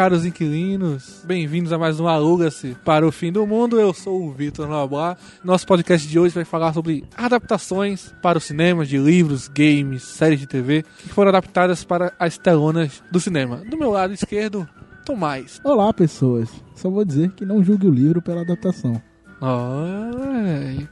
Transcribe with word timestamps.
caros 0.00 0.24
inquilinos. 0.24 1.22
Bem-vindos 1.26 1.74
a 1.74 1.78
mais 1.78 2.00
um 2.00 2.08
Aluga-se 2.08 2.74
para 2.86 3.06
o 3.06 3.12
Fim 3.12 3.30
do 3.30 3.46
Mundo. 3.46 3.78
Eu 3.78 3.92
sou 3.92 4.24
o 4.24 4.32
Vitor 4.32 4.66
Noblar. 4.66 5.18
Nosso 5.44 5.66
podcast 5.66 6.08
de 6.08 6.18
hoje 6.18 6.34
vai 6.34 6.46
falar 6.46 6.72
sobre 6.72 7.04
adaptações 7.14 8.10
para 8.22 8.38
o 8.38 8.40
cinema 8.40 8.86
de 8.86 8.96
livros, 8.96 9.46
games, 9.46 10.02
séries 10.02 10.40
de 10.40 10.46
TV 10.46 10.86
que 11.00 11.10
foram 11.10 11.28
adaptadas 11.28 11.84
para 11.84 12.14
as 12.18 12.38
telonas 12.38 13.02
do 13.12 13.20
cinema. 13.20 13.58
Do 13.68 13.76
meu 13.76 13.90
lado 13.90 14.14
esquerdo, 14.14 14.66
Tomás. 15.04 15.60
Olá, 15.62 15.92
pessoas. 15.92 16.48
Só 16.74 16.88
vou 16.88 17.04
dizer 17.04 17.32
que 17.32 17.44
não 17.44 17.62
julgue 17.62 17.86
o 17.86 17.92
livro 17.92 18.22
pela 18.22 18.40
adaptação. 18.40 19.02
Ai. 19.38 20.88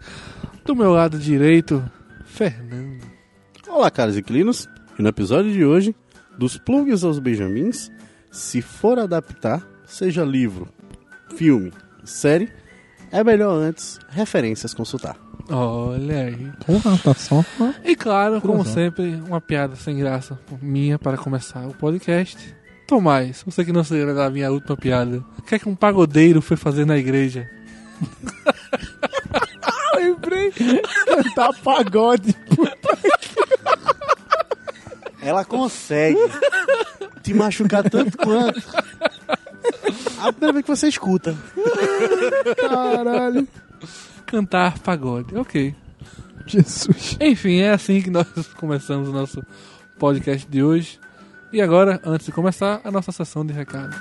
Do 0.67 0.77
meu 0.77 0.93
lado 0.93 1.19
direito, 1.19 1.83
Fernando. 2.27 3.07
Olá, 3.71 3.91
caros 3.91 4.19
inquilinos. 4.19 4.69
E 4.99 5.03
no 5.03 5.09
episódio 5.09 5.51
de 5.51 5.65
hoje, 5.65 5.97
dos 6.39 6.59
plugs 6.59 7.05
aos 7.05 7.19
benjamins, 7.19 7.91
se 8.31 8.61
for 8.63 8.99
adaptar, 8.99 9.67
seja 9.87 10.25
livro, 10.25 10.69
filme, 11.37 11.73
série, 12.05 12.53
é 13.11 13.25
melhor 13.25 13.55
antes 13.55 13.99
referências 14.09 14.75
consultar. 14.75 15.17
Olha 15.51 16.25
aí. 16.25 16.53
Porra, 16.67 16.99
tá 16.99 17.15
só. 17.15 17.43
E 17.83 17.97
claro, 17.97 18.41
como 18.41 18.63
Cruzão. 18.63 18.75
sempre, 18.75 19.15
uma 19.27 19.41
piada 19.41 19.77
sem 19.77 19.97
graça 19.97 20.39
minha 20.61 20.99
para 20.99 21.17
começar 21.17 21.67
o 21.67 21.75
podcast. 21.75 22.55
Tomás, 22.87 23.43
você 23.45 23.65
que 23.65 23.73
não 23.73 23.83
se 23.85 23.95
lembra 23.95 24.15
da 24.15 24.31
minha 24.31 24.51
última 24.51 24.77
piada, 24.77 25.25
o 25.39 25.43
que 25.43 25.55
é 25.55 25.59
que 25.59 25.69
um 25.69 25.75
pagodeiro 25.75 26.43
foi 26.43 26.57
fazer 26.57 26.85
na 26.87 26.97
igreja? 26.97 27.49
Lembrei. 29.97 30.53
Cantar 30.53 31.53
pagode. 31.63 32.35
Ela 35.21 35.45
consegue 35.45 36.19
te 37.29 37.35
machucar 37.35 37.89
tanto 37.89 38.17
quanto 38.17 38.63
a 40.19 40.33
primeira 40.33 40.53
vez 40.55 40.65
que 40.65 40.71
você 40.71 40.89
escuta. 40.89 41.37
Caralho. 42.57 43.47
Cantar 44.25 44.79
pagode. 44.79 45.37
Ok. 45.37 45.75
Jesus. 46.47 47.19
Enfim, 47.21 47.59
é 47.59 47.71
assim 47.71 48.01
que 48.01 48.11
nós 48.11 48.27
começamos 48.57 49.09
o 49.09 49.13
nosso 49.13 49.43
podcast 49.99 50.49
de 50.49 50.63
hoje. 50.63 50.99
E 51.53 51.61
agora, 51.61 52.01
antes 52.05 52.27
de 52.27 52.33
começar, 52.33 52.81
a 52.83 52.91
nossa 52.91 53.13
sessão 53.13 53.45
de 53.45 53.53
recados. 53.53 53.97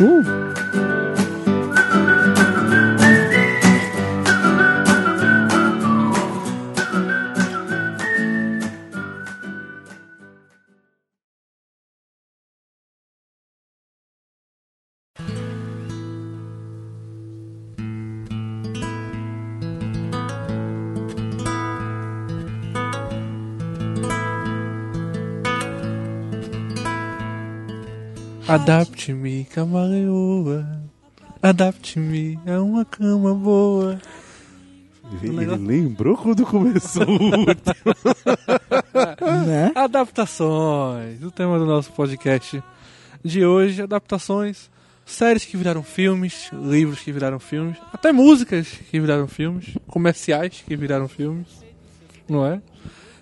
Uh. 0.00 1.27
Adapte-me, 28.48 29.44
camaleoa. 29.44 30.66
Adapte-me 31.42 32.38
a 32.46 32.60
uma 32.62 32.84
cama 32.84 33.34
boa. 33.34 34.00
Ele 35.22 35.36
negócio- 35.36 35.64
lembrou 35.66 36.16
quando 36.16 36.44
começou 36.46 37.04
o 37.04 37.18
Né? 39.46 39.72
Adaptações. 39.74 41.22
O 41.22 41.30
tema 41.30 41.58
do 41.58 41.66
nosso 41.66 41.92
podcast 41.92 42.62
de 43.24 43.44
hoje, 43.44 43.82
adaptações, 43.82 44.70
séries 45.04 45.44
que 45.44 45.56
viraram 45.56 45.82
filmes, 45.82 46.50
livros 46.52 47.00
que 47.00 47.12
viraram 47.12 47.38
filmes, 47.38 47.76
até 47.92 48.12
músicas 48.12 48.68
que 48.90 48.98
viraram 49.00 49.26
filmes, 49.28 49.74
comerciais 49.86 50.62
que 50.66 50.76
viraram 50.76 51.08
filmes, 51.08 51.46
não 52.28 52.46
é? 52.46 52.60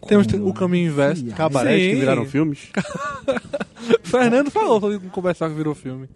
Temos 0.06 0.27
o 0.33 0.53
caminho 0.53 0.91
inverso. 0.91 1.25
Cabarés 1.27 1.83
que 1.83 1.94
viraram 2.00 2.25
filmes. 2.27 2.69
Fernando 4.03 4.50
falou 4.50 4.81
sobre 4.81 4.99
comercial 5.11 5.50
que 5.50 5.56
virou 5.56 5.75
filme. 5.75 6.09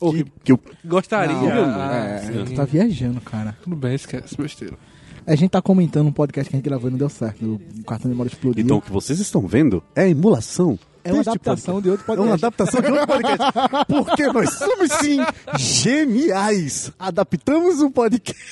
Ou 0.00 0.12
Que, 0.12 0.24
que 0.24 0.30
que 0.44 0.52
eu 0.52 0.60
gostaria. 0.84 1.34
Não, 1.34 1.80
ah, 1.80 1.94
é, 1.94 2.44
tu 2.44 2.54
tá 2.54 2.64
viajando, 2.64 3.20
cara. 3.20 3.56
Tudo 3.62 3.76
bem, 3.76 3.94
esquece, 3.94 4.36
besteira. 4.36 4.76
A 5.24 5.36
gente 5.36 5.50
tá 5.50 5.62
comentando 5.62 6.08
um 6.08 6.12
podcast 6.12 6.50
que 6.50 6.56
a 6.56 6.58
gente 6.58 6.64
gravou 6.68 6.88
e 6.88 6.90
não 6.90 6.98
deu 6.98 7.08
certo. 7.08 7.44
O 7.78 7.84
cartão 7.84 8.08
de 8.10 8.14
memória 8.14 8.28
explodiu. 8.28 8.64
Então, 8.64 8.78
o 8.78 8.82
que 8.82 8.90
vocês 8.90 9.20
estão 9.20 9.46
vendo 9.46 9.80
é 9.94 10.02
a 10.02 10.08
emulação. 10.08 10.76
é 11.04 11.12
uma 11.12 11.20
adaptação 11.20 11.80
de 11.80 11.90
outro 11.90 12.04
É 12.08 12.14
uma 12.16 12.36
podcast. 12.36 12.44
adaptação 12.44 12.80
de 12.80 12.90
outro 12.90 13.06
podcast. 13.06 13.52
Porque 13.86 14.26
nós 14.26 14.50
somos, 14.54 14.90
sim, 14.94 15.18
geniais. 15.56 16.90
Adaptamos 16.98 17.80
um 17.80 17.90
podcast. 17.92 18.42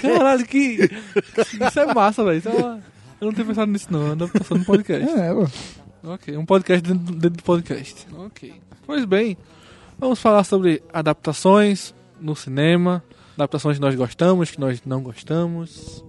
Caralho, 0.00 0.46
que. 0.46 0.88
Isso 1.68 1.80
é 1.80 1.92
massa, 1.94 2.24
velho. 2.24 2.38
Isso 2.38 2.48
é 2.48 2.52
uma- 2.52 2.92
Eu 3.22 3.26
não 3.26 3.32
tinha 3.32 3.46
pensado 3.46 3.70
nisso, 3.70 3.86
não. 3.90 4.08
É 4.08 4.10
adaptação 4.12 4.58
do 4.58 4.64
podcast. 4.64 5.08
É, 5.08 5.32
pô. 5.32 5.48
Ok, 6.10 6.36
um 6.36 6.44
podcast 6.44 6.82
dentro, 6.82 7.04
do- 7.04 7.12
dentro 7.12 7.36
do 7.36 7.42
podcast. 7.44 8.06
Ok. 8.18 8.52
Pois 8.84 9.04
bem, 9.04 9.36
vamos 9.96 10.18
falar 10.20 10.42
sobre 10.42 10.82
adaptações 10.92 11.94
no 12.20 12.34
cinema, 12.34 13.02
adaptações 13.36 13.76
que 13.76 13.80
nós 13.80 13.94
gostamos, 13.94 14.50
que 14.50 14.58
nós 14.60 14.82
não 14.84 15.00
gostamos, 15.02 16.04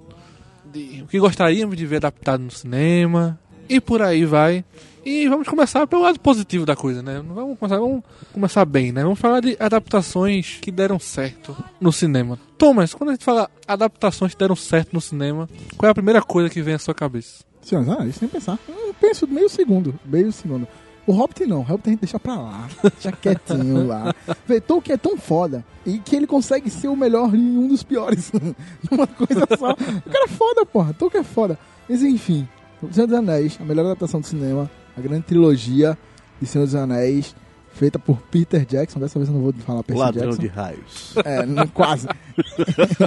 de, 0.73 1.03
o 1.03 1.07
que 1.07 1.19
gostaríamos 1.19 1.77
de 1.77 1.85
ver 1.85 1.97
adaptado 1.97 2.41
no 2.41 2.49
cinema, 2.49 3.39
e 3.69 3.79
por 3.79 4.01
aí 4.01 4.25
vai. 4.25 4.65
E 5.05 5.27
vamos 5.27 5.47
começar 5.47 5.85
pelo 5.85 6.03
lado 6.03 6.17
positivo 6.19 6.65
da 6.65 6.75
coisa, 6.77 7.01
né? 7.01 7.21
Vamos 7.27 7.59
começar, 7.59 7.77
vamos 7.77 8.03
começar 8.31 8.63
bem, 8.65 8.91
né? 8.93 9.03
Vamos 9.03 9.19
falar 9.19 9.41
de 9.41 9.57
adaptações 9.59 10.59
que 10.61 10.71
deram 10.71 10.97
certo 10.97 11.55
no 11.79 11.91
cinema. 11.91 12.39
Thomas, 12.57 12.93
quando 12.93 13.09
a 13.09 13.13
gente 13.13 13.25
fala 13.25 13.51
adaptações 13.67 14.31
que 14.33 14.39
deram 14.39 14.55
certo 14.55 14.93
no 14.93 15.01
cinema, 15.01 15.49
qual 15.77 15.89
é 15.89 15.91
a 15.91 15.95
primeira 15.95 16.21
coisa 16.21 16.49
que 16.49 16.61
vem 16.61 16.75
à 16.75 16.79
sua 16.79 16.93
cabeça? 16.93 17.43
Senhores, 17.61 17.89
ah, 17.89 18.05
isso 18.05 18.19
sem 18.19 18.29
pensar. 18.29 18.57
Eu 18.67 18.93
penso 18.99 19.27
meio 19.27 19.49
segundo. 19.49 19.93
Meio 20.05 20.31
segundo. 20.31 20.65
O 21.05 21.11
Hobbit 21.11 21.45
não, 21.45 21.59
o 21.59 21.63
Hobbit 21.63 21.89
a 21.89 21.91
gente 21.91 21.99
deixa 21.99 22.17
pra 22.17 22.35
lá. 22.35 22.69
Deixa 22.81 23.11
quietinho 23.11 23.85
lá. 23.85 24.15
Vê, 24.47 24.61
Tolkien 24.61 24.93
é 24.93 24.97
tão 24.97 25.17
foda 25.17 25.65
e 25.85 25.97
que 25.99 26.15
ele 26.15 26.25
consegue 26.25 26.69
ser 26.69 26.87
o 26.87 26.95
melhor 26.95 27.35
em 27.35 27.57
um 27.57 27.67
dos 27.67 27.83
piores. 27.83 28.31
Numa 28.89 29.05
coisa 29.05 29.45
só. 29.59 29.71
O 29.73 30.09
cara 30.09 30.25
é 30.25 30.27
foda, 30.29 30.65
porra. 30.65 30.93
Tolkien 30.93 31.19
é 31.19 31.23
foda. 31.25 31.59
Mas 31.89 32.01
enfim, 32.01 32.47
O 32.81 32.93
Senhor 32.93 33.05
dos 33.05 33.17
Anéis, 33.17 33.57
a 33.59 33.65
melhor 33.65 33.85
adaptação 33.85 34.21
do 34.21 34.27
cinema, 34.27 34.71
a 34.97 35.01
grande 35.01 35.23
trilogia 35.23 35.97
de 36.41 36.47
Senhor 36.47 36.65
dos 36.65 36.75
Anéis, 36.75 37.35
feita 37.73 37.97
por 37.97 38.17
Peter 38.31 38.65
Jackson. 38.65 38.99
Dessa 38.99 39.17
vez 39.19 39.29
eu 39.29 39.35
não 39.35 39.41
vou 39.41 39.53
falar 39.53 39.83
Percy 39.83 39.99
Ladrão 39.99 40.23
Jackson. 40.29 40.41
de 40.41 40.47
raios. 40.47 41.13
É, 41.23 41.45
não- 41.45 41.67
quase. 41.67 42.07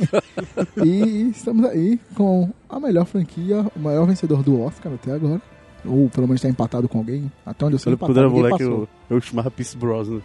e 0.85 1.31
estamos 1.31 1.65
aí 1.67 1.99
com 2.15 2.51
a 2.69 2.81
melhor 2.81 3.05
franquia, 3.07 3.65
o 3.75 3.81
maior 3.81 4.07
vencedor 4.07 4.43
do 4.43 4.61
Oscar 4.61 4.93
até 4.93 5.13
agora. 5.13 5.41
Ou 5.85 6.09
pelo 6.11 6.27
menos 6.27 6.41
está 6.41 6.49
empatado 6.49 6.89
com 6.89 6.99
alguém. 6.99 7.31
Até 7.45 7.65
onde 7.65 7.75
eu 7.77 7.79
sei, 7.79 7.91
lembro 7.93 8.07
quando 8.07 8.19
era 8.19 8.27
empatado, 8.27 8.43
moleque, 8.49 8.65
passou. 8.65 8.89
eu, 9.09 9.17
eu 9.17 9.21
chamava 9.21 9.51
Pierce 9.51 9.77
Brosnan. 9.77 10.21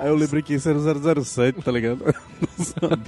Aí 0.00 0.08
eu 0.08 0.16
lembrei 0.16 0.42
que 0.42 0.54
esse 0.54 0.68
era 0.68 0.78
o 0.78 1.24
007, 1.24 1.62
tá 1.62 1.70
ligado? 1.72 2.04
Não 2.04 2.64
sabe. 2.64 3.02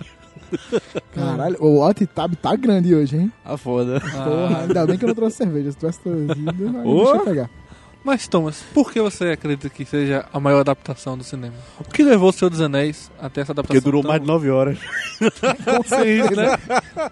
Caralho, 1.12 1.57
o 1.61 1.81
Hot 1.85 2.07
Tab 2.07 2.35
tá 2.37 2.55
grande 2.55 2.95
hoje, 2.95 3.17
hein? 3.17 3.33
Ah, 3.45 3.57
foda. 3.57 4.01
Porra, 4.01 4.61
ainda 4.62 4.87
bem 4.87 4.97
que 4.99 5.05
eu 5.05 5.09
não 5.09 5.15
trouxe 5.15 5.39
cerveja. 5.39 5.73
Se 5.73 5.79
tivesse 5.79 5.99
trazido, 6.01 6.33
aí 6.39 6.85
deixa 6.85 7.17
eu 7.17 7.25
pegar. 7.25 7.51
Mas, 8.05 8.29
Thomas, 8.29 8.62
por 8.75 8.93
que 8.93 9.01
você 9.01 9.31
acredita 9.31 9.71
que 9.71 9.83
seja 9.87 10.27
a 10.31 10.39
maior 10.39 10.61
adaptação 10.61 11.17
do 11.17 11.25
cinema? 11.25 11.55
O 11.81 11.85
que 11.85 12.03
levou 12.03 12.29
o 12.29 12.33
Senhor 12.35 12.51
dos 12.51 12.61
Anéis 12.61 13.11
até 13.19 13.41
essa 13.41 13.53
adaptação? 13.53 13.81
Porque 13.81 13.83
durou 13.83 14.03
tão- 14.03 14.11
mais 14.11 14.21
de 14.21 14.27
9 14.27 14.51
horas. 14.51 14.79
Tem 15.89 16.21
isso, 16.21 16.37
né? 16.37 16.59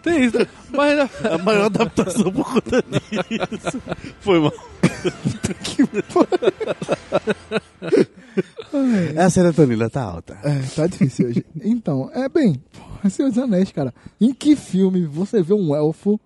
Tem 0.03 0.25
isso. 0.27 0.37
Mas 0.71 0.99
né? 0.99 1.11
A 1.33 1.39
maior 1.39 1.65
adaptação 1.65 2.31
por 2.31 2.45
conta 2.45 2.83
disso. 2.83 3.81
Foi 4.21 4.39
mal. 4.39 4.53
A 9.19 9.31
serotonina 9.31 9.89
tá 9.91 10.03
alta. 10.03 10.39
É, 10.43 10.61
tá 10.75 10.87
difícil 10.87 11.29
hoje. 11.29 11.45
Então, 11.63 12.11
é 12.13 12.29
bem, 12.29 12.63
Senhor 13.11 13.29
dos 13.29 13.39
Anéis, 13.39 13.71
cara. 13.73 13.93
Em 14.21 14.33
que 14.33 14.57
filme 14.57 15.05
você 15.05 15.43
vê 15.43 15.55
um 15.55 15.75
elfo, 15.75 16.21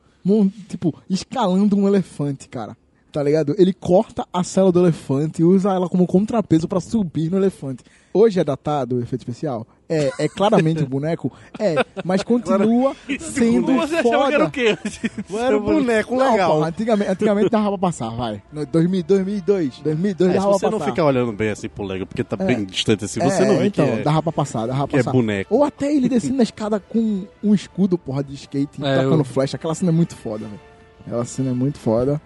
tipo, 0.68 0.94
escalando 1.08 1.76
um 1.76 1.86
elefante, 1.86 2.48
cara? 2.48 2.76
Tá 3.12 3.22
ligado? 3.22 3.54
Ele 3.58 3.72
corta 3.72 4.26
a 4.32 4.44
cela 4.44 4.70
do 4.70 4.80
elefante 4.80 5.40
e 5.40 5.44
usa 5.44 5.72
ela 5.72 5.88
como 5.88 6.06
contrapeso 6.06 6.68
pra 6.68 6.80
subir 6.80 7.30
no 7.30 7.38
elefante. 7.38 7.82
Hoje 8.12 8.40
é 8.40 8.44
datado 8.44 8.96
o 8.96 9.00
efeito 9.00 9.22
especial? 9.22 9.66
É, 9.88 10.10
é 10.18 10.28
claramente 10.28 10.82
o 10.82 10.86
boneco? 10.86 11.32
É, 11.60 11.76
mas 12.04 12.22
continua 12.24 12.94
sendo 13.20 13.74
você 13.74 13.96
achava 13.96 14.26
que 14.28 14.34
era 14.34 14.44
o 14.44 14.46
foda. 14.46 14.50
quê? 14.50 14.78
antes? 14.84 15.00
Era 15.32 15.56
um 15.56 15.60
boneco 15.60 16.16
Não, 16.16 16.32
legal. 16.32 16.52
porra, 16.56 16.68
antigamente, 16.68 17.10
antigamente 17.10 17.50
dava 17.50 17.68
pra 17.68 17.78
passar, 17.78 18.10
vai. 18.10 18.42
No 18.52 18.66
2000, 18.66 19.02
2002, 19.04 19.78
2002 19.84 20.30
É, 20.30 20.32
se 20.32 20.38
dava 20.40 20.52
você 20.52 20.58
pra 20.60 20.70
não 20.72 20.78
passar. 20.80 20.90
ficar 20.90 21.04
olhando 21.04 21.32
bem 21.32 21.50
assim 21.50 21.68
pro 21.68 21.84
Lego, 21.84 22.04
porque 22.04 22.24
tá 22.24 22.36
É. 22.40 22.44
bem 22.44 22.64
distante 22.64 23.04
assim, 23.04 23.20
É, 23.22 23.30
você 23.30 23.44
não 23.44 23.58
vê 23.58 23.66
então, 23.66 23.86
que 23.86 23.92
é, 23.92 24.02
dava 24.02 24.22
pra 24.24 24.32
passar, 24.32 24.66
dava 24.66 24.78
pra 24.80 24.88
que 24.88 24.96
é 24.96 24.98
passar. 24.98 25.12
boneco. 25.12 25.54
Ou 25.54 25.62
até 25.62 25.94
ele 25.94 26.08
descendo 26.08 26.40
a 26.40 26.42
escada 26.42 26.80
com 26.80 27.24
um 27.44 27.54
escudo, 27.54 27.96
porra, 27.96 28.24
de 28.24 28.34
skate, 28.34 28.84
É, 28.84 28.96
tacando 28.96 29.20
eu- 29.20 29.24
flecha. 29.24 29.56
Aquela 29.56 29.74
cena 29.76 29.92
é 29.92 29.94
muito 29.94 30.16
foda, 30.16 30.46
velho. 30.46 30.60
Aquela 31.06 31.24
cena 31.24 31.50
é 31.50 31.54
muito 31.54 31.78
foda. 31.78 32.20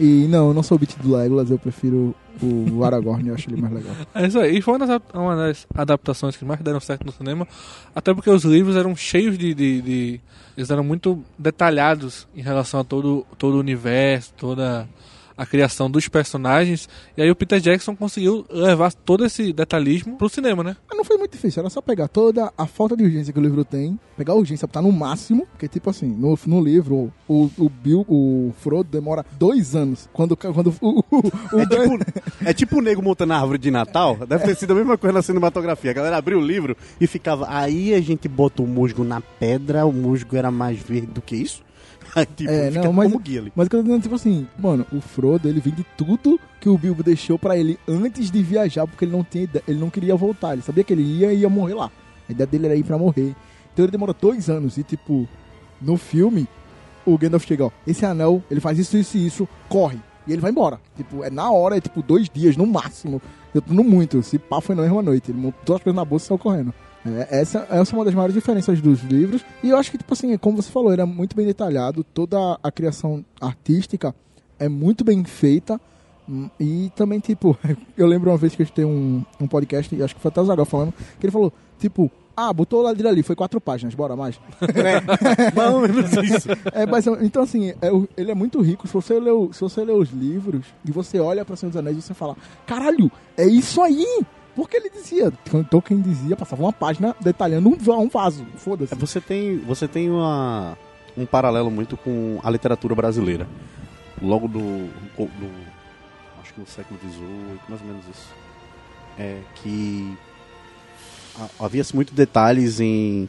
E 0.00 0.26
não, 0.28 0.48
eu 0.48 0.54
não 0.54 0.62
sou 0.62 0.76
o 0.76 0.78
beat 0.78 0.96
do 0.98 1.14
Legolas, 1.14 1.50
eu 1.50 1.58
prefiro 1.58 2.14
o 2.42 2.82
Aragorn, 2.82 3.28
eu 3.28 3.34
acho 3.34 3.50
ele 3.50 3.60
mais 3.60 3.74
legal. 3.74 3.94
É 4.14 4.26
isso 4.26 4.38
aí. 4.38 4.56
E 4.56 4.62
foi 4.62 4.74
uma 4.78 4.86
das, 4.86 5.02
uma 5.12 5.36
das 5.36 5.66
adaptações 5.74 6.36
que 6.36 6.44
mais 6.44 6.58
deram 6.62 6.80
certo 6.80 7.04
no 7.04 7.12
cinema. 7.12 7.46
Até 7.94 8.14
porque 8.14 8.30
os 8.30 8.42
livros 8.44 8.76
eram 8.76 8.96
cheios 8.96 9.36
de. 9.36 9.52
de, 9.52 9.82
de- 9.82 10.20
eles 10.56 10.70
eram 10.70 10.82
muito 10.82 11.22
detalhados 11.38 12.26
em 12.34 12.40
relação 12.40 12.80
a 12.80 12.84
todo, 12.84 13.26
todo 13.38 13.54
o 13.56 13.60
universo, 13.60 14.32
toda 14.36 14.88
a 15.40 15.46
criação 15.46 15.90
dos 15.90 16.06
personagens. 16.06 16.86
E 17.16 17.22
aí 17.22 17.30
o 17.30 17.34
Peter 17.34 17.58
Jackson 17.58 17.96
conseguiu 17.96 18.44
levar 18.50 18.92
todo 18.92 19.24
esse 19.24 19.54
detalhismo 19.54 20.18
pro 20.18 20.28
cinema, 20.28 20.62
né? 20.62 20.76
Mas 20.86 20.98
não 20.98 21.04
foi 21.04 21.16
muito 21.16 21.32
difícil, 21.32 21.60
era 21.60 21.70
só 21.70 21.80
pegar 21.80 22.08
toda 22.08 22.52
a 22.58 22.66
falta 22.66 22.94
de 22.94 23.04
urgência 23.04 23.32
que 23.32 23.38
o 23.38 23.42
livro 23.42 23.64
tem, 23.64 23.98
pegar 24.18 24.34
a 24.34 24.36
urgência, 24.36 24.66
botar 24.66 24.82
no 24.82 24.92
máximo, 24.92 25.46
porque 25.46 25.66
tipo 25.66 25.88
assim, 25.88 26.08
no, 26.08 26.38
no 26.46 26.62
livro, 26.62 27.10
o, 27.26 27.50
o 27.56 27.70
Bill, 27.70 28.04
o 28.06 28.52
Frodo 28.58 28.90
demora 28.90 29.24
dois 29.38 29.74
anos. 29.74 30.10
Quando, 30.12 30.36
quando 30.36 30.74
o, 30.82 31.04
o, 31.10 31.20
o 31.56 31.60
É 31.60 31.64
tipo, 31.64 32.44
é 32.44 32.52
tipo 32.52 32.78
o 32.78 32.82
nego 32.82 33.02
montando 33.02 33.32
a 33.32 33.38
árvore 33.38 33.58
de 33.58 33.70
Natal. 33.70 34.18
Deve 34.28 34.44
ter 34.44 34.54
sido 34.56 34.72
a 34.72 34.76
mesma 34.76 34.98
coisa 34.98 35.14
na 35.14 35.22
cinematografia. 35.22 35.90
A 35.90 35.94
galera 35.94 36.18
abriu 36.18 36.38
o 36.38 36.44
livro 36.44 36.76
e 37.00 37.06
ficava. 37.06 37.46
Aí 37.48 37.94
a 37.94 38.00
gente 38.02 38.28
bota 38.28 38.62
o 38.62 38.66
musgo 38.66 39.04
na 39.04 39.22
pedra, 39.22 39.86
o 39.86 39.92
musgo 39.92 40.36
era 40.36 40.50
mais 40.50 40.78
verde 40.78 41.06
do 41.06 41.22
que 41.22 41.34
isso. 41.34 41.62
Tipo, 42.36 42.50
É, 42.50 42.70
fica 42.70 42.84
não, 42.84 42.92
mas- 42.92 43.10
como 43.10 43.22
guia 43.22 43.40
ali. 43.40 43.52
Mas 43.54 43.66
o 43.66 43.70
que 43.70 43.76
eu 43.76 43.80
tô 43.80 43.84
dizendo, 43.86 44.02
tipo 44.02 44.14
assim, 44.14 44.46
mano, 44.58 44.86
o 44.92 45.00
Frodo, 45.00 45.48
ele 45.48 45.60
vende 45.60 45.84
tudo 45.96 46.38
que 46.60 46.68
o 46.68 46.76
Bilbo 46.76 47.02
deixou 47.02 47.38
pra 47.38 47.56
ele 47.56 47.78
antes 47.88 48.30
de 48.30 48.42
viajar, 48.42 48.86
porque 48.86 49.04
ele 49.04 49.12
não 49.12 49.22
tinha 49.24 49.44
ide- 49.44 49.62
ele 49.66 49.78
não 49.78 49.90
queria 49.90 50.16
voltar. 50.16 50.52
Ele 50.54 50.62
sabia 50.62 50.82
que 50.84 50.92
ele 50.92 51.02
ia 51.02 51.32
e 51.32 51.40
ia 51.40 51.48
morrer 51.48 51.74
lá. 51.74 51.90
A 52.28 52.32
ideia 52.32 52.46
dele 52.46 52.66
era 52.66 52.76
ir 52.76 52.84
pra 52.84 52.98
morrer. 52.98 53.34
Então 53.72 53.84
ele 53.84 53.92
demora 53.92 54.12
dois 54.12 54.50
anos 54.50 54.76
e, 54.76 54.82
tipo, 54.82 55.28
no 55.80 55.96
filme, 55.96 56.46
o 57.06 57.16
Gandalf 57.16 57.44
chega, 57.46 57.64
ó, 57.66 57.70
esse 57.86 58.04
anel, 58.04 58.42
ele 58.50 58.60
faz 58.60 58.78
isso, 58.78 58.96
isso 58.96 59.16
e 59.16 59.26
isso, 59.26 59.48
corre. 59.68 59.98
E 60.26 60.32
ele 60.32 60.40
vai 60.42 60.50
embora. 60.50 60.78
Tipo, 60.96 61.24
é 61.24 61.30
na 61.30 61.50
hora, 61.50 61.76
é 61.76 61.80
tipo 61.80 62.02
dois 62.02 62.28
dias 62.28 62.56
no 62.56 62.66
máximo. 62.66 63.22
Eu 63.54 63.62
tô 63.62 63.72
no 63.72 63.82
muito. 63.82 64.22
Se 64.22 64.38
pá, 64.38 64.60
foi 64.60 64.74
na 64.74 64.82
mesma 64.82 65.00
noite. 65.02 65.30
Ele 65.30 65.40
montou 65.40 65.76
as 65.76 65.82
coisas 65.82 65.96
na 65.96 66.04
bolsa 66.04 66.26
e 66.26 66.28
saiu 66.28 66.38
correndo. 66.38 66.74
É, 67.06 67.40
essa, 67.40 67.66
essa 67.70 67.94
é 67.94 67.98
uma 67.98 68.04
das 68.04 68.14
maiores 68.14 68.34
diferenças 68.34 68.80
dos 68.80 69.02
livros. 69.02 69.44
E 69.62 69.70
eu 69.70 69.76
acho 69.76 69.90
que, 69.90 69.98
tipo 69.98 70.12
assim, 70.12 70.36
como 70.36 70.60
você 70.60 70.70
falou, 70.70 70.92
ele 70.92 71.02
é 71.02 71.04
muito 71.06 71.34
bem 71.34 71.46
detalhado. 71.46 72.04
Toda 72.04 72.58
a 72.62 72.70
criação 72.70 73.24
artística 73.40 74.14
é 74.58 74.68
muito 74.68 75.04
bem 75.04 75.24
feita. 75.24 75.80
Hum, 76.28 76.48
E 76.60 76.92
também, 76.94 77.18
tipo, 77.18 77.56
eu 77.96 78.06
lembro 78.06 78.30
uma 78.30 78.36
vez 78.36 78.54
que 78.54 78.62
a 78.62 78.64
gente 78.64 78.74
tem 78.74 78.84
um, 78.84 79.24
um 79.40 79.46
podcast, 79.46 79.94
e 79.94 80.02
acho 80.02 80.14
que 80.14 80.20
foi 80.20 80.28
até 80.28 80.40
o 80.40 80.44
Zagal 80.44 80.64
falando, 80.66 80.92
que 81.18 81.24
ele 81.26 81.32
falou, 81.32 81.52
tipo, 81.78 82.10
ah, 82.36 82.52
botou 82.52 82.80
o 82.80 82.82
ladrilho 82.82 83.08
ali, 83.08 83.22
foi 83.22 83.34
quatro 83.34 83.60
páginas, 83.60 83.94
bora 83.94 84.14
mais. 84.16 84.38
Mais 85.54 85.74
ou 85.74 85.80
menos 85.80 86.12
isso. 86.12 86.48
É, 86.72 86.86
mas, 86.86 87.06
então, 87.06 87.42
assim, 87.42 87.70
é 87.70 87.90
ele 88.16 88.30
é 88.30 88.34
muito 88.34 88.60
rico. 88.60 88.86
Se 88.86 88.94
você, 88.94 89.18
lê, 89.18 89.30
se 89.52 89.60
você 89.60 89.84
lê 89.84 89.92
os 89.92 90.10
livros 90.10 90.64
e 90.84 90.90
você 90.92 91.18
olha 91.18 91.44
pra 91.44 91.56
Senhor 91.56 91.70
dos 91.70 91.76
Anéis, 91.78 92.02
você 92.02 92.14
fala: 92.14 92.36
caralho, 92.66 93.10
é 93.36 93.46
isso 93.46 93.82
aí! 93.82 94.24
Porque 94.54 94.76
ele 94.76 94.90
dizia, 94.90 95.30
Tolkien 95.70 96.00
dizia, 96.00 96.36
passava 96.36 96.62
uma 96.62 96.72
página 96.72 97.14
detalhando 97.20 97.68
um, 97.68 98.00
um 98.00 98.08
vaso. 98.08 98.44
Foda-se. 98.56 98.92
É, 98.92 98.96
Você 98.96 99.20
tem, 99.20 99.58
você 99.58 99.86
tem 99.88 100.10
uma, 100.10 100.76
um 101.16 101.24
paralelo 101.24 101.70
muito 101.70 101.96
com 101.96 102.38
a 102.42 102.50
literatura 102.50 102.94
brasileira. 102.94 103.46
Logo 104.20 104.48
do, 104.48 104.58
do 104.58 105.50
acho 106.42 106.52
que 106.54 106.60
no 106.60 106.66
século 106.66 106.98
XVIII, 107.00 107.60
mais 107.68 107.80
ou 107.80 107.86
menos 107.86 108.04
isso. 108.12 108.28
É 109.18 109.38
que 109.56 110.16
ha- 111.38 111.64
havia-se 111.64 111.94
muito 111.94 112.12
detalhes 112.14 112.80
em, 112.80 113.28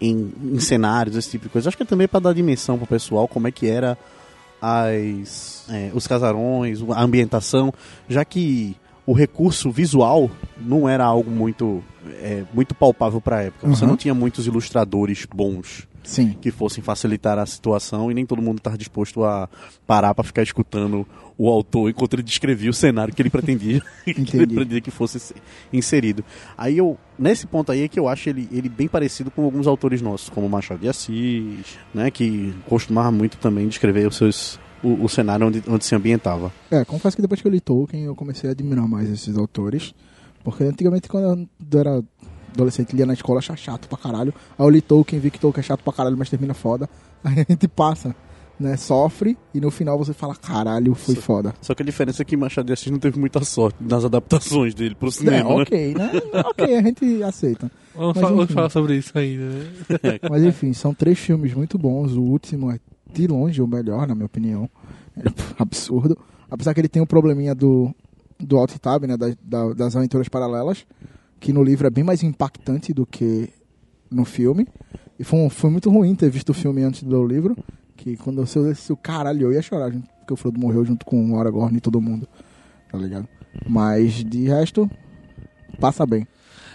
em, 0.00 0.32
em 0.42 0.60
cenários, 0.60 1.16
esse 1.16 1.30
tipo 1.30 1.44
de 1.44 1.50
coisa. 1.50 1.68
Acho 1.68 1.76
que 1.76 1.82
é 1.82 1.86
também 1.86 2.06
para 2.06 2.20
dar 2.20 2.32
dimensão 2.34 2.76
pro 2.78 2.86
pessoal 2.86 3.26
como 3.26 3.48
é 3.48 3.50
que 3.50 3.66
era 3.66 3.96
as, 4.60 5.64
é, 5.70 5.90
os 5.94 6.06
casarões, 6.06 6.80
a 6.90 7.02
ambientação, 7.02 7.72
já 8.08 8.24
que 8.24 8.76
o 9.06 9.12
recurso 9.12 9.70
visual 9.70 10.30
não 10.60 10.88
era 10.88 11.04
algo 11.04 11.30
muito, 11.30 11.82
é, 12.22 12.44
muito 12.52 12.74
palpável 12.74 13.20
para 13.20 13.36
a 13.38 13.42
época. 13.42 13.66
Você 13.68 13.84
Uhum. 13.84 13.90
não 13.90 13.96
tinha 13.96 14.14
muitos 14.14 14.46
ilustradores 14.46 15.26
bons 15.34 15.88
Sim. 16.04 16.36
que 16.40 16.50
fossem 16.50 16.82
facilitar 16.82 17.38
a 17.38 17.46
situação 17.46 18.10
e 18.10 18.14
nem 18.14 18.24
todo 18.26 18.40
mundo 18.42 18.58
estava 18.58 18.76
disposto 18.78 19.24
a 19.24 19.48
parar 19.86 20.14
para 20.14 20.24
ficar 20.24 20.42
escutando 20.42 21.06
o 21.36 21.48
autor 21.48 21.88
enquanto 21.88 22.14
ele 22.14 22.22
descrevia 22.22 22.68
o 22.68 22.74
cenário 22.74 23.14
que 23.14 23.22
ele 23.22 23.30
pretendia 23.30 23.80
que 24.04 24.36
ele 24.36 24.46
pretendia 24.46 24.80
que 24.82 24.90
fosse 24.90 25.18
se- 25.18 25.34
inserido. 25.72 26.22
Aí 26.56 26.76
eu 26.78 26.98
nesse 27.18 27.46
ponto 27.46 27.72
aí 27.72 27.82
é 27.82 27.88
que 27.88 27.98
eu 27.98 28.08
acho 28.08 28.28
ele, 28.28 28.46
ele 28.52 28.68
bem 28.68 28.88
parecido 28.88 29.30
com 29.30 29.44
alguns 29.44 29.66
autores 29.66 30.02
nossos, 30.02 30.28
como 30.28 30.48
Machado 30.48 30.80
de 30.80 30.88
Assis, 30.88 31.78
né, 31.94 32.10
que 32.10 32.52
costumava 32.66 33.10
muito 33.10 33.38
também 33.38 33.66
descrever 33.68 34.06
os 34.06 34.16
seus 34.16 34.60
o, 34.82 35.04
o 35.04 35.08
cenário 35.08 35.46
onde, 35.46 35.62
onde 35.68 35.84
se 35.84 35.94
ambientava. 35.94 36.52
É, 36.70 36.84
confesso 36.84 37.16
que 37.16 37.22
depois 37.22 37.40
que 37.40 37.46
eu 37.46 37.52
li 37.52 37.60
Tolkien, 37.60 38.04
eu 38.04 38.14
comecei 38.14 38.48
a 38.48 38.52
admirar 38.52 38.86
mais 38.88 39.08
esses 39.10 39.36
autores. 39.36 39.94
Porque 40.42 40.64
antigamente, 40.64 41.08
quando 41.08 41.48
eu 41.72 41.80
era 41.80 42.02
adolescente, 42.52 42.96
lia 42.96 43.06
na 43.06 43.12
escola, 43.12 43.38
achava 43.40 43.56
chato 43.58 43.88
pra 43.88 43.98
caralho. 43.98 44.32
Aí 44.58 44.64
eu 44.64 44.70
li 44.70 44.80
Tolkien, 44.80 45.20
vi 45.20 45.30
que 45.30 45.38
Tolkien 45.38 45.60
é 45.60 45.64
chato 45.66 45.82
pra 45.82 45.92
caralho, 45.92 46.16
mas 46.16 46.30
termina 46.30 46.54
foda. 46.54 46.88
Aí 47.22 47.40
a 47.40 47.46
gente 47.52 47.68
passa, 47.68 48.14
né? 48.58 48.76
Sofre 48.78 49.36
e 49.54 49.60
no 49.60 49.70
final 49.70 49.98
você 49.98 50.14
fala, 50.14 50.34
caralho, 50.34 50.94
foi 50.94 51.14
Só- 51.14 51.20
foda. 51.20 51.54
Só 51.60 51.74
que 51.74 51.82
a 51.82 51.86
diferença 51.86 52.22
é 52.22 52.24
que 52.24 52.34
Machado 52.36 52.64
de 52.66 52.72
Assis 52.72 52.90
não 52.90 52.98
teve 52.98 53.18
muita 53.18 53.44
sorte 53.44 53.76
nas 53.82 54.02
adaptações 54.04 54.74
dele 54.74 54.94
pro 54.94 55.08
É, 55.08 55.12
cinema, 55.12 55.50
né? 55.56 55.62
ok, 55.62 55.94
né? 55.94 56.10
ok, 56.46 56.74
a 56.76 56.82
gente 56.82 57.22
aceita. 57.22 57.70
Vamos, 57.94 58.14
Mas 58.16 58.22
fa- 58.24 58.30
vamos 58.34 58.50
falar 58.52 58.70
sobre 58.70 58.96
isso 58.96 59.16
ainda, 59.18 59.44
né? 59.44 59.66
Mas 60.30 60.42
enfim, 60.42 60.72
são 60.72 60.94
três 60.94 61.18
filmes 61.18 61.52
muito 61.52 61.76
bons. 61.78 62.12
O 62.12 62.22
último 62.22 62.70
é 62.70 62.78
de 63.12 63.26
longe 63.26 63.60
o 63.62 63.66
melhor, 63.66 64.06
na 64.06 64.14
minha 64.14 64.26
opinião. 64.26 64.68
É 65.16 65.22
absurdo. 65.58 66.16
Apesar 66.50 66.72
que 66.72 66.80
ele 66.80 66.88
tem 66.88 67.02
um 67.02 67.06
probleminha 67.06 67.54
do, 67.54 67.92
do 68.38 68.56
alt 68.56 68.72
tab, 68.78 69.04
né? 69.04 69.16
da- 69.16 69.34
da- 69.42 69.72
das 69.74 69.96
aventuras 69.96 70.28
paralelas. 70.28 70.86
Que 71.38 71.52
no 71.52 71.62
livro 71.62 71.86
é 71.86 71.90
bem 71.90 72.04
mais 72.04 72.22
impactante 72.22 72.92
do 72.94 73.04
que 73.04 73.50
no 74.10 74.24
filme. 74.24 74.66
E 75.18 75.24
foi, 75.24 75.38
um- 75.40 75.50
foi 75.50 75.68
muito 75.68 75.90
ruim 75.90 76.14
ter 76.14 76.30
visto 76.30 76.50
o 76.50 76.54
filme 76.54 76.82
antes 76.82 77.02
do 77.02 77.26
livro. 77.26 77.56
Que 77.96 78.16
quando 78.16 78.38
eu 78.38 78.44
assisti 78.44 78.92
o 78.92 78.96
caralho, 78.96 79.42
eu 79.48 79.52
ia 79.52 79.60
chorar, 79.60 79.90
gente, 79.90 80.08
porque 80.20 80.32
o 80.32 80.36
Frodo 80.36 80.58
morreu 80.60 80.84
junto 80.84 81.04
com 81.04 81.32
o 81.32 81.38
Aragorn 81.38 81.76
e 81.76 81.80
todo 81.80 82.00
mundo. 82.00 82.26
Tá 82.90 82.96
ligado? 82.96 83.28
Mas 83.68 84.24
de 84.24 84.44
resto, 84.44 84.88
passa 85.78 86.06
bem. 86.06 86.26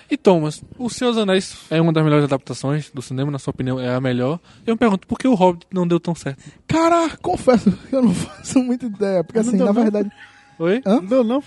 E 0.10 0.18
Thomas, 0.18 0.64
O 0.78 0.90
Senhor 0.90 1.12
dos 1.12 1.22
Anéis 1.22 1.58
é 1.70 1.82
uma 1.82 1.92
das 1.92 2.04
melhores 2.04 2.26
adaptações 2.26 2.92
do 2.94 3.02
cinema, 3.02 3.32
na 3.32 3.40
sua 3.40 3.52
opinião, 3.52 3.80
é 3.80 3.94
a 3.96 4.00
melhor. 4.02 4.40
Eu 4.66 4.76
me 4.76 4.78
pergunto, 4.80 5.08
por 5.08 5.18
que 5.18 5.28
o 5.28 5.34
Hobbit 5.34 5.66
não 5.74 5.88
deu 5.88 6.00
tão 6.00 6.14
certo? 6.14 6.44
Cara, 6.68 7.10
confesso 7.22 7.72
que 7.90 7.96
eu 7.96 8.02
não 8.04 8.14
faço 8.14 8.60
muita 8.60 8.86
ideia. 8.86 9.24
Porque 9.24 9.40
Não 9.40 9.48
assim, 9.48 9.58
deu 9.58 9.66
na 9.66 9.74
não? 9.74 9.82
verdade. 9.82 10.12
Oi? 10.60 10.82
Hã? 10.86 11.02
Não, 11.02 11.24
não. 11.24 11.44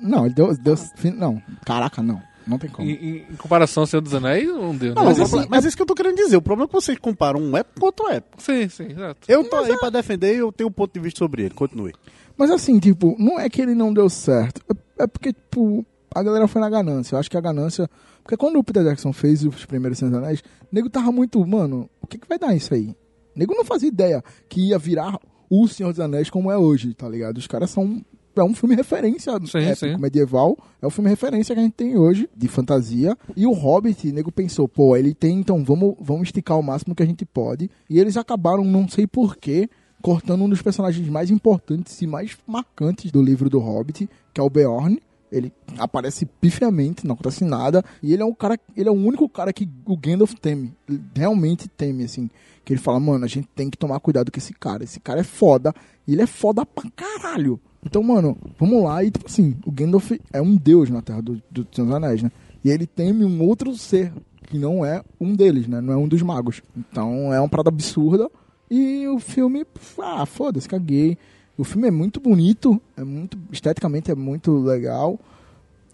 Não, 0.00 0.26
ele 0.26 0.34
deu, 0.34 0.56
deu. 0.56 0.74
Não, 1.14 1.40
caraca, 1.64 2.02
não. 2.02 2.20
Não 2.46 2.58
tem 2.58 2.68
como. 2.70 2.88
Em, 2.88 2.94
em- 3.30 3.36
comparação 3.36 3.82
ao 3.82 3.86
Senhor 3.86 4.00
dos 4.00 4.14
Anéis, 4.14 4.48
não 4.48 4.74
deu? 4.74 4.94
Não, 4.94 5.04
mas, 5.04 5.18
Mas 5.18 5.34
assim, 5.34 5.46
mas 5.48 5.64
é 5.64 5.68
isso 5.68 5.76
que 5.76 5.82
eu 5.82 5.86
tô 5.86 5.94
querendo 5.94 6.16
dizer. 6.16 6.36
O 6.36 6.42
problema 6.42 6.64
é 6.64 6.68
que 6.68 6.72
vocês 6.72 6.98
comparam 6.98 7.38
um 7.40 7.56
época 7.56 7.78
com 7.78 7.86
outro 7.86 8.08
época. 8.08 8.38
Sim, 8.42 8.68
sim, 8.68 8.86
exato. 8.90 9.20
Eu 9.28 9.44
tô 9.44 9.56
aí 9.56 9.76
pra 9.78 9.90
defender 9.90 10.34
e 10.34 10.38
eu 10.38 10.50
tenho 10.50 10.68
um 10.68 10.72
ponto 10.72 10.92
de 10.92 10.98
vista 11.00 11.18
sobre 11.18 11.42
ele. 11.42 11.54
Continue. 11.54 11.92
Mas 12.36 12.50
assim, 12.50 12.78
tipo, 12.80 13.14
não 13.18 13.38
é 13.38 13.48
que 13.48 13.60
ele 13.60 13.74
não 13.74 13.92
deu 13.92 14.08
certo. 14.08 14.62
É, 14.98 15.04
é 15.04 15.06
porque, 15.06 15.32
tipo, 15.32 15.84
a 16.14 16.22
galera 16.22 16.48
foi 16.48 16.60
na 16.60 16.68
ganância. 16.68 17.14
Eu 17.14 17.20
acho 17.20 17.30
que 17.30 17.36
a 17.36 17.40
ganância. 17.40 17.88
Porque 18.22 18.36
quando 18.36 18.58
o 18.58 18.64
Peter 18.64 18.84
Jackson 18.84 19.12
fez 19.12 19.44
os 19.44 19.64
primeiros 19.64 19.98
Senhor 19.98 20.10
dos 20.10 20.22
Anéis, 20.22 20.40
o 20.40 20.74
nego 20.74 20.90
tava 20.90 21.10
muito, 21.12 21.44
mano, 21.46 21.88
o 22.00 22.06
que, 22.06 22.18
que 22.18 22.28
vai 22.28 22.38
dar 22.38 22.54
isso 22.54 22.74
aí? 22.74 22.94
O 23.34 23.38
nego 23.38 23.54
não 23.54 23.64
fazia 23.64 23.88
ideia 23.88 24.22
que 24.48 24.68
ia 24.68 24.78
virar 24.78 25.18
o 25.48 25.66
Senhor 25.66 25.90
dos 25.90 26.00
Anéis 26.00 26.30
como 26.30 26.50
é 26.50 26.56
hoje, 26.56 26.94
tá 26.94 27.08
ligado? 27.08 27.38
Os 27.38 27.46
caras 27.46 27.70
são. 27.70 28.04
É 28.36 28.42
um 28.44 28.54
filme 28.54 28.74
referência 28.74 29.32
Sim, 29.44 29.58
épico, 29.58 29.76
sim. 29.76 29.96
medieval. 29.98 30.56
É 30.80 30.86
o 30.86 30.90
filme 30.90 31.10
referência 31.10 31.54
que 31.54 31.60
a 31.60 31.64
gente 31.64 31.74
tem 31.74 31.98
hoje, 31.98 32.30
de 32.34 32.48
fantasia. 32.48 33.14
E 33.36 33.46
o 33.46 33.52
Hobbit, 33.52 34.08
o 34.08 34.14
nego 34.14 34.32
pensou, 34.32 34.68
pô, 34.68 34.96
ele 34.96 35.12
tem, 35.12 35.40
então 35.40 35.62
vamos, 35.64 35.96
vamos 36.00 36.28
esticar 36.28 36.58
o 36.58 36.62
máximo 36.62 36.94
que 36.94 37.02
a 37.02 37.06
gente 37.06 37.26
pode. 37.26 37.68
E 37.88 37.98
eles 37.98 38.16
acabaram, 38.16 38.64
não 38.64 38.88
sei 38.88 39.06
porquê, 39.06 39.68
cortando 40.00 40.44
um 40.44 40.48
dos 40.48 40.62
personagens 40.62 41.06
mais 41.08 41.30
importantes 41.30 42.00
e 42.00 42.06
mais 42.06 42.38
marcantes 42.46 43.10
do 43.10 43.20
livro 43.20 43.50
do 43.50 43.58
Hobbit, 43.58 44.08
que 44.32 44.40
é 44.40 44.44
o 44.44 44.48
Beorn. 44.48 45.00
Ele 45.30 45.52
aparece 45.78 46.26
pifiamente, 46.26 47.06
não 47.06 47.14
acontece 47.14 47.44
nada. 47.44 47.84
E 48.02 48.12
ele 48.12 48.22
é 48.22 48.24
um 48.24 48.34
cara, 48.34 48.58
ele 48.76 48.88
é 48.88 48.92
o 48.92 48.94
único 48.94 49.28
cara 49.28 49.52
que 49.52 49.68
o 49.86 49.96
Gandalf 49.96 50.34
teme. 50.34 50.72
Ele 50.88 51.00
realmente 51.14 51.68
teme, 51.68 52.04
assim. 52.04 52.28
Que 52.64 52.72
ele 52.72 52.80
fala, 52.80 52.98
mano, 52.98 53.24
a 53.24 53.28
gente 53.28 53.48
tem 53.54 53.70
que 53.70 53.78
tomar 53.78 54.00
cuidado 54.00 54.30
com 54.30 54.38
esse 54.38 54.52
cara. 54.52 54.84
Esse 54.84 55.00
cara 55.00 55.20
é 55.20 55.24
foda. 55.24 55.74
E 56.06 56.12
ele 56.12 56.22
é 56.22 56.26
foda 56.26 56.66
pra 56.66 56.90
caralho. 56.90 57.60
Então, 57.84 58.02
mano, 58.02 58.36
vamos 58.58 58.82
lá. 58.82 59.02
E, 59.04 59.10
tipo 59.10 59.26
assim, 59.26 59.56
o 59.64 59.70
Gandalf 59.70 60.12
é 60.32 60.40
um 60.40 60.56
deus 60.56 60.90
na 60.90 61.00
Terra 61.00 61.22
do, 61.22 61.42
do 61.50 61.66
Senhor 61.72 61.86
dos 61.86 61.94
Anéis, 61.94 62.22
né? 62.22 62.30
E 62.62 62.70
ele 62.70 62.86
teme 62.86 63.24
um 63.24 63.42
outro 63.42 63.74
ser, 63.76 64.12
que 64.46 64.58
não 64.58 64.84
é 64.84 65.02
um 65.18 65.34
deles, 65.34 65.66
né? 65.66 65.80
Não 65.80 65.94
é 65.94 65.96
um 65.96 66.08
dos 66.08 66.22
magos. 66.22 66.60
Então, 66.76 67.32
é 67.32 67.40
uma 67.40 67.48
parada 67.48 67.70
absurda. 67.70 68.30
E 68.70 69.06
o 69.08 69.18
filme, 69.18 69.66
ah, 69.98 70.26
foda-se, 70.26 70.68
caguei. 70.68 71.16
O 71.60 71.64
filme 71.64 71.88
é 71.88 71.90
muito 71.90 72.18
bonito, 72.20 72.80
é 72.96 73.04
muito 73.04 73.38
esteticamente 73.52 74.10
é 74.10 74.14
muito 74.14 74.56
legal. 74.58 75.20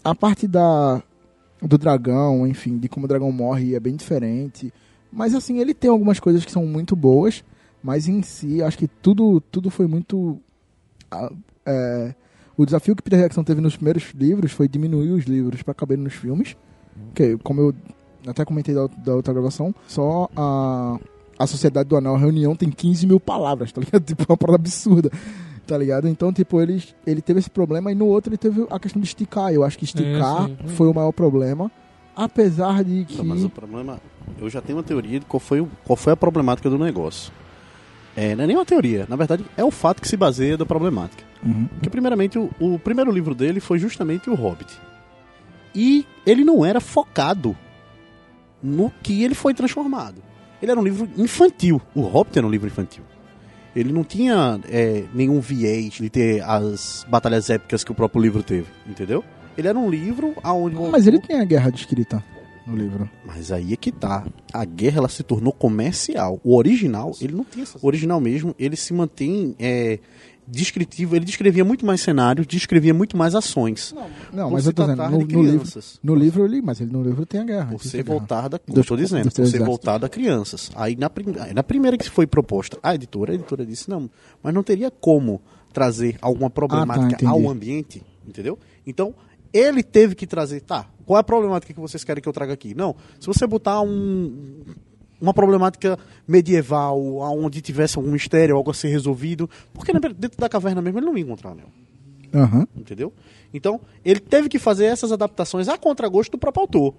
A 0.01 0.15
parte 0.15 0.47
da 0.47 1.03
do 1.61 1.77
dragão, 1.77 2.47
enfim, 2.47 2.77
de 2.77 2.87
como 2.87 3.05
o 3.05 3.09
dragão 3.09 3.29
morre 3.33 3.75
é 3.75 3.79
bem 3.79 3.97
diferente. 3.97 4.73
Mas 5.11 5.35
assim, 5.35 5.59
ele 5.59 5.73
tem 5.73 5.89
algumas 5.89 6.21
coisas 6.21 6.45
que 6.45 6.51
são 6.53 6.65
muito 6.65 6.95
boas, 6.95 7.43
mas 7.83 8.07
em 8.07 8.21
si, 8.21 8.63
acho 8.63 8.77
que 8.77 8.87
tudo 8.87 9.41
tudo 9.51 9.69
foi 9.69 9.87
muito 9.87 10.39
é, 11.65 12.15
o 12.55 12.65
desafio 12.65 12.95
que 12.95 13.03
Peter 13.03 13.19
Jackson 13.19 13.43
teve 13.43 13.59
nos 13.59 13.75
primeiros 13.75 14.11
livros 14.13 14.53
foi 14.53 14.69
diminuir 14.69 15.11
os 15.11 15.25
livros 15.25 15.63
para 15.63 15.73
caber 15.73 15.97
nos 15.97 16.13
filmes. 16.13 16.55
Que, 17.13 17.37
como 17.39 17.59
eu 17.59 17.75
até 18.25 18.45
comentei 18.45 18.73
da, 18.73 18.87
da 18.87 19.15
outra 19.15 19.33
gravação, 19.33 19.75
só 19.85 20.29
a, 20.33 20.97
a 21.37 21.45
Sociedade 21.45 21.89
do 21.89 21.97
Anel, 21.97 22.15
a 22.15 22.17
reunião, 22.17 22.55
tem 22.55 22.69
15 22.69 23.05
mil 23.05 23.19
palavras, 23.19 23.73
tá 23.73 23.81
ligado? 23.81 24.01
Tipo, 24.07 24.23
é 24.23 24.25
uma 24.29 24.37
parada 24.37 24.59
absurda. 24.59 25.11
Tá 25.67 25.77
ligado? 25.77 26.07
Então, 26.07 26.31
tipo, 26.31 26.61
ele, 26.61 26.81
ele 27.05 27.21
teve 27.21 27.39
esse 27.39 27.49
problema 27.49 27.91
e 27.91 27.95
no 27.95 28.05
outro 28.05 28.29
ele 28.29 28.37
teve 28.37 28.65
a 28.69 28.79
questão 28.79 29.01
de 29.01 29.07
esticar. 29.07 29.51
Eu 29.53 29.63
acho 29.65 29.77
que 29.77 29.83
esticar 29.83 30.45
sim. 30.47 30.57
foi 30.69 30.87
o 30.87 30.93
maior 30.93 31.11
problema. 31.11 31.69
Apesar 32.15 32.83
de 32.85 33.03
que. 33.05 33.17
Não, 33.17 33.25
mas 33.25 33.43
o 33.43 33.49
problema. 33.49 33.99
Eu 34.39 34.49
já 34.49 34.61
tenho 34.61 34.77
uma 34.77 34.83
teoria 34.83 35.19
de 35.19 35.25
qual 35.25 35.39
foi, 35.39 35.59
o- 35.61 35.69
qual 35.83 35.95
foi 35.97 36.13
a 36.13 36.15
problemática 36.17 36.69
do 36.69 36.77
negócio. 36.79 37.31
É, 38.15 38.33
não 38.35 38.45
é 38.45 38.47
nem 38.47 38.55
uma 38.55 38.65
teoria, 38.65 39.05
na 39.07 39.15
verdade 39.15 39.45
é 39.55 39.63
o 39.63 39.69
fato 39.69 40.01
que 40.01 40.07
se 40.07 40.17
baseia 40.17 40.57
da 40.57 40.65
problemática. 40.65 41.23
Uhum. 41.45 41.67
Porque, 41.67 41.89
primeiramente, 41.89 42.39
o, 42.39 42.49
o 42.59 42.79
primeiro 42.79 43.11
livro 43.11 43.35
dele 43.35 43.59
foi 43.59 43.77
justamente 43.77 44.27
O 44.29 44.33
Hobbit. 44.33 44.73
E 45.75 46.03
ele 46.25 46.43
não 46.43 46.65
era 46.65 46.79
focado 46.79 47.55
no 48.63 48.91
que 49.03 49.21
ele 49.23 49.35
foi 49.35 49.53
transformado. 49.53 50.23
Ele 50.61 50.71
era 50.71 50.79
um 50.79 50.83
livro 50.83 51.07
infantil. 51.15 51.79
O 51.93 52.01
Hobbit 52.01 52.37
era 52.39 52.47
um 52.47 52.49
livro 52.49 52.67
infantil. 52.67 53.03
Ele 53.77 53.93
não 53.93 54.03
tinha 54.03 54.59
é, 54.67 55.03
nenhum 55.13 55.39
viés 55.39 55.93
de 55.93 56.09
ter 56.09 56.41
as 56.43 57.05
batalhas 57.07 57.47
épicas 57.47 57.83
que 57.83 57.91
o 57.91 57.95
próprio 57.95 58.19
livro 58.19 58.41
teve, 58.41 58.65
entendeu? 58.87 59.23
Ele 59.55 59.67
era 59.67 59.77
um 59.77 59.87
livro 59.87 60.33
aonde... 60.41 60.75
Mas 60.75 61.05
ele 61.05 61.19
tem 61.19 61.39
a 61.39 61.45
guerra 61.45 61.69
descrita 61.69 62.23
no 62.65 62.75
livro. 62.75 63.07
mas 63.23 63.51
aí 63.51 63.73
é 63.73 63.75
que 63.75 63.91
tá. 63.91 64.25
A 64.51 64.65
guerra 64.65 64.97
ela 64.97 65.07
se 65.07 65.21
tornou 65.21 65.53
comercial. 65.53 66.39
O 66.43 66.57
original, 66.57 67.13
ele 67.21 67.33
não 67.33 67.43
tinha 67.43 67.63
essa. 67.63 67.77
O 67.79 67.85
original 67.85 68.19
mesmo, 68.19 68.55
ele 68.57 68.75
se 68.75 68.93
mantém 68.93 69.55
é, 69.59 69.99
descritivo. 70.47 71.15
Ele 71.15 71.25
descrevia 71.25 71.65
muito 71.65 71.85
mais 71.85 72.01
cenários, 72.01 72.47
descrevia 72.47 72.93
muito 72.93 73.17
mais 73.17 73.35
ações. 73.35 73.93
Não, 74.33 74.45
Por 74.45 74.53
mas 74.53 74.65
eu 74.65 74.73
tô 74.73 74.83
dizendo, 74.83 75.03
no, 75.09 75.19
no 75.19 75.43
livro, 75.43 75.69
no 76.01 76.15
livro 76.15 76.45
ele, 76.45 76.61
mas 76.61 76.79
ele 76.79 76.91
no 76.91 77.03
livro 77.03 77.25
tem 77.25 77.41
a 77.41 77.43
guerra. 77.43 77.71
Por 77.71 77.83
ser 77.83 78.03
voltada, 78.03 78.57
como 78.57 78.77
eu 78.77 78.83
tô 78.83 78.95
dizendo, 78.95 79.29
por 79.31 79.45
ser 79.45 79.59
voltada 79.63 80.05
a 80.05 80.09
crianças. 80.09 80.71
Aí 80.75 80.95
na, 80.95 81.09
prim- 81.09 81.35
na 81.53 81.63
primeira 81.63 81.97
que 81.97 82.09
foi 82.09 82.25
proposta 82.25 82.77
a 82.81 82.95
editora, 82.95 83.33
a 83.33 83.35
editora 83.35 83.65
disse, 83.65 83.89
não, 83.89 84.09
mas 84.41 84.53
não 84.53 84.63
teria 84.63 84.89
como 84.89 85.41
trazer 85.73 86.17
alguma 86.21 86.49
problemática 86.49 87.05
entendi. 87.23 87.25
ao 87.25 87.49
ambiente, 87.49 88.03
entendeu? 88.25 88.57
Então, 88.85 89.13
ele 89.53 89.83
teve 89.83 90.15
que 90.15 90.25
trazer, 90.25 90.61
tá, 90.61 90.87
qual 91.05 91.17
é 91.17 91.21
a 91.21 91.23
problemática 91.23 91.73
que 91.73 91.79
vocês 91.79 92.03
querem 92.03 92.21
que 92.21 92.27
eu 92.27 92.33
traga 92.33 92.53
aqui? 92.53 92.73
Não, 92.73 92.95
se 93.19 93.27
você 93.27 93.45
botar 93.45 93.81
um, 93.81 94.63
uma 95.19 95.33
problemática 95.33 95.97
medieval, 96.27 96.99
onde 97.17 97.61
tivesse 97.61 97.97
algum 97.97 98.11
mistério, 98.11 98.55
algo 98.55 98.71
a 98.71 98.73
ser 98.73 98.89
resolvido, 98.89 99.49
porque 99.73 99.91
dentro 99.93 100.37
da 100.37 100.47
caverna 100.49 100.81
mesmo 100.81 100.99
ele 100.99 101.05
não 101.07 101.17
ia 101.17 101.23
encontrar 101.23 101.51
anel 101.51 101.67
Aham. 102.33 102.67
entendeu? 102.75 103.11
Então, 103.53 103.79
ele 104.03 104.19
teve 104.19 104.49
que 104.49 104.59
fazer 104.59 104.85
essas 104.85 105.11
adaptações 105.11 105.67
a 105.69 105.77
contragosto 105.77 106.31
do 106.33 106.37
próprio 106.37 106.61
autor. 106.63 106.93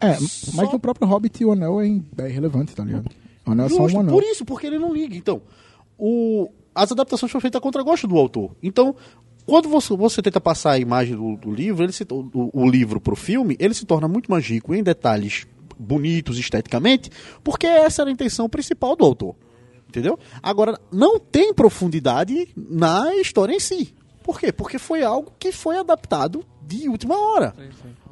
É, 0.00 0.14
Só- 0.14 0.52
mas 0.56 0.72
no 0.72 0.78
próprio 0.78 1.06
Hobbit 1.06 1.44
o 1.44 1.52
anel 1.52 1.80
é, 1.80 2.00
é 2.18 2.28
irrelevante, 2.30 2.74
tá 2.74 2.84
ligado? 2.84 3.10
O 3.46 3.50
anel 3.50 3.66
é 3.66 3.68
só 3.68 3.82
um 3.86 4.00
anel. 4.00 4.12
por 4.14 4.22
isso, 4.22 4.44
porque 4.44 4.66
ele 4.66 4.78
não 4.78 4.92
liga. 4.94 5.14
Então, 5.16 5.42
o- 5.98 6.48
as 6.74 6.90
adaptações 6.92 7.30
foram 7.30 7.40
feitas 7.40 7.58
a 7.58 7.62
contragosto 7.62 8.06
do 8.06 8.16
autor. 8.16 8.52
Então, 8.62 8.94
quando 9.44 9.68
você, 9.68 9.94
você 9.96 10.22
tenta 10.22 10.40
passar 10.40 10.72
a 10.72 10.78
imagem 10.78 11.16
do, 11.16 11.36
do 11.36 11.50
livro, 11.52 11.82
ele 11.84 11.92
se, 11.92 12.04
o, 12.10 12.50
o 12.52 12.68
livro 12.70 13.00
pro 13.00 13.14
filme, 13.16 13.56
ele 13.58 13.74
se 13.74 13.84
torna 13.84 14.08
muito 14.08 14.30
mais 14.30 14.46
rico 14.46 14.74
em 14.74 14.82
detalhes 14.82 15.46
bonitos 15.78 16.38
esteticamente, 16.38 17.10
porque 17.42 17.66
essa 17.66 18.02
era 18.02 18.10
a 18.10 18.12
intenção 18.12 18.48
principal 18.48 18.96
do 18.96 19.04
autor. 19.04 19.34
Entendeu? 19.88 20.18
Agora, 20.42 20.80
não 20.90 21.18
tem 21.18 21.52
profundidade 21.52 22.48
na 22.56 23.14
história 23.16 23.54
em 23.54 23.60
si. 23.60 23.94
Por 24.22 24.40
quê? 24.40 24.50
Porque 24.52 24.78
foi 24.78 25.02
algo 25.02 25.32
que 25.38 25.52
foi 25.52 25.76
adaptado 25.76 26.44
de 26.66 26.88
última 26.88 27.18
hora. 27.18 27.54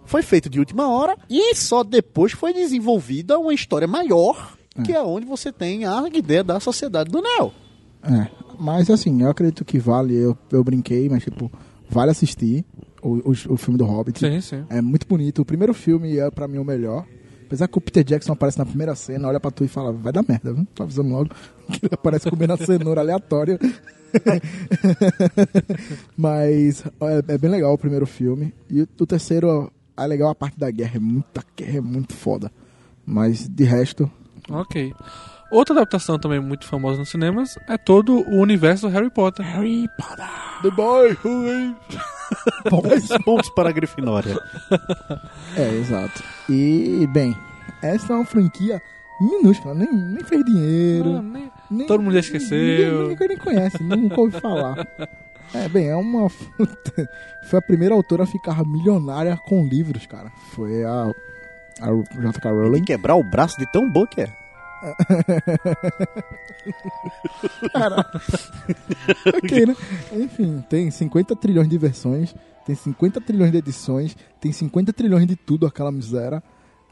Foi 0.05 0.23
feito 0.23 0.51
de 0.51 0.59
última 0.59 0.89
hora 0.89 1.17
e 1.29 1.55
só 1.55 1.83
depois 1.83 2.33
foi 2.33 2.53
desenvolvida 2.53 3.39
uma 3.39 3.55
história 3.55 3.87
maior, 3.87 4.57
que 4.85 4.93
é 4.93 5.01
onde 5.01 5.25
você 5.25 5.53
tem 5.53 5.87
a 5.87 6.03
ideia 6.13 6.45
da 6.45 6.61
sociedade 6.61 7.11
do 7.11 7.23
Neo. 7.23 7.53
É, 8.03 8.29
mas 8.59 8.91
assim, 8.91 9.23
eu 9.23 9.31
acredito 9.31 9.65
que 9.65 9.79
vale, 9.79 10.15
eu, 10.15 10.37
eu 10.51 10.65
brinquei, 10.65 11.09
mas 11.09 11.23
tipo, 11.23 11.51
vale 11.89 12.11
assistir 12.11 12.65
o, 13.03 13.31
o, 13.31 13.31
o 13.31 13.57
filme 13.57 13.79
do 13.79 13.85
Hobbit. 13.85 14.19
Sim, 14.19 14.41
sim. 14.41 14.65
É 14.69 14.81
muito 14.81 15.07
bonito. 15.07 15.43
O 15.43 15.45
primeiro 15.45 15.73
filme 15.73 16.19
é 16.19 16.31
pra 16.31 16.49
mim 16.49 16.59
o 16.59 16.65
melhor. 16.65 17.07
Apesar 17.51 17.67
que 17.67 17.77
o 17.77 17.81
Peter 17.81 18.05
Jackson 18.05 18.33
aparece 18.33 18.61
na 18.61 18.65
primeira 18.65 18.95
cena, 18.95 19.27
olha 19.27 19.41
pra 19.41 19.51
tu 19.51 19.65
e 19.65 19.69
fala, 19.69 19.93
vai 19.93 20.13
dar 20.13 20.25
merda, 20.27 20.53
viu? 20.53 20.65
Tô 20.73 20.85
avisando 20.85 21.09
logo 21.09 21.31
que 21.73 21.85
ele 21.85 21.95
aparece 21.95 22.31
comendo 22.31 22.53
a 22.53 22.57
cenoura 22.57 23.01
aleatória. 23.01 23.59
Mas 26.17 26.85
é, 27.01 27.35
é 27.35 27.39
bem 27.39 27.51
legal 27.51 27.73
o 27.73 27.79
primeiro 27.79 28.07
filme. 28.07 28.55
E 28.71 28.83
o, 28.83 28.89
o 29.01 29.07
terceiro 29.07 29.73
é 29.97 30.07
legal 30.07 30.31
a 30.31 30.35
parte 30.35 30.61
da 30.61 30.71
guerra. 30.71 30.97
É 30.97 31.01
muita 31.01 31.43
guerra, 31.57 31.79
é 31.79 31.81
muito 31.81 32.15
foda. 32.15 32.53
Mas 33.05 33.49
de 33.49 33.65
resto, 33.65 34.09
Ok. 34.49 34.95
Outra 35.51 35.75
adaptação 35.75 36.19
também 36.19 36.41
muito 36.41 36.67
famosa 36.67 36.99
nos 36.99 37.09
cinemas 37.09 37.59
é 37.69 37.77
todo 37.77 38.15
o 38.15 38.41
universo 38.41 38.89
do 38.89 38.93
Harry 38.93 39.11
Potter. 39.11 39.45
Harry 39.45 39.89
Potter. 39.99 40.27
The 40.63 40.71
Boy 40.71 41.17
Who 41.25 41.77
Dois 42.83 43.09
pontos 43.25 43.51
para 43.51 43.69
a 43.69 43.73
Grifinória. 43.73 44.37
É, 45.57 45.69
exato. 45.75 46.23
E, 46.49 47.07
bem, 47.13 47.37
essa 47.83 48.13
é 48.13 48.17
uma 48.17 48.25
franquia 48.25 48.81
minúscula, 49.21 49.75
nem, 49.75 49.93
nem 49.93 50.25
fez 50.25 50.45
dinheiro. 50.45 51.17
Ah, 51.17 51.23
nem- 51.23 51.51
nem- 51.71 51.87
todo 51.87 52.03
mundo 52.03 52.15
já 52.15 52.21
esqueceu. 52.21 53.09
Ninguém, 53.09 53.29
ninguém 53.29 53.39
conhece, 53.39 53.83
nunca 53.83 54.21
ouvi 54.21 54.41
falar. 54.41 54.87
É, 55.53 55.69
bem, 55.69 55.89
é 55.89 55.97
uma. 55.97 56.29
Foi 57.49 57.59
a 57.59 57.63
primeira 57.63 57.95
autora 57.95 58.23
a 58.23 58.27
ficar 58.27 58.65
milionária 58.65 59.37
com 59.37 59.65
livros, 59.67 60.07
cara. 60.07 60.31
Foi 60.53 60.85
a. 60.85 61.11
A 61.81 61.87
J.K. 61.87 62.51
Rowling. 62.51 62.81
que 62.81 62.89
quebrar 62.89 63.17
o 63.17 63.25
braço 63.25 63.59
de 63.59 63.67
tão 63.73 63.91
boa 63.91 64.07
que 64.07 64.21
é. 64.21 64.29
ok, 69.35 69.67
né? 69.67 69.77
Enfim, 70.13 70.65
tem 70.69 70.91
50 70.91 71.37
trilhões 71.37 71.69
de 71.69 71.79
versões, 71.79 72.35
tem 72.67 72.75
50 72.75 73.21
trilhões 73.21 73.53
de 73.53 73.59
edições, 73.59 74.17
tem 74.41 74.53
50 74.53 74.93
trilhões 74.93 75.27
de 75.27 75.37
tudo, 75.37 75.67
aquela 75.67 75.93
miséria. 75.93 76.43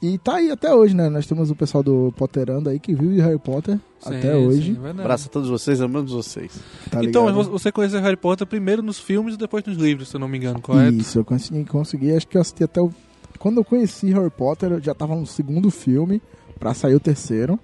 E 0.00 0.16
tá 0.16 0.36
aí 0.36 0.48
até 0.48 0.72
hoje, 0.72 0.94
né? 0.94 1.08
Nós 1.08 1.26
temos 1.26 1.50
o 1.50 1.56
pessoal 1.56 1.82
do 1.82 2.14
Potterando 2.16 2.70
aí 2.70 2.78
que 2.78 2.94
vive 2.94 3.16
de 3.16 3.20
Harry 3.20 3.38
Potter 3.38 3.80
Sim, 3.98 4.16
até 4.16 4.32
sim, 4.32 4.46
hoje. 4.46 4.72
verdade. 4.74 5.00
Abraço 5.00 5.26
a 5.26 5.30
todos 5.32 5.50
vocês, 5.50 5.80
amamos 5.80 6.12
vocês. 6.12 6.52
Tá 6.88 7.02
então, 7.02 7.26
ligado? 7.26 7.42
vo- 7.44 7.50
você 7.50 7.72
conheceu 7.72 8.00
Harry 8.00 8.16
Potter 8.16 8.46
primeiro 8.46 8.80
nos 8.80 9.00
filmes 9.00 9.34
e 9.34 9.36
depois 9.36 9.64
nos 9.64 9.76
livros, 9.76 10.08
se 10.08 10.14
eu 10.14 10.20
não 10.20 10.28
me 10.28 10.38
engano, 10.38 10.60
correto? 10.60 10.98
Isso, 10.98 11.18
eu 11.18 11.24
consegui, 11.24 11.64
consegui, 11.64 12.14
acho 12.14 12.28
que 12.28 12.36
eu 12.36 12.40
assisti 12.40 12.62
até 12.62 12.80
o. 12.80 12.92
Quando 13.40 13.56
eu 13.58 13.64
conheci 13.64 14.12
Harry 14.12 14.30
Potter, 14.30 14.70
eu 14.72 14.80
já 14.80 14.94
tava 14.94 15.16
no 15.16 15.26
segundo 15.26 15.68
filme, 15.68 16.22
pra 16.60 16.74
sair 16.74 16.94
o 16.94 17.00
terceiro. 17.00 17.58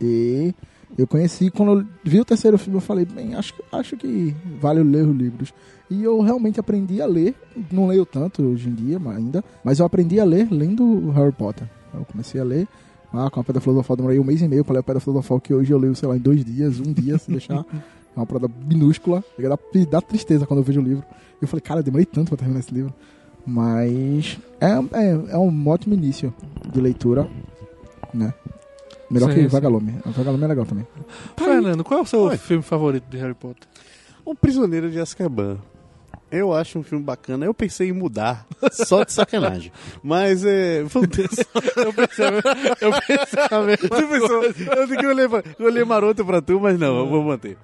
E 0.00 0.54
eu 0.98 1.06
conheci, 1.06 1.50
quando 1.50 1.80
eu 1.80 1.86
vi 2.04 2.20
o 2.20 2.24
terceiro 2.24 2.56
filme, 2.58 2.76
eu 2.78 2.82
falei, 2.82 3.04
bem, 3.04 3.34
acho, 3.34 3.54
acho 3.72 3.96
que 3.96 4.34
vale 4.60 4.82
ler 4.82 5.06
os 5.06 5.16
livros. 5.16 5.52
E 5.90 6.02
eu 6.02 6.20
realmente 6.20 6.58
aprendi 6.58 7.00
a 7.00 7.06
ler, 7.06 7.34
não 7.70 7.86
leio 7.86 8.04
tanto 8.04 8.42
hoje 8.42 8.68
em 8.68 8.74
dia 8.74 8.98
ainda, 9.14 9.44
mas 9.64 9.78
eu 9.78 9.86
aprendi 9.86 10.18
a 10.18 10.24
ler 10.24 10.48
lendo 10.50 11.10
Harry 11.10 11.32
Potter. 11.32 11.68
Eu 11.94 12.04
comecei 12.04 12.40
a 12.40 12.44
ler 12.44 12.66
ah, 13.12 13.30
com 13.30 13.40
a 13.40 13.44
Pedra 13.44 13.60
Filosofal, 13.60 13.96
demorei 13.96 14.18
um 14.18 14.24
mês 14.24 14.42
e 14.42 14.48
meio 14.48 14.64
pra 14.64 14.74
ler 14.74 14.80
a 14.80 14.82
Pedra 14.82 15.00
Filosofal, 15.00 15.40
que 15.40 15.54
hoje 15.54 15.72
eu 15.72 15.78
leio, 15.78 15.94
sei 15.94 16.08
lá, 16.08 16.16
em 16.16 16.20
dois 16.20 16.44
dias, 16.44 16.80
um 16.80 16.92
dia, 16.92 17.16
se 17.18 17.30
deixar. 17.30 17.64
É 18.14 18.18
uma 18.18 18.24
parada 18.24 18.48
minúscula, 18.66 19.22
dar- 19.38 19.58
dá 19.90 20.00
tristeza 20.00 20.46
quando 20.46 20.60
eu 20.60 20.64
vejo 20.64 20.80
o 20.80 20.82
livro. 20.82 21.04
Eu 21.38 21.46
falei, 21.46 21.60
cara, 21.60 21.80
eu 21.80 21.84
demorei 21.84 22.06
tanto 22.06 22.28
pra 22.28 22.38
terminar 22.38 22.60
esse 22.60 22.72
livro. 22.72 22.90
Mas 23.46 24.38
é, 24.58 24.70
é, 24.98 25.32
é 25.32 25.36
um 25.38 25.68
ótimo 25.68 25.92
início 25.94 26.32
de 26.72 26.80
leitura, 26.80 27.28
né? 28.14 28.32
Melhor 29.10 29.28
Sim, 29.30 29.34
que 29.36 29.42
sim. 29.42 29.48
Vagalume. 29.48 29.94
O 30.04 30.10
Vagalume 30.10 30.44
é 30.44 30.46
legal 30.48 30.66
também. 30.66 30.86
Fernando, 31.36 31.84
qual 31.84 32.00
é 32.00 32.02
o 32.02 32.06
seu 32.06 32.20
Oi. 32.22 32.36
filme 32.36 32.62
favorito 32.62 33.04
de 33.08 33.16
Harry 33.18 33.34
Potter? 33.34 33.66
O 34.24 34.34
Prisioneiro 34.34 34.90
de 34.90 34.98
Azkaban. 35.00 35.58
Eu 36.28 36.52
acho 36.52 36.76
um 36.80 36.82
filme 36.82 37.04
bacana. 37.04 37.46
Eu 37.46 37.54
pensei 37.54 37.88
em 37.90 37.92
mudar, 37.92 38.44
só 38.72 39.04
de 39.04 39.12
sacanagem. 39.12 39.70
Mas 40.02 40.44
é. 40.44 40.82
ter- 41.08 41.28
Eu 41.76 41.92
pensei, 41.92 42.26
eu 42.80 42.92
pensei 43.06 43.42
a 43.48 43.62
mesma 43.62 43.88
Você 43.88 44.06
pensou, 44.08 44.42
eu 44.76 44.88
fiquei 44.88 45.06
olhei, 45.06 45.26
eu 45.56 45.66
olhei 45.66 45.84
maroto 45.84 46.24
pra 46.24 46.42
tu, 46.42 46.58
mas 46.60 46.76
não, 46.80 46.98
eu 46.98 47.06
vou 47.06 47.22
manter. 47.22 47.56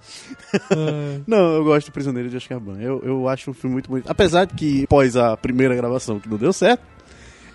Não, 1.26 1.54
eu 1.56 1.64
gosto 1.64 1.88
do 1.88 1.92
Prisioneiro 1.92 2.28
de 2.28 2.36
Azkaban. 2.36 2.78
Eu, 2.80 3.02
eu 3.04 3.28
acho 3.28 3.50
um 3.50 3.54
filme 3.54 3.74
muito 3.74 3.90
bonito. 3.90 4.08
Apesar 4.08 4.44
de 4.44 4.54
que, 4.54 4.84
após 4.84 5.16
a 5.16 5.36
primeira 5.36 5.74
gravação 5.74 6.20
que 6.20 6.28
não 6.28 6.36
deu 6.36 6.52
certo, 6.52 6.82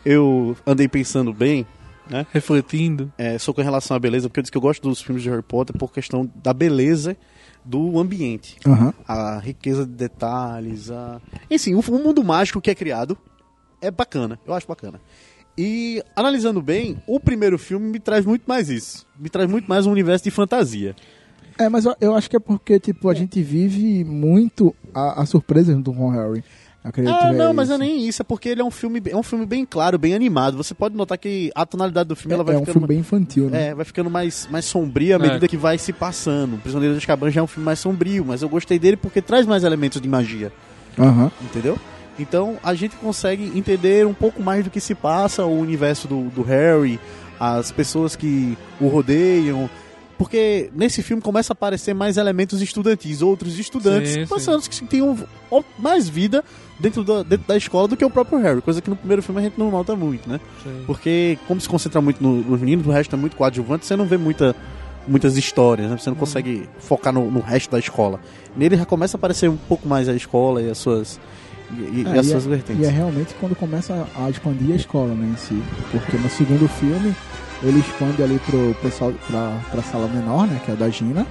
eu 0.06 0.58
andei 0.66 0.90
pensando 0.90 1.34
bem, 1.34 1.66
né? 2.10 2.26
refletindo. 2.32 3.12
É, 3.18 3.38
só 3.38 3.54
com 3.54 3.62
relação 3.62 3.96
à 3.96 4.00
beleza, 4.00 4.28
porque 4.30 4.40
eu 4.40 4.44
disse 4.44 4.52
que 4.52 4.58
eu 4.58 4.62
gosto 4.62 4.88
dos 4.88 5.02
filmes 5.02 5.24
de 5.24 5.30
Harry 5.30 5.44
Potter 5.44 5.78
por 5.78 5.92
questão 5.92 6.30
da 6.36 6.54
beleza 6.54 7.18
do 7.64 8.00
ambiente. 8.00 8.58
Aham. 8.66 8.94
A 9.08 9.40
riqueza 9.40 9.86
de 9.86 9.92
detalhes, 9.92 10.90
a... 10.90 11.22
Enfim, 11.50 11.74
o, 11.76 11.80
o 11.80 12.04
mundo 12.04 12.24
mágico 12.24 12.62
que 12.62 12.72
é 12.72 12.76
criado 12.76 13.18
é 13.82 13.92
bacana, 13.92 14.40
eu 14.46 14.54
acho 14.54 14.68
bacana. 14.68 15.00
E, 15.58 16.04
analisando 16.16 16.62
bem, 16.62 17.02
o 17.08 17.20
primeiro 17.20 17.58
filme 17.58 17.90
me 17.90 18.00
traz 18.00 18.24
muito 18.26 18.44
mais 18.46 18.70
isso. 18.70 19.08
Me 19.18 19.28
traz 19.28 19.50
muito 19.50 19.68
mais 19.68 19.88
um 19.88 19.92
universo 19.92 20.24
de 20.24 20.32
fantasia. 20.32 20.96
É, 21.58 21.68
mas 21.68 21.86
eu, 21.86 21.96
eu 22.00 22.16
acho 22.16 22.30
que 22.30 22.36
é 22.36 22.40
porque, 22.40 22.80
tipo, 22.80 23.10
a 23.10 23.14
gente 23.16 23.42
vive 23.42 24.04
muito 24.04 24.76
a, 24.94 25.24
a 25.24 25.26
surpresa 25.26 25.76
do 25.76 25.92
Ron 25.92 26.12
Harry. 26.12 26.44
Acredito 26.84 27.14
Ah, 27.16 27.28
que 27.30 27.34
não, 27.34 27.50
é 27.50 27.54
mas 27.54 27.70
é 27.70 27.78
nem 27.78 28.08
isso, 28.08 28.22
é 28.22 28.26
porque 28.26 28.48
ele 28.48 28.62
é 28.62 28.64
um 28.64 28.72
filme, 28.72 29.02
é 29.08 29.16
um 29.18 29.24
filme 29.24 29.46
bem 29.46 29.66
claro, 29.66 29.98
bem 29.98 30.14
animado. 30.14 30.56
Você 30.56 30.74
pode 30.74 30.96
notar 30.96 31.18
que 31.18 31.52
a 31.54 31.66
tonalidade 31.66 32.08
do 32.08 32.16
filme 32.16 32.34
ela 32.34 32.44
vai 32.44 32.56
É 32.56 32.58
um 32.58 32.62
ficando 32.62 32.74
filme 32.74 32.88
bem 32.88 33.00
infantil, 33.00 33.50
né? 33.50 33.68
É, 33.70 33.76
vai 33.76 33.84
ficando 33.84 34.10
mais, 34.10 34.48
mais 34.50 34.64
sombrio 34.66 35.16
à 35.16 35.20
É. 35.20 35.22
medida 35.22 35.48
que 35.48 35.58
vai 35.58 35.78
se 35.78 35.92
passando. 35.92 36.56
O 36.56 36.58
Prisioneiro 36.60 36.94
de 36.96 37.00
Azkaban 37.00 37.30
já 37.30 37.42
é 37.42 37.44
um 37.44 37.48
filme 37.48 37.66
mais 37.66 37.80
sombrio, 37.80 38.24
mas 38.26 38.42
eu 38.42 38.48
gostei 38.48 38.80
dele 38.80 38.96
porque 38.96 39.22
traz 39.22 39.46
mais 39.46 39.64
elementos 39.66 40.00
de 40.00 40.08
magia, 40.08 40.52
Aham. 40.98 41.30
entendeu? 41.42 41.78
Então 42.18 42.58
a 42.64 42.74
gente 42.74 42.96
consegue 42.96 43.52
entender 43.58 44.08
um 44.08 44.14
pouco 44.14 44.42
mais 44.42 44.64
do 44.64 44.70
que 44.70 44.80
se 44.80 44.96
passa, 44.96 45.44
o 45.46 45.60
universo 45.60 46.08
do, 46.08 46.30
do 46.30 46.42
Harry, 46.42 47.00
as 47.40 47.72
pessoas 47.72 48.16
que 48.16 48.58
o 48.80 48.88
rodeiam. 48.88 49.70
Porque 50.18 50.72
nesse 50.74 51.04
filme 51.04 51.22
começa 51.22 51.52
a 51.52 51.54
aparecer 51.54 51.94
mais 51.94 52.18
elementos 52.18 52.60
estudantis, 52.60 53.22
outros 53.22 53.60
estudantes 53.60 54.14
Sim, 54.14 54.26
passando 54.26 54.64
que 54.68 54.84
tenham 54.86 55.16
mais 55.78 56.10
vida 56.10 56.44
dentro 56.80 57.04
da, 57.04 57.24
dentro 57.24 57.48
da 57.48 57.58
escola 57.58 57.88
do 57.88 57.98
que 57.98 58.06
o 58.06 58.10
próprio 58.10 58.40
Harry, 58.40 58.62
coisa 58.62 58.82
que 58.82 58.90
no 58.90 58.96
primeiro 58.96 59.22
filme 59.24 59.42
a 59.42 59.44
gente 59.44 59.58
não 59.58 59.72
nota 59.72 59.96
muito, 59.96 60.30
né? 60.30 60.40
Sim. 60.64 60.84
Porque, 60.86 61.38
como 61.48 61.60
se 61.60 61.68
concentra 61.68 62.00
muito 62.02 62.22
no- 62.22 62.42
nos 62.44 62.60
meninos, 62.60 62.86
o 62.86 62.92
resto 62.92 63.16
é 63.16 63.20
muito 63.20 63.36
coadjuvante, 63.36 63.86
você 63.86 63.96
não 63.96 64.06
vê 64.06 64.18
muita, 64.18 64.56
muitas 65.08 65.38
histórias, 65.38 65.90
né? 65.90 65.98
Você 65.98 66.10
não 66.10 66.18
consegue 66.18 66.68
focar 66.80 67.12
no, 67.14 67.30
no 67.32 67.40
resto 67.40 67.72
da 67.72 67.80
escola. 67.80 68.20
Nele 68.56 68.78
já 68.78 68.86
começa 68.86 69.16
a 69.16 69.20
aparecer 69.20 69.50
um 69.50 69.58
pouco 69.58 69.88
mais 69.88 70.08
a 70.10 70.14
escola 70.14 70.62
e 70.62 70.70
as 70.70 70.78
suas, 70.78 71.20
e, 71.72 72.02
e 72.02 72.06
É, 72.06 72.20
as 72.20 72.26
e 72.28 72.30
suas 72.32 72.46
é- 72.46 72.50
vertentes. 72.50 72.84
E 72.84 72.88
é 72.88 72.92
realmente 72.92 73.34
quando 73.40 73.56
começa 73.56 74.08
a 74.16 74.30
expandir 74.30 74.74
a 74.74 74.76
escola, 74.76 75.14
né, 75.14 75.32
em 75.34 75.38
si. 75.38 75.62
Porque 75.92 76.18
no 76.18 76.30
segundo 76.30 76.68
filme, 76.68 77.16
ele 77.64 77.80
expande 77.80 78.22
ali 78.22 78.40
pro 78.46 78.76
pessoal, 78.84 79.12
pra, 79.28 79.58
pra 79.72 79.82
sala 79.82 80.08
menor, 80.08 80.46
né, 80.48 80.62
que 80.64 80.70
é 80.72 80.74
a 80.76 80.78
da 80.78 80.90
Gina, 80.90 81.26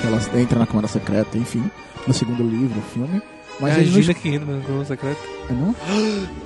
que 0.00 0.06
ela 0.06 0.18
entra 0.40 0.58
na 0.58 0.66
Câmara 0.66 0.88
Secreta, 0.88 1.38
enfim, 1.38 1.62
no 2.08 2.12
segundo 2.12 2.42
livro, 2.42 2.80
filme. 2.92 3.22
Mas 3.60 3.72
é 3.72 3.76
a 3.76 3.80
eles 3.80 3.94
não 3.94 4.02
Gina 4.02 4.14
que 4.14 4.28
entra 4.28 4.52
no 4.52 4.62
Clube 4.62 4.86
Secreto. 4.86 5.18
É, 5.48 5.52
não? 5.52 5.74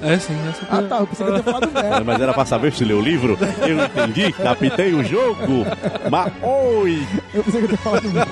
É 0.02 0.18
sim, 0.18 0.34
essa 0.48 0.66
Ah, 0.70 0.82
tá, 0.82 0.98
eu 0.98 1.06
pensei 1.06 1.26
que 1.26 1.32
eu 1.32 1.42
tinha 1.42 1.52
falado 1.52 1.72
merda. 1.72 2.04
Mas 2.04 2.20
era 2.20 2.34
pra 2.34 2.44
saber 2.44 2.72
se 2.72 2.84
leu 2.84 2.98
o 2.98 3.02
livro? 3.02 3.38
Eu 3.66 3.84
entendi, 3.84 4.32
captei 4.32 4.94
o 4.94 5.04
jogo. 5.04 5.64
Mas 6.10 6.32
oi! 6.42 7.06
Eu 7.32 7.44
pensei 7.44 7.60
que 7.60 7.64
eu 7.64 7.68
tinha 7.68 7.78
falado 7.78 8.10
merda. 8.10 8.30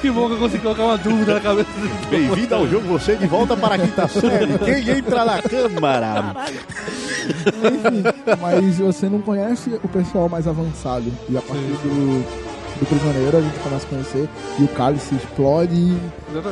Que 0.00 0.10
bom 0.10 0.26
que 0.28 0.34
eu 0.34 0.38
consegui 0.38 0.62
colocar 0.62 0.84
uma 0.84 0.98
dúvida 0.98 1.34
na 1.34 1.40
cabeça 1.40 1.70
do 1.70 2.08
Bem-vindo 2.10 2.54
ao 2.54 2.68
jogo, 2.68 2.86
você 2.86 3.16
de 3.16 3.26
volta 3.26 3.56
para 3.56 3.76
a 3.76 3.78
quinta 3.78 4.06
série. 4.06 4.58
Quem 4.58 4.98
entra 4.98 5.24
na 5.24 5.40
câmara? 5.40 6.34
Enfim, 7.26 8.02
mas 8.38 8.78
você 8.78 9.08
não 9.08 9.22
conhece 9.22 9.80
o 9.82 9.88
pessoal 9.88 10.28
mais 10.28 10.46
avançado. 10.46 11.10
E 11.28 11.38
a 11.38 11.40
partir 11.40 11.62
do, 11.62 12.53
do 12.78 12.86
prisioneiro 12.86 13.36
a 13.36 13.40
gente 13.40 13.58
começa 13.60 13.86
a 13.86 13.88
conhecer 13.88 14.28
e 14.58 14.64
o 14.64 14.68
cálice 14.68 15.14
explode 15.14 15.74
e 15.74 15.96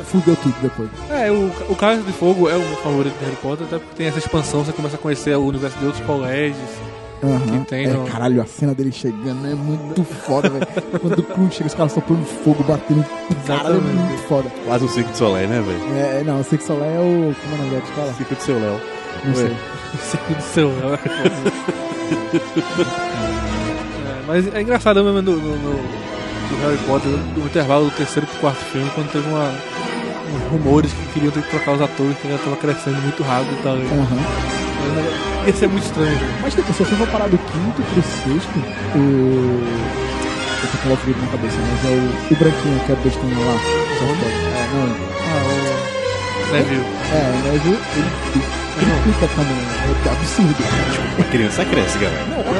fudeu 0.05 0.35
tudo 0.37 0.55
depois. 0.61 0.89
É, 1.09 1.29
o, 1.31 1.51
o 1.69 1.75
Cálice 1.75 2.05
de 2.05 2.13
Fogo 2.13 2.49
é 2.49 2.55
o 2.55 2.59
meu 2.61 2.77
favorito 2.77 3.17
de 3.19 3.25
Harry 3.25 3.37
Potter, 3.37 3.65
até 3.67 3.77
porque 3.79 3.95
tem 3.95 4.07
essa 4.07 4.19
expansão, 4.19 4.63
você 4.63 4.71
começa 4.71 4.95
a 4.95 4.99
conhecer 4.99 5.35
o 5.37 5.45
universo 5.45 5.77
de 5.79 5.85
outros 5.85 6.03
colégios. 6.05 6.57
Que 7.23 7.65
tem 7.69 7.85
é, 7.85 8.11
caralho, 8.11 8.41
a 8.41 8.45
cena 8.45 8.73
dele 8.75 8.91
chegando 8.91 9.47
é 9.47 9.55
muito 9.55 10.03
foda, 10.03 10.49
velho. 10.49 10.67
Quando 10.99 11.19
o 11.19 11.23
Cruz 11.23 11.53
chega, 11.53 11.67
os 11.67 11.73
caras 11.73 11.93
soprando 11.93 12.25
fogo, 12.25 12.61
batendo. 12.65 13.05
Caralho, 13.47 13.77
é 13.77 13.79
muito 13.79 14.23
foda. 14.27 14.51
Quase 14.65 14.83
um 14.83 14.89
Circo 14.89 15.09
de 15.11 15.17
Soleil, 15.17 15.47
né, 15.47 15.61
velho? 15.61 15.97
É, 15.97 16.23
não, 16.25 16.39
eu 16.39 16.43
sei 16.43 16.57
que 16.57 16.65
Solé 16.65 16.85
é 16.85 16.99
o. 16.99 17.33
Como 17.33 17.53
é 17.53 17.55
o 17.55 17.57
nome 17.63 17.69
da 17.77 17.77
escola? 17.85 18.13
Circo 18.15 18.35
de 18.35 18.43
seu 18.43 18.59
Léo. 18.59 18.81
Não 19.23 19.35
sei. 19.35 19.55
Circo 20.01 20.33
do 20.33 20.41
céu. 20.41 20.67
né? 20.67 20.99
é, 24.05 24.23
mas 24.27 24.53
é 24.53 24.61
engraçado 24.61 25.03
mesmo 25.03 25.21
no, 25.21 25.37
no, 25.37 25.55
no- 25.57 26.12
do 26.53 26.61
Harry 26.61 26.77
Potter, 26.85 27.11
no 27.11 27.45
intervalo 27.45 27.85
do 27.85 27.91
terceiro 27.91 28.27
pro 28.27 28.39
quarto 28.39 28.63
filme, 28.65 28.89
quando 28.93 29.11
teve 29.11 29.27
uma, 29.27 29.49
uns 29.49 30.51
rumores 30.51 30.91
que 30.93 31.13
queriam 31.13 31.31
ter 31.31 31.41
que 31.43 31.49
trocar 31.49 31.73
os 31.73 31.81
atores, 31.81 32.17
que 32.17 32.29
já 32.29 32.37
tava 32.37 32.55
crescendo 32.57 33.01
muito 33.01 33.23
rápido 33.23 33.53
e 33.53 33.63
tal. 33.63 33.75
Aham. 33.75 34.17
mas 35.39 35.47
Ia 35.47 35.53
ser 35.53 35.67
muito 35.67 35.83
estranho. 35.85 36.17
velho. 36.17 36.31
Mas 36.41 36.53
tipo, 36.53 36.73
se 36.73 36.83
você 36.83 36.95
for 36.95 37.07
parar 37.07 37.27
do 37.27 37.37
quinto 37.37 37.81
pro 37.81 38.01
sexto, 38.01 38.59
o. 38.95 39.63
Eu 40.63 40.69
tô 40.71 40.77
com 40.77 40.89
o 40.89 41.21
na 41.21 41.27
cabeça, 41.27 41.57
mas 41.59 41.83
é 41.83 41.93
o, 41.93 42.33
o 42.33 42.37
branquinho 42.37 42.79
que 42.85 42.91
é 42.91 42.95
bestinho 42.95 43.45
lá. 43.45 43.55
É, 44.03 44.69
não. 44.73 45.13
Ah, 45.29 45.43
o 46.49 46.53
Neville. 46.53 46.85
É, 47.11 47.19
o 47.29 47.51
Neville, 47.51 47.79
ele, 47.95 48.09
ele, 48.33 49.13
fica 49.13 49.27
também. 49.35 49.73
É 50.05 50.09
absurdo. 50.09 50.63
A 51.19 51.23
criança 51.31 51.65
cresce, 51.65 51.97
galera. 51.97 52.25
Não, 52.25 52.39
ok. 52.39 52.53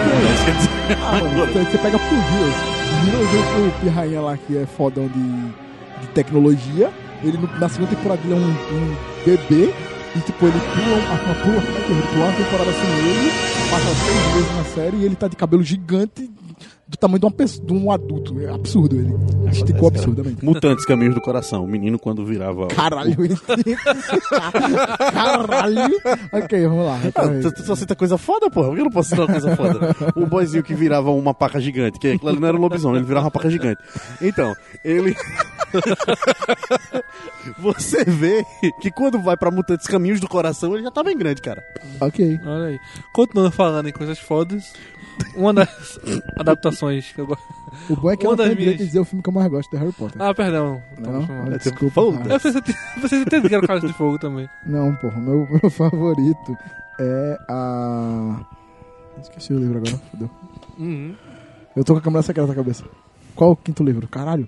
Ah, 1.01 1.21
mano, 1.21 1.47
você, 1.53 1.59
você 1.63 1.77
pega 1.77 1.97
por 1.97 2.09
dias. 2.09 2.82
O 2.93 3.67
o 3.67 3.71
pirrainha 3.81 4.21
lá 4.21 4.37
que 4.37 4.57
é 4.57 4.65
fodão 4.65 5.07
de, 5.07 6.01
de 6.01 6.07
tecnologia. 6.13 6.91
Ele 7.23 7.39
na 7.59 7.69
segunda 7.69 7.95
temporada 7.95 8.21
ele 8.23 8.33
é 8.33 8.35
um, 8.35 8.49
um 8.49 8.95
bebê. 9.25 9.73
E 10.15 10.19
tipo, 10.19 10.45
ele 10.45 10.59
pula 10.59 10.95
uma, 10.97 11.35
pula, 11.35 11.55
é 11.55 11.59
é? 11.59 12.11
Pula 12.11 12.25
uma 12.25 12.33
temporada 12.33 12.71
sem 12.71 12.89
ele, 12.99 13.31
passa 13.71 13.95
seis 13.95 14.35
meses 14.35 14.55
na 14.55 14.63
série 14.63 14.97
e 14.97 15.05
ele 15.05 15.15
tá 15.15 15.27
de 15.27 15.35
cabelo 15.35 15.63
gigante 15.63 16.29
do 16.87 16.97
tamanho 16.97 17.19
de, 17.19 17.25
uma 17.25 17.31
pessoa, 17.31 17.65
de 17.65 17.73
um 17.73 17.91
adulto. 17.91 18.39
É 18.41 18.49
absurdo 18.53 18.95
ele. 18.97 19.13
Esticou 19.49 19.87
absurdamente. 19.87 20.43
Mutantes 20.43 20.85
Caminhos 20.85 21.15
do 21.15 21.21
Coração. 21.21 21.63
O 21.63 21.67
menino 21.67 21.97
quando 21.97 22.25
virava. 22.25 22.67
Caralho, 22.67 23.15
ele 23.23 23.35
Caralho! 25.13 26.01
Ok, 26.31 26.67
vamos 26.67 26.85
lá. 26.85 26.99
Ah, 27.15 27.41
tu, 27.41 27.53
tu 27.53 27.63
só 27.63 27.75
cita 27.75 27.95
coisa 27.95 28.17
foda, 28.17 28.49
porra. 28.49 28.67
Por 28.67 28.75
que 28.75 28.81
eu 28.81 28.85
não 28.85 28.91
posso 28.91 29.09
citar 29.09 29.25
uma 29.25 29.31
coisa 29.31 29.55
foda? 29.55 29.95
O 30.15 30.25
boyzinho 30.25 30.63
que 30.63 30.73
virava 30.73 31.11
uma 31.11 31.33
paca 31.33 31.59
gigante, 31.59 31.99
que 31.99 32.11
aquilo 32.11 32.29
ali 32.29 32.39
não 32.39 32.47
era 32.47 32.57
um 32.57 32.59
lobisomem, 32.59 32.97
ele 32.97 33.05
virava 33.05 33.25
uma 33.25 33.31
paca 33.31 33.49
gigante. 33.49 33.81
Então, 34.21 34.53
ele. 34.83 35.15
Você 37.59 38.03
vê 38.03 38.45
que 38.81 38.91
quando 38.91 39.19
vai 39.19 39.35
pra 39.35 39.49
Mutantes 39.51 39.87
Caminhos 39.87 40.19
do 40.19 40.27
Coração, 40.27 40.73
ele 40.73 40.83
já 40.83 40.91
tá 40.91 41.03
bem 41.03 41.17
grande, 41.17 41.41
cara. 41.41 41.63
Ok. 41.99 42.39
Olha 42.45 42.65
aí. 42.67 42.79
Continuando 43.13 43.51
falando 43.51 43.89
em 43.89 43.91
coisas 43.91 44.19
fodas, 44.19 44.73
uma 45.35 45.53
das 45.53 45.99
adaptações 46.37 47.11
que 47.11 47.19
eu 47.19 47.27
gosto. 47.27 47.43
O 47.89 47.95
bom 47.95 48.11
é 48.11 48.17
que 48.17 48.25
eu 48.25 48.31
Uma 48.31 48.37
não 48.37 48.43
tenho 48.45 48.55
direito 48.57 48.77
minhas- 48.77 48.87
dizer 48.89 48.99
o 48.99 49.05
filme 49.05 49.23
que 49.23 49.29
eu 49.29 49.33
mais 49.33 49.47
gosto 49.49 49.71
de 49.71 49.77
Harry 49.77 49.91
Potter. 49.93 50.21
Ah, 50.21 50.33
perdão. 50.33 50.81
Não, 50.99 51.11
Não, 51.21 51.43
olha, 51.45 51.55
É 51.55 51.57
desculpa. 51.57 52.01
Eu 52.01 52.39
pensei, 52.39 52.61
vocês 53.01 53.21
entenderam 53.21 53.47
que 53.49 53.55
era 53.55 53.63
o 53.63 53.67
Cálice 53.67 53.87
de 53.87 53.93
Fogo 53.93 54.17
também. 54.19 54.47
Não, 54.65 54.95
porra, 54.95 55.19
meu, 55.19 55.47
meu 55.61 55.69
favorito 55.69 56.57
é 56.99 57.37
a. 57.49 58.39
Esqueci 59.21 59.53
o 59.53 59.59
livro 59.59 59.77
agora, 59.77 59.97
fodeu. 60.11 60.29
Uhum. 60.77 61.15
Eu 61.75 61.83
tô 61.83 61.93
com 61.93 61.99
a 61.99 62.01
câmera 62.01 62.21
secreta 62.23 62.47
na 62.47 62.55
cabeça. 62.55 62.83
Qual 63.35 63.51
o 63.51 63.55
quinto 63.55 63.83
livro? 63.83 64.07
Caralho. 64.07 64.47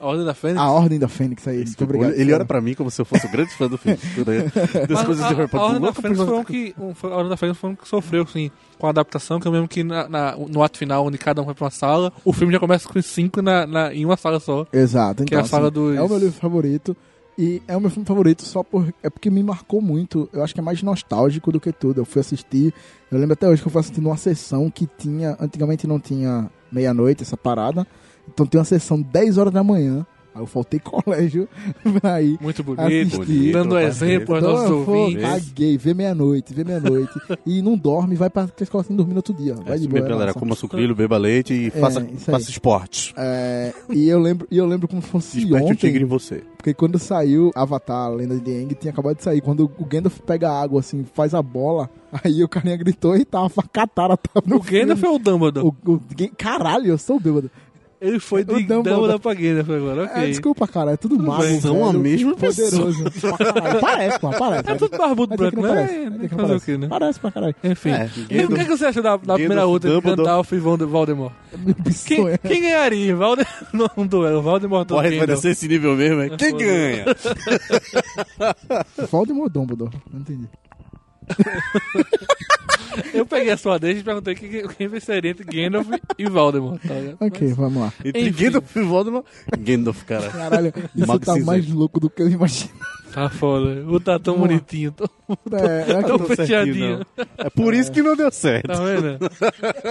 A 0.00 0.06
Ordem 0.06 0.24
da 0.24 0.34
Fênix. 0.34 0.60
A 0.60 0.70
Ordem 0.70 0.98
da 0.98 1.08
Fênix 1.08 1.48
aí. 1.48 1.58
Muito 1.64 1.84
obrigado. 1.84 2.12
ele 2.14 2.32
olha 2.32 2.44
pra 2.44 2.60
mim 2.60 2.74
como 2.74 2.90
se 2.90 3.00
eu 3.00 3.04
fosse 3.04 3.26
um 3.26 3.30
grande 3.30 3.50
fã 3.52 3.68
do 3.68 3.76
filme. 3.78 3.98
Das 4.88 5.04
coisas 5.04 5.24
a, 5.24 5.28
de 5.28 5.34
Harry 5.34 5.44
a 5.44 5.48
Potter. 5.48 5.60
Ordem 5.66 5.80
da 5.80 5.86
Louco 5.86 6.02
Fênix 6.02 6.20
foi 6.20 6.36
um 6.38 6.44
que, 6.44 6.74
um, 6.78 6.94
foi- 6.94 7.10
a 7.12 7.14
Ordem 7.16 7.30
da 7.30 7.36
Fênix 7.36 7.58
foi 7.58 7.70
um 7.70 7.74
que 7.74 7.88
sofreu, 7.88 8.22
assim, 8.22 8.50
com 8.78 8.86
a 8.86 8.90
adaptação, 8.90 9.40
que 9.40 9.46
eu 9.48 9.52
lembro 9.52 9.68
que 9.68 9.82
na, 9.84 10.08
na- 10.08 10.36
no 10.36 10.62
ato 10.62 10.78
final, 10.78 11.06
onde 11.06 11.18
cada 11.18 11.42
um 11.42 11.44
vai 11.44 11.54
pra 11.54 11.64
uma 11.64 11.70
sala, 11.70 12.12
o 12.24 12.32
filme 12.32 12.52
já 12.52 12.60
começa 12.60 12.88
com 12.88 13.00
cinco 13.02 13.40
na, 13.42 13.66
na- 13.66 13.94
em 13.94 14.04
uma 14.04 14.16
sala 14.16 14.38
só. 14.40 14.66
Exato, 14.72 15.22
então. 15.22 15.26
Que 15.26 15.34
é 15.34 15.38
a 15.38 15.44
sala 15.44 15.66
assim, 15.68 15.74
dos- 15.74 15.96
É 15.96 16.02
o 16.02 16.08
meu 16.08 16.18
livro 16.18 16.34
favorito. 16.40 16.96
E 17.40 17.62
é 17.68 17.76
o 17.76 17.80
meu 17.80 17.88
filme 17.88 18.04
favorito 18.04 18.42
só 18.42 18.64
por. 18.64 18.92
É 19.00 19.08
porque 19.08 19.30
me 19.30 19.40
marcou 19.44 19.80
muito. 19.80 20.28
Eu 20.32 20.42
acho 20.42 20.52
que 20.52 20.58
é 20.58 20.62
mais 20.62 20.82
nostálgico 20.82 21.52
do 21.52 21.60
que 21.60 21.70
tudo. 21.72 22.00
Eu 22.00 22.04
fui 22.04 22.18
assistir. 22.20 22.74
Eu 23.12 23.16
lembro 23.16 23.34
até 23.34 23.46
hoje 23.48 23.62
que 23.62 23.68
eu 23.68 23.70
fui 23.70 23.78
assistir 23.78 24.00
numa 24.00 24.16
sessão 24.16 24.68
que 24.68 24.88
tinha. 24.98 25.36
Antigamente 25.38 25.86
não 25.86 26.00
tinha 26.00 26.50
meia-noite 26.72 27.22
essa 27.22 27.36
parada. 27.36 27.86
Então 28.32 28.46
tem 28.46 28.58
uma 28.58 28.64
sessão 28.64 29.00
10 29.00 29.38
horas 29.38 29.52
da 29.52 29.62
manhã. 29.64 30.06
Aí 30.34 30.42
eu 30.42 30.46
faltei 30.46 30.78
colégio 30.84 31.48
pra 32.00 32.22
ir. 32.22 32.38
Muito 32.40 32.62
bonito, 32.62 33.16
Assistir. 33.22 33.52
dando 33.52 33.70
Bonito, 33.70 33.88
exemplo 33.88 34.34
aos 34.36 34.44
Então 34.44 34.52
nossos 34.56 34.70
ouvintes. 34.88 35.22
caguei, 35.22 35.78
vê 35.78 35.94
meia-noite, 35.94 36.54
vê 36.54 36.62
meia-noite. 36.64 37.12
e 37.44 37.60
não 37.62 37.76
dorme, 37.76 38.14
vai 38.14 38.30
pra 38.30 38.48
escola 38.60 38.84
sem 38.84 38.94
dormir 38.94 39.14
no 39.14 39.18
outro 39.18 39.34
dia. 39.34 39.52
É 39.52 39.54
Vai 39.56 39.76
isso 39.78 39.88
de 39.88 39.88
mesmo, 39.88 39.90
boa. 39.92 40.00
galera. 40.02 40.16
relaxa. 40.30 40.38
Coma 40.38 40.54
sucrilho, 40.54 40.94
beba 40.94 41.16
leite 41.16 41.54
e 41.54 41.66
É, 41.68 41.70
faça, 41.70 42.06
faça 42.18 42.50
esportes. 42.50 43.12
É, 43.16 43.72
e 43.90 44.08
eu 44.08 44.20
lembro, 44.20 44.46
e 44.50 44.58
eu 44.58 44.66
lembro 44.66 44.86
como 44.86 45.02
se 45.02 45.08
fosse 45.08 45.40
Desperte 45.40 45.72
o 45.72 45.76
tigre 45.76 46.02
em 46.02 46.04
ontem, 46.04 46.06
você. 46.18 46.42
porque 46.56 46.72
quando 46.74 46.98
saiu 47.00 47.50
Avatar, 47.54 48.06
a 48.06 48.08
Lenda 48.10 48.36
de 48.38 48.52
Aang, 48.60 48.74
tinha 48.76 48.92
acabado 48.92 49.16
de 49.16 49.24
sair. 49.24 49.40
Quando 49.40 49.64
o 49.64 49.84
Gandalf 49.84 50.20
pega 50.20 50.50
a 50.50 50.60
água, 50.62 50.78
assim, 50.80 51.04
faz 51.14 51.34
a 51.34 51.42
bola, 51.42 51.90
aí 52.22 52.44
o 52.44 52.48
carinha 52.48 52.76
gritou 52.76 53.16
e 53.16 53.24
tava 53.24 53.50
a 53.58 53.62
catara 53.62 54.16
tava 54.16 54.46
no 54.46 54.56
O 54.56 54.62
Gandalf 54.62 55.02
é 55.02 55.08
o 55.08 55.18
Dumbledore. 55.18 55.66
O, 55.84 55.92
o- 55.94 56.00
caralho, 56.36 56.86
eu 56.86 56.98
sou 56.98 57.18
bêbado. 57.18 57.50
Ele 58.00 58.20
foi 58.20 58.44
de 58.44 58.52
o 58.52 58.66
Dumbledore. 58.66 59.18
Pra 59.18 59.34
Gandalf 59.34 59.70
agora, 59.70 60.04
ok. 60.04 60.22
É, 60.22 60.26
desculpa, 60.26 60.68
cara, 60.68 60.92
é 60.92 60.96
tudo 60.96 61.20
mago. 61.20 61.42
bem. 61.42 61.60
São 61.60 61.84
a 61.84 61.92
mesma 61.92 62.34
poderoso. 62.36 63.04
Pra 63.20 63.52
caralho. 63.52 63.80
Parece, 63.80 64.20
pô, 64.20 64.30
parece. 64.30 64.70
É 64.70 64.74
tudo 64.76 64.96
barbudo 64.98 65.30
que 65.30 65.36
branco, 65.36 65.60
né? 65.62 65.68
parece. 65.68 65.94
É, 65.94 66.10
dizer 66.10 66.28
que 66.28 66.34
fazer 66.36 66.54
o 66.54 66.60
quê, 66.60 66.78
né? 66.78 66.86
Parece 66.88 67.20
pra 67.20 67.32
caralho. 67.32 67.54
Enfim. 67.64 67.90
É, 67.90 68.10
E 68.30 68.44
o 68.44 68.48
que, 68.48 68.60
é 68.60 68.64
que 68.64 68.70
você 68.76 68.86
acha 68.86 69.02
da, 69.02 69.16
da 69.16 69.34
primeira 69.34 69.64
luta 69.64 69.88
de. 69.88 70.00
Gandalf 70.00 70.52
e 70.52 70.58
Voldemort? 70.58 71.32
Quem, 72.06 72.38
quem 72.38 72.60
ganharia? 72.62 73.16
Valde... 73.16 73.44
Não, 73.72 73.90
um 73.96 74.06
duelo. 74.06 74.42
Voldemort 74.42 74.88
ou 74.90 74.96
Porra, 74.96 75.10
vai 75.10 75.26
descer 75.26 75.50
esse 75.52 75.66
nível 75.66 75.96
mesmo, 75.96 76.20
é? 76.22 76.30
Quem 76.36 76.56
ganha? 76.56 77.04
Voldemort 79.10 79.44
ou 79.44 79.50
Dumbledore? 79.50 79.92
Não 80.12 80.20
entendi. 80.20 80.48
Eu 83.14 83.24
peguei 83.26 83.52
a 83.52 83.56
sua 83.56 83.78
deixa 83.78 84.00
e 84.00 84.04
perguntei 84.04 84.34
quem, 84.34 84.66
quem 84.68 84.88
venceria 84.88 85.30
entre 85.30 85.44
Gandalf 85.44 85.88
e 86.18 86.28
Voldemort, 86.28 86.80
tá? 86.82 86.94
Ok, 87.24 87.52
vamos 87.52 87.82
lá. 87.82 87.92
Entre 88.04 88.28
Enfim. 88.28 88.44
Gandalf 88.44 88.76
e 88.76 88.82
Voldemort. 88.82 89.24
Gandalf, 89.58 90.02
cara. 90.04 90.28
Caralho, 90.30 90.72
isso 90.94 91.06
Mago 91.06 91.24
tá 91.24 91.36
mais 91.36 91.68
louco 91.68 92.00
do 92.00 92.10
que 92.10 92.22
eu 92.22 92.28
imagino. 92.28 92.70
Tá 93.12 93.28
foda. 93.30 93.84
O 93.86 93.98
tá 93.98 94.18
tão 94.18 94.34
Vamos 94.34 94.48
bonitinho, 94.48 94.92
tão, 94.92 95.08
É, 95.52 95.92
é 95.92 96.02
tão 96.02 96.18
não. 96.18 97.06
É 97.38 97.50
por 97.50 97.72
isso 97.74 97.90
que 97.90 98.02
não 98.02 98.14
deu 98.14 98.30
certo. 98.30 98.66
Tá 98.66 98.74
vendo? 98.74 99.18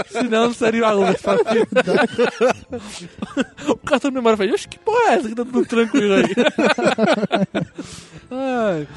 Senão 0.09 0.45
não 0.45 0.53
seria 0.53 0.83
uma 0.83 0.91
luz. 0.91 1.17
O 3.67 3.75
cartão 3.77 4.11
de 4.11 4.15
memória 4.15 4.37
fala, 4.37 4.53
oxe, 4.53 4.67
que 4.67 4.79
porra 4.79 5.11
é 5.11 5.13
essa 5.15 5.29
que 5.29 5.35
tá 5.35 5.43
tudo 5.43 5.65
tranquilo 5.65 6.13
aí? 6.13 6.35
Ai. 8.31 8.87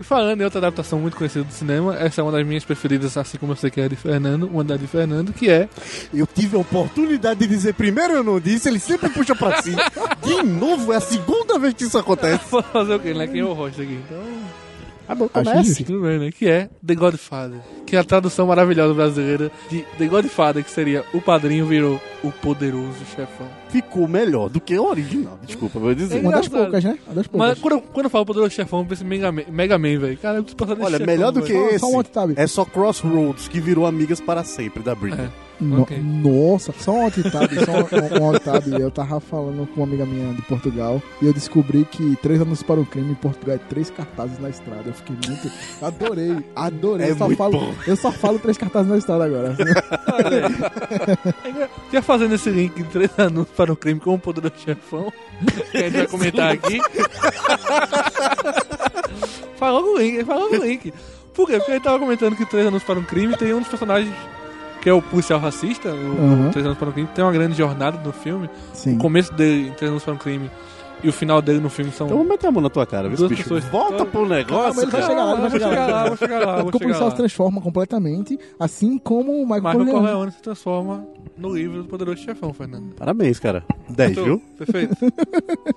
E 0.00 0.04
Falando 0.04 0.40
em 0.40 0.44
outra 0.44 0.58
adaptação 0.58 0.98
muito 0.98 1.16
conhecida 1.16 1.44
do 1.44 1.52
cinema, 1.52 1.94
essa 1.96 2.20
é 2.20 2.24
uma 2.24 2.32
das 2.32 2.46
minhas 2.46 2.64
preferidas, 2.64 3.16
assim 3.18 3.36
como 3.36 3.52
eu 3.52 3.56
sei 3.56 3.70
que 3.70 3.80
é 3.80 3.84
a 3.84 3.88
de 3.88 3.96
Fernando, 3.96 4.44
uma 4.48 4.64
da 4.64 4.76
de 4.76 4.86
Fernando, 4.86 5.32
que 5.32 5.50
é 5.50 5.68
Eu 6.12 6.26
tive 6.26 6.56
a 6.56 6.60
oportunidade 6.60 7.40
de 7.40 7.46
dizer 7.46 7.74
primeiro, 7.74 8.14
eu 8.14 8.24
não 8.24 8.40
disse, 8.40 8.68
ele 8.68 8.78
sempre 8.78 9.10
puxa 9.10 9.34
pra 9.34 9.60
si. 9.62 9.74
De 10.24 10.42
novo, 10.42 10.92
é 10.92 10.96
a 10.96 11.00
segunda 11.00 11.58
vez 11.58 11.74
que 11.74 11.84
isso 11.84 11.98
acontece. 11.98 12.40
Vou 12.50 12.62
fazer 12.62 12.94
o 12.94 13.00
quê, 13.00 13.12
né? 13.12 13.26
Quem 13.26 13.40
é 13.40 13.44
o 13.44 13.52
host 13.52 13.80
aqui? 13.80 14.00
Então, 14.06 14.22
Ah, 15.08 15.14
bom, 15.14 15.28
Acho 15.34 15.50
comece. 15.50 15.84
tudo 15.84 16.00
bem, 16.02 16.18
né? 16.18 16.30
Que 16.30 16.48
é 16.48 16.70
The 16.86 16.94
Godfather. 16.94 17.58
Que 17.86 17.96
é 17.96 17.98
a 17.98 18.04
tradução 18.04 18.46
maravilhosa 18.46 18.94
brasileira 18.94 19.50
de 19.68 19.82
The 19.98 20.06
Godfather, 20.06 20.62
que 20.64 20.70
seria 20.70 21.04
o 21.12 21.20
padrinho 21.20 21.66
virou 21.66 22.00
o 22.22 22.30
poderoso 22.30 22.98
chefão. 23.14 23.46
Ficou 23.68 24.06
melhor 24.08 24.48
do 24.48 24.60
que 24.60 24.78
o 24.78 24.84
original. 24.88 25.38
Desculpa, 25.46 25.78
vou 25.78 25.94
dizer. 25.94 26.20
Uma 26.20 26.32
das 26.32 26.48
poucas, 26.48 26.84
né? 26.84 26.98
Uma 27.06 27.14
das 27.14 27.26
poucas. 27.26 27.48
Mas 27.48 27.58
quando 27.58 27.72
eu, 27.74 27.80
quando 27.82 28.04
eu 28.06 28.10
falo 28.10 28.26
poderoso 28.26 28.50
chefão, 28.54 28.80
eu 28.80 28.86
penso 28.86 29.04
em 29.04 29.06
Mega 29.06 29.32
Man, 29.32 29.42
Mega 29.50 29.78
Man 29.78 29.98
velho. 29.98 30.18
Cara, 30.18 30.38
eu 30.38 30.42
preciso 30.42 30.56
passar 30.56 30.74
desse 30.74 30.86
Olha, 30.86 30.98
chefão, 30.98 31.14
melhor 31.14 31.32
do 31.32 31.42
velho. 31.42 31.68
que 31.68 31.74
esse. 31.74 31.78
só 31.78 31.86
um. 31.88 32.02
É 32.36 32.46
só 32.46 32.64
Crossroads 32.64 33.48
que 33.48 33.60
virou 33.60 33.86
Amigas 33.86 34.20
para 34.20 34.42
Sempre 34.44 34.82
da 34.82 34.94
Britney. 34.94 35.26
É. 35.26 35.50
No- 35.60 35.82
Ok. 35.82 35.98
Nossa, 36.02 36.72
só 36.78 36.90
um 36.92 37.02
alt-tab, 37.02 37.50
só 37.66 37.72
um, 37.72 38.74
um. 38.74 38.78
Eu 38.78 38.90
tava 38.90 39.20
falando 39.20 39.66
com 39.66 39.82
uma 39.82 39.86
amiga 39.86 40.06
minha 40.06 40.32
de 40.32 40.40
Portugal 40.40 41.02
e 41.20 41.26
eu 41.26 41.34
descobri 41.34 41.84
que 41.84 42.16
Três 42.22 42.40
Anos 42.40 42.62
para 42.62 42.80
o 42.80 42.86
Crime 42.86 43.10
em 43.12 43.14
Portugal 43.14 43.56
é 43.56 43.58
três 43.68 43.90
cartazes 43.90 44.38
na 44.38 44.48
estrada. 44.48 44.84
Eu 44.86 44.94
fiquei 44.94 45.14
muito... 45.28 45.50
Adorei, 45.82 46.34
adorei. 46.56 47.08
É 47.08 47.10
eu, 47.10 47.16
só 47.18 47.26
muito 47.26 47.36
falo, 47.36 47.52
bom. 47.60 47.74
eu 47.86 47.94
só 47.96 48.10
falo 48.10 48.38
três 48.38 48.56
cartazes 48.56 48.90
na 48.90 48.96
estrada 48.96 49.24
agora. 49.26 49.54
Olha 50.14 50.46
aí. 51.66 51.68
Fazendo 52.10 52.34
esse 52.34 52.50
link 52.50 52.74
de 52.74 52.82
três 52.88 53.16
anúncios 53.16 53.56
para 53.56 53.72
o 53.72 53.76
crime 53.76 54.00
com 54.00 54.14
o 54.14 54.18
poderoso 54.18 54.54
chefão, 54.58 55.12
que 55.70 55.76
a 55.76 55.82
gente 55.82 55.96
vai 55.96 56.08
comentar 56.08 56.50
aqui. 56.50 56.80
fala 59.56 59.78
logo 59.78 59.94
o 59.94 59.98
link, 59.98 60.24
fala 60.24 60.40
logo 60.40 60.56
o 60.56 60.64
link. 60.64 60.92
Por 61.32 61.46
quê? 61.46 61.58
Porque 61.58 61.70
ele 61.70 61.78
tava 61.78 62.00
comentando 62.00 62.34
que 62.34 62.44
três 62.44 62.66
anúncios 62.66 62.82
para 62.82 62.98
um 62.98 63.04
crime 63.04 63.36
tem 63.36 63.54
um 63.54 63.60
dos 63.60 63.68
personagens 63.68 64.12
que 64.82 64.88
é 64.88 64.92
o 64.92 65.00
policial 65.00 65.38
racista, 65.38 65.90
o 65.90 65.94
Uhum. 65.94 66.50
Três 66.50 66.66
Anos 66.66 66.78
para 66.78 66.88
um 66.88 66.92
Crime, 66.92 67.08
tem 67.14 67.24
uma 67.24 67.32
grande 67.32 67.56
jornada 67.56 68.00
no 68.02 68.12
filme. 68.12 68.50
Sim. 68.72 68.96
O 68.96 68.98
começo 68.98 69.32
dele 69.34 69.68
em 69.68 69.72
Três 69.74 69.90
Anos 69.90 70.02
para 70.02 70.14
um 70.14 70.18
Crime 70.18 70.50
e 71.02 71.08
o 71.08 71.12
final 71.12 71.40
dele 71.42 71.60
no 71.60 71.70
filme 71.70 71.90
são 71.92 72.06
Então 72.06 72.18
vou 72.18 72.26
meter 72.26 72.46
a 72.46 72.50
mão 72.50 72.62
na 72.62 72.70
tua 72.70 72.86
cara, 72.86 73.08
viu, 73.08 73.28
bicho? 73.28 73.42
pessoas- 73.42 73.64
Volta 73.64 74.04
pro 74.04 74.26
negócio, 74.28 74.64
Calma, 74.74 74.82
ele 74.82 74.90
vai 74.90 75.00
cara. 75.00 75.12
chegar 75.12 75.24
lá, 75.24 75.32
ele 75.32 75.40
vai 75.40 75.50
chegar 75.50 75.86
lá. 75.90 76.04
vou 76.08 76.16
chegar 76.16 76.38
lá, 76.46 76.62
o 76.64 76.70
policial 76.70 77.10
se 77.10 77.16
transforma 77.16 77.60
completamente, 77.60 78.38
assim 78.58 78.98
como 78.98 79.32
o 79.32 79.44
Michael, 79.44 79.60
Michael 79.62 79.76
Corleone. 79.78 80.00
Corleone 80.00 80.32
se 80.32 80.42
transforma 80.42 81.06
no 81.36 81.54
livro 81.54 81.82
do 81.82 81.88
Poderoso 81.88 82.18
Chefão, 82.22 82.52
Fernando. 82.52 82.94
Parabéns, 82.94 83.38
cara. 83.38 83.64
10, 83.88 84.14
Tô- 84.14 84.24
viu? 84.24 84.42
Perfeito. 84.58 84.96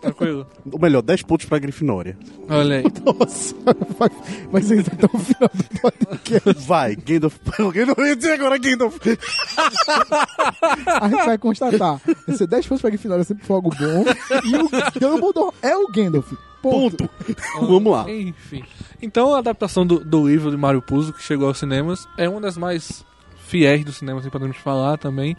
Tranquilo. 0.02 0.46
Ou 0.72 0.80
melhor, 0.80 1.02
10 1.02 1.22
pontos 1.24 1.46
pra 1.46 1.58
Grifinória. 1.60 2.18
Olha 2.50 2.78
aí. 2.78 2.84
Nossa, 3.04 3.56
vai, 3.98 4.10
vai 4.52 4.62
ser 4.62 4.80
até 4.82 5.06
o 5.06 5.18
final 5.20 5.50
do 5.54 5.82
podcast. 5.82 6.68
Vai, 6.68 6.96
Gandalf. 6.96 7.36
Gandalf, 7.74 7.98
eu 7.98 8.06
ia 8.08 8.16
dizer 8.16 8.34
agora 8.34 8.58
Gandalf. 8.58 8.98
A 11.02 11.10
gente 11.10 11.26
vai 11.26 11.38
constatar. 11.38 12.00
Esse 12.28 12.46
10 12.46 12.68
pontos 12.68 12.82
pra 12.82 12.90
Grifinória 12.90 13.24
sempre 13.24 13.46
foi 13.46 13.56
algo 13.56 13.70
bom. 13.70 14.04
E 14.46 14.56
o 15.06 15.13
Dumbledore 15.16 15.54
é 15.62 15.76
o 15.78 15.88
Gandalf. 15.88 16.34
Ponto. 16.62 17.10
Ponto. 17.10 17.68
Vamos 17.68 17.92
lá. 17.92 18.10
Enfim. 18.10 18.64
Então 19.02 19.34
a 19.36 19.40
adaptação 19.40 19.86
do, 19.86 20.00
do 20.00 20.28
livro 20.28 20.50
de 20.50 20.58
Mario 20.58 20.82
Puzo, 20.82 21.12
que 21.14 21.22
chegou 21.22 21.48
aos 21.48 21.58
cinemas, 21.60 22.08
é 22.18 22.28
uma 22.30 22.40
das 22.40 22.58
mais 22.58 23.04
fiéis 23.48 23.84
do 23.84 23.92
cinema, 23.92 24.20
assim 24.20 24.30
podemos 24.30 24.56
falar 24.58 24.98
também. 24.98 25.36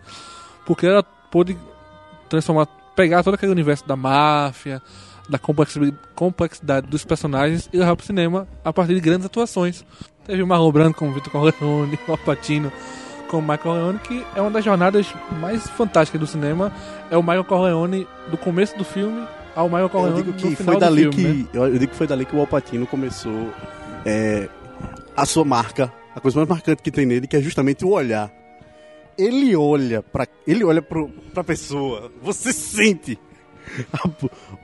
Porque 0.67 0.87
ela 0.87 1.03
pôde 1.03 1.57
transformar, 2.29 2.67
pegar 2.95 3.23
todo 3.23 3.35
aquele 3.35 3.53
universo 3.53 3.87
da 3.89 3.97
máfia, 3.97 4.83
da 5.29 5.39
complexi- 5.39 5.95
complexidade 6.15 6.87
dos 6.87 7.05
personagens 7.05 7.69
e 7.73 7.79
levar 7.79 7.97
pro 7.97 8.05
cinema 8.05 8.47
a 8.63 8.73
partir 8.73 8.95
de 8.95 9.01
grandes 9.01 9.25
atuações. 9.27 9.85
Teve 10.27 10.43
o 10.43 10.47
Marlon 10.47 10.73
Brando 10.73 10.95
como 10.95 11.13
Vitor 11.13 11.33
Corleone, 11.33 11.99
o 12.07 12.13
Al 12.13 12.19
Pacino 12.19 12.71
como 13.29 13.43
Michael 13.43 13.59
Corleone, 13.63 13.99
que 14.01 14.25
é 14.37 14.41
uma 14.43 14.51
das 14.51 14.65
jornadas 14.65 15.07
mais 15.41 15.67
fantásticas 15.71 16.21
do 16.21 16.27
cinema. 16.27 16.71
É 17.11 17.17
o 17.17 17.23
Michael 17.23 17.45
Corleone 17.45 18.07
do 18.31 18.37
começo 18.37 18.77
do 18.77 18.85
filme 18.85 19.27
ao 19.55 19.67
Michael 19.67 19.85
Eu 19.85 19.88
Corleone 19.90 20.17
digo 20.23 20.33
no 20.33 20.37
que 20.37 20.57
foi 20.57 20.79
dali 20.79 21.03
filme, 21.12 21.23
né? 21.43 21.47
que. 21.53 21.57
Eu 21.57 21.64
eu 21.67 21.79
digo 21.79 21.93
que 21.93 21.97
foi 21.99 22.07
dali 22.07 22.25
que 22.25 22.35
o 22.37 22.40
Alpatino 22.40 22.87
começou 22.87 23.51
é, 24.05 24.49
a 25.17 25.25
sua 25.27 25.45
marca, 25.45 25.93
a 26.14 26.21
coisa 26.21 26.37
mais 26.38 26.49
marcante 26.49 26.83
que 26.83 26.90
tem 26.90 27.07
nele, 27.07 27.27
que 27.27 27.37
é 27.37 27.40
justamente 27.40 27.85
o 27.85 27.90
olhar. 27.90 28.31
Ele 29.17 29.55
olha 29.55 30.03
pra. 30.03 30.27
Ele 30.47 30.64
olha 30.64 30.83
pro, 30.83 31.09
pra 31.33 31.45
pessoa. 31.45 32.11
Você 32.23 32.53
sente. 32.53 33.19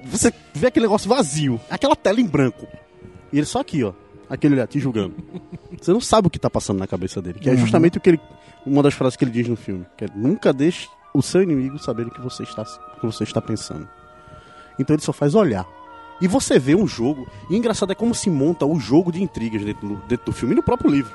Você 0.05 0.33
vê 0.53 0.67
aquele 0.67 0.87
negócio 0.87 1.09
vazio, 1.09 1.61
aquela 1.71 1.97
tela 1.97 2.21
em 2.21 2.27
branco. 2.27 2.67
E 3.33 3.39
ele 3.39 3.47
só 3.47 3.61
aqui, 3.61 3.83
ó. 3.85 3.93
Aquele 4.29 4.55
olhar, 4.55 4.67
te 4.67 4.79
julgando. 4.79 5.15
Você 5.81 5.93
não 5.93 6.01
sabe 6.01 6.29
o 6.29 6.31
que 6.31 6.39
tá 6.39 6.49
passando 6.51 6.79
na 6.79 6.87
cabeça 6.87 7.21
dele. 7.23 7.39
Que 7.41 7.49
é 7.49 7.53
Uhum. 7.53 7.59
justamente 7.59 7.99
o 7.99 8.01
que 8.01 8.11
ele. 8.11 8.21
Uma 8.67 8.83
das 8.83 8.95
frases 8.95 9.17
que 9.17 9.25
ele 9.25 9.31
diz 9.33 9.49
no 9.49 9.57
filme. 9.57 9.85
Que 9.97 10.05
é 10.05 10.09
nunca 10.15 10.53
deixe 10.53 10.87
o 11.15 11.23
seu 11.23 11.43
inimigo 11.43 11.79
saber 11.79 12.07
o 12.07 12.11
que 12.11 12.21
você 12.21 12.43
está, 12.45 12.63
o 12.63 13.01
que 13.01 13.07
você 13.07 13.25
está 13.25 13.41
pensando. 13.41 13.89
Então 14.81 14.95
ele 14.95 15.03
só 15.03 15.13
faz 15.13 15.35
olhar. 15.35 15.67
E 16.21 16.29
você 16.29 16.59
vê 16.59 16.75
um 16.75 16.87
jogo. 16.87 17.27
E 17.49 17.57
engraçado 17.57 17.93
é 17.93 17.95
como 17.95 18.15
se 18.15 18.29
monta 18.29 18.67
o 18.67 18.79
jogo 18.79 19.13
de 19.13 19.23
intrigas 19.23 19.65
dentro 19.65 19.89
do, 19.89 19.97
dentro 20.07 20.27
do 20.27 20.33
filme 20.33 20.55
e 20.55 20.57
no 20.57 20.63
próprio 20.63 20.91
livro. 20.91 21.13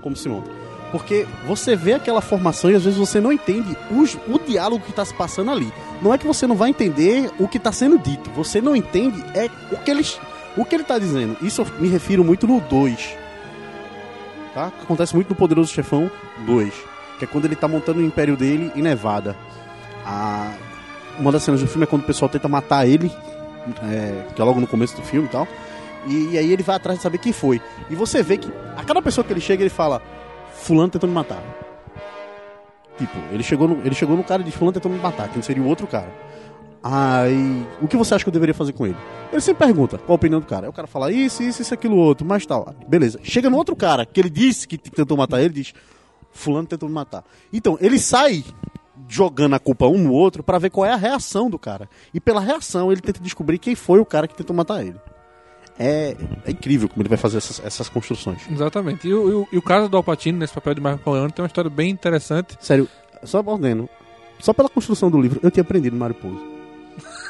Como 0.00 0.16
se 0.16 0.28
monta. 0.28 0.50
Porque 0.90 1.26
você 1.46 1.74
vê 1.74 1.94
aquela 1.94 2.20
formação 2.20 2.70
e 2.70 2.74
às 2.74 2.84
vezes 2.84 2.98
você 2.98 3.20
não 3.20 3.32
entende 3.32 3.76
o 3.90 4.38
diálogo 4.38 4.84
que 4.84 4.90
está 4.90 5.04
se 5.04 5.14
passando 5.14 5.50
ali. 5.50 5.72
Não 6.02 6.12
é 6.12 6.18
que 6.18 6.26
você 6.26 6.46
não 6.46 6.54
vai 6.54 6.70
entender 6.70 7.30
o 7.38 7.48
que 7.48 7.56
está 7.56 7.72
sendo 7.72 7.98
dito. 7.98 8.30
Você 8.32 8.60
não 8.60 8.76
entende 8.76 9.22
é 9.34 9.48
o 9.72 9.78
que 9.78 9.90
ele, 9.90 10.04
o 10.56 10.64
que 10.64 10.74
ele 10.74 10.82
está 10.82 10.98
dizendo. 10.98 11.36
Isso 11.40 11.62
eu 11.62 11.66
me 11.80 11.88
refiro 11.88 12.22
muito 12.22 12.46
no 12.46 12.60
2. 12.60 13.16
Tá? 14.52 14.66
Acontece 14.66 15.14
muito 15.14 15.30
no 15.30 15.34
Poderoso 15.34 15.72
Chefão 15.72 16.10
2. 16.44 16.74
Que 17.18 17.24
é 17.24 17.28
quando 17.28 17.46
ele 17.46 17.54
está 17.54 17.66
montando 17.66 18.00
o 18.00 18.04
império 18.04 18.36
dele 18.36 18.70
em 18.76 18.82
Nevada. 18.82 19.34
A, 20.04 20.52
uma 21.18 21.32
das 21.32 21.42
cenas 21.42 21.60
do 21.60 21.66
filme 21.66 21.84
é 21.84 21.86
quando 21.86 22.02
o 22.02 22.06
pessoal 22.06 22.28
tenta 22.28 22.48
matar 22.48 22.86
ele, 22.86 23.10
é, 23.84 24.26
que 24.34 24.40
é 24.40 24.44
logo 24.44 24.60
no 24.60 24.66
começo 24.66 24.96
do 24.96 25.02
filme 25.02 25.28
e 25.28 25.30
tal. 25.30 25.46
E, 26.06 26.36
aí 26.36 26.52
ele 26.52 26.62
vai 26.62 26.76
atrás 26.76 26.98
de 26.98 27.02
saber 27.02 27.18
quem 27.18 27.32
foi. 27.32 27.60
E 27.88 27.94
você 27.94 28.22
vê 28.22 28.36
que 28.36 28.52
a 28.76 28.84
cada 28.84 29.00
pessoa 29.00 29.24
que 29.24 29.32
ele 29.32 29.40
chega, 29.40 29.62
ele 29.62 29.70
fala: 29.70 30.02
Fulano 30.52 30.90
tentou 30.90 31.08
me 31.08 31.14
matar. 31.14 31.42
Tipo, 32.98 33.16
ele 33.32 33.42
chegou 33.42 33.68
no, 33.68 33.86
ele 33.86 33.94
chegou 33.94 34.16
no 34.16 34.24
cara 34.24 34.42
de 34.42 34.50
Fulano 34.50 34.74
tentou 34.74 34.90
me 34.90 34.98
matar, 34.98 35.28
que 35.28 35.40
seria 35.42 35.62
o 35.62 35.66
outro 35.66 35.86
cara. 35.86 36.12
Aí, 36.82 37.64
o 37.80 37.86
que 37.86 37.96
você 37.96 38.14
acha 38.14 38.24
que 38.24 38.28
eu 38.28 38.32
deveria 38.32 38.54
fazer 38.54 38.72
com 38.72 38.84
ele? 38.84 38.96
Ele 39.30 39.40
sempre 39.40 39.64
pergunta 39.66 39.98
qual 39.98 40.14
a 40.14 40.16
opinião 40.16 40.40
do 40.40 40.46
cara. 40.46 40.66
Aí 40.66 40.70
o 40.70 40.72
cara 40.72 40.88
fala 40.88 41.12
isso, 41.12 41.42
isso, 41.42 41.62
isso, 41.62 41.72
aquilo, 41.72 41.96
outro, 41.96 42.26
mas 42.26 42.44
tal. 42.44 42.74
Beleza. 42.88 43.20
Chega 43.22 43.48
no 43.48 43.56
outro 43.56 43.76
cara, 43.76 44.04
que 44.04 44.20
ele 44.20 44.28
disse 44.28 44.66
que 44.66 44.76
tentou 44.76 45.16
matar 45.16 45.40
ele, 45.40 45.54
diz: 45.54 45.72
Fulano 46.32 46.66
tentou 46.66 46.88
me 46.88 46.94
matar. 46.94 47.24
Então, 47.52 47.78
ele 47.80 47.98
sai 47.98 48.44
jogando 49.12 49.54
a 49.54 49.58
culpa 49.58 49.86
um 49.86 49.98
no 49.98 50.12
outro 50.12 50.42
pra 50.42 50.58
ver 50.58 50.70
qual 50.70 50.86
é 50.86 50.92
a 50.92 50.96
reação 50.96 51.50
do 51.50 51.58
cara. 51.58 51.88
E 52.14 52.20
pela 52.20 52.40
reação 52.40 52.90
ele 52.90 53.00
tenta 53.00 53.20
descobrir 53.20 53.58
quem 53.58 53.74
foi 53.74 54.00
o 54.00 54.06
cara 54.06 54.26
que 54.26 54.34
tentou 54.34 54.56
matar 54.56 54.82
ele. 54.84 54.96
É, 55.78 56.16
é 56.46 56.50
incrível 56.50 56.88
como 56.88 57.02
ele 57.02 57.08
vai 57.08 57.18
fazer 57.18 57.38
essas, 57.38 57.60
essas 57.64 57.88
construções. 57.88 58.42
Exatamente. 58.50 59.08
E 59.08 59.12
o, 59.14 59.28
e 59.30 59.34
o- 59.34 59.48
e 59.52 59.58
o 59.58 59.62
caso 59.62 59.88
do 59.88 59.96
Alpatino 59.96 60.38
nesse 60.38 60.52
papel 60.54 60.74
de 60.74 60.80
Michael 60.80 60.98
Corleone 60.98 61.32
tem 61.32 61.42
uma 61.42 61.46
história 61.46 61.70
bem 61.70 61.90
interessante. 61.90 62.56
Sério, 62.60 62.88
só 63.24 63.42
mordendo. 63.42 63.88
Só 64.38 64.52
pela 64.52 64.68
construção 64.68 65.10
do 65.10 65.20
livro, 65.20 65.40
eu 65.42 65.50
tinha 65.50 65.62
aprendido 65.62 65.96
Mário 65.96 66.14
Pouso. 66.14 66.40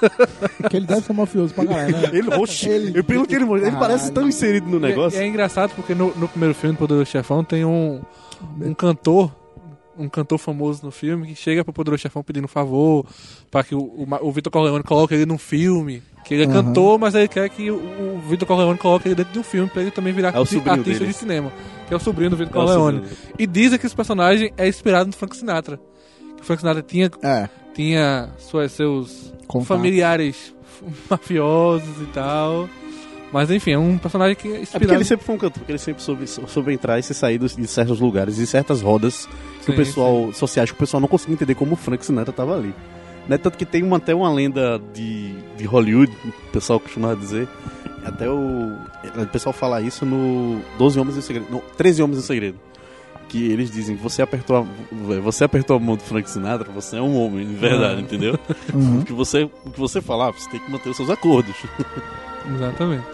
Que 0.69 0.77
ele 0.77 0.87
deve 0.87 1.03
ser 1.03 1.13
mafioso 1.13 1.55
pra 1.55 1.65
caralho, 1.67 1.97
né? 1.97 2.11
Ele, 2.13 2.35
oxe, 2.35 2.69
Ele- 2.69 2.99
eu, 2.99 3.05
pelo 3.05 3.25
que 3.27 3.35
ele 3.37 3.45
mostra, 3.45 3.69
ele 3.69 3.77
parece 3.77 4.11
tão 4.11 4.27
inserido 4.27 4.69
no 4.69 4.85
é- 4.85 4.89
negócio. 4.91 5.19
E 5.21 5.23
é 5.23 5.27
engraçado 5.27 5.73
porque 5.77 5.95
no, 5.95 6.13
no 6.17 6.27
primeiro 6.29 6.55
filme, 6.55 6.77
Poderoso 6.77 7.07
Chefão, 7.07 7.45
tem 7.45 7.65
um, 7.65 8.01
um 8.61 8.75
cantor, 8.75 9.31
um 9.99 10.09
cantor 10.09 10.39
famoso 10.39 10.85
no 10.85 10.91
filme, 10.91 11.27
que 11.29 11.35
chega 11.35 11.63
pro 11.65 11.73
Poderoso 11.73 12.01
Chefão 12.03 12.23
pedindo 12.23 12.45
um 12.45 12.49
favor 12.49 13.05
para 13.51 13.63
que 13.65 13.75
o, 13.75 13.79
o, 13.81 14.07
o 14.23 14.33
Vitor 14.33 14.51
Corleone 14.53 14.83
coloque 14.83 15.15
ele 15.15 15.27
num 15.27 15.39
filme. 15.39 16.03
Que 16.25 16.35
ele 16.35 16.45
é 16.45 16.47
Aham. 16.47 16.63
cantor, 16.65 16.99
mas 17.01 17.15
ele 17.17 17.27
quer 17.29 17.49
que 17.51 17.69
o, 17.71 17.75
o 17.77 18.21
Vitor 18.29 18.47
Corleone 18.47 18.79
coloque 18.79 19.09
ele 19.09 19.15
dentro 19.17 19.33
de 19.33 19.39
um 19.41 19.43
filme 19.43 19.69
pra 19.69 19.83
ele 19.83 19.91
também 19.91 20.13
virar 20.13 20.33
É 20.35 20.39
artista 20.39 20.77
dele. 20.77 21.07
de 21.07 21.13
cinema. 21.13 21.53
Que 21.89 21.93
é 21.95 21.97
o 21.97 22.01
sobrinho 22.01 22.31
do 22.31 22.37
Vitor 22.37 22.53
É 22.53 22.55
Corleone. 22.55 23.03
E 23.39 23.47
dizem 23.47 23.79
que 23.79 23.85
esse 23.87 23.95
personagem 23.97 24.53
é 24.57 24.69
inspirado 24.69 25.07
no 25.09 25.13
Frank 25.13 25.37
Sinatra. 25.37 25.79
Que 26.37 26.43
o 26.43 26.45
Frank 26.45 26.61
Sinatra 26.63 26.83
tinha 26.83 27.11
É. 27.23 27.49
tinha 27.75 28.31
suas, 28.39 28.71
seus 28.73 29.35
Contatos. 29.49 29.67
familiares 29.69 30.55
mafiosos 31.11 32.01
e 32.03 32.07
tal. 32.13 32.69
Mas 33.33 33.51
enfim, 33.51 33.73
é 33.73 33.79
um 33.79 33.97
personagem 33.97 34.37
que 34.37 34.47
é 34.47 34.51
É 34.51 34.53
porque 34.57 34.63
inspirado. 34.63 34.95
ele 34.95 35.05
sempre 35.05 35.25
foi 35.25 35.35
um 35.35 35.39
cantor, 35.39 35.59
porque 35.61 35.73
ele 35.73 35.79
sempre 35.79 36.03
soube, 36.03 36.27
soube 36.27 36.73
entrar 36.73 36.99
e 36.99 37.03
se 37.03 37.15
sair 37.15 37.39
dos- 37.39 37.57
de 37.57 37.67
certos 37.67 37.99
lugares, 37.99 38.37
de 38.37 38.47
certas 38.47 38.83
rodas 38.83 39.27
que 39.61 39.67
Sim, 39.67 39.73
o 39.73 39.77
pessoal, 39.77 40.33
sociais, 40.35 40.71
que 40.71 40.77
o 40.77 40.79
pessoal 40.79 41.01
não 41.01 41.09
conseguia 41.09 41.35
entender 41.35 41.55
como 41.55 41.73
o 41.73 41.77
Frank 41.77 42.05
Sinatra 42.05 42.33
tava 42.33 42.55
ali. 42.57 42.75
Né? 43.27 43.39
Tanto 43.39 43.57
que 43.57 43.65
tem 43.65 43.83
uma, 43.83 43.97
até 43.97 44.15
uma 44.15 44.31
lenda 44.31 44.79
de, 44.93 45.33
de 45.57 45.65
Hollywood, 45.65 46.13
o 46.27 46.53
pessoal 46.53 46.79
costumava 46.79 47.17
dizer, 47.17 47.49
até 48.05 48.29
o, 48.29 48.77
o 49.17 49.27
pessoal 49.33 49.53
fala 49.53 49.81
isso 49.81 50.05
no 50.05 50.61
12 50.77 50.99
Homens 51.01 51.17
em 51.17 51.21
Segredo, 51.23 51.47
não, 51.51 51.63
13 51.77 52.03
Homens 52.03 52.19
em 52.19 52.23
Segredo. 52.23 52.59
Que 53.29 53.51
eles 53.51 53.71
dizem, 53.71 53.97
você 53.97 54.21
apertou 54.21 54.57
a, 54.59 55.21
você 55.23 55.45
apertou 55.45 55.77
a 55.77 55.81
mão 55.81 55.97
do 55.97 56.03
Frank 56.03 56.29
Sinatra, 56.29 56.71
você 56.71 56.97
é 56.99 57.01
um 57.01 57.17
homem, 57.17 57.47
de 57.47 57.55
verdade, 57.55 58.01
Ah. 58.01 58.03
entendeu? 58.03 58.39
Uhum. 58.75 58.99
O 59.01 59.05
que 59.07 59.13
você, 59.15 59.45
o 59.65 59.71
que 59.71 59.79
você 59.81 60.03
falar, 60.03 60.33
você 60.33 60.51
tem 60.51 60.61
que 60.61 60.71
manter 60.71 60.91
os 60.91 60.97
seus 60.99 61.09
acordos. 61.09 61.55
Exatamente. 62.55 63.05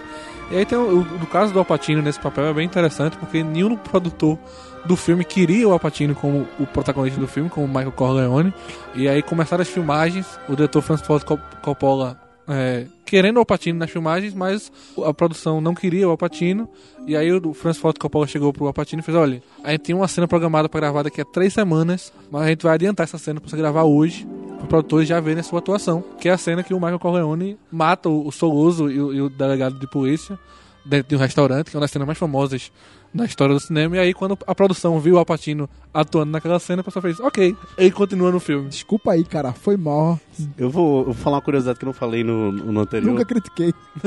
E 0.50 0.56
aí 0.56 0.64
tem 0.64 0.78
o, 0.78 1.00
o- 1.00 1.26
caso 1.26 1.52
do 1.52 1.58
Alpatino 1.58 2.00
nesse 2.00 2.18
papel 2.18 2.46
é 2.46 2.52
bem 2.54 2.64
interessante 2.66 3.16
porque 3.18 3.42
nenhum 3.42 3.76
produtor 3.76 4.38
do 4.86 4.96
filme 4.96 5.24
queria 5.24 5.68
o 5.68 5.72
Alpatino 5.72 6.14
como 6.14 6.46
o 6.58 6.66
protagonista 6.66 7.20
do 7.20 7.28
filme, 7.28 7.50
como 7.50 7.66
Michael 7.68 7.92
Corleone. 7.92 8.54
E 8.94 9.06
aí 9.08 9.22
começaram 9.22 9.60
as 9.62 9.68
filmagens, 9.68 10.26
o 10.48 10.56
diretor 10.56 10.80
Francis 10.80 11.06
Ford 11.06 11.22
Cop- 11.24 11.42
Coppola 11.62 12.18
é, 12.50 12.86
querendo 13.04 13.36
o 13.36 13.40
Alpatino 13.40 13.78
nas 13.78 13.90
filmagens, 13.90 14.32
mas 14.32 14.72
a 15.04 15.12
produção 15.12 15.60
não 15.60 15.74
queria 15.74 16.08
o 16.08 16.10
Alpatino. 16.12 16.66
E 17.06 17.14
aí 17.14 17.30
o 17.30 17.52
Francis 17.52 17.82
Ford 17.82 17.98
Coppola 17.98 18.26
chegou 18.26 18.50
pro 18.50 18.66
Alpatino 18.66 19.00
e 19.00 19.02
fez, 19.04 19.14
olha, 19.18 19.42
a 19.62 19.72
gente 19.72 19.82
tem 19.82 19.94
uma 19.94 20.08
cena 20.08 20.26
programada 20.26 20.66
para 20.66 20.80
gravar 20.80 21.02
daqui 21.02 21.20
a 21.20 21.24
três 21.26 21.52
semanas, 21.52 22.10
mas 22.30 22.42
a 22.42 22.48
gente 22.48 22.62
vai 22.62 22.72
adiantar 22.72 23.04
essa 23.04 23.18
cena 23.18 23.38
para 23.38 23.50
você 23.50 23.56
gravar 23.56 23.82
hoje 23.82 24.26
produtores 24.68 25.08
já 25.08 25.18
verem 25.20 25.40
a 25.40 25.42
sua 25.42 25.58
atuação, 25.58 26.04
que 26.20 26.28
é 26.28 26.32
a 26.32 26.38
cena 26.38 26.62
que 26.62 26.74
o 26.74 26.76
Michael 26.76 26.98
Corleone 26.98 27.58
mata 27.70 28.08
o, 28.08 28.28
o 28.28 28.90
e 28.90 29.00
o, 29.00 29.12
e 29.14 29.20
o 29.22 29.28
delegado 29.28 29.78
de 29.78 29.86
polícia 29.86 30.38
dentro 30.84 31.08
de 31.08 31.16
um 31.16 31.18
restaurante, 31.18 31.70
que 31.70 31.76
é 31.76 31.78
uma 31.78 31.82
das 31.82 31.90
cenas 31.90 32.06
mais 32.06 32.18
famosas 32.18 32.72
da 33.18 33.24
história 33.24 33.54
do 33.54 33.60
cinema. 33.60 33.96
E 33.96 33.98
aí, 33.98 34.14
quando 34.14 34.38
a 34.46 34.54
produção 34.54 34.98
viu 34.98 35.16
o 35.16 35.18
Alpatino 35.18 35.68
atuando 35.92 36.32
naquela 36.32 36.58
cena, 36.58 36.80
a 36.80 36.84
pessoa 36.84 37.02
fez, 37.02 37.20
ok, 37.20 37.56
ele 37.76 37.90
continua 37.90 38.30
no 38.30 38.40
filme. 38.40 38.68
Desculpa 38.68 39.12
aí, 39.12 39.24
cara. 39.24 39.52
Foi 39.52 39.76
mal. 39.76 40.18
Eu 40.56 40.70
vou, 40.70 41.00
eu 41.00 41.04
vou 41.06 41.14
falar 41.14 41.36
uma 41.36 41.42
curiosidade 41.42 41.78
que 41.78 41.84
eu 41.84 41.88
não 41.88 41.92
falei 41.92 42.22
no, 42.24 42.52
no 42.52 42.80
anterior. 42.80 43.10
Nunca 43.10 43.24
critiquei. 43.24 43.72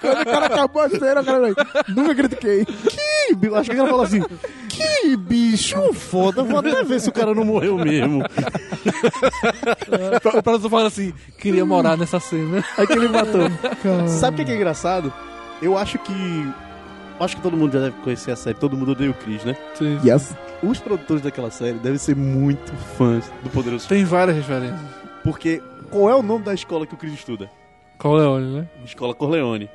Quando 0.00 0.20
o 0.20 0.24
cara 0.24 0.46
acabou 0.46 0.82
a 0.82 0.88
cena, 0.88 1.20
o 1.20 1.24
cara 1.24 1.40
veio. 1.40 1.56
Nunca 1.88 2.14
critiquei. 2.14 2.64
Que 2.64 3.00
Acho 3.54 3.70
que 3.70 3.76
ela 3.76 3.88
falou 3.88 4.04
assim: 4.04 4.22
Que 4.68 5.16
bicho 5.16 5.92
foda, 5.92 6.42
vou 6.42 6.58
até 6.58 6.82
ver 6.82 7.00
se 7.00 7.08
o 7.08 7.12
cara 7.12 7.34
não 7.34 7.44
morreu 7.44 7.78
mesmo. 7.78 8.22
A 10.36 10.42
produção 10.42 10.70
fala 10.70 10.88
assim, 10.88 11.12
queria 11.38 11.64
morar 11.64 11.96
nessa 11.96 12.18
cena. 12.18 12.64
Aí 12.76 12.86
que 12.86 12.92
ele 12.92 13.08
matou. 13.08 13.48
Cara. 13.82 14.08
Sabe 14.08 14.38
o 14.38 14.42
é, 14.42 14.44
que 14.44 14.52
é 14.52 14.56
engraçado? 14.56 15.12
Eu 15.60 15.76
acho 15.76 15.98
que. 15.98 16.52
Acho 17.20 17.36
que 17.36 17.42
todo 17.42 17.56
mundo 17.56 17.72
já 17.72 17.80
deve 17.80 17.96
conhecer 18.02 18.30
a 18.30 18.36
série, 18.36 18.56
todo 18.58 18.76
mundo 18.76 18.92
odeia 18.92 19.10
o 19.10 19.14
Chris, 19.14 19.44
né? 19.44 19.54
Yes. 20.04 20.34
Os 20.62 20.78
produtores 20.78 21.22
daquela 21.22 21.50
série 21.50 21.78
devem 21.78 21.98
ser 21.98 22.16
muito 22.16 22.72
fãs 22.96 23.30
do 23.42 23.50
Poderoso 23.50 23.86
Tem 23.88 24.04
várias 24.04 24.36
referências. 24.36 24.80
Porque 25.22 25.62
qual 25.90 26.08
é 26.10 26.14
o 26.14 26.22
nome 26.22 26.44
da 26.44 26.54
escola 26.54 26.86
que 26.86 26.94
o 26.94 26.96
Chris 26.96 27.12
estuda? 27.14 27.50
Corleone, 27.98 28.54
né? 28.60 28.68
Escola 28.84 29.14
Corleone. 29.14 29.68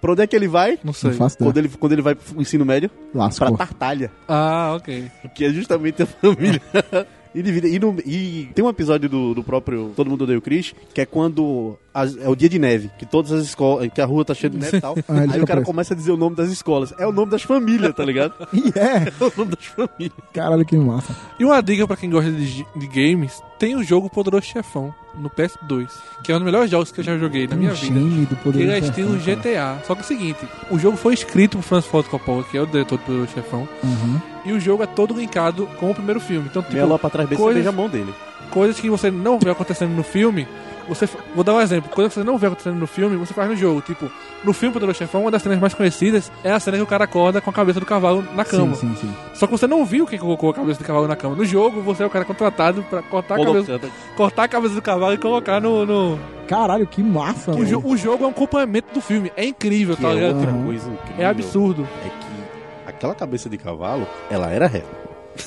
Pra 0.00 0.12
onde 0.12 0.22
é 0.22 0.26
que 0.26 0.34
ele 0.36 0.48
vai? 0.48 0.78
Não 0.84 0.92
sei. 0.92 1.10
Não 1.10 1.16
faço 1.16 1.38
Quando 1.38 1.56
ele, 1.58 1.68
quando 1.68 1.92
ele 1.92 2.02
vai 2.02 2.14
pro 2.14 2.40
ensino 2.42 2.64
médio? 2.66 2.90
Pra 3.12 3.22
Lascou. 3.24 3.56
Tartalha. 3.56 4.10
Ah, 4.28 4.74
ok. 4.76 5.10
Que 5.34 5.44
é 5.46 5.50
justamente 5.50 6.02
a 6.02 6.06
família. 6.06 6.60
E, 7.34 7.40
divide- 7.42 7.68
e, 7.74 7.78
no- 7.78 7.96
e 8.04 8.50
tem 8.54 8.62
um 8.62 8.68
episódio 8.68 9.08
do, 9.08 9.32
do 9.32 9.42
próprio 9.42 9.90
Todo 9.96 10.10
Mundo 10.10 10.24
Odeia 10.24 10.38
o 10.38 10.42
Chris, 10.42 10.74
que 10.92 11.00
é 11.00 11.06
quando 11.06 11.78
as- 11.94 12.16
é 12.16 12.28
o 12.28 12.34
dia 12.36 12.48
de 12.48 12.58
neve, 12.58 12.90
que 12.98 13.04
todas 13.06 13.32
as 13.32 13.44
escolas, 13.44 13.88
que 13.92 14.00
a 14.00 14.04
rua 14.06 14.24
tá 14.24 14.34
cheia 14.34 14.50
de 14.50 14.58
neve 14.58 14.78
e 14.78 14.80
tal. 14.80 14.94
Ah, 15.08 15.20
aí 15.20 15.26
o 15.28 15.46
cara 15.46 15.60
preso. 15.60 15.64
começa 15.64 15.94
a 15.94 15.96
dizer 15.96 16.10
o 16.12 16.16
nome 16.16 16.34
das 16.36 16.50
escolas. 16.50 16.94
É 16.98 17.06
o 17.06 17.12
nome 17.12 17.30
das 17.30 17.42
famílias, 17.42 17.94
tá 17.94 18.04
ligado? 18.04 18.32
E 18.52 18.72
é. 18.78 19.08
É 19.20 19.24
o 19.24 19.32
nome 19.36 19.50
das 19.56 19.64
famílias. 19.66 20.12
Caralho, 20.32 20.64
que 20.64 20.76
massa. 20.76 21.14
E 21.38 21.44
uma 21.44 21.60
dica 21.62 21.86
pra 21.86 21.96
quem 21.96 22.08
gosta 22.10 22.30
de, 22.30 22.64
de 22.76 22.86
games, 22.86 23.42
tem 23.58 23.76
o 23.76 23.82
jogo 23.84 24.08
Poderoso 24.10 24.44
Chefão, 24.46 24.92
no 25.14 25.28
PS2, 25.30 25.88
que 26.24 26.32
é 26.32 26.34
um 26.34 26.38
dos 26.38 26.46
melhores 26.46 26.70
jogos 26.70 26.90
que 26.90 27.00
eu 27.00 27.04
já 27.04 27.18
joguei 27.18 27.46
na 27.46 27.54
minha 27.56 27.72
vida. 27.72 28.00
do 28.00 28.26
Que 28.26 28.34
poder. 28.36 28.62
ele 28.62 28.72
é 28.72 28.78
estilo 28.78 29.18
GTA. 29.18 29.78
Só 29.86 29.94
que 29.94 30.00
é 30.00 30.04
o 30.04 30.06
seguinte, 30.06 30.40
o 30.70 30.78
jogo 30.78 30.96
foi 30.96 31.12
escrito 31.14 31.58
por 31.58 31.62
Francis 31.62 31.90
Ford 31.90 32.06
Coppola, 32.08 32.42
que 32.44 32.56
é 32.56 32.62
o 32.62 32.66
diretor 32.66 32.96
do 32.98 33.04
Poderoso 33.04 33.32
Chefão, 33.32 33.68
Uhum. 33.84 34.20
e 34.46 34.52
o 34.52 34.58
jogo 34.60 34.82
é 34.82 34.86
todo 34.86 35.14
linkado 35.14 35.66
com 35.78 35.90
o 35.90 35.94
primeiro 35.94 36.18
filme. 36.20 36.46
Então, 36.50 36.62
tipo, 36.62 36.74
Meia 36.74 36.86
lá 36.86 36.98
pra 36.98 37.10
trás, 37.10 37.28
coisas- 37.28 37.54
beija 37.54 37.68
a 37.68 37.72
mão 37.72 37.88
dele. 37.88 38.12
coisas 38.50 38.80
que 38.80 38.88
você 38.90 39.10
não 39.10 39.38
vê 39.38 39.50
acontecendo 39.50 39.92
no 39.94 40.02
filme, 40.02 40.48
você 40.88 41.08
vou 41.34 41.42
dar 41.44 41.54
um 41.54 41.60
exemplo, 41.60 41.90
coisas 41.90 42.12
que 42.12 42.20
você 42.20 42.24
não 42.26 42.36
vê 42.38 42.46
acontecendo 42.46 42.76
no 42.76 42.86
filme, 42.86 43.16
você 43.16 43.32
faz 43.34 43.48
no 43.48 43.56
jogo. 43.56 43.80
Tipo, 43.80 44.10
no 44.44 44.52
filme 44.52 44.72
Poderoso 44.72 44.98
Chefão, 44.98 45.22
uma 45.22 45.30
das 45.30 45.42
cenas 45.42 45.58
mais 45.58 45.74
conhecidas 45.74 46.30
é 46.44 46.52
a 46.52 46.60
cena 46.60 46.76
que 46.76 46.82
o 46.82 46.86
cara 46.86 47.04
acorda 47.04 47.40
com 47.40 47.50
a 47.50 47.52
cabeça 47.52 47.80
do 47.80 47.86
cavalo 47.86 48.24
na 48.34 48.44
cama. 48.44 48.74
Sim, 48.74 48.94
sim, 48.94 49.08
sim. 49.08 49.14
Só 49.34 49.46
que 49.46 49.52
você 49.52 49.66
não 49.66 49.84
viu 49.84 50.06
quem 50.06 50.18
colocou 50.18 50.50
a 50.50 50.54
cabeça 50.54 50.78
do 50.80 50.84
cavalo 50.86 51.06
na 51.08 51.16
cama. 51.16 51.34
No 51.36 51.44
jogo, 51.44 51.80
você 51.82 52.02
é 52.02 52.06
o 52.06 52.10
cara 52.10 52.24
contratado 52.24 52.82
pra 52.84 53.02
cortar 53.02 53.40
a 53.40 53.44
cabeça, 53.44 53.80
cortar 54.16 54.44
a 54.44 54.48
cabeça 54.48 54.74
do 54.74 54.82
cavalo 54.82 55.14
e 55.14 55.18
colocar 55.18 55.60
no. 55.60 55.84
no... 55.86 56.18
Caralho, 56.46 56.86
que 56.86 57.02
massa, 57.02 57.52
O, 57.52 57.64
jo- 57.64 57.80
o 57.84 57.96
jogo 57.96 58.24
é 58.24 58.26
um 58.26 58.30
acompanhamento 58.30 58.92
do 58.92 59.00
filme. 59.00 59.32
É 59.36 59.44
incrível, 59.44 59.96
Que 59.96 60.02
tá 60.02 60.10
é 60.10 60.14
ligado? 60.14 60.36
outra 60.36 60.50
Uhum. 60.52 60.64
coisa 60.66 60.90
incrível. 60.90 61.24
É 61.24 61.24
absurdo. 61.26 61.88
É 62.04 62.08
que 62.08 62.90
aquela 62.90 63.14
cabeça 63.14 63.48
de 63.48 63.56
cavalo, 63.56 64.06
ela 64.30 64.50
era 64.50 64.66
real 64.66 64.84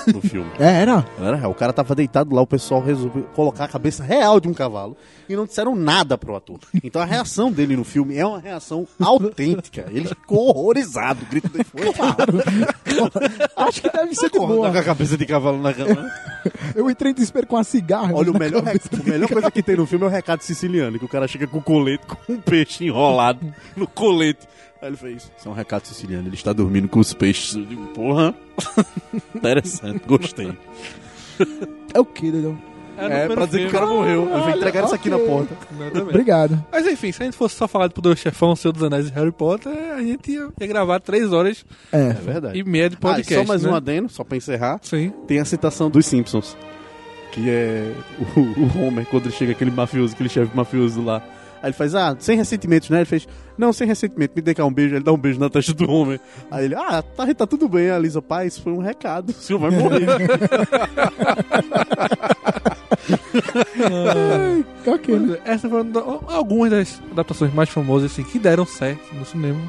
no 0.08 0.22
filme. 0.22 0.50
É, 0.60 0.82
era? 0.82 1.06
Era 1.20 1.36
real. 1.36 1.52
O 1.52 1.56
cara 1.56 1.74
tava 1.74 1.94
deitado 1.96 2.34
lá, 2.34 2.42
o 2.42 2.48
pessoal 2.48 2.82
resolveu 2.82 3.24
colocar 3.36 3.66
a 3.66 3.68
cabeça 3.68 4.04
real 4.04 4.40
de 4.40 4.48
um 4.48 4.54
cavalo 4.54 4.96
e 5.28 5.36
não 5.36 5.46
disseram 5.46 5.76
nada 5.76 6.18
pro 6.18 6.36
ator. 6.36 6.60
Então 6.84 7.02
a 7.02 7.06
reação 7.06 7.52
dele 7.52 7.76
no 7.76 7.84
filme 7.84 8.16
é 8.16 8.26
uma 8.26 8.40
reação 8.40 8.88
autêntica. 9.00 9.86
Ele 9.90 10.08
ficou 10.08 10.50
horrorizado. 10.50 11.24
O 11.24 11.26
grito 11.26 11.50
dele 11.50 11.64
foi. 11.66 11.82
Acho 13.56 13.82
que 13.82 13.90
deve 13.90 14.16
ser 14.16 14.30
de 14.30 14.40
boa. 14.40 14.72
com 14.72 14.78
a 14.78 14.84
cabeça 14.84 15.18
de 15.18 15.26
cavalo 15.26 15.62
na 15.62 15.74
cama. 15.74 16.12
Eu 16.76 16.90
entrei 16.90 17.12
em 17.12 17.16
desespero 17.16 17.48
com 17.48 17.58
a 17.58 17.64
cigarra. 17.64 18.14
Olha, 18.14 18.32
o 18.32 18.38
melhor, 18.38 18.64
a 18.68 19.10
melhor 19.10 19.30
coisa 19.30 19.52
que 19.52 19.64
tem 19.64 19.76
no 19.76 19.86
filme 19.86 20.06
é 20.06 20.08
o 20.08 20.12
recado 20.12 20.42
siciliano, 20.42 21.00
que 21.00 21.06
o 21.06 21.10
cara 21.10 21.28
chega 21.28 21.48
com 21.48 21.58
o 21.58 21.62
colete, 21.62 22.06
com 22.06 22.34
um 22.34 22.40
peixe 22.40 22.86
enrolado 22.86 23.40
no 23.76 23.88
colete. 23.88 24.48
Aí 24.86 24.90
ele 24.92 24.98
fez, 24.98 25.32
isso 25.36 25.48
é 25.48 25.52
um 25.52 25.56
recado 25.56 25.84
siciliano, 25.88 26.28
ele 26.28 26.36
está 26.36 26.54
dormindo 26.54 26.88
com 26.88 27.00
os 27.00 27.12
peixes. 27.12 27.56
Eu 27.56 27.66
digo, 27.66 27.88
porra, 27.88 28.36
interessante, 29.34 30.02
gostei. 30.06 30.56
É 31.92 32.00
o 32.00 32.06
que, 32.06 32.30
Dedão? 32.32 32.56
É, 32.98 33.08
primeiro 33.08 33.34
pra 33.34 33.46
dizer 33.48 33.60
que 33.62 33.68
o 33.68 33.72
cara 33.72 33.88
filme. 33.88 34.00
morreu. 34.00 34.22
Ele 34.22 34.30
vai 34.32 34.42
Olha, 34.44 34.56
entregar 34.58 34.86
isso 34.86 34.94
aqui 34.96 35.10
na 35.10 35.18
porta. 35.18 35.58
Obrigado. 36.02 36.64
Mas 36.72 36.86
enfim, 36.86 37.12
se 37.12 37.22
a 37.22 37.26
gente 37.26 37.36
fosse 37.36 37.56
só 37.56 37.68
falar 37.68 37.88
do 37.88 37.94
Poderoso 37.96 38.22
Chefão, 38.22 38.56
Senhor 38.56 38.72
dos 38.74 38.84
Anéis 38.84 39.08
e 39.10 39.12
Harry 39.12 39.32
Potter, 39.32 39.74
a 39.98 40.02
gente 40.04 40.32
ia, 40.32 40.48
ia 40.62 40.68
gravar 40.68 41.00
três 41.00 41.34
horas 41.34 41.66
É. 41.92 42.10
É 42.10 42.14
verdade. 42.14 42.58
e 42.60 42.64
meia 42.64 42.88
de 42.90 42.96
Ah, 42.96 43.00
e 43.00 43.02
podcast. 43.02 43.36
só 43.36 43.44
mais 43.44 43.64
né? 43.64 43.70
um 43.72 43.76
adeno, 43.76 44.08
só 44.08 44.24
pra 44.24 44.38
encerrar. 44.38 44.80
Sim. 44.84 45.12
Tem 45.28 45.40
a 45.40 45.46
citação 45.46 45.90
dos 45.90 46.06
Simpsons. 46.06 46.56
Que 47.32 47.50
é 47.50 47.92
o, 48.38 48.40
o 48.40 48.86
Homer, 48.88 49.06
quando 49.08 49.26
ele 49.26 49.34
chega 49.36 49.52
aquele 49.52 49.72
mafioso, 49.72 50.14
aquele 50.14 50.30
chefe 50.30 50.56
mafioso 50.56 51.02
lá. 51.04 51.22
Aí 51.62 51.70
ele 51.70 51.74
faz, 51.74 51.96
ah, 51.96 52.16
sem 52.20 52.38
ressentimentos, 52.38 52.90
né? 52.90 52.98
Ele 53.00 53.06
fez, 53.06 53.28
não, 53.58 53.74
sem 53.74 53.88
ressentimento, 53.88 54.34
me 54.36 54.42
dê 54.42 54.54
cá 54.54 54.66
um 54.66 54.74
beijo. 54.74 54.96
Ele 54.96 55.04
dá 55.04 55.12
um 55.12 55.18
beijo 55.18 55.40
na 55.40 55.50
testa 55.50 55.74
do 55.74 55.90
Homer. 55.90 56.20
Aí 56.52 56.66
ele, 56.66 56.76
ah, 56.76 57.02
tá, 57.02 57.34
tá 57.34 57.48
tudo 57.48 57.68
bem. 57.68 57.90
A 57.90 57.98
Lisa, 57.98 58.22
pai, 58.22 58.48
isso 58.48 58.62
foi 58.62 58.74
um 58.74 58.80
recado. 58.82 59.30
O 59.30 59.34
senhor 59.34 59.60
vai 59.60 59.72
morrer. 59.72 60.06
Ok, 64.86 65.20
né? 65.20 65.38
É, 65.46 65.52
Essas 65.54 65.70
foram 65.70 65.92
algumas 66.28 66.72
das 66.72 67.02
adaptações 67.12 67.54
mais 67.54 67.70
famosas 67.70 68.12
assim, 68.12 68.24
que 68.24 68.40
deram 68.40 68.66
certo 68.66 69.14
no 69.14 69.26
cinema. 69.26 69.60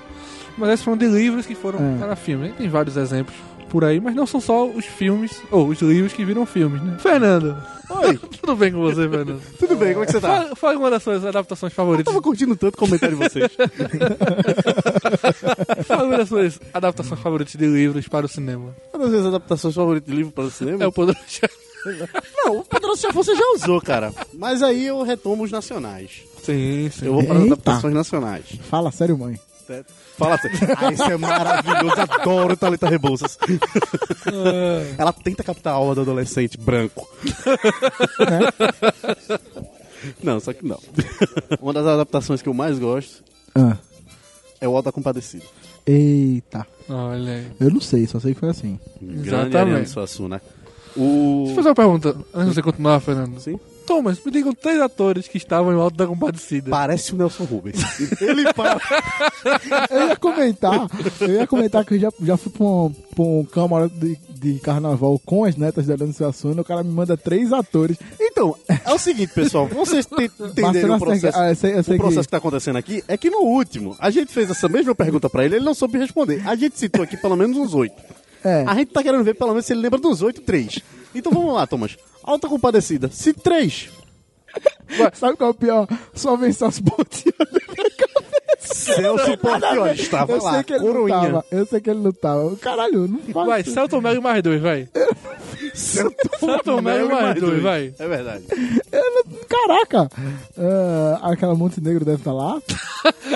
Mas 0.56 0.70
essas 0.70 0.84
foram 0.84 0.96
de 0.96 1.06
livros 1.06 1.46
que 1.46 1.54
foram 1.54 1.96
É. 1.96 1.98
para 1.98 2.16
filme. 2.16 2.52
Tem 2.56 2.68
vários 2.68 2.96
exemplos 2.96 3.36
por 3.68 3.84
aí, 3.84 4.00
mas 4.00 4.14
não 4.14 4.26
são 4.26 4.40
só 4.40 4.66
os 4.66 4.84
filmes, 4.84 5.40
ou 5.50 5.68
os 5.68 5.80
livros 5.80 6.12
que 6.12 6.24
viram 6.24 6.46
filmes, 6.46 6.82
né? 6.82 6.96
Fernando, 6.98 7.56
Oi, 7.88 8.18
tudo 8.40 8.56
bem 8.56 8.72
com 8.72 8.80
você, 8.80 9.08
Fernando? 9.08 9.40
tudo 9.58 9.76
bem, 9.76 9.92
como 9.92 10.02
é 10.02 10.06
que 10.06 10.12
você 10.12 10.20
tá? 10.20 10.28
Fala, 10.28 10.56
fala 10.56 10.78
uma 10.78 10.90
das 10.90 11.02
suas 11.02 11.24
adaptações 11.24 11.72
Eu 11.72 11.76
favoritas. 11.76 12.12
tava 12.12 12.22
curtindo 12.22 12.56
tanto 12.56 12.74
o 12.74 12.78
comentário 12.78 13.16
de 13.16 13.22
vocês. 13.22 13.50
Fala 15.86 16.04
uma 16.04 16.18
das 16.18 16.28
suas 16.28 16.60
adaptações 16.74 17.20
favoritas 17.20 17.54
de 17.54 17.66
livros 17.66 18.08
para 18.08 18.26
o 18.26 18.28
cinema. 18.28 18.74
Uma 18.92 19.02
das 19.04 19.10
minhas 19.10 19.26
adaptações 19.26 19.74
favoritas 19.74 20.10
de 20.10 20.16
livro 20.16 20.32
para 20.32 20.44
o 20.44 20.50
cinema? 20.50 20.82
É 20.82 20.86
o 20.86 20.92
Poderoso 20.92 21.24
Chefão. 21.28 21.56
Não, 22.44 22.58
o 22.58 22.64
Poderoso 22.64 23.00
Chefão 23.02 23.22
você 23.22 23.36
já 23.36 23.44
usou, 23.54 23.80
cara. 23.80 24.12
Mas 24.34 24.62
aí 24.62 24.86
eu 24.86 25.02
retomo 25.02 25.44
os 25.44 25.52
nacionais. 25.52 26.22
Sim, 26.42 26.90
sim. 26.90 27.06
Eu 27.06 27.14
vou 27.14 27.24
para 27.24 27.34
as 27.36 27.42
Eita. 27.42 27.54
adaptações 27.54 27.94
nacionais. 27.94 28.44
Fala 28.68 28.90
sério, 28.90 29.16
mãe. 29.16 29.38
Certo? 29.66 29.92
Fala 30.16 30.34
assim. 30.36 30.48
Ah, 30.76 30.92
isso 30.92 31.02
é 31.02 31.16
maravilhoso. 31.16 32.00
Adoro 32.00 32.52
o 32.54 32.56
Thalita 32.56 32.88
Rebouças. 32.88 33.38
Ela 34.98 35.12
tenta 35.12 35.42
captar 35.42 35.72
a 35.72 35.76
alma 35.76 35.94
do 35.94 36.02
adolescente 36.02 36.56
branco. 36.58 37.08
Não, 40.22 40.38
só 40.38 40.52
que 40.52 40.64
não. 40.64 40.78
Uma 41.60 41.72
das 41.72 41.84
adaptações 41.86 42.40
que 42.40 42.48
eu 42.48 42.54
mais 42.54 42.78
gosto 42.78 43.24
Ah. 43.54 43.76
é 44.60 44.68
o 44.68 44.76
Alta 44.76 44.92
Compadecido. 44.92 45.44
Eita. 45.84 46.64
Olha 46.88 47.32
aí. 47.32 47.46
Eu 47.58 47.70
não 47.70 47.80
sei, 47.80 48.06
só 48.06 48.20
sei 48.20 48.34
que 48.34 48.40
foi 48.40 48.50
assim. 48.50 48.78
Grande 49.00 49.26
Exatamente. 49.28 49.56
Ariano 49.56 49.86
Suassuna. 49.86 50.40
O... 50.96 51.44
Deixa 51.46 51.50
eu 51.52 51.54
fazer 51.56 51.68
uma 51.70 51.74
pergunta, 51.74 52.16
antes 52.32 52.48
de 52.50 52.54
você 52.54 52.62
continuar, 52.62 53.00
Fernando. 53.00 53.40
Sim? 53.40 53.58
Thomas, 53.86 54.18
me 54.24 54.30
digam 54.32 54.52
três 54.52 54.80
atores 54.80 55.28
que 55.28 55.36
estavam 55.38 55.72
em 55.72 55.76
Alto 55.80 55.96
da 55.96 56.06
Compadecida. 56.06 56.70
Parece 56.70 57.14
o 57.14 57.16
Nelson 57.16 57.44
Rubens. 57.44 57.76
Ele 58.20 58.52
para. 58.52 58.80
Eu 59.90 60.08
ia 60.08 60.16
comentar, 60.16 60.88
eu 61.20 61.28
ia 61.30 61.46
comentar 61.46 61.84
que 61.84 61.94
eu 61.94 61.98
já, 61.98 62.08
já 62.22 62.36
fui 62.36 62.50
pra 62.52 62.64
um, 62.66 62.90
pra 63.14 63.24
um 63.24 63.44
câmara 63.44 63.88
de, 63.88 64.18
de 64.30 64.58
carnaval 64.58 65.20
com 65.24 65.44
as 65.44 65.56
netas 65.56 65.86
da 65.86 65.94
Helena 65.94 66.12
Suassuna, 66.12 66.60
o 66.62 66.64
cara 66.64 66.82
me 66.82 66.90
manda 66.90 67.16
três 67.16 67.52
atores. 67.52 67.96
Então, 68.20 68.56
é 68.68 68.92
o 68.92 68.98
seguinte, 68.98 69.32
pessoal, 69.32 69.66
vocês 69.68 70.04
te- 70.06 70.30
Marcelo 70.60 70.96
o 70.96 70.98
processo, 70.98 71.38
ah, 71.38 71.48
eu 71.50 71.56
sei- 71.56 71.74
eu 71.78 71.82
sei 71.82 71.94
o 71.94 71.98
processo 71.98 72.20
que- 72.20 72.26
que 72.26 72.30
tá 72.30 72.36
acontecendo 72.38 72.76
aqui, 72.76 73.02
é 73.08 73.16
que 73.16 73.30
no 73.30 73.38
último, 73.42 73.96
a 73.98 74.10
gente 74.10 74.32
fez 74.32 74.50
essa 74.50 74.68
mesma 74.68 74.94
pergunta 74.94 75.30
pra 75.30 75.44
ele, 75.44 75.56
ele 75.56 75.64
não 75.64 75.74
soube 75.74 75.98
responder. 75.98 76.42
A 76.46 76.54
gente 76.56 76.78
citou 76.78 77.02
aqui 77.02 77.16
pelo 77.16 77.36
menos 77.36 77.56
uns 77.56 77.72
oito. 77.74 77.94
É. 78.44 78.64
A 78.66 78.74
gente 78.74 78.92
tá 78.92 79.02
querendo 79.02 79.24
ver 79.24 79.34
pelo 79.34 79.50
menos 79.50 79.66
se 79.66 79.72
ele 79.72 79.80
lembra 79.80 79.98
dos 79.98 80.22
oito, 80.22 80.40
três. 80.42 80.80
Então 81.14 81.32
vamos 81.32 81.54
lá, 81.54 81.66
Thomas. 81.66 81.96
Alta 82.22 82.48
Compadecida, 82.48 83.08
se 83.10 83.32
três. 83.32 83.88
Sabe 85.14 85.36
qual 85.36 85.50
é 85.50 85.52
o 85.52 85.54
pior? 85.54 85.86
Só 86.14 86.36
vem 86.36 86.50
Celso 86.52 86.82
Portiolli. 86.82 87.34
Celso 88.58 89.36
Portiolli 89.38 90.00
estava 90.00 90.32
Eu 90.32 90.42
lá, 90.42 90.54
sei 90.54 90.62
que 90.64 90.72
ele 90.72 90.80
coroinha. 90.80 91.16
não 91.16 91.26
tava. 91.32 91.44
Eu 91.50 91.66
sei 91.66 91.80
que 91.80 91.90
ele 91.90 92.00
não 92.00 92.12
tava. 92.12 92.56
Caralho, 92.56 93.06
não 93.06 93.18
faz 93.20 93.46
Vai. 93.46 93.64
Celton 93.64 94.00
Mello 94.00 94.16
e 94.16 94.20
mais 94.20 94.42
dois, 94.42 94.60
vai. 94.62 94.88
Celton 95.76 96.80
Mello 96.82 97.06
e 97.10 97.12
mais 97.12 97.40
dois, 97.40 97.62
vai. 97.62 97.92
É 97.98 98.08
verdade. 98.08 98.44
Eu 98.92 99.02
não- 99.14 99.36
Caraca! 99.48 100.10
Ah, 100.58 101.20
aquela 101.30 101.54
Montenegro 101.54 102.04
deve 102.04 102.18
estar 102.18 102.32
lá? 102.32 102.60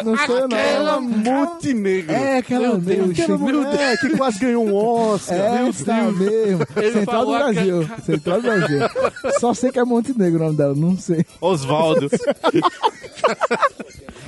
Não 0.04 0.16
sei 0.16 0.24
Aquela 0.38 1.00
não. 1.00 1.00
Montenegro. 1.02 2.12
É, 2.12 2.38
aquela 2.38 2.60
Meu 2.68 2.78
Deus, 2.78 2.98
Deus, 3.08 3.20
Aquela 3.20 3.38
meu 3.38 3.62
mulher 3.62 3.98
que 4.00 4.16
quase 4.16 4.38
ganhou 4.38 4.64
um 4.66 4.74
Oscar. 4.74 5.36
É, 5.36 5.68
essa 5.68 5.94
mesmo. 6.10 6.64
Ele 6.76 6.92
Central 6.92 7.26
do 7.26 7.32
Brasil. 7.32 7.90
Central 8.04 8.36
do 8.40 8.42
Brasil. 8.42 8.78
Só 9.38 9.54
sei 9.54 9.70
que 9.70 9.78
é 9.78 9.84
Montenegro 9.84 10.40
o 10.40 10.44
nome 10.46 10.56
dela, 10.56 10.74
não 10.74 10.96
sei. 10.96 11.24
Osvaldo. 11.40 12.08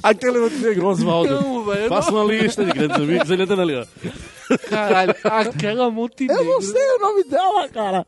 Aquele 0.02 0.38
Montenegro, 0.40 0.86
Osvaldo. 0.86 1.40
Não, 1.40 1.64
velho. 1.64 1.82
eu 1.82 1.88
Faça 1.88 2.10
uma 2.10 2.24
lista 2.24 2.64
de 2.64 2.72
grandes 2.72 2.96
amigos, 2.96 3.30
ele 3.30 3.42
entrando 3.44 3.62
ali, 3.62 3.74
ó. 3.76 3.84
não- 4.50 4.58
Caralho, 4.68 5.14
aquela 5.24 5.90
Montenegro. 5.90 6.42
Eu 6.42 6.52
não 6.54 6.60
sei 6.60 6.90
o 6.96 6.98
nome 6.98 7.24
dela, 7.24 7.68
cara. 7.68 8.01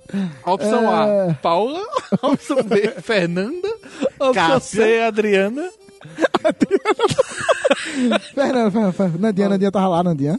Opção 0.47 0.91
É. 0.91 1.31
A, 1.31 1.35
Paula. 1.35 1.81
Opção 2.23 2.63
B, 2.63 2.91
Fernanda. 3.03 3.69
Opção 4.15 4.33
Cássia. 4.35 4.85
C, 4.85 5.01
Adriana. 5.03 5.69
Fernanda, 8.35 8.71
Fernanda, 8.71 8.93
Fernanda. 8.93 9.19
Nandinha, 9.19 9.49
Nandinha 9.49 9.73
tava 9.73 9.89
lá, 9.89 10.03
Nandinha. 10.03 10.39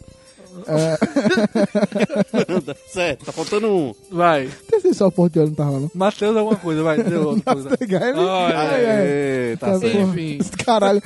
certo, 2.87 3.25
tá 3.25 3.31
faltando 3.31 3.67
um. 3.67 3.93
Vai. 4.09 4.49
Sei 4.69 4.79
se 4.79 4.93
só 4.93 5.07
o 5.07 5.11
Portiolli 5.11 5.49
não 5.49 5.55
tava 5.55 5.77
lá. 5.79 5.87
Matheus, 5.93 6.35
alguma 6.37 6.55
coisa, 6.55 6.83
vai. 6.83 7.01
Deu 7.03 7.29
outra 7.29 7.53
coisa. 7.53 7.77
Pegar 7.77 8.07
ele. 8.09 8.19
Olha, 8.19 8.57
Ai, 8.57 8.85
ai. 8.85 8.87
Aê, 8.97 9.57
tá 9.57 9.79
Tá. 9.79 9.87
Enfim. 9.87 10.39
Caralho. 10.65 11.01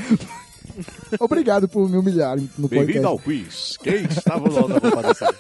Obrigado 1.20 1.68
por 1.68 1.90
me 1.90 1.98
humilhar 1.98 2.38
no 2.58 2.68
Bem-vindo 2.68 3.02
podcast. 3.02 3.06
ao 3.06 3.20
quiz. 3.20 3.78
Quem 3.82 4.06
estava 4.06 4.48
Alta 4.48 4.80
Compadecida? 4.80 5.36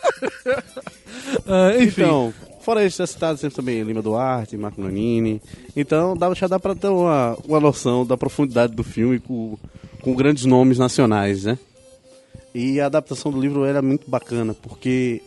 Ah, 1.48 1.72
enfim. 1.78 2.02
Então, 2.02 2.34
fora 2.70 2.86
isso, 2.86 3.02
é 3.02 3.08
citado 3.08 3.40
sempre 3.40 3.56
também 3.56 3.82
Lima 3.82 4.00
Duarte, 4.00 4.56
Marco 4.56 4.80
Nanini. 4.80 5.42
Então, 5.76 6.16
dá, 6.16 6.32
já 6.36 6.46
dá 6.46 6.60
pra 6.60 6.76
ter 6.76 6.88
uma, 6.88 7.36
uma 7.44 7.60
noção 7.60 8.06
da 8.06 8.16
profundidade 8.16 8.76
do 8.76 8.84
filme 8.84 9.20
com, 9.20 9.58
com 10.04 10.14
grandes 10.14 10.46
nomes 10.46 10.78
nacionais, 10.78 11.46
né? 11.46 11.58
E 12.54 12.80
a 12.80 12.86
adaptação 12.86 13.32
do 13.32 13.42
livro 13.42 13.66
era 13.66 13.82
muito 13.82 14.08
bacana, 14.08 14.54
porque 14.54 15.20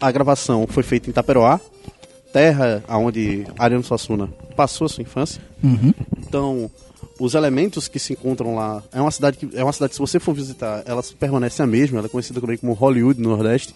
a 0.00 0.12
gravação 0.12 0.64
foi 0.68 0.84
feita 0.84 1.10
em 1.10 1.12
Taperoá, 1.12 1.60
terra 2.32 2.84
onde 2.88 3.44
Ariano 3.58 3.82
Suassuna 3.82 4.28
passou 4.54 4.84
a 4.84 4.88
sua 4.88 5.02
infância. 5.02 5.42
Uhum. 5.64 5.92
Então, 6.18 6.70
os 7.18 7.34
elementos 7.34 7.88
que 7.88 7.98
se 7.98 8.12
encontram 8.12 8.54
lá 8.54 8.80
é 8.92 9.00
uma 9.00 9.10
cidade 9.10 9.38
que 9.38 9.58
é 9.58 9.64
uma 9.64 9.72
cidade 9.72 9.90
que 9.90 9.96
se 9.96 10.00
você 10.00 10.20
for 10.20 10.34
visitar, 10.34 10.84
ela 10.86 11.02
permanece 11.18 11.60
a 11.60 11.66
mesma, 11.66 11.98
ela 11.98 12.06
é 12.06 12.10
conhecida 12.10 12.40
também 12.40 12.56
como 12.56 12.74
Hollywood 12.74 13.20
no 13.20 13.30
Nordeste. 13.30 13.74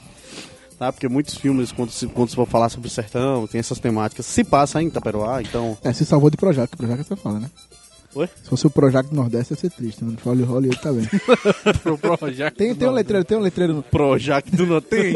Tá? 0.81 0.91
Porque 0.91 1.09
muitos 1.09 1.35
filmes 1.35 1.71
quando 1.73 1.91
se 1.91 2.07
quando 2.07 2.31
se 2.31 2.35
for 2.35 2.47
falar 2.47 2.71
sobre 2.71 2.89
o 2.89 2.91
sertão, 2.91 3.47
tem 3.47 3.59
essas 3.59 3.79
temáticas, 3.79 4.25
se 4.25 4.43
passa 4.43 4.83
em 4.83 4.87
Itaperoá, 4.87 5.43
então, 5.43 5.77
É, 5.85 5.93
se 5.93 6.07
salvou 6.07 6.31
de 6.31 6.39
Projac. 6.39 6.75
Projac 6.75 7.05
você 7.05 7.15
fala, 7.17 7.39
né? 7.39 7.51
Oi? 8.15 8.27
Se 8.43 8.49
fosse 8.49 8.67
o 8.67 8.71
Projac 8.71 9.07
do 9.09 9.15
Nordeste, 9.15 9.53
ia 9.53 9.57
ser 9.59 9.71
triste. 9.71 10.03
Não 10.03 10.17
fala 10.17 10.43
Hollywood 10.43 10.81
tá 10.81 10.91
bem. 10.91 11.07
Pro 11.83 11.99
Projac. 11.99 12.57
Tem, 12.57 12.75
tem 12.75 12.89
um 12.89 12.93
letreiro, 12.93 13.25
tem 13.27 13.37
um 13.37 13.43
letreiro. 13.43 13.75
no- 13.75 13.83
Projac 13.83 14.51
do 14.51 14.67
não 14.67 14.81
tem, 14.83 15.13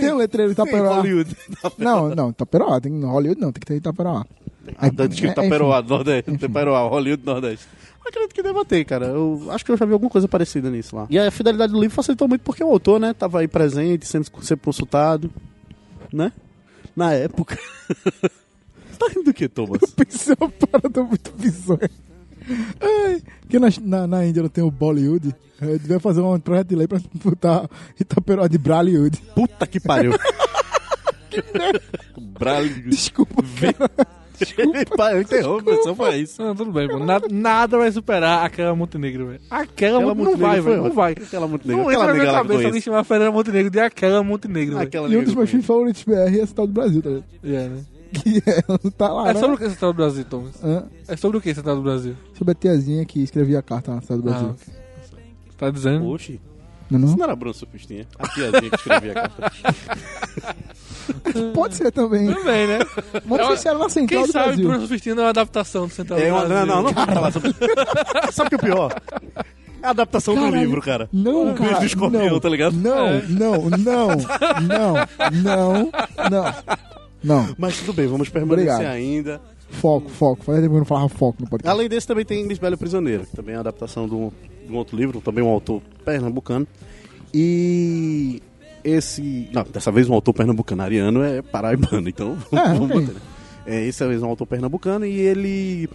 Tem 0.00 0.12
um 0.12 0.16
letreiro 0.16 0.50
em 0.50 0.54
tem 0.54 0.64
Itaperoá. 0.64 0.96
Hollywood. 0.96 1.36
Não, 1.78 2.08
não, 2.14 2.30
Itaperoá. 2.30 2.80
Tem 2.80 3.00
Hollywood 3.04 3.40
não, 3.40 3.52
tem 3.52 3.60
que 3.60 3.66
ter 3.66 3.76
Itaperoá. 3.76 4.26
Tá 4.74 5.04
escrito 5.04 5.40
É. 5.40 5.46
Itaperoá 5.46 5.80
do 5.80 5.88
Nordeste, 5.88 6.30
Itaperoá, 6.30 6.88
Hollywood 6.88 7.24
Nordeste. 7.24 7.66
Acredito 8.06 8.34
que 8.34 8.42
deva 8.42 8.64
ter, 8.64 8.84
cara. 8.84 9.06
Eu 9.06 9.48
acho 9.50 9.64
que 9.64 9.72
eu 9.72 9.76
já 9.76 9.86
vi 9.86 9.92
alguma 9.94 10.10
coisa 10.10 10.28
parecida 10.28 10.70
nisso 10.70 10.94
lá. 10.94 11.06
E 11.08 11.18
a 11.18 11.30
fidelidade 11.30 11.72
do 11.72 11.80
livro 11.80 11.94
facilitou 11.94 12.28
muito 12.28 12.42
porque 12.42 12.62
o 12.62 12.70
autor, 12.70 13.00
né, 13.00 13.14
tava 13.14 13.40
aí 13.40 13.48
presente, 13.48 14.06
sendo 14.06 14.26
sempre 14.42 14.64
consultado, 14.64 15.30
né? 16.12 16.30
Na 16.94 17.12
época. 17.12 17.58
Você 17.88 18.28
tá 18.98 19.06
rindo 19.08 19.24
do 19.24 19.32
que, 19.32 19.48
Thomas? 19.48 19.80
Pensei 19.96 20.36
uma 20.38 20.50
parada 20.50 21.02
muito 21.02 21.32
bizonha. 21.32 21.90
Ai, 22.80 23.22
que 23.48 23.58
na, 23.58 23.68
na, 23.80 24.06
na 24.06 24.26
Índia 24.26 24.42
não 24.42 24.50
tem 24.50 24.62
o 24.62 24.70
Bollywood. 24.70 25.34
Eu 25.60 25.78
devia 25.78 25.98
fazer 25.98 26.20
um 26.20 26.38
projeto 26.38 26.68
de 26.68 26.76
lei 26.76 26.86
pra 26.86 27.00
botar 27.14 27.68
Itaperoá 27.98 28.46
de 28.48 28.58
Bralywood. 28.58 29.16
Puta 29.34 29.66
que 29.66 29.80
pariu. 29.80 30.12
Bralho. 32.20 32.90
Desculpa, 32.90 33.42
cara. 33.60 33.90
Pai, 34.96 35.14
eu 35.14 35.20
interrompo, 35.22 35.82
só 35.82 35.94
foi 35.94 36.16
isso. 36.16 36.42
Não, 36.42 36.54
tudo 36.54 36.72
bem, 36.72 36.86
mano. 36.88 37.04
Nada, 37.04 37.26
nada 37.30 37.78
vai 37.78 37.90
superar 37.92 38.44
aquela 38.44 38.74
Montenegro, 38.74 39.26
velho. 39.28 39.40
Aquela, 39.50 39.98
Aquela 39.98 40.14
Montenegro. 40.14 40.30
Não 40.40 40.48
vai, 40.48 40.60
velho. 40.60 40.82
Não 40.82 40.92
vai. 40.92 41.12
Aquela 41.12 41.46
Montenegro. 41.48 41.82
Não 41.82 41.90
entra 41.92 42.04
Aquela 42.04 42.18
na 42.18 42.20
minha 42.22 42.32
cabeça 42.34 42.66
alguém 42.66 42.80
chamar 42.80 43.04
Fernanda 43.04 43.30
Montenegro 43.32 43.70
de 43.70 43.80
aquela 43.80 44.22
Montenegro, 44.22 44.74
velho. 44.76 44.86
Aquela 44.88 45.08
E 45.08 45.16
um 45.16 45.24
dos 45.24 45.34
meus 45.34 45.48
filmes 45.50 45.66
favoritos 45.66 46.02
BR 46.04 46.14
é 46.14 46.34
esse 46.42 46.54
tal 46.54 46.66
do 46.66 46.72
Brasil, 46.72 47.02
tá 47.02 47.08
ligado? 47.10 47.24
É, 47.44 47.68
né? 47.68 47.84
Que 48.14 48.38
é, 48.46 48.90
tá 48.96 49.12
lá, 49.12 49.30
É 49.30 49.34
né? 49.34 49.40
sobre 49.40 49.56
o 49.56 49.58
que 49.58 49.68
Central 49.70 49.92
do 49.92 49.96
Brasil, 49.96 50.24
Thomas? 50.24 50.62
Hã? 50.62 50.84
É 51.08 51.16
sobre 51.16 51.38
o 51.38 51.40
que 51.40 51.52
Central 51.54 51.76
do 51.76 51.82
Brasil? 51.82 52.14
Sobre 52.38 52.52
a 52.52 52.54
tiazinha 52.54 53.04
que 53.04 53.20
escrevia 53.22 53.58
a 53.58 53.62
carta 53.62 53.92
na 53.94 54.00
cidade 54.00 54.22
do 54.22 54.28
Brasil. 54.30 54.48
Ah, 54.48 54.52
ok. 54.52 54.74
Você 55.48 55.56
tá 55.58 55.70
dizendo? 55.70 56.06
Oxi, 56.06 56.40
Não, 56.90 56.98
é 56.98 57.02
isso 57.02 57.10
não? 57.12 57.16
não 57.18 57.24
era 57.24 57.34
Bruno 57.36 57.54
Sufistinha. 57.54 58.06
A 58.18 58.28
tiazinha 58.28 58.70
que 58.70 58.76
escrevia 58.76 59.12
a 59.12 59.14
carta. 59.14 59.52
Pode 61.54 61.74
ser 61.74 61.90
também. 61.92 62.32
Também, 62.32 62.66
né? 62.66 62.78
Mas 63.26 63.38
não 63.40 63.46
sei 63.48 63.56
se 63.56 63.68
era 63.68 63.78
na 63.78 63.88
central 63.88 64.18
Quem 64.22 64.26
do 64.26 64.32
sabe 64.32 64.46
Brasil. 64.48 64.64
Bruno 64.68 64.80
Sufistino 64.82 65.20
é 65.20 65.24
uma 65.24 65.30
adaptação 65.30 65.86
do 65.86 65.92
Central 65.92 66.18
É 66.18 66.28
do 66.28 66.34
uma, 66.34 66.44
Brasil. 66.46 66.66
não, 66.66 66.76
não, 66.76 66.82
não 66.82 66.92
vou 66.92 67.06
falar 67.14 67.32
sobre 67.32 67.54
Sabe 68.32 68.46
o 68.46 68.48
que 68.50 68.54
é 68.54 68.58
o 68.58 68.74
pior? 68.74 69.02
É 69.82 69.86
a 69.86 69.90
adaptação 69.90 70.34
do 70.34 70.40
Caralho. 70.40 70.60
livro, 70.60 70.80
cara. 70.80 71.08
Não, 71.12 71.42
Um 71.50 71.54
cara. 71.54 71.64
beijo 71.64 71.80
do 71.80 71.86
escorpião, 71.86 72.26
não, 72.30 72.40
tá 72.40 72.48
ligado? 72.48 72.76
Não, 72.76 73.06
É. 73.08 73.22
não, 73.28 73.68
não, 73.70 74.08
não, 74.62 74.94
não, 75.42 75.90
não. 76.30 76.54
Não. 77.22 77.54
Mas 77.58 77.78
tudo 77.78 77.92
bem, 77.92 78.06
vamos 78.06 78.28
permanecer 78.28 78.72
Obrigado. 78.74 78.92
ainda. 78.94 79.40
Foco, 79.70 80.08
foco. 80.08 80.44
Fazia 80.44 80.60
tempo 80.62 80.72
que 80.72 80.76
eu 80.76 80.80
não 80.80 80.86
falava 80.86 81.08
foco 81.08 81.36
no 81.40 81.48
podcast. 81.48 81.68
Além 81.70 81.88
desse, 81.88 82.06
também 82.06 82.24
tem 82.24 82.46
Lisbelo 82.46 82.76
Prisioneiro, 82.78 83.24
que 83.26 83.34
também 83.36 83.54
é 83.54 83.58
a 83.58 83.60
adaptação 83.60 84.06
de 84.08 84.14
um, 84.14 84.30
de 84.66 84.72
um 84.72 84.76
outro 84.76 84.96
livro, 84.96 85.20
também 85.20 85.42
um 85.42 85.48
autor 85.48 85.82
pernambucano. 86.04 86.66
E 87.32 88.40
esse. 88.84 89.48
Não, 89.52 89.64
dessa 89.64 89.90
vez 89.90 90.08
um 90.08 90.14
autor 90.14 90.32
pernambucano, 90.34 90.82
Ariano 90.82 91.22
é 91.22 91.40
paraibano, 91.42 92.08
então 92.08 92.36
É, 92.52 92.68
vamos 92.74 92.90
ok. 92.90 93.00
botar. 93.06 93.20
É, 93.66 93.86
esse 93.86 94.02
é 94.04 94.06
um 94.06 94.24
autor 94.26 94.46
pernambucano 94.46 95.06
e 95.06 95.18
ele. 95.18 95.88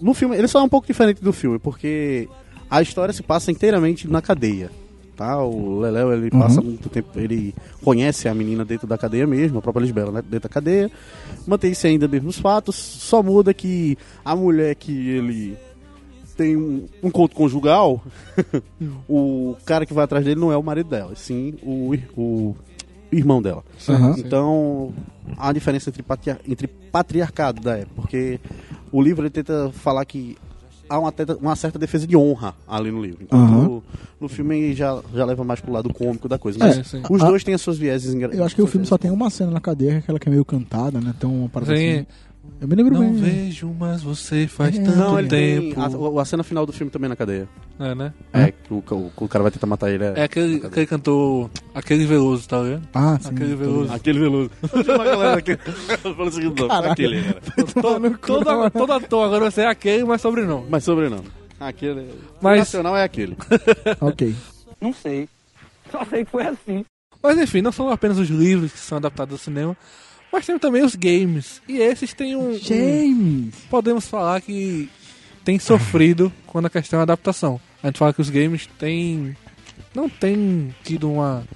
No 0.00 0.14
filme, 0.14 0.36
ele 0.36 0.48
só 0.48 0.60
é 0.60 0.62
um 0.62 0.68
pouco 0.68 0.86
diferente 0.86 1.22
do 1.22 1.32
filme, 1.32 1.58
porque 1.58 2.28
a 2.70 2.80
história 2.82 3.12
se 3.12 3.22
passa 3.22 3.50
inteiramente 3.50 4.08
na 4.08 4.22
cadeia. 4.22 4.70
Tá? 5.16 5.40
O 5.42 5.78
Leléo, 5.78 6.12
ele 6.12 6.28
passa 6.28 6.60
muito 6.60 6.88
tempo, 6.88 7.08
ele 7.14 7.54
conhece 7.84 8.28
a 8.28 8.34
menina 8.34 8.64
dentro 8.64 8.84
da 8.86 8.98
cadeia 8.98 9.24
mesmo, 9.26 9.58
a 9.58 9.62
própria 9.62 9.82
Lisbela, 9.84 10.10
né? 10.10 10.20
Dentro 10.22 10.48
da 10.48 10.52
cadeia. 10.52 10.90
Mantém-se 11.46 11.86
ainda 11.86 12.08
mesmos 12.08 12.36
fatos, 12.36 12.74
só 12.74 13.22
muda 13.22 13.54
que 13.54 13.96
a 14.24 14.34
mulher 14.34 14.74
que 14.74 14.90
ele 15.10 15.56
tem 16.36 16.56
um 16.56 16.86
um 17.02 17.08
encontro 17.08 17.36
conjugal, 17.36 18.02
o 19.08 19.56
cara 19.64 19.86
que 19.86 19.94
vai 19.94 20.04
atrás 20.04 20.24
dele 20.24 20.40
não 20.40 20.52
é 20.52 20.56
o 20.56 20.62
marido 20.62 20.90
dela, 20.90 21.12
e 21.12 21.16
sim 21.16 21.54
o, 21.62 21.94
o 22.16 22.56
irmão 23.12 23.40
dela. 23.40 23.62
Aham. 23.88 24.14
Então, 24.18 24.92
há 25.36 25.46
uma 25.46 25.54
diferença 25.54 25.90
entre, 25.90 26.02
patria- 26.02 26.40
entre 26.46 26.66
patriarcado 26.66 27.60
da 27.60 27.76
época, 27.78 27.94
porque 28.02 28.40
o 28.90 29.00
livro 29.02 29.22
ele 29.22 29.30
tenta 29.30 29.70
falar 29.72 30.04
que 30.04 30.36
há 30.88 30.98
uma, 30.98 31.10
teta- 31.12 31.36
uma 31.36 31.56
certa 31.56 31.78
defesa 31.78 32.06
de 32.06 32.16
honra 32.16 32.54
ali 32.68 32.90
no 32.90 33.02
livro. 33.02 33.22
Enquanto 33.22 33.42
Aham. 33.50 33.64
no, 33.64 33.82
no 34.20 34.28
filme 34.28 34.74
já, 34.74 35.00
já 35.14 35.24
leva 35.24 35.42
mais 35.44 35.60
pro 35.60 35.72
lado 35.72 35.92
cômico 35.92 36.28
da 36.28 36.38
coisa. 36.38 36.58
Mas 36.58 36.76
É, 36.94 37.02
os 37.08 37.22
A- 37.22 37.26
dois 37.28 37.42
têm 37.44 37.54
as 37.54 37.60
suas 37.60 37.78
vieses 37.78 38.12
engra- 38.14 38.34
Eu 38.34 38.44
acho 38.44 38.54
que 38.54 38.62
o 38.62 38.66
filme 38.66 38.86
só 38.86 38.98
tem 38.98 39.10
uma 39.10 39.30
cena 39.30 39.50
na 39.50 39.60
cadeia, 39.60 39.90
que 39.92 39.96
é 39.96 39.98
aquela 40.00 40.18
que 40.18 40.28
é 40.28 40.30
meio 40.32 40.44
cantada, 40.44 41.00
né? 41.00 41.14
Então, 41.16 41.32
uma 41.40 41.48
parada 41.48 41.74
Sim, 41.76 41.98
assim. 41.98 42.06
Eu 42.60 42.68
me 42.68 42.76
lembro 42.76 42.94
Não 42.94 43.12
bem. 43.12 43.14
vejo, 43.20 43.74
mas 43.78 44.02
você 44.02 44.46
faz 44.46 44.78
É. 44.78 44.82
tanto 44.82 44.96
Não, 44.96 45.18
ele 45.18 45.28
tem 45.28 45.68
tempo. 45.74 45.80
a, 45.80 45.88
o- 45.88 46.18
a 46.20 46.24
cena 46.24 46.42
final 46.42 46.64
do 46.64 46.72
filme 46.72 46.90
também 46.90 47.08
na 47.10 47.16
cadeia. 47.16 47.46
É, 47.78 47.94
né? 47.94 48.12
É, 48.32 48.52
que 48.52 48.72
o, 48.72 48.76
o, 48.90 49.12
o 49.16 49.28
cara 49.28 49.42
vai 49.42 49.50
tentar 49.52 49.66
matar 49.66 49.90
ele. 49.90 50.04
É 50.04 50.22
aquele, 50.22 50.64
aquele 50.66 50.86
cantor, 50.86 51.50
aquele 51.74 52.06
Veloso, 52.06 52.48
tá 52.48 52.62
ligado? 52.62 52.88
Ah, 52.94 53.18
sim. 53.20 53.28
Aquele 53.30 53.54
Veloso. 53.56 53.92
Aquele 53.92 54.18
veloso. 54.18 54.50
Fala 56.02 56.28
o 56.28 56.32
seguinte, 56.32 56.60
não, 56.60 56.68
Caralho. 56.68 56.92
aquele, 56.92 57.22
cara. 57.22 57.40
todo, 57.82 58.18
todo, 58.18 58.70
todo 58.70 58.92
ator 58.92 59.26
agora 59.26 59.40
vai 59.42 59.50
ser 59.50 59.66
aquele, 59.66 60.04
mas 60.04 60.20
sobrenome. 60.20 60.66
Mas 60.70 60.84
sobrenome. 60.84 61.24
Aquele. 61.60 62.08
Mas- 62.40 62.56
O 62.56 62.58
nacional 62.60 62.96
é 62.96 63.02
aquele. 63.04 63.36
Ok. 64.00 64.34
Não 64.80 64.92
sei. 64.92 65.28
Só 65.90 66.04
sei 66.04 66.24
que 66.24 66.30
foi 66.30 66.46
assim. 66.46 66.84
Mas 67.22 67.38
enfim, 67.38 67.60
não 67.62 67.72
são 67.72 67.88
apenas 67.90 68.18
os 68.18 68.28
livros 68.28 68.72
que 68.72 68.78
são 68.78 68.98
adaptados 68.98 69.32
ao 69.32 69.38
cinema, 69.38 69.76
mas 70.34 70.46
tem 70.46 70.58
também 70.58 70.82
os 70.82 70.96
games. 70.96 71.62
E 71.68 71.78
esses 71.78 72.12
têm 72.12 72.34
um. 72.34 72.50
um 72.50 72.58
James! 72.58 73.54
podemos 73.70 74.08
falar 74.08 74.40
que 74.40 74.90
tem 75.44 75.60
sofrido 75.60 76.32
quando 76.44 76.66
a 76.66 76.70
questão 76.70 76.98
é 76.98 77.00
a 77.00 77.02
adaptação. 77.04 77.60
A 77.80 77.86
gente 77.86 78.00
fala 78.00 78.12
que 78.12 78.20
os 78.20 78.30
games 78.30 78.68
têm. 78.76 79.36
não 79.94 80.08
tem 80.08 80.74
tido 80.82 81.08
uma, 81.08 81.46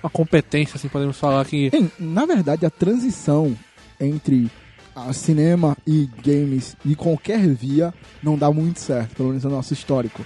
uma 0.00 0.08
competência, 0.08 0.76
assim, 0.76 0.88
podemos 0.88 1.18
falar 1.18 1.44
que. 1.46 1.68
Na 1.98 2.24
verdade, 2.26 2.64
a 2.64 2.70
transição 2.70 3.58
entre 3.98 4.48
a 4.94 5.12
cinema 5.12 5.76
e 5.84 6.08
games 6.24 6.76
de 6.84 6.94
qualquer 6.94 7.44
via 7.48 7.92
não 8.22 8.38
dá 8.38 8.52
muito 8.52 8.78
certo, 8.78 9.16
pelo 9.16 9.30
menos 9.30 9.42
no 9.42 9.50
nosso 9.50 9.72
histórico. 9.72 10.24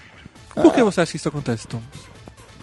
Por 0.54 0.74
que 0.74 0.82
você 0.82 1.00
acha 1.00 1.12
que 1.12 1.16
isso 1.16 1.28
acontece, 1.28 1.66
Tom? 1.66 1.80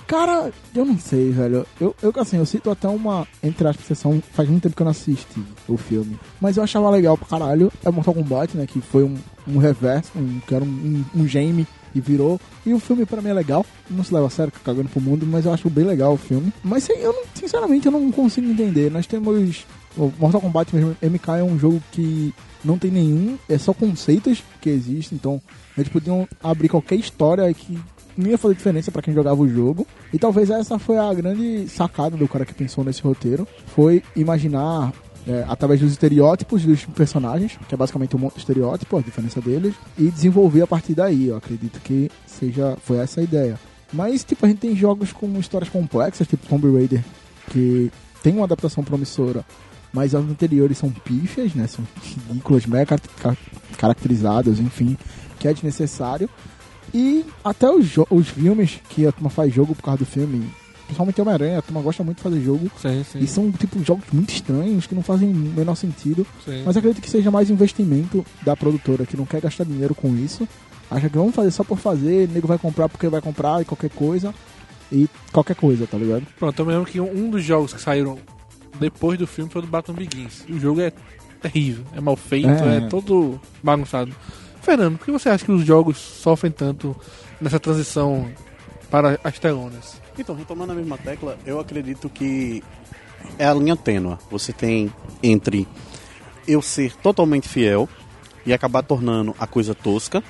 Cara, 0.10 0.51
eu 0.74 0.84
não 0.84 0.97
sei, 0.97 1.30
velho. 1.30 1.68
Eu, 1.80 1.95
eu 2.01 2.12
assim, 2.18 2.38
eu 2.38 2.45
cito 2.45 2.72
até 2.72 2.88
uma, 2.88 3.28
entre 3.43 3.68
aspas, 3.68 3.86
sessão, 3.86 4.20
faz 4.34 4.49
muito 4.49 4.64
tempo 4.64 4.76
que 4.76 4.82
eu 4.82 4.86
não 4.86 4.89
assisti 4.89 5.39
o 5.68 5.78
filme. 5.78 6.20
Mas 6.41 6.57
eu 6.57 6.64
achava 6.64 6.89
legal 6.89 7.16
pra 7.16 7.28
caralho. 7.28 7.72
É 7.86 7.91
Mortal 7.91 8.16
Kombat, 8.16 8.57
né? 8.57 8.66
Que 8.66 8.82
foi 8.82 9.03
um, 9.03 9.16
um 9.47 9.60
reverso, 9.60 10.10
um, 10.16 10.39
que 10.39 10.55
era 10.55 10.66
um, 10.66 11.05
um, 11.14 11.22
um 11.22 11.26
game 11.26 11.68
e 11.93 12.01
virou. 12.01 12.41
E 12.66 12.74
o 12.74 12.80
filme 12.80 13.05
pra 13.05 13.22
mim 13.22 13.30
é 13.30 13.34
legal. 13.36 13.64
Não 13.88 14.03
se 14.03 14.12
leva 14.12 14.26
a 14.26 14.32
sério, 14.32 14.51
cagando 14.66 14.89
pro 14.89 14.99
mundo, 14.99 15.28
mas 15.28 15.45
eu 15.45 15.53
acho 15.53 15.70
bem 15.70 15.86
legal 15.86 16.14
o 16.14 16.18
filme. 16.18 16.51
Mas 16.64 16.86
sei, 16.86 17.05
eu 17.05 17.14
não, 17.14 17.22
sinceramente, 17.36 17.86
eu 17.86 17.91
não 17.91 18.12
consigo 18.12 18.49
entender. 18.49 18.89
Nós 18.89 19.05
temos. 19.05 19.64
Mortal 20.18 20.41
Kombat 20.41 20.76
mesmo, 20.76 20.97
MK 21.03 21.30
é 21.38 21.43
um 21.43 21.60
jogo 21.60 21.80
que 21.91 22.34
não 22.64 22.80
tem 22.80 22.89
nenhum, 22.89 23.38
é 23.47 23.57
só 23.57 23.74
conceitos 23.74 24.43
que 24.62 24.70
existem, 24.70 25.18
então 25.18 25.41
eles 25.78 25.89
podiam 25.89 26.28
abrir 26.43 26.70
qualquer 26.70 26.95
história 26.95 27.51
que 27.53 27.78
não 28.20 28.30
ia 28.30 28.38
fazer 28.38 28.56
diferença 28.56 28.92
pra 28.92 29.02
quem 29.02 29.14
jogava 29.14 29.42
o 29.42 29.48
jogo. 29.48 29.88
E 30.14 30.20
talvez 30.20 30.50
essa 30.50 30.78
foi 30.78 30.98
a 30.98 31.14
grande 31.14 31.68
sacada 31.68 32.18
do 32.18 32.28
cara 32.28 32.46
que 32.46 32.54
pensou 32.54 32.84
nesse 32.84 33.02
roteiro, 33.02 33.48
foi 33.76 34.04
imaginar 34.16 34.92
é, 35.28 35.46
através 35.48 35.80
dos 35.80 35.92
estereótipos 35.92 36.64
dos 36.64 36.86
personagens, 36.86 37.58
que 37.68 37.74
é 37.76 37.78
basicamente 37.78 38.16
um 38.16 38.20
monte 38.20 38.34
de 38.34 38.40
estereótipo, 38.40 38.98
a 38.98 39.02
diferença 39.02 39.40
deles, 39.42 39.76
e 39.98 40.10
desenvolver 40.10 40.62
a 40.62 40.68
partir 40.68 40.94
daí. 40.96 41.28
Eu 41.28 41.38
acredito 41.38 41.80
que 41.82 42.10
seja 42.26 42.78
foi 42.84 42.98
essa 42.98 43.20
a 43.22 43.24
ideia. 43.24 43.60
Mas 43.92 44.24
tipo 44.24 44.46
a 44.46 44.50
gente 44.50 44.60
tem 44.60 44.76
jogos 44.76 45.12
com 45.12 45.28
histórias 45.40 45.70
complexas, 45.70 46.28
tipo 46.28 46.46
Tomb 46.48 46.72
Raider, 46.72 47.04
que 47.50 47.92
tem 48.24 48.34
uma 48.34 48.46
adaptação 48.46 48.84
promissora, 48.84 49.44
mas 49.92 50.14
as 50.14 50.24
anteriores 50.24 50.78
são 50.78 50.90
pífias, 50.92 51.54
né? 51.56 51.66
São 51.68 51.86
ridículas, 52.04 52.66
mega 52.66 52.86
car- 52.86 53.02
car- 53.20 53.38
caracterizadas, 53.78 54.60
enfim, 54.60 54.98
que 55.40 55.48
é 55.48 55.54
desnecessário. 55.54 56.30
E 56.94 57.26
até 57.44 57.70
os, 57.70 57.88
os 58.10 58.30
filmes 58.30 58.80
que 58.90 59.06
a 59.06 59.12
turma 59.12 59.30
faz 59.30 59.54
jogo 59.54 59.76
por 59.76 59.84
causa 59.84 60.00
do 60.00 60.06
filme, 60.06 60.50
principalmente 60.86 61.22
Homem-Aranha, 61.22 61.60
a 61.60 61.62
turma 61.62 61.82
gosta 61.82 62.04
muito 62.04 62.18
de 62.18 62.24
fazer 62.24 62.42
jogo. 62.42 62.70
Sim, 62.82 63.04
sim. 63.04 63.20
E 63.20 63.28
são 63.28 63.52
tipo 63.52 63.84
jogos 63.84 64.06
muito 64.12 64.34
estranhos 64.34 64.88
que 64.88 64.96
não 64.96 65.04
fazem 65.04 65.30
o 65.30 65.34
menor 65.36 65.76
sentido. 65.76 66.26
sim. 66.46 66.64
Mas 66.66 66.76
acredito 66.78 67.02
que 67.02 67.10
seja 67.10 67.30
mais 67.32 67.50
investimento 67.50 68.26
da 68.44 68.56
produtora 68.56 69.06
que 69.06 69.16
não 69.18 69.26
quer 69.26 69.42
gastar 69.42 69.64
dinheiro 69.66 69.94
com 69.96 70.16
isso. 70.16 70.48
Acha 70.92 71.08
que 71.10 71.18
vamos 71.18 71.36
fazer 71.36 71.52
só 71.52 71.64
por 71.64 71.78
fazer, 71.78 72.28
o 72.28 72.32
nego 72.32 72.48
vai 72.48 72.58
comprar 72.58 72.90
porque 72.90 73.08
vai 73.08 73.22
comprar 73.22 73.62
e 73.62 73.66
qualquer 73.66 73.92
coisa. 73.92 74.34
E 74.92 75.08
qualquer 75.32 75.56
coisa, 75.56 75.86
tá 75.86 75.98
ligado? 75.98 76.26
Pronto, 76.40 76.60
eu 76.60 76.66
me 76.66 76.72
lembro 76.72 76.90
que 76.92 77.00
um 77.00 77.26
um 77.26 77.30
dos 77.30 77.44
jogos 77.44 77.72
que 77.74 77.80
saíram 77.82 78.18
depois 78.80 79.20
do 79.20 79.28
filme 79.28 79.52
foi 79.52 79.62
o 79.62 79.66
do 79.66 79.70
Batman 79.70 79.96
Begins. 79.98 80.44
E 80.48 80.54
o 80.54 80.60
jogo 80.60 80.82
é 80.82 80.92
terrível, 81.42 81.84
é 81.96 82.02
mal 82.02 82.16
feito, 82.16 82.48
É. 82.50 82.78
é, 82.78 82.82
todo 82.88 83.40
bagunçado. 83.62 84.12
Fernando, 84.70 85.00
por 85.00 85.06
que 85.06 85.12
você 85.12 85.30
acha 85.30 85.44
que 85.44 85.52
os 85.52 85.66
jogos 85.66 85.98
sofrem 85.98 86.52
tanto 86.52 86.96
nessa 87.42 87.60
transição 87.60 88.30
para 88.92 89.20
as 89.24 89.40
telonas? 89.40 90.00
Então, 90.16 90.36
retomando 90.36 90.74
a 90.74 90.76
mesma 90.76 90.96
tecla, 90.96 91.40
eu 91.44 91.60
acredito 91.60 92.08
que 92.08 92.64
é 93.40 93.48
a 93.48 93.54
linha 93.56 93.76
tênua. 93.76 94.20
Você 94.30 94.54
tem 94.54 94.94
entre 95.24 95.68
eu 96.48 96.62
ser 96.62 96.96
totalmente 96.98 97.50
fiel 97.50 97.90
e 98.46 98.54
acabar 98.54 98.84
tornando 98.84 99.36
a 99.40 99.48
coisa 99.48 99.74
tosca, 99.74 100.24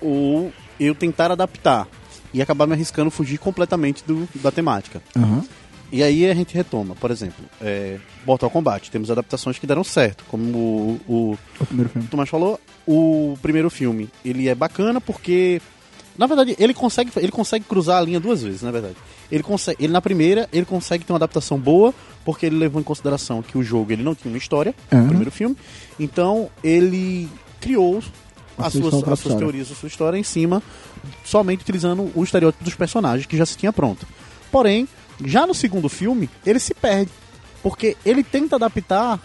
ou 0.00 0.50
eu 0.80 0.94
tentar 0.94 1.30
adaptar 1.30 1.86
e 2.32 2.40
acabar 2.40 2.66
me 2.66 2.72
arriscando 2.72 3.10
fugir 3.10 3.36
completamente 3.36 4.02
do, 4.02 4.26
da 4.36 4.50
temática. 4.50 5.02
Aham. 5.14 5.44
E 5.90 6.02
aí 6.02 6.30
a 6.30 6.34
gente 6.34 6.54
retoma, 6.54 6.94
por 6.94 7.10
exemplo, 7.10 7.44
é, 7.60 7.98
Mortal 8.26 8.50
Kombat. 8.50 8.90
Temos 8.90 9.10
adaptações 9.10 9.58
que 9.58 9.66
deram 9.66 9.82
certo, 9.82 10.24
como 10.28 10.58
o, 10.58 11.00
o 11.08 11.38
O 11.60 11.66
primeiro 11.66 11.90
filme. 11.90 12.08
Tomás 12.08 12.28
falou, 12.28 12.60
o 12.86 13.38
primeiro 13.40 13.70
filme, 13.70 14.08
ele 14.24 14.48
é 14.48 14.54
bacana 14.54 15.00
porque 15.00 15.60
na 16.16 16.26
verdade 16.26 16.56
ele 16.58 16.74
consegue 16.74 17.10
ele 17.16 17.30
consegue 17.32 17.64
cruzar 17.64 17.98
a 17.98 18.00
linha 18.02 18.20
duas 18.20 18.42
vezes, 18.42 18.60
na 18.62 18.70
verdade. 18.70 18.96
Ele 19.30 19.42
consegue, 19.42 19.82
ele 19.82 19.92
na 19.92 20.00
primeira, 20.02 20.48
ele 20.52 20.66
consegue 20.66 21.04
ter 21.04 21.12
uma 21.12 21.18
adaptação 21.18 21.58
boa 21.58 21.94
porque 22.24 22.44
ele 22.46 22.56
levou 22.56 22.80
em 22.80 22.84
consideração 22.84 23.40
que 23.42 23.56
o 23.56 23.62
jogo 23.62 23.90
ele 23.92 24.02
não 24.02 24.14
tinha 24.14 24.30
uma 24.32 24.38
história, 24.38 24.74
Uhum. 24.92 25.00
no 25.02 25.06
primeiro 25.08 25.30
filme. 25.30 25.56
Então, 25.98 26.50
ele 26.62 27.28
criou 27.60 28.02
as 28.58 28.72
sua 28.72 28.90
suas, 28.90 29.08
as 29.08 29.20
suas 29.20 29.34
teorias, 29.36 29.70
a 29.70 29.74
sua 29.74 29.86
história 29.86 30.18
em 30.18 30.22
cima 30.22 30.62
somente 31.24 31.60
utilizando 31.62 32.10
o 32.14 32.22
estereótipo 32.24 32.64
dos 32.64 32.74
personagens 32.74 33.24
que 33.26 33.36
já 33.36 33.46
se 33.46 33.56
tinha 33.56 33.72
pronto. 33.72 34.06
Porém, 34.50 34.88
já 35.24 35.46
no 35.46 35.54
segundo 35.54 35.88
filme, 35.88 36.28
ele 36.44 36.58
se 36.58 36.74
perde, 36.74 37.10
porque 37.62 37.96
ele 38.04 38.22
tenta 38.22 38.56
adaptar 38.56 39.20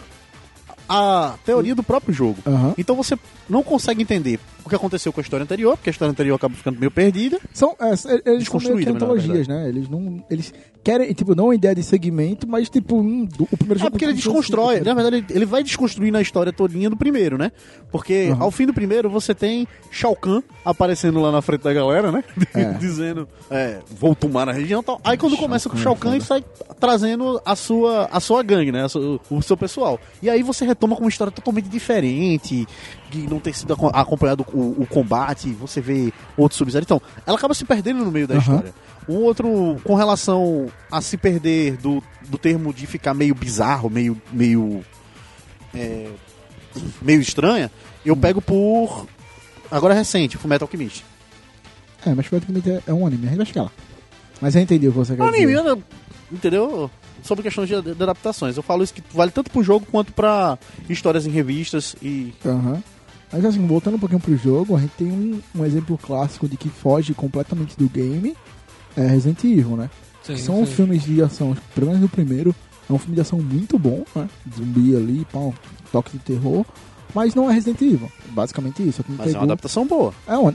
a 0.88 1.34
teoria 1.44 1.74
do 1.74 1.82
próprio 1.82 2.14
jogo. 2.14 2.38
Aham. 2.46 2.74
Então 2.76 2.96
você 2.96 3.18
não 3.48 3.62
consegue 3.62 4.02
entender 4.02 4.38
o 4.64 4.68
que 4.68 4.74
aconteceu 4.74 5.12
com 5.12 5.20
a 5.20 5.22
história 5.22 5.44
anterior, 5.44 5.76
porque 5.76 5.90
a 5.90 5.92
história 5.92 6.10
anterior 6.10 6.34
acaba 6.36 6.54
ficando 6.54 6.78
meio 6.78 6.90
perdida. 6.90 7.38
São, 7.52 7.76
é, 7.80 8.30
eles 8.30 8.46
são 8.48 8.60
meio 8.60 8.78
que 8.78 8.88
antologias, 8.88 9.46
né? 9.48 9.68
Eles 9.68 9.88
não. 9.88 10.24
Eles 10.30 10.52
querem, 10.82 11.12
tipo, 11.14 11.34
não 11.34 11.46
uma 11.46 11.54
ideia 11.54 11.74
de 11.74 11.82
segmento, 11.82 12.46
mas 12.46 12.68
tipo, 12.68 12.96
um, 12.96 13.24
do- 13.24 13.48
o 13.50 13.56
primeiro 13.56 13.78
É 13.78 13.82
jogo. 13.84 13.90
porque 13.92 14.04
ele 14.04 14.12
desconstrói, 14.12 14.80
na 14.80 14.92
verdade 14.92 15.24
ele- 15.30 15.46
vai 15.46 15.62
desconstruindo 15.62 16.18
a 16.18 16.20
história 16.22 16.52
todinha 16.52 16.90
do 16.90 16.96
primeiro, 16.96 17.38
né? 17.38 17.52
Porque 17.90 18.28
Uhum. 18.30 18.42
ao 18.42 18.50
fim 18.50 18.66
do 18.66 18.74
primeiro 18.74 19.08
você 19.08 19.34
tem 19.34 19.66
Shao 19.90 20.14
Kahn 20.14 20.42
aparecendo 20.64 21.20
lá 21.22 21.32
na 21.32 21.40
frente 21.40 21.62
da 21.62 21.72
galera, 21.72 22.12
né? 22.12 22.22
É. 22.54 22.64
Dizendo, 22.78 23.26
é, 23.50 23.78
vou 23.98 24.14
tomar 24.14 24.46
a 24.48 24.52
região 24.52 24.80
e 24.80 24.84
tal. 24.84 25.00
Aí 25.04 25.16
quando 25.16 25.36
começa 25.38 25.70
com 25.70 25.76
o 25.76 25.78
Shao 25.78 25.96
Kahn 25.96 26.12
é 26.12 26.16
ele 26.16 26.24
sai 26.24 26.44
trazendo 26.78 27.40
a 27.46 27.56
sua, 27.56 28.06
a 28.12 28.20
sua 28.20 28.42
gangue, 28.42 28.70
né? 28.70 28.86
Sua- 28.88 29.18
o 29.30 29.40
seu 29.42 29.56
pessoal. 29.56 29.98
E 30.22 30.28
aí 30.28 30.42
você 30.42 30.66
retoma 30.66 30.94
com 30.96 31.02
uma 31.04 31.08
história 31.08 31.30
totalmente 31.30 31.68
diferente, 31.68 32.66
de 33.22 33.28
não 33.28 33.38
ter 33.40 33.54
sido 33.54 33.72
aco- 33.74 33.90
acompanhado 33.92 34.44
o, 34.52 34.82
o 34.82 34.86
combate, 34.86 35.50
você 35.50 35.80
vê 35.80 36.12
outros 36.36 36.58
sub 36.58 36.70
Então, 36.76 37.00
ela 37.26 37.36
acaba 37.36 37.54
se 37.54 37.64
perdendo 37.64 38.04
no 38.04 38.10
meio 38.10 38.26
da 38.26 38.34
Aham. 38.34 38.40
história. 38.40 38.74
Um 39.08 39.16
outro, 39.16 39.76
com 39.84 39.94
relação 39.94 40.66
a 40.90 41.00
se 41.00 41.16
perder 41.16 41.76
do, 41.76 42.02
do 42.28 42.38
termo 42.38 42.72
de 42.72 42.86
ficar 42.86 43.12
meio 43.14 43.34
bizarro, 43.34 43.88
meio. 43.90 44.20
meio. 44.32 44.82
é, 45.74 46.10
meio 47.02 47.20
estranha, 47.20 47.70
eu 48.04 48.16
pego 48.16 48.40
por. 48.40 49.06
Agora 49.70 49.94
é 49.94 49.96
recente, 49.98 50.36
Fullmetal 50.36 50.66
Alchemist. 50.66 51.04
É, 52.06 52.14
mas 52.14 52.26
praticamente 52.28 52.70
é, 52.70 52.82
é 52.86 52.92
um 52.92 53.06
anime, 53.06 53.26
a 53.26 53.28
gente 53.28 53.36
vai 53.38 53.46
chegar 53.46 53.62
lá. 53.64 53.72
Mas 54.40 54.54
eu 54.56 54.62
entendi 54.62 54.88
o 54.88 54.92
que 54.92 54.98
você 54.98 55.16
quer 55.16 55.22
Anime, 55.22 55.46
dizer. 55.54 55.62
né? 55.62 55.82
entendeu? 56.32 56.90
Sobre 57.22 57.42
questões 57.42 57.68
de, 57.68 57.80
de 57.80 57.90
adaptações. 58.02 58.56
Eu 58.56 58.62
falo 58.62 58.82
isso 58.84 58.92
que 58.92 59.02
vale 59.14 59.30
tanto 59.30 59.50
pro 59.50 59.62
jogo 59.62 59.86
quanto 59.90 60.12
pra 60.12 60.58
histórias 60.88 61.26
em 61.26 61.30
revistas 61.30 61.94
e. 62.02 62.34
Aham. 62.44 62.82
Mas 63.34 63.44
assim, 63.44 63.66
voltando 63.66 63.96
um 63.96 63.98
pouquinho 63.98 64.20
pro 64.20 64.36
jogo, 64.36 64.76
a 64.76 64.80
gente 64.80 64.92
tem 64.92 65.08
um, 65.10 65.40
um 65.56 65.64
exemplo 65.64 65.98
clássico 65.98 66.48
de 66.48 66.56
que 66.56 66.68
foge 66.68 67.12
completamente 67.14 67.76
do 67.76 67.88
game, 67.88 68.36
é 68.96 69.04
Resident 69.08 69.42
Evil, 69.42 69.76
né? 69.76 69.90
Sim, 70.22 70.34
Que 70.34 70.40
são 70.40 70.64
sim. 70.64 70.72
filmes 70.72 71.02
de 71.02 71.20
ação, 71.20 71.56
pelo 71.74 71.88
menos 71.88 72.04
o 72.04 72.08
primeiro, 72.08 72.54
é 72.88 72.92
um 72.92 72.98
filme 72.98 73.16
de 73.16 73.22
ação 73.22 73.40
muito 73.40 73.76
bom, 73.76 74.04
né? 74.14 74.28
Zumbi 74.56 74.94
ali, 74.94 75.26
pá, 75.32 75.40
um 75.40 75.52
toque 75.90 76.12
de 76.12 76.18
terror, 76.20 76.64
mas 77.12 77.34
não 77.34 77.50
é 77.50 77.54
Resident 77.54 77.82
Evil. 77.82 78.08
Basicamente 78.30 78.86
isso. 78.88 79.04
Mas 79.08 79.34
é 79.34 79.36
uma 79.36 79.42
adaptação 79.44 79.84
boa. 79.84 80.14
É 80.28 80.36
uma... 80.36 80.54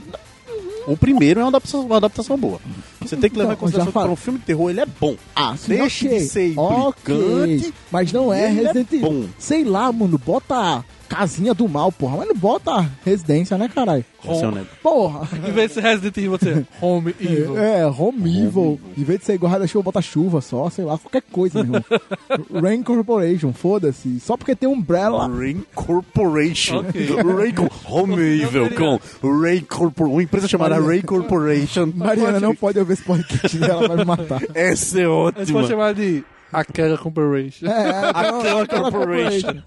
O 0.86 0.96
primeiro 0.96 1.40
é 1.40 1.42
uma 1.42 1.50
adaptação, 1.50 1.82
uma 1.84 1.98
adaptação 1.98 2.38
boa. 2.38 2.58
Você 3.02 3.14
tem 3.14 3.28
que 3.28 3.36
levar 3.36 3.52
em 3.52 3.56
Então, 3.56 3.68
já 3.68 3.76
consideração 3.84 4.06
que 4.06 4.08
um 4.12 4.16
filme 4.16 4.38
de 4.38 4.46
terror 4.46 4.70
ele 4.70 4.80
é 4.80 4.86
bom. 4.86 5.14
Ah, 5.36 5.54
sim, 5.54 5.68
Deixe 5.74 6.06
ok. 6.06 6.18
de 6.18 6.24
ser 6.24 6.54
implicante, 6.54 7.74
Mas 7.92 8.10
não 8.10 8.32
é 8.32 8.44
é 8.44 8.48
Resident 8.48 8.90
Evil. 8.90 9.10
bom. 9.12 9.26
Sei 9.38 9.64
lá, 9.64 9.92
mano, 9.92 10.16
bota 10.16 10.82
casinha 11.10 11.52
do 11.52 11.68
mal, 11.68 11.90
porra. 11.90 12.18
Mas 12.18 12.28
não 12.28 12.36
bota 12.36 12.88
residência, 13.04 13.58
né, 13.58 13.68
caralho? 13.68 14.04
É 14.24 14.46
Neto. 14.50 14.66
Porra. 14.82 15.28
Em 15.48 15.52
vez 15.52 15.68
de 15.68 15.74
ser 15.74 15.80
Resident 15.82 16.16
Evil, 16.16 16.30
você 16.32 16.64
Home 16.80 17.14
Evil. 17.20 17.58
É, 17.58 17.86
home 17.86 18.42
evil. 18.46 18.80
Em 18.96 19.02
vez 19.02 19.18
de 19.20 19.24
ser 19.26 19.34
igual 19.34 19.50
guarda-chuva, 19.52 19.82
bota 19.84 20.00
chuva 20.02 20.40
só, 20.40 20.68
sei 20.70 20.84
lá, 20.84 20.96
qualquer 20.98 21.22
coisa, 21.32 21.64
meu 21.64 21.76
irmão. 21.82 21.84
Rain 22.62 22.82
Corporation, 22.82 23.52
foda-se. 23.52 24.20
Só 24.20 24.36
porque 24.36 24.54
tem 24.54 24.68
Umbrella. 24.68 25.26
Rain 25.28 25.64
Corporation. 25.74 26.78
Ok. 26.80 27.06
Rain 27.36 27.54
Co- 27.54 27.70
Homevel 27.88 28.70
com 28.74 28.98
Rain 29.40 29.60
Corporation. 29.62 30.12
Uma 30.14 30.22
empresa 30.22 30.46
chamada 30.48 30.78
Rain 30.80 31.02
Corporation. 31.02 31.90
Mariana 31.94 32.38
não 32.40 32.54
pode 32.54 32.78
ouvir 32.78 32.92
esse 32.94 33.02
podcast 33.02 33.58
dela, 33.58 33.88
vai 33.88 33.96
me 33.96 34.04
matar. 34.04 34.42
Essa 34.54 35.00
é 35.00 35.04
A 35.04 35.06
gente 35.06 35.08
ótima. 35.08 35.58
pode 35.60 35.68
chamar 35.68 35.94
de 35.94 36.22
aquela 36.52 36.96
Corporation. 36.98 37.66
É, 37.66 37.70
é, 37.70 38.10
Aquela 38.10 38.66
Corporation. 38.66 39.62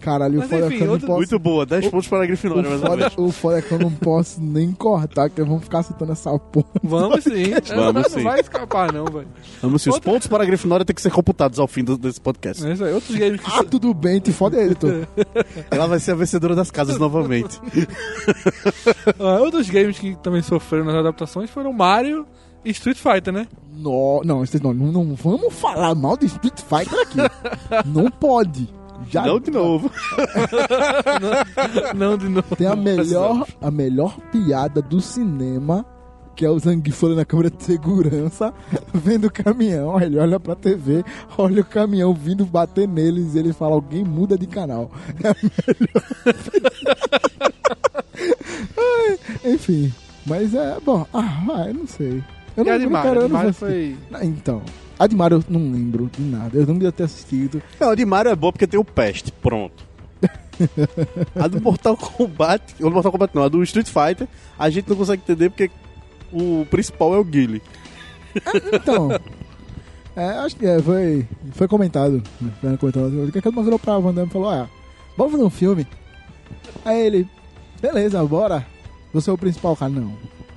Caralho, 0.00 0.36
o 0.36 0.38
Mas 0.38 0.48
foda 0.48 0.64
é 0.64 0.68
que 0.70 0.76
eu 0.80 0.86
não 0.86 0.92
outro- 0.94 1.06
posso. 1.08 1.18
Muito 1.18 1.38
boa. 1.38 1.66
10 1.66 1.88
pontos 1.88 2.08
para 2.08 2.22
a 2.22 2.26
Grifinória, 2.26 2.62
O 2.62 2.70
mais 2.70 2.80
foda, 2.80 3.12
o 3.18 3.30
foda 3.30 3.58
é 3.58 3.62
que 3.62 3.70
eu 3.72 3.78
não 3.78 3.90
posso 3.92 4.40
nem 4.40 4.72
cortar, 4.72 5.28
que 5.28 5.42
vão 5.42 5.60
ficar 5.60 5.82
citando 5.82 6.12
essa 6.12 6.30
porra. 6.38 6.66
Vamos 6.82 7.22
sim. 7.22 7.50
Vamos 7.76 7.94
não 7.94 8.04
sim. 8.04 8.22
vai 8.22 8.40
escapar, 8.40 8.90
não, 8.94 9.04
velho. 9.04 9.28
Vamos 9.60 9.82
sim. 9.82 9.90
Os 9.90 9.98
pontos 9.98 10.26
para 10.26 10.42
a 10.42 10.46
Grifinória 10.46 10.86
têm 10.86 10.94
que 10.94 11.02
ser 11.02 11.10
computados 11.10 11.58
ao 11.58 11.68
fim 11.68 11.84
do- 11.84 11.98
desse 11.98 12.18
podcast. 12.18 12.66
É 12.66 12.72
isso 12.72 12.82
aí. 12.82 12.94
Outros 12.94 13.14
games 13.14 13.42
que 13.42 13.50
Ah, 13.52 13.62
tudo 13.62 13.92
bem, 13.92 14.18
te 14.20 14.32
foda 14.32 14.56
ele, 14.58 14.74
tu. 14.80 14.86
Ela 15.70 15.86
vai 15.86 15.98
ser 16.00 16.12
a 16.12 16.14
vencedora 16.14 16.54
das 16.54 16.70
casas 16.70 16.96
novamente. 16.98 17.60
Ah, 19.18 19.38
outros 19.40 19.68
games 19.68 19.98
que 19.98 20.16
também 20.22 20.40
sofreram 20.40 20.86
nas 20.86 20.94
adaptações 20.94 21.50
foram 21.50 21.74
Mario 21.74 22.26
Street 22.64 22.98
Fighter, 22.98 23.32
né? 23.32 23.46
No, 23.72 24.22
não, 24.24 24.42
não, 24.62 24.74
não, 24.74 25.04
não 25.04 25.14
vamos 25.14 25.54
falar 25.54 25.94
mal 25.94 26.16
de 26.16 26.26
Street 26.26 26.60
Fighter 26.60 27.00
aqui. 27.00 27.18
não 27.88 28.10
pode. 28.10 28.68
Já 29.08 29.22
Não 29.24 29.40
de 29.40 29.50
novo. 29.50 29.90
Não, 31.96 32.16
de 32.18 32.28
novo. 32.28 32.54
Tem 32.54 32.66
a 32.66 32.76
Não 32.76 32.82
melhor, 32.82 33.46
a 33.60 33.70
melhor 33.70 34.16
piada 34.30 34.82
do 34.82 35.00
cinema, 35.00 35.86
que 36.36 36.44
é 36.44 36.50
o 36.50 36.58
Zangief 36.58 37.02
na 37.14 37.24
câmera 37.24 37.50
de 37.50 37.62
segurança, 37.62 38.52
vendo 38.92 39.26
o 39.26 39.32
caminhão, 39.32 40.00
ele 40.00 40.18
olha 40.18 40.38
pra 40.38 40.54
TV, 40.54 41.02
olha 41.36 41.62
o 41.62 41.64
caminhão 41.64 42.14
vindo 42.14 42.44
bater 42.44 42.86
neles 42.86 43.34
e 43.34 43.38
ele 43.38 43.52
fala, 43.52 43.74
alguém 43.74 44.04
muda 44.04 44.38
de 44.38 44.46
canal. 44.46 44.90
É 45.24 45.28
a 45.28 45.36
melhor. 45.42 46.04
Ai, 48.78 49.18
Enfim, 49.52 49.92
mas 50.26 50.54
é, 50.54 50.78
bom, 50.84 51.06
ah, 51.12 51.42
vai, 51.46 51.72
não 51.72 51.86
sei. 51.86 52.22
Eu 52.60 52.66
E 52.66 52.70
a 52.70 52.72
não, 52.72 52.78
de 52.78 52.84
eu 52.84 52.90
não 52.90 52.92
Mario? 52.92 53.10
quero, 53.10 53.20
A 53.20 53.22
eu 53.22 53.26
de 53.26 53.32
não 53.32 53.38
Mario 53.38 53.52
vou 53.52 53.68
foi... 53.68 53.96
Então, 54.22 54.62
a 54.98 55.06
de 55.06 55.16
Mario 55.16 55.36
eu 55.38 55.44
não 55.48 55.72
lembro 55.72 56.10
de 56.12 56.22
nada, 56.22 56.56
eu 56.56 56.66
não 56.66 56.74
devia 56.74 56.92
ter 56.92 57.04
assistido. 57.04 57.62
Não, 57.78 57.90
a 57.90 57.94
de 57.94 58.04
Mario 58.04 58.30
é 58.30 58.36
boa 58.36 58.52
porque 58.52 58.66
tem 58.66 58.78
o 58.78 58.84
Pest. 58.84 59.30
Pronto. 59.42 59.84
a 61.34 61.48
do 61.48 61.60
Mortal 61.60 61.96
Kombat... 61.96 62.74
O 62.82 62.90
Mortal 62.90 63.12
Kombat 63.12 63.34
não, 63.34 63.42
a 63.42 63.48
do 63.48 63.62
Street 63.62 63.88
Fighter, 63.88 64.28
a 64.58 64.68
gente 64.70 64.88
não 64.88 64.96
consegue 64.96 65.22
entender 65.22 65.50
porque 65.50 65.70
o 66.32 66.66
principal 66.70 67.14
é 67.14 67.18
o 67.18 67.24
Guile. 67.24 67.62
Então, 68.72 69.10
é, 70.14 70.24
acho 70.38 70.56
que 70.56 70.66
é, 70.66 70.80
foi, 70.80 71.26
foi 71.52 71.66
comentado. 71.66 72.22
Né, 72.40 72.76
comentando, 72.78 73.26
o 73.26 73.32
que 73.32 73.38
é 73.38 73.42
que 73.42 73.48
ele 73.48 73.56
mostrou 73.56 73.78
pra 73.78 73.98
Van 73.98 74.12
Damme 74.14 74.28
e 74.28 74.32
falou: 74.32 74.50
Ah, 74.50 74.68
vamos 75.16 75.32
fazer 75.32 75.44
um 75.44 75.50
filme. 75.50 75.86
Aí 76.84 77.06
ele, 77.06 77.28
beleza, 77.80 78.22
bora. 78.24 78.66
Você 79.12 79.30
é 79.30 79.32
o 79.32 79.38
principal, 79.38 79.74
cara. 79.76 79.90
Não. 79.90 80.12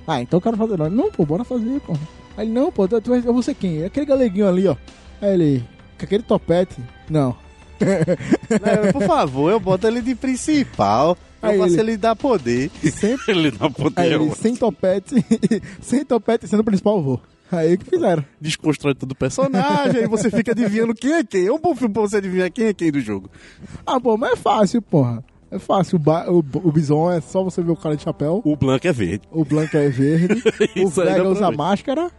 Ah, 0.06 0.20
então 0.20 0.38
eu 0.38 0.40
quero 0.42 0.56
fazer. 0.56 0.76
Não, 0.78 0.90
não 0.90 1.10
pô, 1.10 1.24
bora 1.24 1.44
fazer, 1.44 1.80
pô. 1.80 1.94
Aí 2.36 2.46
ele, 2.46 2.52
não, 2.52 2.70
pô, 2.72 2.86
tu, 2.88 3.00
tu, 3.00 3.10
vai- 3.10 3.18
eu 3.24 3.32
vou 3.32 3.42
ser 3.42 3.54
quem? 3.54 3.84
Aquele 3.84 4.06
galeguinho 4.06 4.48
ali, 4.48 4.66
ó. 4.66 4.76
Aí 5.22 5.32
ele, 5.34 5.64
com 5.98 6.04
aquele 6.04 6.22
topete. 6.22 6.76
Não. 7.08 7.36
É, 7.80 8.92
por 8.92 9.02
favor, 9.02 9.50
eu 9.50 9.60
boto 9.60 9.86
ele 9.86 10.00
de 10.00 10.14
principal. 10.14 11.16
Eu 11.42 11.48
Aí 11.50 11.58
faço 11.58 11.74
ele- 11.74 11.92
ele 11.92 11.96
dar 11.96 12.16
poder. 12.16 12.70
Sempre. 12.92 13.24
ele 13.32 13.50
dá 13.50 13.66
Aí 13.66 13.72
poder. 13.72 14.04
ele, 14.06 14.14
eu 14.14 14.34
sem 14.34 14.56
topete, 14.56 15.14
sem 15.82 16.04
topete 16.04 16.46
sendo 16.48 16.60
o 16.60 16.64
principal, 16.64 16.96
eu 16.96 17.02
vou. 17.02 17.20
Aí 17.52 17.74
o 17.74 17.78
que 17.78 17.84
fizeram? 17.88 18.24
Desconstrói 18.40 18.94
todo 18.94 19.12
o 19.12 19.14
personagem, 19.14 20.00
aí 20.02 20.08
você 20.08 20.30
fica 20.30 20.52
adivinhando 20.52 20.94
quem 20.94 21.12
é 21.12 21.22
quem. 21.24 21.46
É 21.46 21.52
um 21.52 21.58
bom 21.58 21.74
filme 21.76 21.92
pra 21.92 22.02
você 22.02 22.16
adivinhar 22.16 22.50
quem 22.50 22.66
é 22.66 22.74
quem 22.74 22.90
do 22.90 23.00
jogo. 23.00 23.30
Ah, 23.86 24.00
pô, 24.00 24.16
mas 24.16 24.32
é 24.32 24.36
fácil, 24.36 24.80
porra. 24.82 25.22
É 25.54 25.58
fácil. 25.58 25.96
O, 25.96 25.98
ba- 26.00 26.26
o, 26.28 26.38
o 26.38 26.72
Bison 26.72 27.10
é 27.12 27.20
só 27.20 27.42
você 27.44 27.62
ver 27.62 27.70
o 27.70 27.76
cara 27.76 27.96
de 27.96 28.02
chapéu. 28.02 28.42
O 28.44 28.56
Blanc 28.56 28.86
é 28.86 28.92
verde. 28.92 29.28
O 29.30 29.44
Blanca 29.44 29.78
é 29.78 29.88
verde. 29.88 30.42
o 30.82 30.88
Vega 30.88 31.28
usa 31.28 31.50
ver. 31.50 31.56
máscara. 31.56 32.10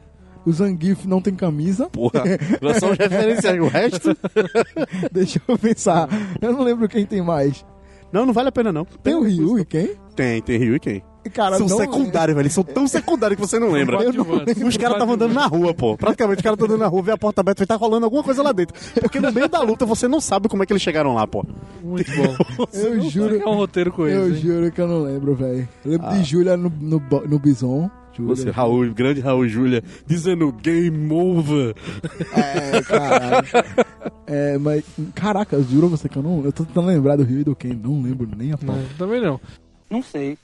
O 0.46 0.52
Zangief 0.54 1.06
não 1.08 1.20
tem 1.22 1.34
camisa. 1.36 1.90
Porra, 1.90 2.24
nós 2.62 2.78
somos 2.78 2.98
referenciais. 2.98 3.60
O 3.60 3.68
resto. 3.68 4.16
Deixa 5.12 5.42
eu 5.48 5.58
pensar. 5.58 6.08
Eu 6.42 6.54
não 6.54 6.62
lembro 6.64 6.88
quem 6.88 7.06
tem 7.06 7.22
mais. 7.22 7.66
Não, 8.12 8.26
não 8.26 8.32
vale 8.34 8.50
a 8.50 8.52
pena 8.52 8.72
não. 8.72 8.86
Tem 8.86 9.16
o 9.16 9.24
Ryu 9.24 9.60
e 9.60 9.66
quem? 9.66 9.96
Tem, 10.16 10.42
tem 10.42 10.58
Ryu 10.58 10.76
e 10.76 10.80
quem? 10.80 11.04
Cara, 11.34 11.58
são 11.58 11.68
não- 11.68 11.78
secundários, 11.78 12.36
velho. 12.36 12.44
Eles 12.46 12.54
são 12.54 12.64
tão 12.64 12.88
secundários 12.88 13.40
que 13.40 13.48
você 13.48 13.60
não 13.60 13.72
lembra. 13.72 14.02
Eu 14.04 14.14
não 14.14 14.24
lembro. 14.32 14.68
Os 14.68 14.78
caras 14.78 14.94
estavam 14.96 15.16
andando 15.16 15.34
na 15.34 15.46
rua, 15.48 15.74
pô. 15.74 15.98
Praticamente 15.98 16.38
os 16.40 16.44
caras 16.44 16.56
estão 16.56 16.68
andando 16.68 16.80
na 16.84 16.88
rua, 16.88 17.02
vê 17.02 17.12
a 17.12 17.18
porta 17.18 17.42
aberta 17.42 17.64
e 17.64 17.66
tá 17.66 17.76
rolando 17.76 18.06
alguma 18.06 18.24
coisa 18.24 18.42
lá 18.44 18.52
dentro. 18.52 18.76
Porque 19.02 19.20
no 19.20 19.32
meio 19.32 19.50
da 19.50 19.62
luta 19.62 19.86
você 19.86 20.08
não 20.08 20.22
sabe 20.22 20.48
como 20.48 20.64
é 20.64 20.66
que 20.66 20.74
eles 20.74 20.82
chegaram 20.84 21.14
lá, 21.16 21.26
pô. 21.28 21.44
Muito 21.84 22.12
bom. 22.16 22.66
Eu 22.74 23.02
juro. 23.10 23.42
É 23.42 23.46
um 23.48 23.56
roteiro 23.56 23.92
com 23.92 24.08
Eu 24.08 24.28
hein? 24.30 24.36
juro 24.36 24.72
que 24.72 24.80
eu 24.82 24.88
não 24.88 25.02
lembro, 25.04 25.36
velho. 25.36 25.68
Eu 25.84 25.92
lembro 25.92 26.10
de 26.12 26.24
Júlia 26.24 26.56
no, 26.58 26.72
no, 26.80 27.02
no 27.28 27.40
Bison. 27.40 27.90
Júlia. 28.18 28.36
Você, 28.36 28.50
Raul, 28.50 28.94
grande 28.94 29.20
Raul 29.20 29.46
Júlia, 29.48 29.84
dizendo 30.08 30.50
game 30.54 31.12
over. 31.12 31.76
É, 32.34 32.82
caralho. 32.82 33.48
É, 34.26 34.58
mas. 34.58 34.84
Caraca, 35.14 35.56
eu 35.58 35.64
juro 35.64 35.90
você 35.90 36.08
que 36.08 36.18
eu 36.18 36.24
não. 36.24 36.44
Eu 36.46 36.52
tô 36.54 36.64
tentando 36.64 36.88
lembrar 36.88 37.18
do 37.18 37.24
Rio 37.24 37.42
e 37.42 37.44
do 37.44 37.56
Ken. 37.56 37.74
Não 37.74 38.02
lembro 38.02 38.28
nem 38.38 38.54
a 38.54 38.58
pau. 38.58 38.78
Também 38.98 39.22
não. 39.22 39.40
Não 39.90 40.02
sei. 40.02 40.38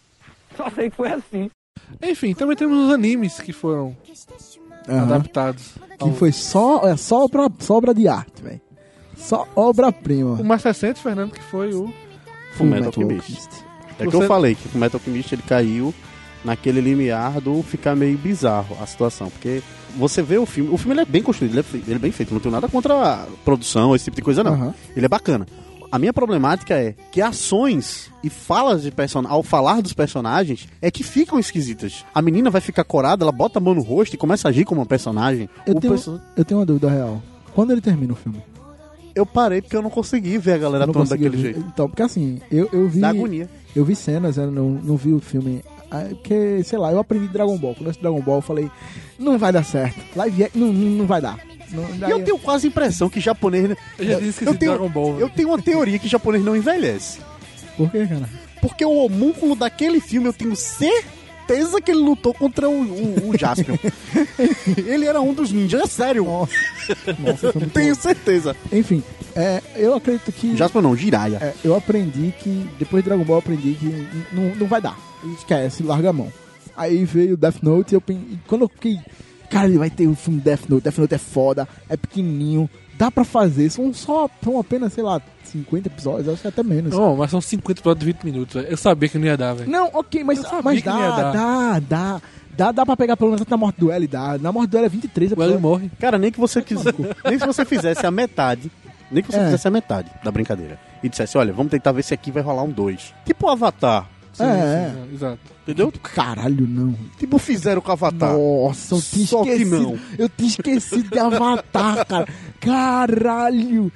Só 0.57 0.69
sei 0.69 0.89
que 0.89 0.95
foi 0.95 1.11
assim. 1.11 1.49
Enfim, 2.01 2.33
também 2.33 2.55
temos 2.55 2.87
os 2.87 2.93
animes 2.93 3.39
que 3.39 3.53
foram 3.53 3.95
Aham. 4.87 5.03
adaptados. 5.03 5.73
Que 5.99 6.11
foi 6.11 6.31
só, 6.31 6.87
é, 6.87 6.97
só, 6.97 7.25
obra, 7.25 7.47
só 7.59 7.75
obra 7.77 7.93
de 7.93 8.07
arte, 8.07 8.41
velho. 8.41 8.61
Só 9.15 9.47
obra-prima. 9.55 10.31
O 10.33 10.43
mais 10.43 10.63
recente, 10.63 10.99
Fernando, 10.99 11.31
que 11.31 11.43
foi 11.43 11.73
o... 11.73 11.91
Fullmetal 12.53 12.87
Alchemist. 12.87 13.49
É 13.99 14.05
que 14.05 14.11
Você- 14.11 14.23
eu 14.23 14.27
falei 14.27 14.55
que 14.55 14.75
o 14.75 14.77
Metal 14.79 14.99
Alchemist 14.99 15.31
ele 15.33 15.43
caiu 15.43 15.93
naquele 16.43 16.81
limiar 16.81 17.39
do 17.39 17.61
ficar 17.63 17.95
meio 17.95 18.17
bizarro 18.17 18.75
a 18.81 18.85
situação. 18.87 19.29
Porque 19.29 19.61
você 19.95 20.21
vê 20.23 20.37
o 20.37 20.45
filme, 20.45 20.73
o 20.73 20.77
filme 20.77 20.93
ele 20.95 21.01
é 21.01 21.05
bem 21.05 21.21
construído, 21.21 21.51
ele 21.53 21.59
é, 21.59 21.63
fe- 21.63 21.83
ele 21.85 21.95
é 21.95 21.99
bem 21.99 22.11
feito. 22.11 22.33
Não 22.33 22.41
tenho 22.41 22.51
nada 22.53 22.67
contra 22.67 22.93
a 23.23 23.27
produção, 23.45 23.95
esse 23.95 24.05
tipo 24.05 24.15
de 24.15 24.21
coisa, 24.23 24.43
não. 24.43 24.53
Aham. 24.53 24.73
Ele 24.95 25.05
é 25.05 25.09
bacana. 25.09 25.45
A 25.91 25.99
minha 25.99 26.13
problemática 26.13 26.73
é 26.73 26.95
que 27.11 27.21
ações 27.21 28.09
e 28.23 28.29
falas 28.29 28.83
de 28.83 28.91
person... 28.91 29.23
ao 29.27 29.43
falar 29.43 29.81
dos 29.81 29.91
personagens 29.93 30.67
é 30.81 30.89
que 30.89 31.03
ficam 31.03 31.37
esquisitas. 31.37 32.05
A 32.15 32.21
menina 32.21 32.49
vai 32.49 32.61
ficar 32.61 32.83
corada, 32.85 33.23
ela 33.25 33.31
bota 33.31 33.59
a 33.59 33.61
mão 33.61 33.73
no 33.73 33.81
rosto 33.81 34.13
e 34.13 34.17
começa 34.17 34.47
a 34.47 34.49
agir 34.49 34.63
como 34.63 34.79
uma 34.79 34.85
personagem. 34.87 35.49
Eu 35.65 35.75
O 35.75 35.79
tenho, 35.81 35.93
perso- 35.93 36.21
eu 36.37 36.45
tenho 36.45 36.59
uma 36.59 36.65
dúvida 36.65 36.89
real. 36.89 37.21
Quando 37.53 37.71
ele 37.71 37.81
termina 37.81 38.13
o 38.13 38.15
filme? 38.15 38.41
eu 39.13 39.25
parei 39.25 39.61
porque 39.61 39.75
eu 39.75 39.81
não 39.81 39.89
consegui 39.89 40.37
ver 40.37 40.53
a 40.53 40.57
galera 40.57 40.85
atuando 40.85 41.09
daquele 41.09 41.35
ver. 41.35 41.41
jeito. 41.55 41.59
Então, 41.59 41.89
porque 41.89 42.01
assim, 42.01 42.39
eu, 42.49 42.69
eu 42.71 42.87
vi. 42.87 43.01
Da 43.01 43.09
agonia. 43.09 43.49
Eu 43.75 43.83
vi 43.83 43.93
cenas, 43.93 44.37
eu 44.37 44.49
não, 44.49 44.69
não 44.69 44.95
vi 44.95 45.11
o 45.11 45.19
filme. 45.19 45.61
ah, 45.91 46.05
Porque, 46.09 46.63
sei 46.63 46.79
lá, 46.79 46.93
eu 46.93 46.99
aprendi 46.99 47.27
Dragon 47.27 47.57
Ball. 47.57 47.73
Quando 47.73 47.87
eu 47.87 47.89
assisti 47.89 48.01
Dragon 48.01 48.21
Ball, 48.21 48.37
eu 48.37 48.41
falei, 48.41 48.71
não 49.19 49.37
vai 49.37 49.51
dar 49.51 49.65
certo. 49.65 49.99
Live 50.15 50.47
não, 50.55 50.71
não 50.71 51.05
vai 51.05 51.19
dar. 51.21 51.37
Não, 51.71 52.07
E 52.07 52.11
eu 52.11 52.23
tenho 52.23 52.37
quase 52.37 52.67
a 52.67 52.69
impressão 52.69 53.09
que 53.09 53.19
japonês. 53.19 53.75
Eu 53.97 54.05
já 54.05 54.19
disse 54.19 54.39
que 54.39 54.47
eu 54.47 54.55
tenho, 54.55 54.71
Dragon 54.73 54.89
Ball. 54.89 55.19
eu 55.19 55.29
tenho 55.29 55.49
uma 55.49 55.61
teoria 55.61 55.97
que 55.99 56.07
japonês 56.07 56.43
não 56.43 56.55
envelhece. 56.55 57.19
Por 57.77 57.89
quê, 57.91 58.05
cara? 58.07 58.29
Porque 58.61 58.85
o 58.85 58.93
homúnculo 59.05 59.55
daquele 59.55 59.99
filme, 59.99 60.27
eu 60.27 60.33
tenho 60.33 60.55
certeza 60.55 61.81
que 61.81 61.91
ele 61.91 62.01
lutou 62.01 62.33
contra 62.33 62.69
o, 62.69 62.81
o, 62.81 63.29
o 63.29 63.37
Jaspion. 63.37 63.75
ele 64.85 65.05
era 65.05 65.19
um 65.21 65.33
dos 65.33 65.51
ninjas, 65.51 65.81
é 65.81 65.87
sério. 65.87 66.25
Nossa, 66.25 66.53
nossa, 67.19 67.51
muito 67.57 67.71
Tenho 67.73 67.95
certeza. 67.95 68.55
bom. 68.69 68.77
Enfim, 68.77 69.03
é, 69.35 69.61
eu 69.75 69.95
acredito 69.95 70.31
que. 70.31 70.55
Jaspion 70.55 70.81
não, 70.81 70.95
Jiraiya. 70.95 71.37
é, 71.41 71.53
eu 71.63 71.75
aprendi 71.75 72.33
que. 72.39 72.69
Depois 72.77 73.03
de 73.03 73.09
Dragon 73.09 73.23
Ball, 73.23 73.37
eu 73.37 73.39
aprendi 73.39 73.73
que 73.73 74.07
não, 74.31 74.55
não 74.55 74.67
vai 74.67 74.81
dar. 74.81 74.97
Esquece, 75.37 75.83
larga 75.83 76.09
a 76.09 76.13
mão. 76.13 76.31
Aí 76.75 77.03
veio 77.05 77.35
Death 77.37 77.61
Note 77.61 77.93
e 77.93 77.95
eu 77.95 78.03
e 78.09 78.37
quando 78.47 78.61
eu 78.63 78.69
fiquei. 78.69 78.99
Cara, 79.51 79.67
ele 79.67 79.77
vai 79.77 79.89
ter 79.89 80.07
o 80.07 80.15
filme 80.15 80.39
Death 80.39 80.67
Note. 80.69 80.83
Death 80.83 80.97
Note 80.97 81.13
é 81.13 81.17
foda, 81.17 81.67
é 81.89 81.95
pequenininho. 81.97 82.69
Dá 82.97 83.11
pra 83.11 83.23
fazer. 83.23 83.69
São 83.69 83.93
só. 83.93 84.29
São 84.43 84.59
apenas, 84.59 84.93
sei 84.93 85.03
lá, 85.03 85.21
50 85.43 85.87
episódios, 85.87 86.29
acho 86.29 86.41
que 86.41 86.47
até 86.47 86.63
menos. 86.63 86.93
Não, 86.93 87.15
mas 87.17 87.29
são 87.31 87.41
50 87.41 87.79
episódios 87.81 87.99
de 88.05 88.11
20 88.13 88.23
minutos. 88.23 88.63
Eu 88.67 88.77
sabia 88.77 89.09
que 89.09 89.17
não 89.17 89.25
ia 89.25 89.35
dar, 89.37 89.53
velho. 89.53 89.69
Não, 89.69 89.89
ok, 89.93 90.23
mas, 90.23 90.39
mas 90.63 90.81
dá, 90.81 91.09
dar. 91.21 91.31
dá, 91.31 91.79
dá. 91.79 92.21
Dá, 92.55 92.71
dá 92.71 92.85
pra 92.85 92.97
pegar 92.97 93.15
pelo 93.15 93.31
menos 93.31 93.47
na 93.47 93.57
morte 93.57 93.79
do 93.79 93.91
L, 93.91 94.07
dá. 94.07 94.37
Na 94.37 94.51
morte 94.51 94.69
do 94.71 94.77
L 94.77 94.85
é 94.85 94.89
23 94.89 95.31
O 95.31 95.41
L 95.41 95.57
morre. 95.57 95.89
Cara, 95.99 96.17
nem 96.17 96.31
que 96.31 96.39
você 96.39 96.61
quiser. 96.61 96.93
nem 97.25 97.39
se 97.39 97.45
você 97.45 97.63
fizesse 97.65 98.05
a 98.05 98.11
metade. 98.11 98.69
Nem 99.09 99.23
que 99.23 99.31
você 99.31 99.39
É. 99.39 99.45
fizesse 99.45 99.67
a 99.67 99.71
metade 99.71 100.09
da 100.23 100.31
brincadeira. 100.31 100.77
E 101.01 101.09
dissesse, 101.09 101.37
olha, 101.37 101.51
vamos 101.53 101.71
tentar 101.71 101.91
ver 101.93 102.03
se 102.03 102.13
aqui 102.13 102.29
vai 102.29 102.43
rolar 102.43 102.63
um 102.63 102.69
2. 102.69 103.13
Tipo 103.25 103.47
o 103.47 103.49
Avatar. 103.49 104.07
Sim, 104.41 104.51
É, 104.51 104.91
sim, 105.07 105.13
exato. 105.15 105.39
Entendeu? 105.63 105.93
Caralho, 106.15 106.67
não. 106.67 106.95
Tipo 107.17 107.37
fizeram 107.37 107.81
com 107.81 107.89
o 107.89 107.93
Avatar. 107.93 108.33
Nossa, 108.33 108.95
eu 108.95 109.01
tinha 109.01 109.27
Só 109.27 109.43
que 109.43 109.49
esquecido. 109.51 109.79
não. 109.81 109.99
Eu 110.17 110.29
tinha 110.29 110.49
esquecido 110.49 111.09
de 111.09 111.19
Avatar, 111.19 112.05
cara. 112.05 112.27
Caralho. 112.59 113.91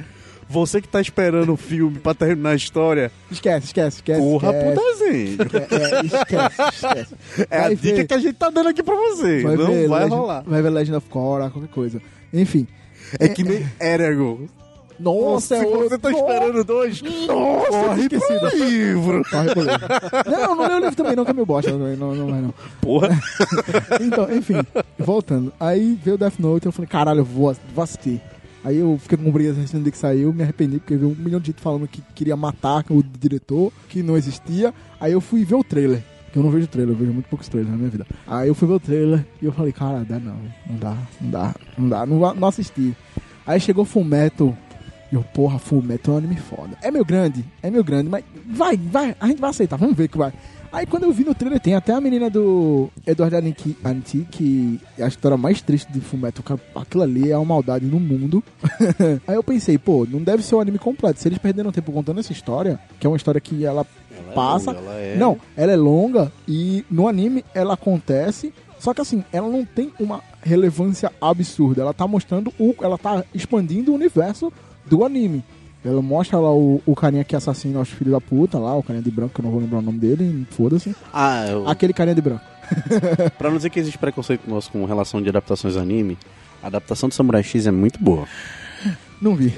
Você 0.48 0.80
que 0.80 0.88
tá 0.88 1.02
esperando 1.02 1.52
o 1.54 1.58
filme 1.58 1.98
pra 1.98 2.14
terminar 2.14 2.52
a 2.52 2.56
história, 2.56 3.12
Esquece, 3.32 3.66
esquece, 3.66 3.98
esquece. 3.98 4.20
corra 4.22 4.52
esquece. 4.52 4.76
pro 4.76 4.84
desenho. 4.84 5.38
É, 5.42 5.96
é, 5.96 6.06
esquece, 6.06 6.62
esquece. 6.76 7.16
É 7.50 7.58
a 7.58 7.62
Vai 7.62 7.76
dica 7.76 7.96
ver. 7.98 8.08
que 8.08 8.14
a 8.14 8.18
gente 8.20 8.34
tá 8.36 8.50
dando 8.52 8.70
aqui 8.70 8.84
pra 8.84 8.94
você. 8.96 9.42
não 9.42 9.58
ver 9.58 9.88
vai 9.88 10.04
Legend- 10.04 10.16
rolar. 10.20 10.44
Vai 10.46 10.62
ver 10.62 10.70
Legend 10.70 10.98
of 10.98 11.10
Korra, 11.10 11.50
qualquer 11.50 11.72
coisa. 11.72 12.00
Enfim. 12.32 12.68
É 13.20 13.28
que 13.28 13.44
nem 13.44 13.66
Eragon. 13.80 14.42
Nossa, 15.00 15.58
Se 15.58 15.66
é 15.66 15.66
você 15.66 15.98
tá 15.98 16.12
esperando 16.12 16.64
dois, 16.64 17.02
corre 17.02 18.10
pro 18.10 18.58
livro. 18.58 19.24
Corre 19.30 19.54
pro 19.54 19.62
livro. 19.62 19.88
Não, 20.26 20.56
não 20.56 20.68
leu 20.68 20.78
o 20.78 20.80
livro 20.80 20.96
também, 20.96 21.16
não, 21.16 21.26
que 21.26 21.32
é 21.32 21.34
meu 21.34 21.46
bosta. 21.46 21.72
Não, 21.72 21.96
não, 21.96 22.16
não 22.16 22.42
não. 22.42 22.54
Porra. 22.82 23.10
Então, 24.02 24.32
enfim, 24.34 24.56
voltando. 24.98 25.52
Aí 25.60 25.98
veio 26.04 26.16
o 26.16 26.18
Death 26.18 26.40
Note, 26.40 26.66
eu 26.66 26.72
falei, 26.72 26.88
caralho, 26.88 27.20
eu 27.20 27.26
vou, 27.26 27.56
vou 27.74 27.84
assistir. 27.84 28.22
Aí 28.64 28.78
eu 28.78 28.98
fiquei 29.00 29.16
com 29.16 29.32
briga 29.32 29.52
assistindo 29.52 29.84
dia 29.84 29.92
que 29.92 29.98
saiu, 29.98 30.34
me 30.34 30.42
arrependi, 30.42 30.80
porque 30.80 30.96
veio 30.96 31.12
um 31.12 31.24
milhão 31.24 31.40
de 31.40 31.48
gente 31.48 31.62
falando 31.62 31.88
que 31.88 32.02
queria 32.16 32.36
matar 32.36 32.84
o 32.90 33.04
diretor, 33.04 33.72
que 33.88 34.02
não 34.02 34.18
existia. 34.18 34.74
Aí 35.00 35.12
eu 35.12 35.22
fui 35.22 35.46
ver 35.46 35.54
o 35.54 35.64
trailer. 35.64 36.02
Que 36.34 36.40
eu 36.40 36.44
não 36.44 36.50
vejo 36.50 36.68
trailer, 36.68 36.94
eu 36.94 36.98
vejo 36.98 37.14
muito 37.14 37.30
poucos 37.30 37.48
trailers 37.48 37.72
na 37.72 37.78
minha 37.78 37.90
vida. 37.90 38.08
Aí 38.26 38.48
eu 38.48 38.56
fui 38.56 38.68
ver 38.68 38.74
o 38.74 38.80
trailer 38.80 39.26
e 39.40 39.46
eu 39.46 39.52
falei, 39.52 39.72
cara, 39.72 40.04
dá 40.04 40.20
não, 40.20 40.36
não 40.68 40.78
dá, 40.78 40.98
não 41.22 41.30
dá, 41.30 41.56
não 41.78 41.90
dá, 41.90 42.06
não, 42.06 42.36
não 42.36 42.48
assisti. 42.48 42.96
Aí 43.46 43.60
chegou 43.60 43.86
Fullmetal, 43.86 44.48
e 44.48 44.65
eu, 45.12 45.24
porra, 45.34 45.60
Fullmetal 45.60 46.14
é 46.14 46.16
um 46.16 46.18
anime 46.20 46.36
foda. 46.38 46.78
É 46.82 46.90
meio 46.92 47.06
grande, 47.06 47.44
é 47.62 47.70
meio 47.70 47.84
grande, 47.84 48.10
mas 48.10 48.24
vai, 48.48 48.78
vai, 48.78 49.16
a 49.20 49.28
gente 49.28 49.40
vai 49.40 49.50
aceitar, 49.50 49.78
vamos 49.78 49.96
ver 49.96 50.08
que 50.08 50.18
vai. 50.18 50.34
Aí 50.72 50.86
quando 50.86 51.04
eu 51.04 51.12
vi 51.14 51.24
no 51.24 51.34
trailer, 51.34 51.60
tem 51.60 51.74
até 51.74 51.94
a 51.94 52.02
menina 52.02 52.30
do 52.30 52.90
Eduardo 53.08 53.38
Anti, 53.38 53.78
Anti 53.86 54.28
que 54.30 54.78
é 54.98 55.04
a 55.04 55.08
história 55.08 55.38
mais 55.38 55.62
triste 55.62 55.90
de. 55.90 56.02
Cara, 56.44 56.60
Aquilo 56.76 57.04
ali 57.04 57.32
é 57.32 57.38
uma 57.38 57.46
maldade 57.46 57.86
no 57.86 57.98
mundo. 57.98 58.44
Aí 59.26 59.36
eu 59.36 59.44
pensei, 59.44 59.78
pô, 59.78 60.06
não 60.10 60.22
deve 60.22 60.44
ser 60.44 60.56
o 60.56 60.60
anime 60.60 60.78
completo. 60.78 61.20
Se 61.22 61.30
eles 61.30 61.38
perderam 61.38 61.72
tempo 61.72 61.94
contando 61.94 62.20
essa 62.20 62.34
história, 62.34 62.78
que 63.00 63.08
é 63.08 63.10
uma 63.10 63.16
história 63.16 63.40
que 63.40 63.64
ela 63.64 63.86
passa. 64.34 64.72
longa, 64.74 64.84
ela 64.84 65.00
é- 65.00 65.16
Não, 65.16 65.38
ela 65.56 65.72
é 65.72 65.76
longa 65.78 66.30
e 66.46 66.84
no 66.92 67.08
anime 67.08 67.46
ela 67.54 67.76
acontece. 67.76 68.54
Só 68.78 68.94
que 68.94 69.00
assim, 69.00 69.24
ela 69.32 69.48
não 69.48 69.64
tem 69.64 69.94
uma 69.98 70.20
relevância 70.44 71.10
absurda. 71.22 71.82
Ela 71.84 71.94
tá 71.94 72.06
mostrando 72.06 72.54
o. 72.60 72.76
Ela 72.82 72.98
tá 72.98 73.24
expandindo 73.34 73.92
o 73.92 73.96
universo 73.96 74.52
do 74.88 75.04
anime. 75.04 75.44
Ela 75.84 76.02
mostra 76.02 76.40
lá 76.40 76.52
o, 76.52 76.82
o 76.84 76.96
carinha 76.96 77.24
que 77.24 77.36
assassina 77.36 77.80
os 77.80 77.90
filhos 77.90 78.14
da 78.14 78.20
puta 78.20 78.58
lá, 78.58 78.76
o 78.76 78.82
carinha 78.82 79.04
de 79.04 79.12
branco, 79.12 79.36
que 79.36 79.40
eu 79.40 79.44
não 79.44 79.52
vou 79.52 79.62
lembrar 79.62 79.80
o 79.80 79.82
nome 79.84 80.00
dele, 80.00 80.48
foda-se. 80.50 80.96
Ah, 81.14 81.46
eu... 81.48 81.68
Aquele 81.68 81.94
carinha 81.94 82.16
de 82.16 82.22
branco. 82.22 82.44
pra 83.38 83.50
não 83.50 83.58
dizer 83.58 83.70
que 83.70 83.80
existe 83.80 83.98
preconceito 83.98 84.50
nosso 84.50 84.72
com 84.72 84.84
relação 84.86 85.22
de 85.22 85.30
adaptações 85.30 85.78
anime, 85.78 86.18
a 86.64 86.68
adaptação 86.68 87.08
de 87.08 87.14
Samurai 87.14 87.44
X 87.44 87.68
é 87.68 87.72
muito 87.72 88.04
boa. 88.04 88.28
Não 89.22 89.36
vi. 89.36 89.54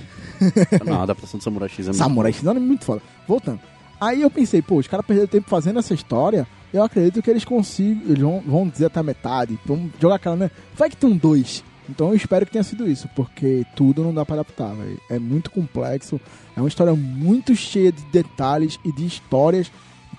Não, 0.86 1.00
a 1.00 1.04
adaptação 1.04 1.38
de 1.38 1.46
Samurai 1.46 1.70
X 1.70 1.86
é 1.86 1.90
muito 1.90 1.98
Samurai 1.98 2.34
X 2.34 2.44
é 2.44 2.48
um 2.48 2.52
anime 2.52 2.68
muito 2.68 2.84
foda. 2.84 3.02
Voltando. 3.26 3.60
Aí 4.00 4.22
eu 4.22 4.30
pensei, 4.30 4.62
pô, 4.62 4.76
os 4.76 4.88
caras 4.88 5.06
perderam 5.06 5.28
tempo 5.28 5.50
fazendo 5.50 5.80
essa 5.80 5.94
história. 5.94 6.46
Eu 6.74 6.84
acredito 6.84 7.22
que 7.22 7.30
eles 7.30 7.46
consigam. 7.46 8.04
Eles 8.06 8.22
vão, 8.22 8.44
vão 8.46 8.68
dizer 8.68 8.86
até 8.86 9.00
a 9.00 9.04
metade. 9.04 9.58
Vamos 9.66 9.92
jogar 10.00 10.16
aquela, 10.16 10.36
né? 10.36 10.52
Vai 10.76 10.90
que 10.90 10.98
tem 10.98 11.10
um 11.10 11.18
dois. 11.18 11.64
Então 11.90 12.10
eu 12.10 12.16
espero 12.16 12.46
que 12.46 12.52
tenha 12.52 12.64
sido 12.64 12.88
isso, 12.90 13.08
porque 13.16 13.66
tudo 13.76 14.04
não 14.04 14.14
dá 14.14 14.26
pra 14.26 14.36
adaptar, 14.36 14.74
velho. 14.76 15.00
É 15.10 15.18
muito 15.18 15.50
complexo. 15.50 16.20
É 16.56 16.60
uma 16.60 16.68
história 16.68 16.94
muito 16.94 17.56
cheia 17.56 17.92
de 17.92 18.04
detalhes 18.12 18.78
e 18.84 18.92
de 18.92 19.06
histórias. 19.06 19.72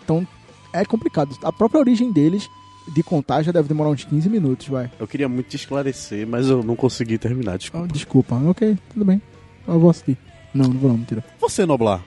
Então 0.03 0.27
é 0.73 0.85
complicado. 0.85 1.37
A 1.43 1.53
própria 1.53 1.79
origem 1.81 2.11
deles 2.11 2.49
de 2.95 3.03
contar 3.03 3.43
já 3.43 3.53
deve 3.53 3.69
demorar 3.69 3.91
uns 3.91 4.05
15 4.05 4.31
minutos, 4.31 4.67
vai. 4.69 4.91
Eu 4.99 5.07
queria 5.07 5.29
muito 5.29 5.49
te 5.49 5.57
esclarecer, 5.57 6.27
mas 6.27 6.49
eu 6.49 6.63
não 6.63 6.75
consegui 6.75 7.19
terminar, 7.19 7.59
desculpa. 7.59 7.87
Ah, 7.87 7.93
desculpa, 7.93 8.35
ok, 8.37 8.79
tudo 8.95 9.05
bem. 9.05 9.21
Eu 9.67 9.79
vou 9.79 9.91
assistir. 9.91 10.17
Não, 10.55 10.65
não 10.69 10.79
vou 10.81 10.91
não, 10.91 10.97
mentira. 10.99 11.23
Você, 11.39 11.67
Noblar, 11.67 12.03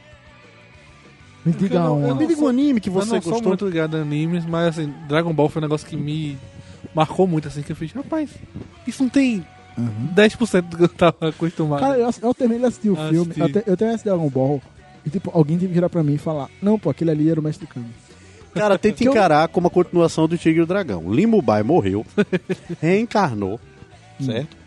Me 1.46 1.52
diga 1.54 1.76
eu 1.76 1.80
não- 1.82 2.08
eu 2.08 2.16
me 2.16 2.26
diga 2.28 2.42
um 2.42 2.48
anime 2.48 2.80
que 2.80 2.90
Eu 2.90 2.94
você 2.94 3.14
não 3.14 3.22
sou 3.22 3.32
gostou. 3.34 3.50
muito 3.50 3.66
ligado 3.68 3.96
a 3.98 4.02
animes, 4.02 4.46
mas 4.46 4.70
assim, 4.80 4.92
Dragon 5.08 5.32
Ball 5.34 5.50
foi 5.50 5.60
um 5.60 5.64
negócio 5.66 5.88
que 5.88 5.96
me 5.98 6.38
marcou 6.94 7.28
muito, 7.28 7.48
assim, 7.48 7.62
que 7.62 7.72
eu 7.72 7.76
fiz, 7.76 7.92
rapaz, 7.92 8.30
isso 8.88 9.04
não 9.04 9.10
tem 9.10 9.46
Uhum. 9.78 10.10
10% 10.14 10.62
do 10.64 10.78
que 10.78 10.84
eu 10.84 10.90
tava 10.90 11.30
acostumado. 11.30 11.80
Cara, 11.80 11.98
eu, 11.98 12.10
eu 12.22 12.34
terminei 12.34 12.60
de 12.60 12.66
assistir 12.68 12.90
o 12.90 12.96
filme, 12.96 13.34
eu, 13.38 13.50
te, 13.50 13.58
eu 13.60 13.64
terminei 13.64 13.76
de 13.76 13.84
assistir 13.86 14.10
Dragon 14.10 14.30
Ball, 14.30 14.62
e 15.06 15.10
tipo, 15.10 15.32
alguém 15.34 15.58
teve 15.58 15.70
que 15.70 15.74
virar 15.74 15.90
pra 15.90 16.04
mim 16.04 16.16
e 16.16 16.18
falar, 16.18 16.50
não, 16.62 16.78
pô, 16.78 16.90
aquele 16.90 17.12
ali 17.12 17.30
era 17.30 17.40
o 17.40 17.44
Mestre 17.44 17.66
Kami. 17.66 17.88
Cara, 18.54 18.78
tenta 18.78 19.04
encarar 19.04 19.48
como 19.48 19.68
a 19.68 19.70
continuação 19.70 20.28
do 20.28 20.38
Tigre 20.38 20.60
e 20.60 20.64
o 20.64 20.66
Dragão. 20.66 21.12
Limubai 21.14 21.64
morreu, 21.64 22.06
reencarnou, 22.82 23.60
certo? 24.20 24.58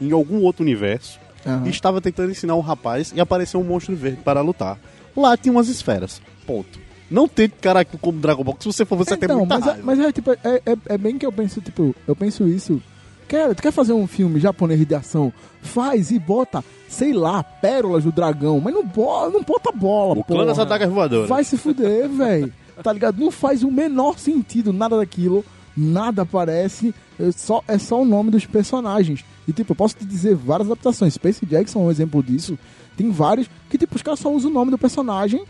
Em 0.00 0.12
algum 0.12 0.42
outro 0.42 0.62
universo. 0.62 1.18
Aham. 1.44 1.66
E 1.66 1.70
estava 1.70 2.00
tentando 2.00 2.30
ensinar 2.30 2.54
um 2.54 2.60
rapaz 2.60 3.12
e 3.14 3.20
apareceu 3.20 3.58
um 3.60 3.64
monstro 3.64 3.96
verde 3.96 4.18
para 4.22 4.40
lutar. 4.40 4.78
Lá 5.16 5.36
tinha 5.36 5.52
umas 5.52 5.68
esferas. 5.68 6.22
Ponto. 6.46 6.78
Não 7.12 7.28
encarar 7.38 7.80
aquilo 7.80 7.98
como 7.98 8.18
Dragon 8.18 8.42
Ball, 8.42 8.56
se 8.58 8.66
você 8.66 8.84
for, 8.84 8.96
você 8.96 9.16
tem 9.16 9.26
então, 9.26 9.38
muita 9.38 9.58
mas, 9.58 9.66
é, 9.66 9.70
raiva. 9.70 9.82
mas 9.84 10.00
é, 10.00 10.12
tipo, 10.12 10.30
é, 10.32 10.38
é, 10.44 10.76
é 10.86 10.98
bem 10.98 11.18
que 11.18 11.26
eu 11.26 11.32
penso, 11.32 11.60
tipo, 11.60 11.94
eu 12.06 12.16
penso 12.16 12.48
isso. 12.48 12.80
Quer, 13.28 13.54
tu 13.54 13.62
quer 13.62 13.72
fazer 13.72 13.92
um 13.92 14.06
filme 14.06 14.40
japonês 14.40 14.84
de 14.86 14.94
ação? 14.94 15.32
Faz 15.62 16.10
e 16.10 16.18
bota, 16.18 16.64
sei 16.88 17.12
lá, 17.12 17.42
pérolas 17.42 18.04
do 18.04 18.12
dragão, 18.12 18.60
mas 18.60 18.74
não, 18.74 18.84
bo 18.84 19.30
não 19.30 19.42
bota 19.42 19.70
bola, 19.72 20.18
O 20.18 20.24
clã 20.24 20.44
das 20.44 20.58
adagas 20.58 20.90
voadoras. 20.90 21.28
Vai 21.28 21.44
se 21.44 21.56
fuder, 21.56 22.08
velho. 22.12 22.52
Tá 22.82 22.92
ligado? 22.92 23.18
Não 23.18 23.30
faz 23.30 23.62
o 23.62 23.70
menor 23.70 24.18
sentido 24.18 24.72
nada 24.72 24.96
daquilo. 24.96 25.44
Nada 25.76 26.22
aparece. 26.22 26.94
É 27.18 27.30
só, 27.32 27.62
é 27.68 27.78
só 27.78 28.02
o 28.02 28.04
nome 28.04 28.30
dos 28.30 28.44
personagens. 28.44 29.24
E, 29.46 29.52
tipo, 29.52 29.72
eu 29.72 29.76
posso 29.76 29.96
te 29.96 30.04
dizer 30.04 30.34
várias 30.34 30.68
adaptações. 30.68 31.14
Space 31.14 31.44
Jackson 31.46 31.80
é 31.80 31.82
um 31.84 31.90
exemplo 31.90 32.22
disso. 32.22 32.58
Tem 32.96 33.10
vários 33.10 33.48
que, 33.70 33.78
tipo, 33.78 33.96
os 33.96 34.02
caras 34.02 34.20
só 34.20 34.30
usam 34.30 34.50
o 34.50 34.54
nome 34.54 34.70
do 34.70 34.78
personagem 34.78 35.44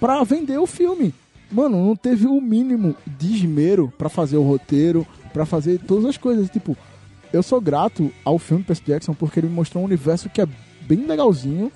pra 0.00 0.24
vender 0.24 0.58
o 0.58 0.66
filme. 0.66 1.14
Mano, 1.52 1.84
não 1.86 1.94
teve 1.94 2.26
o 2.26 2.40
mínimo 2.40 2.96
de 3.06 3.34
esmero 3.34 3.92
pra 3.98 4.08
fazer 4.08 4.36
o 4.36 4.42
roteiro, 4.42 5.06
pra 5.32 5.44
fazer 5.44 5.78
todas 5.80 6.04
as 6.06 6.16
coisas. 6.16 6.48
Tipo, 6.48 6.76
eu 7.32 7.42
sou 7.42 7.60
grato 7.60 8.10
ao 8.24 8.38
filme 8.38 8.64
Percy 8.64 8.82
Jackson 8.86 9.14
porque 9.14 9.38
ele 9.40 9.48
me 9.48 9.54
mostrou 9.54 9.82
um 9.82 9.86
universo 9.86 10.28
que 10.30 10.40
é 10.40 10.46
bem 10.82 11.06
legalzinho, 11.06 11.70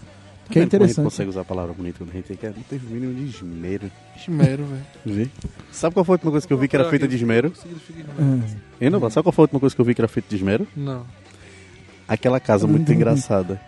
que 0.49 0.59
é 0.59 0.61
Tá 0.61 0.61
A 0.61 0.63
gente 0.63 0.67
interessante. 0.67 1.05
consegue 1.05 1.31
usar 1.31 1.41
a 1.41 1.45
palavra 1.45 1.73
bonita 1.73 1.99
quando 1.99 2.11
a 2.11 2.13
gente 2.13 2.37
quer. 2.37 2.53
Não 2.55 2.63
teve 2.63 2.87
o 2.87 2.91
mínimo 2.91 3.15
de 3.15 3.25
esmero. 3.25 3.91
Esmero, 4.17 4.65
velho. 5.05 5.31
Sabe 5.73 5.95
qual 5.95 6.05
foi 6.05 6.13
a 6.13 6.17
última 6.17 6.31
coisa 6.31 6.47
que 6.47 6.53
eu 6.53 6.59
vi 6.59 6.69
que 6.69 6.77
era 6.77 6.89
feita 6.89 7.09
de 7.09 7.17
esmero? 7.17 7.53
Significa 7.57 8.01
esmero. 8.01 8.45
É. 9.07 9.11
Sabe 9.11 9.25
qual 9.25 9.33
foi 9.33 9.43
a 9.43 9.47
última 9.47 9.61
coisa 9.61 9.75
que 9.75 9.81
eu 9.81 9.85
vi 9.85 9.95
que 9.95 10.01
era 10.01 10.09
feita 10.09 10.29
de 10.29 10.37
esmero? 10.37 10.69
Não. 10.77 11.05
Aquela 12.07 12.39
casa 12.39 12.67
muito 12.67 12.93
engraçada. 12.93 13.61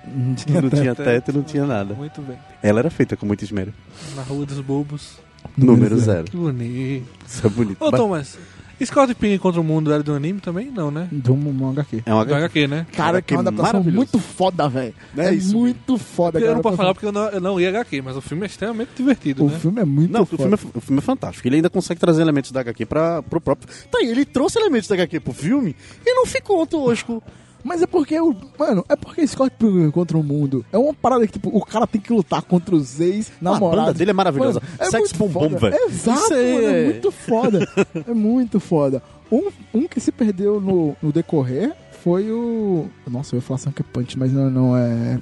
Que 0.45 0.53
não 0.53 0.69
tinha 0.71 0.95
teto 0.95 1.31
e 1.31 1.35
não 1.35 1.43
tinha 1.43 1.67
nada. 1.67 1.95
Muito 1.95 2.21
bem. 2.23 2.37
Ela 2.63 2.81
era 2.81 2.91
feita 2.91 3.17
com 3.17 3.25
muito 3.27 3.43
esmero. 3.43 3.73
Na 4.15 4.23
Rua 4.23 4.45
dos 4.45 4.61
Bobos. 4.61 5.19
Número 5.57 5.97
zero. 5.99 6.25
Que 6.25 6.37
bonito. 6.37 7.07
Isso 7.27 7.47
é 7.47 7.51
bonito. 7.51 7.81
Ô, 7.81 7.91
Mas 7.91 8.01
Thomas, 8.01 8.39
Scott 8.85 9.15
Pilgrim 9.15 9.39
contra 9.39 9.59
o 9.61 9.65
Mundo 9.65 9.91
era 9.91 10.03
do 10.03 10.13
anime 10.13 10.39
também? 10.41 10.71
Não, 10.71 10.91
né? 10.91 11.09
De 11.11 11.31
um 11.33 11.71
HQ. 11.71 12.03
É 12.05 12.11
Do 12.11 12.35
HQ, 12.35 12.67
né? 12.69 12.87
Cara, 12.93 13.23
que 13.23 13.33
é 13.33 13.37
uma 13.39 13.49
adaptação 13.49 13.83
muito 13.83 14.19
foda, 14.19 14.69
velho. 14.69 14.93
É 15.17 15.27
É, 15.27 15.35
isso 15.35 15.57
muito 15.57 15.97
foda, 15.97 16.39
Eu 16.39 16.55
não 16.55 16.61
posso 16.61 16.77
falar 16.77 16.93
porque 16.93 17.07
eu 17.07 17.13
não, 17.13 17.29
eu 17.29 17.41
não 17.41 17.59
ia 17.59 17.71
HQ, 17.71 18.03
mas 18.03 18.17
o 18.17 18.21
filme 18.21 18.43
é 18.43 18.47
extremamente 18.47 18.91
divertido, 18.95 19.45
O 19.47 19.49
né? 19.49 19.59
filme 19.59 19.81
é 19.81 19.85
muito 19.85 20.13
Não, 20.13 20.23
o 20.23 20.27
foda. 20.27 20.43
filme, 20.43 20.55
é, 20.75 20.79
o 20.79 20.81
filme 20.81 20.99
é 20.99 21.03
fantástico. 21.03 21.49
Ele 21.49 21.57
ainda 21.57 21.71
consegue 21.71 21.99
trazer 21.99 22.21
elementos 22.21 22.51
da 22.53 22.61
HQ 22.61 22.85
pra, 22.85 23.23
pro 23.23 23.41
próprio. 23.41 23.67
Tá 23.91 23.99
aí, 23.99 24.09
ele 24.11 24.27
trouxe 24.27 24.59
elementos 24.59 24.89
da 24.89 24.95
HQ 24.95 25.21
pro 25.21 25.33
filme 25.33 25.75
e 26.05 26.15
não 26.15 26.27
ficou 26.27 26.67
tosco. 26.67 27.23
Mas 27.67 27.83
é 27.83 27.87
porque, 27.87 28.19
o 28.21 28.35
mano, 28.57 28.85
é 28.89 28.95
porque 28.95 29.27
Scott 29.27 29.51
Pilgrim 29.59 29.91
contra 29.91 30.17
o 30.17 30.23
mundo 30.23 30.65
é 30.73 30.79
uma 30.79 30.95
parada 30.95 31.27
que, 31.27 31.33
tipo, 31.33 31.51
o 31.53 31.65
cara 31.65 31.85
tem 31.85 32.01
que 32.01 32.13
lutar 32.13 32.41
contra 32.43 32.77
os 32.77 33.01
ex-namorados. 33.01 33.79
A 33.79 33.87
banda 33.87 33.95
dele 33.99 34.11
é 34.11 34.15
maravilhosa. 34.15 34.63
Mano, 34.79 34.91
Sex 34.91 35.13
muito 35.13 35.19
Bom 35.19 35.29
Bom, 35.29 35.51
foda. 35.59 35.71
velho. 35.71 35.85
Exato, 35.89 36.31
mano, 36.31 36.35
é 36.37 36.81
é- 36.83 36.85
muito 36.85 37.11
foda. 37.11 37.69
é 38.07 38.15
muito 38.15 38.61
foda. 38.61 39.03
Um, 39.33 39.51
um 39.75 39.89
que 39.89 39.99
se 39.99 40.13
perdeu 40.13 40.61
no, 40.61 40.97
no 41.03 41.11
decorrer 41.11 41.73
foi 42.05 42.31
o... 42.31 42.87
Nossa, 43.11 43.35
eu 43.35 43.39
ia 43.39 43.43
falar 43.43 43.59
Sucker 43.59 43.85
Punch, 43.93 44.17
mas 44.17 44.33
não, 44.33 44.49
não 44.49 44.77
é... 44.77 45.19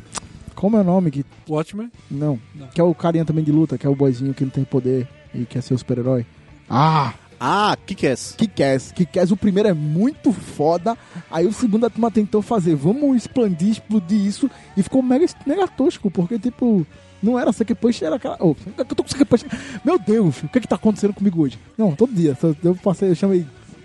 Como 0.54 0.76
é 0.76 0.80
o 0.80 0.84
nome? 0.84 1.10
Que... 1.10 1.24
Watchmen? 1.48 1.90
Não. 2.10 2.38
Não. 2.54 2.66
Que 2.68 2.80
é 2.80 2.84
o 2.84 2.94
carinha 2.94 3.24
também 3.24 3.42
de 3.42 3.50
luta, 3.52 3.78
que 3.78 3.86
é 3.86 3.90
o 3.90 3.96
boizinho 3.96 4.34
que 4.34 4.44
não 4.44 4.50
tem 4.50 4.64
poder 4.64 5.08
e 5.34 5.46
quer 5.46 5.62
ser 5.62 5.72
o 5.72 5.78
super-herói. 5.78 6.26
Ah! 6.68 7.14
Ah, 7.38 7.76
que 7.86 7.94
que 7.94 8.06
é 8.06 8.12
esse? 8.12 8.34
Kick-Ass. 8.36 8.92
Kick-Ass, 8.92 9.30
o 9.30 9.36
primeiro 9.36 9.68
é 9.68 9.72
muito 9.74 10.32
foda. 10.32 10.96
Aí 11.30 11.46
o 11.46 11.52
segundo 11.52 11.86
a 11.86 11.90
turma 11.90 12.10
tentou 12.10 12.40
fazer, 12.42 12.74
vamos 12.74 13.16
expandir, 13.16 13.70
explodir 13.70 14.18
isso. 14.24 14.50
E 14.76 14.82
ficou 14.82 15.02
mega, 15.02 15.26
mega 15.46 15.66
tosco, 15.68 16.10
porque, 16.10 16.38
tipo, 16.38 16.86
não 17.22 17.38
era 17.38 17.52
Sucker 17.52 17.76
Punch, 17.76 18.04
era 18.04 18.16
aquela... 18.16 18.36
Oh, 18.40 18.54
eu 18.78 18.84
tô 18.84 19.02
com 19.02 19.08
Sucker 19.08 19.26
Punch. 19.26 19.44
Meu 19.84 19.98
Deus, 19.98 20.42
o 20.42 20.48
que 20.48 20.58
é 20.58 20.60
que 20.60 20.68
tá 20.68 20.76
acontecendo 20.76 21.12
comigo 21.14 21.42
hoje? 21.42 21.58
Não, 21.76 21.92
todo 21.94 22.12
dia. 22.14 22.36
Eu 22.62 22.74
passei, 22.76 23.10
eu 23.10 23.14
chamei... 23.14 23.46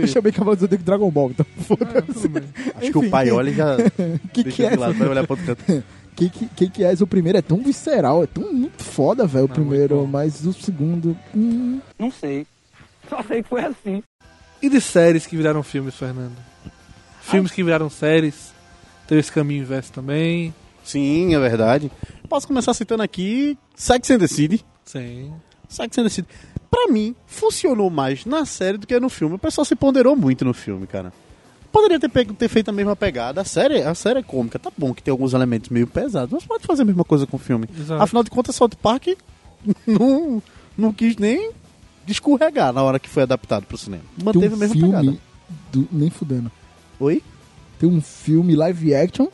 Eu 0.00 0.06
chamei 0.08 0.32
Cavalo 0.32 0.56
do 0.56 0.60
Zodíaco 0.62 0.82
Dragon 0.82 1.08
Ball, 1.12 1.30
então 1.30 1.46
Ah, 1.56 1.62
foda-se. 1.62 2.26
bem. 2.26 2.42
Acho 2.74 2.90
que 2.90 2.98
o 2.98 3.08
pai 3.08 3.30
olha 3.30 3.50
e 3.50 3.54
já 3.54 3.76
Que 4.32 4.42
que 4.42 4.64
é 4.64 4.74
lado, 4.74 4.94
vai 4.94 5.06
olhar 5.08 5.24
pro 5.24 5.36
canto. 5.36 5.62
Que 6.16 6.28
que, 6.28 6.46
que 6.48 6.68
que 6.68 6.82
é? 6.82 6.92
O 7.00 7.06
primeiro 7.06 7.38
é 7.38 7.42
tão 7.42 7.58
visceral, 7.62 8.24
é 8.24 8.26
tão 8.26 8.52
muito 8.52 8.82
foda, 8.82 9.24
velho, 9.28 9.44
o 9.44 9.48
primeiro, 9.48 10.04
mas 10.08 10.44
o 10.44 10.52
segundo. 10.52 11.16
Hum, 11.32 11.78
Não 11.96 12.10
sei. 12.10 12.48
Só 13.10 13.22
sei 13.22 13.42
que 13.42 13.48
foi 13.48 13.64
assim. 13.64 14.02
E 14.60 14.68
de 14.68 14.80
séries 14.80 15.26
que 15.26 15.36
viraram 15.36 15.62
filmes, 15.62 15.94
Fernando? 15.94 16.36
Filmes 17.22 17.52
que 17.52 17.62
viraram 17.62 17.88
séries. 17.90 18.52
Teve 19.06 19.20
esse 19.20 19.32
caminho 19.32 19.62
inverso 19.62 19.92
também. 19.92 20.54
Sim, 20.84 21.34
é 21.34 21.38
verdade. 21.38 21.90
Posso 22.28 22.46
começar 22.46 22.74
citando 22.74 23.02
aqui 23.02 23.56
Sex 23.74 24.10
and 24.10 24.18
the 24.18 24.26
City. 24.26 24.64
Sim. 24.84 25.32
Sex 25.68 25.96
and 25.98 26.02
the 26.04 26.08
City. 26.08 26.28
Pra 26.70 26.88
mim, 26.92 27.14
funcionou 27.26 27.88
mais 27.90 28.24
na 28.26 28.44
série 28.44 28.78
do 28.78 28.86
que 28.86 28.98
no 29.00 29.08
filme. 29.08 29.36
O 29.36 29.38
pessoal 29.38 29.64
se 29.64 29.74
ponderou 29.76 30.14
muito 30.16 30.44
no 30.44 30.52
filme, 30.52 30.86
cara. 30.86 31.12
Poderia 31.72 32.00
ter, 32.00 32.08
pego- 32.08 32.32
ter 32.34 32.48
feito 32.48 32.68
a 32.70 32.72
mesma 32.72 32.96
pegada. 32.96 33.40
A 33.40 33.44
série, 33.44 33.82
a 33.82 33.94
série 33.94 34.20
é 34.20 34.22
cômica, 34.22 34.58
tá 34.58 34.70
bom 34.76 34.92
que 34.94 35.02
tem 35.02 35.12
alguns 35.12 35.34
elementos 35.34 35.68
meio 35.70 35.86
pesados, 35.86 36.32
mas 36.32 36.44
pode 36.44 36.66
fazer 36.66 36.82
a 36.82 36.84
mesma 36.86 37.04
coisa 37.04 37.26
com 37.26 37.36
o 37.36 37.40
filme. 37.40 37.68
Exato. 37.78 38.02
Afinal 38.02 38.22
de 38.22 38.30
contas, 38.30 38.56
South 38.56 38.70
Park 38.82 39.08
não, 39.86 40.42
não 40.76 40.92
quis 40.92 41.16
nem 41.16 41.50
escorregar 42.12 42.72
na 42.72 42.82
hora 42.82 42.98
que 42.98 43.08
foi 43.08 43.22
adaptado 43.24 43.64
pro 43.66 43.76
cinema. 43.78 44.02
Manteve 44.22 44.40
Tem 44.48 44.52
a 44.52 44.56
um 44.56 44.58
mesma 44.58 44.74
filme 44.74 44.88
pegada. 44.96 45.18
do- 45.72 45.88
nem 45.92 46.10
fudendo. 46.10 46.50
Oi? 47.00 47.22
Tem 47.78 47.88
um 47.88 48.00
filme 48.00 48.54
live 48.56 48.94
action 48.94 49.28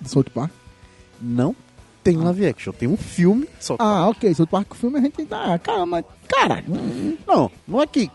de 0.00 0.10
South 0.10 0.24
Park. 0.34 0.50
Não 1.20 1.54
tem 2.02 2.16
live 2.16 2.46
action, 2.46 2.72
tem 2.72 2.88
um 2.88 2.96
filme 2.96 3.46
só. 3.60 3.76
Ah, 3.78 4.08
ok. 4.08 4.32
South 4.34 4.46
Park, 4.46 4.72
o 4.72 4.74
filme 4.74 4.98
a 4.98 5.02
gente 5.02 5.24
tá. 5.26 5.52
Ah, 5.54 5.58
caramba, 5.58 6.02
cara. 6.26 6.64
Não, 7.26 7.50
não 7.66 7.82
é 7.82 7.86
que. 7.86 8.10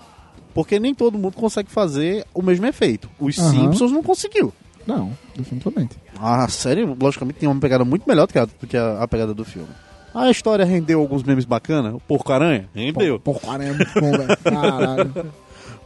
Porque 0.53 0.79
nem 0.79 0.93
todo 0.95 1.17
mundo 1.17 1.35
consegue 1.35 1.69
fazer 1.69 2.25
o 2.33 2.41
mesmo 2.41 2.65
efeito. 2.65 3.09
Os 3.19 3.37
Aham. 3.37 3.51
Simpsons 3.51 3.91
não 3.91 4.01
conseguiu. 4.03 4.53
Não, 4.87 5.15
definitivamente. 5.35 5.95
A 6.19 6.47
série, 6.47 6.83
logicamente, 6.85 7.39
tem 7.39 7.47
uma 7.49 7.59
pegada 7.59 7.85
muito 7.85 8.07
melhor 8.07 8.27
do 8.27 8.33
que 8.33 8.39
a, 8.39 8.45
do 8.45 8.67
que 8.67 8.75
a, 8.77 9.01
a 9.03 9.07
pegada 9.07 9.33
do 9.33 9.45
filme. 9.45 9.69
A 10.13 10.29
história 10.29 10.63
rendeu 10.65 10.99
alguns 10.99 11.23
memes 11.23 11.43
bacanas. 11.45 11.93
O 11.95 11.99
Porco-Aranha? 11.99 12.69
Rendeu. 12.75 13.19
Pô, 13.19 13.33
cara, 13.35 13.63
é 13.63 13.71
muito 13.73 13.91
bom, 13.99 14.11
velho. 14.11 14.37
Caralho. 14.43 15.33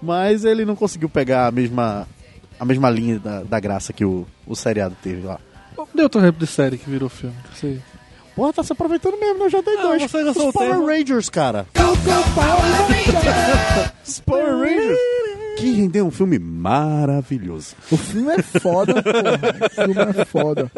Mas 0.01 0.43
ele 0.45 0.65
não 0.65 0.75
conseguiu 0.75 1.07
pegar 1.09 1.47
a 1.47 1.51
mesma, 1.51 2.07
a 2.59 2.65
mesma 2.65 2.89
linha 2.89 3.19
da, 3.19 3.41
da 3.43 3.59
graça 3.59 3.93
que 3.93 4.03
o, 4.05 4.27
o 4.45 4.55
seriado 4.55 4.95
teve 5.01 5.25
lá. 5.25 5.39
Deu 5.95 6.03
outro 6.03 6.19
exemplo 6.19 6.39
de 6.39 6.47
série 6.47 6.77
que 6.77 6.89
virou 6.89 7.07
filme. 7.09 7.35
Sei. 7.55 7.79
Porra, 8.35 8.53
tá 8.53 8.63
se 8.63 8.71
aproveitando 8.73 9.17
mesmo, 9.19 9.39
né? 9.39 9.45
Eu 9.45 9.49
já 9.49 9.61
dei 9.61 9.77
Ah, 9.77 9.81
dois. 9.81 10.03
você 10.03 10.23
Os 10.23 10.35
Power 10.53 10.73
tempo. 10.75 10.85
Rangers, 10.85 11.29
cara. 11.29 11.65
Os 14.05 14.19
Power 14.19 14.57
Rangers. 14.59 14.97
Que 15.57 15.71
rendeu 15.71 16.05
um 16.05 16.11
filme 16.11 16.37
maravilhoso. 16.37 17.73
O 17.91 17.97
filme 17.97 18.31
é 18.31 18.41
foda, 18.43 18.93
porra. 19.01 19.65
O 19.65 19.85
filme 19.85 20.21
é 20.21 20.25
foda. 20.25 20.71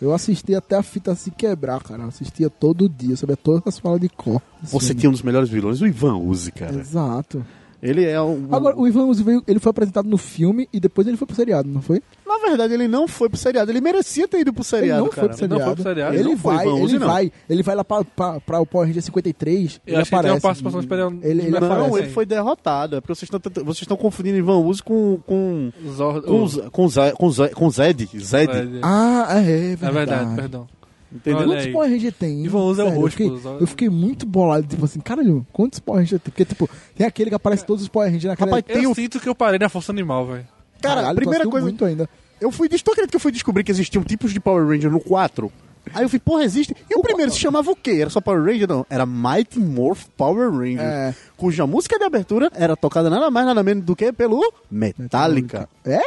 Eu 0.00 0.14
assisti 0.14 0.54
até 0.54 0.76
a 0.76 0.82
fita 0.82 1.14
se 1.14 1.30
quebrar, 1.30 1.82
cara. 1.82 2.04
Eu 2.04 2.08
assistia 2.08 2.48
todo 2.48 2.88
dia, 2.88 3.12
eu 3.12 3.16
sabia 3.16 3.36
todas 3.36 3.66
as 3.66 3.78
falas 3.78 4.00
de 4.00 4.08
cor. 4.08 4.40
Você 4.62 4.86
filme. 4.88 5.00
tinha 5.00 5.10
um 5.10 5.12
dos 5.12 5.22
melhores 5.22 5.48
vilões, 5.50 5.80
o 5.80 5.86
Ivan 5.86 6.16
Uzi, 6.16 6.52
cara. 6.52 6.78
Exato. 6.78 7.44
Ele 7.82 8.04
é 8.04 8.20
um. 8.20 8.46
Agora, 8.50 8.76
o 8.78 8.86
Ivan 8.86 9.06
Uzi 9.06 9.22
veio, 9.22 9.42
ele 9.46 9.58
foi 9.58 9.70
apresentado 9.70 10.08
no 10.08 10.18
filme 10.18 10.68
e 10.72 10.78
depois 10.78 11.06
ele 11.06 11.16
foi 11.16 11.26
pro 11.26 11.34
seriado, 11.36 11.68
não 11.68 11.80
foi? 11.80 12.02
Na 12.26 12.38
verdade, 12.38 12.74
ele 12.74 12.86
não 12.86 13.08
foi 13.08 13.28
pro 13.28 13.38
seriado. 13.38 13.70
Ele 13.70 13.80
merecia 13.80 14.28
ter 14.28 14.40
ido 14.40 14.52
pro 14.52 14.62
seriado, 14.62 15.00
ele 15.00 15.04
não 15.04 15.08
cara. 15.08 15.20
foi 15.20 15.28
pro 15.28 15.38
seriado. 15.38 15.58
não 15.58 15.66
foi 15.66 15.74
pro 15.74 15.82
seriado. 15.82 16.14
Ele, 16.14 16.28
Ele 16.28 16.36
vai, 16.36 16.66
Ivan 16.66 16.74
Uzi, 16.74 16.92
ele 16.96 16.98
não. 16.98 17.06
vai. 17.12 17.32
Ele 17.48 17.62
vai 17.62 17.74
lá 17.74 17.84
pra, 17.84 18.04
pra, 18.04 18.40
pra 18.40 18.60
o 18.60 18.66
Power 18.66 18.86
Ranger 18.86 19.02
53. 19.02 19.80
Eu 19.86 19.94
ele 19.94 20.04
que 20.04 20.10
tem 20.10 20.18
uma 20.18 20.20
aparece. 20.20 20.42
participação 20.42 20.80
especial. 20.80 21.12
Ele, 21.22 21.42
ele 21.42 21.50
Não, 21.50 21.60
não, 21.60 21.72
aparece. 21.72 21.98
ele 21.98 22.08
foi 22.10 22.26
derrotado. 22.26 22.96
É 22.96 23.00
porque 23.00 23.14
vocês 23.14 23.30
estão, 23.32 23.40
vocês 23.64 23.82
estão 23.82 23.96
confundindo 23.96 24.36
Ivan 24.38 24.58
Uzi 24.58 24.82
com. 24.82 25.18
com. 25.26 25.72
Zor... 25.88 26.22
com, 26.22 26.46
Z- 26.88 27.50
com, 27.54 27.70
Zed. 27.70 28.08
Zed. 28.18 28.50
É, 28.52 28.68
Ah, 28.82 29.26
é, 29.30 29.38
é 29.40 29.40
é 29.72 29.76
verdade. 29.76 29.94
verdade, 29.96 30.34
perdão. 30.36 30.66
Entendeu? 31.12 31.38
Olha 31.40 31.46
Quantos 31.48 31.66
aí. 31.66 31.72
Power 31.72 31.90
Ranger 31.90 32.12
tem? 32.12 32.44
Ivan 32.44 32.62
Uzi 32.62 32.80
é 32.80 32.84
o 32.84 32.88
roxo, 32.90 33.22
Eu 33.22 33.58
eu 33.60 33.66
fiquei 33.66 33.88
muito 33.88 34.24
bolado, 34.26 34.66
tipo 34.66 34.84
assim, 34.84 35.00
caralho, 35.00 35.44
quantos 35.52 35.80
Power 35.80 36.00
Ranger 36.00 36.20
tem? 36.20 36.30
Porque, 36.30 36.44
tipo, 36.44 36.70
tem 36.94 37.06
aquele 37.06 37.30
que 37.30 37.36
aparece 37.36 37.64
todos 37.66 37.82
os 37.82 37.88
Power 37.88 38.06
Rangers 38.08 38.24
naquela... 38.30 38.50
Rapaz, 38.56 38.64
Tem 38.64 38.84
Eu 38.84 38.92
o- 38.92 38.94
sinto 38.94 39.18
que 39.18 39.28
eu 39.28 39.34
parei 39.34 39.58
na 39.58 39.68
força 39.68 39.90
animal, 39.92 40.26
velho. 40.26 40.46
Cara, 40.80 40.94
Caralho, 40.96 41.08
a 41.12 41.14
primeira 41.14 41.48
coisa. 41.48 41.66
muito 41.66 41.84
ainda. 41.84 42.08
Eu 42.40 42.50
fui. 42.50 42.68
Tu 42.68 42.76
acredita 42.76 43.08
que 43.08 43.16
eu 43.16 43.20
fui 43.20 43.30
descobrir 43.32 43.62
que 43.64 43.70
existiam 43.70 44.02
tipos 44.02 44.32
de 44.32 44.40
Power 44.40 44.66
Ranger 44.66 44.90
no 44.90 44.98
4? 45.00 45.52
Aí 45.92 46.02
eu 46.04 46.08
fui, 46.08 46.18
porra, 46.18 46.42
existe. 46.44 46.74
E 46.88 46.94
o 46.94 47.02
primeiro 47.02 47.30
se 47.32 47.38
chamava 47.38 47.70
o 47.70 47.76
quê? 47.76 47.98
Era 48.00 48.08
só 48.08 48.18
Power 48.20 48.42
Ranger? 48.42 48.66
Não. 48.68 48.86
Era 48.88 49.04
Mighty 49.04 49.58
Morph 49.58 50.04
Power 50.16 50.50
Ranger. 50.50 50.80
É. 50.80 51.14
Cuja 51.36 51.66
música 51.66 51.98
de 51.98 52.04
abertura 52.04 52.50
era 52.54 52.76
tocada 52.76 53.10
nada 53.10 53.30
mais, 53.30 53.44
nada 53.46 53.62
menos 53.62 53.84
do 53.84 53.94
que 53.94 54.10
pelo 54.12 54.40
Metallica. 54.70 55.68
É? 55.84 56.00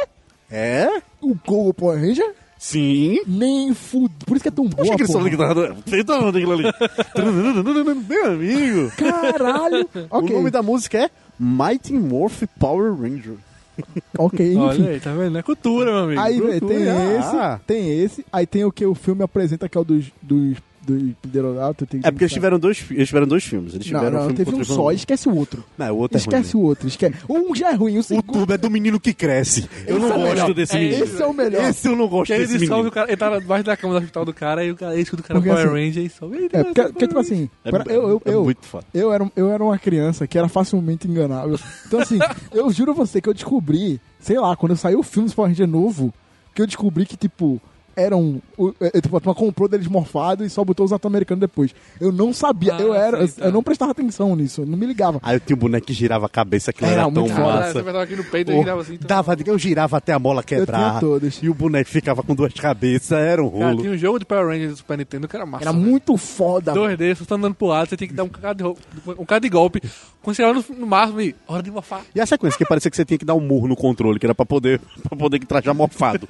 É? 0.50 1.02
O 1.20 1.34
Google 1.46 1.74
Power 1.74 2.00
Ranger? 2.00 2.34
Sim. 2.66 3.20
Nem 3.26 3.74
fudo. 3.74 4.10
Por 4.24 4.36
isso 4.36 4.42
que 4.42 4.48
é 4.48 4.50
tão 4.50 4.66
Poxa, 4.70 4.94
aquele 4.94 5.06
som 5.06 5.18
porra. 5.18 5.24
da 5.24 5.30
guitarra. 5.30 5.76
Feita 5.86 6.14
onde 6.18 6.38
aquilo 6.38 6.52
ali? 6.54 6.64
Meu 8.08 8.24
amigo. 8.26 8.90
Caralho. 8.96 9.88
ok, 10.10 10.30
O 10.30 10.38
nome 10.38 10.50
da 10.50 10.62
música 10.62 10.96
é 10.98 11.10
Mighty 11.38 11.92
Morph 11.92 12.42
Power 12.58 12.94
Ranger. 12.94 13.34
ok, 14.16 14.46
enfim. 14.46 14.58
Olha 14.58 14.90
aí, 14.90 15.00
tá 15.00 15.12
vendo? 15.12 15.36
É 15.36 15.42
cultura, 15.42 15.90
meu 15.92 16.04
amigo. 16.04 16.20
Aí, 16.20 16.40
tem 16.40 16.60
Cultura. 16.60 17.18
esse, 17.18 17.36
Ah. 17.36 17.60
tem 17.66 18.00
esse. 18.00 18.24
Aí 18.32 18.46
tem 18.46 18.64
o 18.64 18.72
que 18.72 18.86
o 18.86 18.94
filme 18.94 19.22
apresenta, 19.22 19.68
que 19.68 19.76
é 19.76 19.80
o 19.80 19.84
dos... 19.84 20.06
dos 20.22 20.56
dos 20.84 21.12
Pterodactyl, 21.22 21.86
tem- 21.86 22.00
É 22.04 22.10
porque 22.10 22.24
eles 22.24 22.32
tiveram 22.32 22.58
dois, 22.58 22.84
eles 22.90 23.08
tiveram 23.08 23.26
dois 23.26 23.44
filmes. 23.44 23.74
Eles 23.74 23.90
Não, 23.90 23.98
tiveram 24.00 24.16
não, 24.18 24.28
filme 24.28 24.36
teve 24.44 24.54
um 24.56 24.60
o 24.60 24.64
só, 24.64 24.92
esquece 24.92 25.28
o 25.28 25.34
outro. 25.36 25.64
Não, 25.78 25.92
o 25.92 25.98
outro 25.98 26.16
é 26.16 26.20
Esquece 26.20 26.52
ruim. 26.54 26.62
o 26.62 26.66
outro, 26.66 26.88
esquece. 26.88 27.14
Um 27.28 27.54
já 27.54 27.70
é 27.70 27.74
ruim, 27.74 27.96
o 27.96 28.00
O 28.00 28.02
segundo... 28.02 28.32
tubo 28.32 28.52
é 28.52 28.58
do 28.58 28.70
menino 28.70 29.00
que 29.00 29.12
cresce. 29.14 29.68
Eu 29.86 29.98
não 29.98 30.08
é 30.08 30.10
o 30.10 30.14
gosto 30.14 30.28
melhor. 30.34 30.54
desse 30.54 30.76
É 30.76 30.78
menino. 30.80 31.04
Esse 31.04 31.22
é 31.22 31.26
o 31.26 31.32
melhor. 31.32 31.64
Esse 31.64 31.88
eu 31.88 31.96
não 31.96 32.08
gosto 32.08 32.30
desse 32.32 32.54
ele 32.54 32.66
menino. 32.68 32.88
o 32.88 32.90
cara, 32.90 33.08
ele 33.08 33.16
tá 33.16 33.38
debaixo 33.38 33.64
da 33.64 33.76
cama 33.76 33.94
do 33.94 33.98
hospital 33.98 34.24
do 34.24 34.32
cara 34.34 34.64
e 34.64 34.70
o 34.70 34.76
cara, 34.76 34.92
ele 34.92 35.02
escuta 35.02 35.22
o 35.22 35.26
cara 35.26 35.40
Power 35.40 35.58
assim- 35.58 35.68
Ranger 35.68 36.04
e 36.04 36.08
sobe. 36.10 36.48
É, 36.52 36.64
porque, 36.64 36.82
porque, 36.82 37.08
tipo 37.08 37.18
assim, 37.20 37.50
É, 37.64 37.70
pra- 37.70 37.84
eu, 37.92 38.08
eu, 38.08 38.22
é 38.24 38.34
eu, 38.34 38.44
muito 38.44 38.64
foda. 38.66 38.84
eu, 38.94 39.12
era, 39.12 39.30
eu 39.36 39.50
era 39.50 39.62
uma 39.64 39.78
criança 39.78 40.26
que 40.26 40.36
era 40.38 40.48
facilmente 40.48 41.08
enganável. 41.08 41.58
Então, 41.86 42.00
assim, 42.00 42.18
eu 42.52 42.70
juro 42.70 42.92
a 42.92 42.94
você 42.94 43.20
que 43.20 43.28
eu 43.28 43.34
descobri, 43.34 44.00
sei 44.20 44.38
lá, 44.38 44.54
quando 44.56 44.76
saiu 44.76 45.00
o 45.00 45.02
filme 45.02 45.28
do 45.28 45.34
Power 45.34 45.50
Ranger 45.50 45.66
novo, 45.66 46.12
que 46.54 46.62
eu 46.62 46.66
descobri 46.66 47.04
que, 47.06 47.16
tipo, 47.16 47.60
eram. 47.96 48.40
o- 48.56 48.72
é, 48.80 49.00
tipo, 49.00 49.16
a 49.16 49.20
turma 49.20 49.34
comprou 49.34 49.68
deles 49.68 49.86
morfado 49.86 50.44
e 50.44 50.50
só 50.50 50.64
botou 50.64 50.84
os 50.86 50.92
atores 50.92 51.12
americanos 51.12 51.40
depois. 51.40 51.74
Eu 52.00 52.10
não 52.12 52.32
sabia, 52.32 52.74
Ah, 52.76 52.80
eu 52.80 52.94
era. 52.94 53.16
sei, 53.18 53.26
eu, 53.26 53.28
tá. 53.32 53.44
eu 53.46 53.52
não 53.52 53.62
prestava 53.62 53.92
atenção 53.92 54.34
nisso, 54.36 54.62
eu 54.62 54.66
não 54.66 54.76
me 54.78 54.86
ligava. 54.86 55.18
Aí 55.22 55.36
eu 55.36 55.40
tinha 55.40 55.56
um 55.56 55.58
boneco 55.60 55.86
que 55.86 55.92
girava 55.92 56.26
a 56.26 56.28
cabeça, 56.28 56.70
aquilo 56.70 56.86
Era 56.90 57.02
era, 57.02 57.10
tão 57.12 57.22
muito 57.22 57.34
Cara, 57.34 57.44
massa. 57.82 58.00
aqui 58.02 58.16
no 58.16 58.24
peito 58.24 58.50
e 58.52 58.54
Oh, 58.54 58.58
girava 58.58 58.80
assim. 58.80 58.94
então- 58.94 59.06
dava, 59.08 59.36
eu 59.46 59.58
girava 59.58 59.96
até 59.96 60.12
a 60.12 60.18
mola 60.18 60.42
quebrar. 60.42 61.00
E 61.42 61.48
o 61.48 61.54
boneco 61.54 61.88
ficava 61.90 62.22
com 62.22 62.34
duas 62.34 62.52
cabeças, 62.54 63.12
era 63.18 63.42
um 63.42 63.50
Cara, 63.50 63.64
rolo. 63.66 63.80
tinha 63.80 63.92
um 63.92 63.96
jogo 63.98 64.18
de 64.18 64.24
Power 64.24 64.46
Rangers 64.46 64.70
do 64.72 64.76
Super 64.78 64.98
Nintendo 64.98 65.28
que 65.28 65.36
era 65.36 65.44
massa. 65.46 65.64
Era 65.64 65.72
velho. 65.72 65.84
muito 65.84 66.16
foda. 66.16 66.72
2D, 66.72 67.14
você 67.14 67.24
tá 67.24 67.34
andando 67.34 67.54
pro 67.54 67.66
lado, 67.66 67.88
você 67.88 67.96
tem 67.96 68.08
que 68.08 68.14
dar 68.14 68.24
um 68.24 68.28
cara 68.28 68.54
de, 68.54 68.64
um 68.64 69.24
cara 69.26 69.40
de 69.40 69.48
golpe. 69.48 69.80
Quando 70.22 70.36
você 70.36 70.42
chegava 70.42 70.58
no, 70.70 70.76
no 70.80 70.86
máximo 70.86 71.20
e 71.20 71.34
hora 71.46 71.62
de 71.62 71.70
morfar. 71.70 72.00
E 72.14 72.20
a 72.20 72.24
sequência, 72.26 72.56
que 72.56 72.64
parecia 72.64 72.90
que 72.90 72.96
você 72.96 73.04
tinha 73.04 73.18
que 73.18 73.24
dar 73.24 73.34
um 73.34 73.40
murro 73.40 73.68
no 73.68 73.76
controle, 73.76 74.18
que 74.18 74.24
era 74.26 74.34
pra 74.34 74.46
poder, 74.46 74.80
pra 75.08 75.16
poder 75.16 75.38
que 75.38 75.46
trajar 75.46 75.74
morfado. 75.74 76.26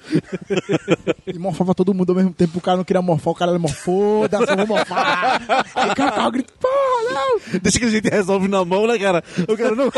E 1.27 1.39
morfava 1.55 1.75
todo 1.75 1.95
mundo 1.95 2.11
ao 2.11 2.17
mesmo 2.17 2.33
tempo. 2.33 2.59
O 2.59 2.61
cara 2.61 2.77
não 2.77 2.85
queria 2.85 3.01
morfar, 3.01 3.33
o 3.33 3.37
cara 3.37 3.57
morfou, 3.59 4.29
dá 4.29 4.45
só 4.45 4.57
vou 4.57 4.67
morfar. 4.67 5.41
Aí 5.75 5.91
o 5.91 5.95
cara 5.95 6.11
ficava 6.11 6.31
gritando, 6.31 6.59
porra, 6.59 7.15
não! 7.15 7.39
Deixa 7.63 7.79
que 7.79 7.85
a 7.85 7.91
gente 7.91 8.09
resolve 8.09 8.49
na 8.49 8.65
mão, 8.65 8.89
né, 8.89 8.99
cara? 8.99 9.23
O 9.49 9.57
cara 9.57 9.77
não. 9.77 9.91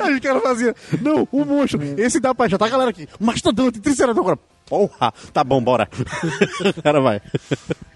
Aí 0.00 0.16
o 0.16 0.22
cara 0.22 0.40
fazia, 0.40 0.74
não, 1.00 1.28
o 1.30 1.44
monstro, 1.44 1.80
esse 1.98 2.18
dá 2.18 2.34
pra 2.34 2.48
já 2.48 2.56
tá 2.56 2.64
a 2.64 2.70
galera 2.70 2.90
aqui. 2.90 3.06
Mastodonte, 3.20 3.80
triceratops 3.80 4.20
agora. 4.20 4.38
Porra, 4.66 5.12
tá 5.32 5.44
bom, 5.44 5.62
bora. 5.62 5.86
O 6.76 6.82
cara 6.82 7.00
vai. 7.00 7.20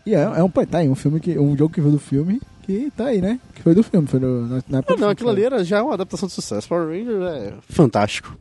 E 0.04 0.14
é, 0.14 0.20
é 0.20 0.42
um, 0.42 0.50
tá 0.50 0.78
aí, 0.78 0.88
um 0.88 0.94
filme 0.94 1.18
que. 1.18 1.38
Um 1.38 1.56
jogo 1.56 1.72
que 1.72 1.80
veio 1.80 1.92
do 1.92 1.98
filme 1.98 2.40
que 2.62 2.92
tá 2.94 3.06
aí, 3.06 3.22
né? 3.22 3.40
Que 3.54 3.62
foi 3.62 3.74
do 3.74 3.82
filme, 3.82 4.06
foi 4.06 4.20
no, 4.20 4.42
na, 4.42 4.62
na 4.68 4.78
época 4.78 4.92
Ah, 4.92 4.96
não, 4.96 4.98
filme, 4.98 5.12
aquilo 5.12 5.30
ali 5.30 5.44
era 5.44 5.64
já 5.64 5.82
uma 5.82 5.94
adaptação 5.94 6.26
de 6.26 6.34
sucesso. 6.34 6.68
Power 6.68 6.88
Rangers 6.88 7.22
é 7.22 7.54
fantástico. 7.70 8.36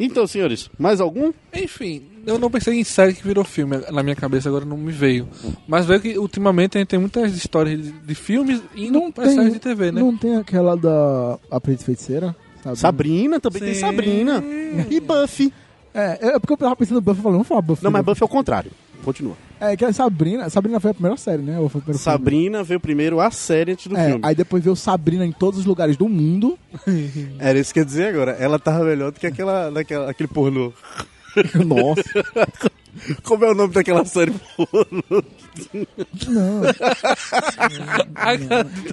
Então, 0.00 0.26
senhores, 0.26 0.70
mais 0.78 0.98
algum? 0.98 1.30
Enfim, 1.54 2.02
eu 2.26 2.38
não 2.38 2.50
pensei 2.50 2.78
em 2.78 2.84
série 2.84 3.12
que 3.14 3.22
virou 3.26 3.44
filme. 3.44 3.78
Na 3.90 4.02
minha 4.02 4.16
cabeça 4.16 4.48
agora 4.48 4.64
não 4.64 4.76
me 4.76 4.92
veio. 4.92 5.28
Mas 5.66 5.86
veio 5.86 6.00
que 6.00 6.18
ultimamente 6.18 6.76
a 6.76 6.80
gente 6.80 6.88
tem 6.88 6.98
muitas 6.98 7.32
histórias 7.36 7.80
de, 7.82 7.92
de 7.92 8.14
filmes 8.14 8.62
indo 8.74 8.98
Não 9.00 9.10
tem, 9.12 9.34
séries 9.34 9.52
de 9.54 9.58
TV, 9.58 9.92
né? 9.92 10.00
não 10.00 10.16
tem 10.16 10.36
aquela 10.36 10.76
da 10.76 11.38
Aprendiz 11.50 11.84
Feiticeira, 11.84 12.34
sabe? 12.62 12.78
Sabrina, 12.78 13.40
também 13.40 13.62
tem 13.62 13.74
Sim. 13.74 13.80
Sabrina. 13.80 14.42
E 14.90 15.00
Buffy. 15.00 15.52
É, 15.92 16.18
é 16.34 16.38
porque 16.38 16.52
eu 16.52 16.56
tava 16.56 16.76
pensando 16.76 16.96
no 16.96 17.00
Buffy, 17.00 17.18
eu 17.18 17.22
falei, 17.22 17.32
vamos 17.36 17.48
falar 17.48 17.62
Buffy. 17.62 17.84
Não, 17.84 17.90
mas? 17.90 18.04
Buffy 18.04 18.22
é 18.22 18.26
o 18.26 18.28
contrário. 18.28 18.70
Continua. 19.04 19.34
É, 19.58 19.76
que 19.76 19.84
a 19.84 19.92
Sabrina, 19.92 20.48
Sabrina 20.50 20.78
foi 20.78 20.90
a 20.90 20.94
primeira 20.94 21.16
série, 21.16 21.42
né? 21.42 21.52
Primeiro 21.54 21.80
filme? 21.80 21.98
Sabrina 21.98 22.62
veio 22.62 22.78
primeiro 22.80 23.18
a 23.20 23.30
série 23.30 23.72
antes 23.72 23.86
do 23.86 23.96
É, 23.96 24.06
filme. 24.08 24.20
aí 24.22 24.34
depois 24.34 24.62
veio 24.62 24.76
Sabrina 24.76 25.24
em 25.24 25.32
todos 25.32 25.60
os 25.60 25.66
lugares 25.66 25.96
do 25.96 26.08
mundo. 26.08 26.58
Era 27.38 27.58
isso 27.58 27.72
que 27.72 27.80
eu 27.80 27.82
ia 27.82 27.86
dizer 27.86 28.08
agora. 28.14 28.32
Ela 28.32 28.58
tava 28.58 28.84
melhor 28.84 29.10
do 29.10 29.18
que 29.18 29.26
aquela, 29.26 29.70
daquela, 29.70 30.10
aquele 30.10 30.28
pornô. 30.28 30.72
Nossa, 31.66 32.02
Como 33.22 33.44
é 33.44 33.50
o 33.50 33.54
nome 33.54 33.72
daquela 33.72 34.04
série 34.04 34.32
pornô? 34.56 35.22
não. 36.28 36.62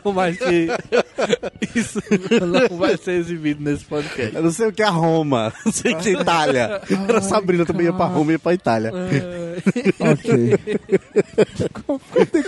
Tomás 0.03 0.37
que 0.37 0.67
isso 1.75 1.99
não 2.69 2.77
vai 2.77 2.97
ser 2.97 3.13
exibido 3.19 3.63
nesse 3.63 3.85
podcast. 3.85 4.35
Eu 4.35 4.43
não 4.43 4.51
sei 4.51 4.67
o 4.67 4.73
que 4.73 4.83
é 4.83 4.87
Roma. 4.87 5.53
Não 5.65 5.71
sei 5.71 5.93
o 5.93 5.97
que 5.97 6.09
é 6.09 6.13
Itália. 6.13 6.81
Era 7.07 7.21
Sabrina 7.21 7.65
também 7.65 7.85
ia 7.87 7.93
pra 7.93 8.05
Roma 8.05 8.31
e 8.31 8.35
ia 8.35 8.39
pra 8.39 8.53
Itália. 8.53 8.91
ok. 9.99 10.59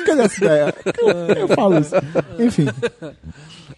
Cadê 0.06 0.22
essa 0.22 0.44
ideia? 0.46 0.76
Eu 1.38 1.48
falo 1.50 1.80
isso. 1.80 1.96
Enfim, 2.40 2.66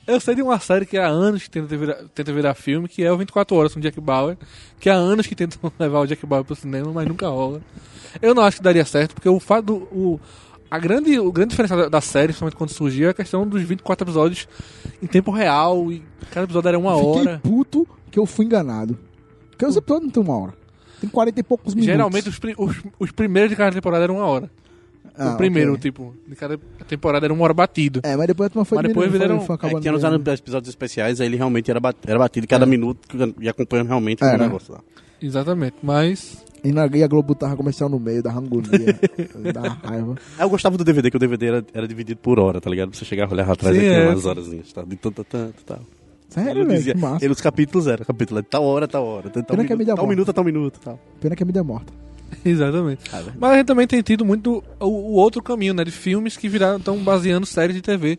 Eu 0.07 0.19
sei 0.19 0.35
de 0.35 0.41
uma 0.41 0.59
série 0.59 0.85
que 0.85 0.97
há 0.97 1.07
anos 1.07 1.43
que 1.43 1.49
tenta 1.49 1.77
virar, 1.77 1.95
tenta 2.13 2.33
virar 2.33 2.53
filme, 2.55 2.87
que 2.87 3.03
é 3.03 3.11
o 3.11 3.17
24 3.17 3.55
Horas 3.55 3.73
com 3.73 3.79
Jack 3.79 3.99
Bauer, 4.01 4.37
que 4.79 4.89
há 4.89 4.93
anos 4.95 5.27
que 5.27 5.35
tentam 5.35 5.71
levar 5.79 5.99
o 5.99 6.05
Jack 6.07 6.25
Bauer 6.25 6.43
pro 6.43 6.55
cinema, 6.55 6.91
mas 6.91 7.07
nunca 7.07 7.27
rola. 7.27 7.61
Eu 8.21 8.33
não 8.35 8.43
acho 8.43 8.57
que 8.57 8.63
daria 8.63 8.83
certo, 8.83 9.13
porque 9.13 9.29
o 9.29 9.39
fato 9.39 9.65
do. 9.65 9.73
O, 9.91 10.19
a 10.69 10.79
grande, 10.79 11.19
o 11.19 11.31
grande 11.31 11.51
diferencial 11.51 11.79
da- 11.81 11.89
da 11.89 12.01
série, 12.01 12.27
principalmente 12.27 12.55
quando 12.55 12.71
surgiu, 12.71 13.07
é 13.07 13.11
a 13.11 13.13
questão 13.13 13.45
dos 13.47 13.61
24 13.61 14.05
episódios 14.05 14.47
em 15.01 15.07
tempo 15.07 15.29
real 15.31 15.91
e 15.91 16.01
cada 16.31 16.45
episódio 16.45 16.67
era 16.69 16.79
uma 16.79 16.95
Fiquei 16.95 17.09
hora. 17.21 17.39
puto 17.43 17.87
que 18.09 18.17
eu 18.17 18.25
fui 18.25 18.45
enganado. 18.45 18.97
Porque 19.49 19.65
os 19.65 19.75
episódios 19.75 20.05
não 20.07 20.11
tem 20.11 20.23
uma 20.23 20.37
hora. 20.37 20.53
Tem 20.99 21.09
40 21.09 21.39
e 21.39 21.43
poucos 21.43 21.73
minutos. 21.73 21.91
Geralmente 21.93 22.29
os, 22.29 22.39
pri- 22.39 22.55
os, 22.57 22.75
os 22.99 23.11
primeiros 23.11 23.49
de 23.49 23.55
cada 23.55 23.71
temporada 23.73 24.03
eram 24.03 24.15
uma 24.17 24.25
hora. 24.25 24.49
Ah, 25.18 25.34
o 25.34 25.38
primeiro, 25.38 25.72
ok. 25.74 25.82
tipo, 25.82 26.14
de 26.28 26.36
cada 26.36 26.57
temporada 26.88 27.26
era 27.26 27.34
uma 27.34 27.43
hora 27.43 27.53
batido. 27.53 27.99
É, 28.03 28.16
mas 28.16 28.28
depois 28.28 28.47
a 28.47 28.49
turma 28.49 28.66
foi 28.66 28.78
Mas 28.78 28.88
depois 28.88 29.12
viram- 29.12 29.41
foi, 29.41 29.57
foi 29.57 29.70
É, 29.70 29.80
tinha 29.80 29.91
nos 29.91 30.03
episódios 30.39 30.70
especiais, 30.70 31.20
aí 31.22 31.28
ele 31.28 31.38
realmente 31.38 31.70
era, 31.70 31.80
bat- 31.80 31.97
era 32.07 32.18
batido 32.18 32.47
cada 32.47 32.66
É. 32.66 32.68
minuto 32.68 32.99
e 33.39 33.49
acompanhando 33.49 33.88
realmente 33.88 34.24
É, 34.24 34.36
o 34.36 34.38
negócio 34.38 34.74
lá. 34.74 34.80
Exatamente. 35.22 35.76
Mas. 35.84 36.43
E, 36.64 36.72
na, 36.72 36.86
e 36.93 37.03
a 37.03 37.07
Globo 37.07 37.34
tava 37.34 37.55
comercial 37.57 37.89
no 37.89 37.99
meio, 37.99 38.22
dava 38.22 38.38
agonia, 38.38 38.70
dava 39.51 39.70
raiva. 39.84 40.16
Ah, 40.38 40.43
Eu 40.43 40.49
gostava 40.49 40.78
do 40.78 40.84
DVD, 40.84 41.09
que 41.09 41.18
o 41.18 41.20
DVD 41.20 41.45
era, 41.47 41.66
era 41.74 41.88
dividido 41.88 42.20
por 42.20 42.39
hora, 42.39 42.62
tá 42.62 42.70
ligado? 42.70 42.89
Pra 42.91 42.99
você 42.99 43.03
chegar 43.05 43.28
a 43.28 43.32
olhar 43.32 43.49
atrás 43.49 43.76
Sim, 43.76 43.82
e 43.82 43.86
tinha 43.86 43.97
é. 43.99 44.07
umas 44.09 44.26
horazinhas, 44.26 44.72
tá? 44.72 44.84
De 44.84 44.95
tanto, 44.95 45.24
tanto, 45.24 45.64
tal. 45.66 45.80
Sério, 46.30 46.51
Ele 46.51 46.66
velho, 46.66 46.78
dizia, 46.78 46.93
que 46.93 46.99
massa. 47.01 47.26
ele, 47.26 47.34
os 47.34 47.41
capítulos 47.41 47.88
eram, 47.88 48.05
capítulo 48.05 48.39
é 48.39 48.41
de 48.43 48.47
tal 48.47 48.64
hora, 48.64 48.88
tal 48.88 49.03
hora, 49.05 49.30
tal, 49.30 49.43
Pena 49.43 49.66
que 49.66 49.74
é 49.74 49.76
minuto, 49.76 49.80
mídia 49.80 49.95
tal 49.95 50.05
morta. 50.05 50.09
minuto, 50.16 50.34
tal 50.34 50.43
minuto, 50.43 50.80
tal. 50.82 50.99
Pena 51.20 51.36
que 51.36 51.43
a 51.43 51.45
mídia 51.47 51.59
é 51.59 51.64
morta. 51.64 51.91
Exatamente. 52.45 53.01
Ah. 53.13 53.23
Mas 53.39 53.51
a 53.51 53.57
gente 53.57 53.67
também 53.67 53.88
tem 53.88 54.01
tido 54.01 54.23
muito 54.25 54.63
o, 54.79 54.86
o 54.86 55.13
outro 55.13 55.41
caminho, 55.41 55.73
né? 55.73 55.84
De 55.84 55.91
filmes 55.91 56.38
que 56.38 56.47
viraram, 56.49 56.77
estão 56.77 56.97
baseando 56.97 57.45
séries 57.45 57.75
de 57.75 57.82
TV. 57.82 58.17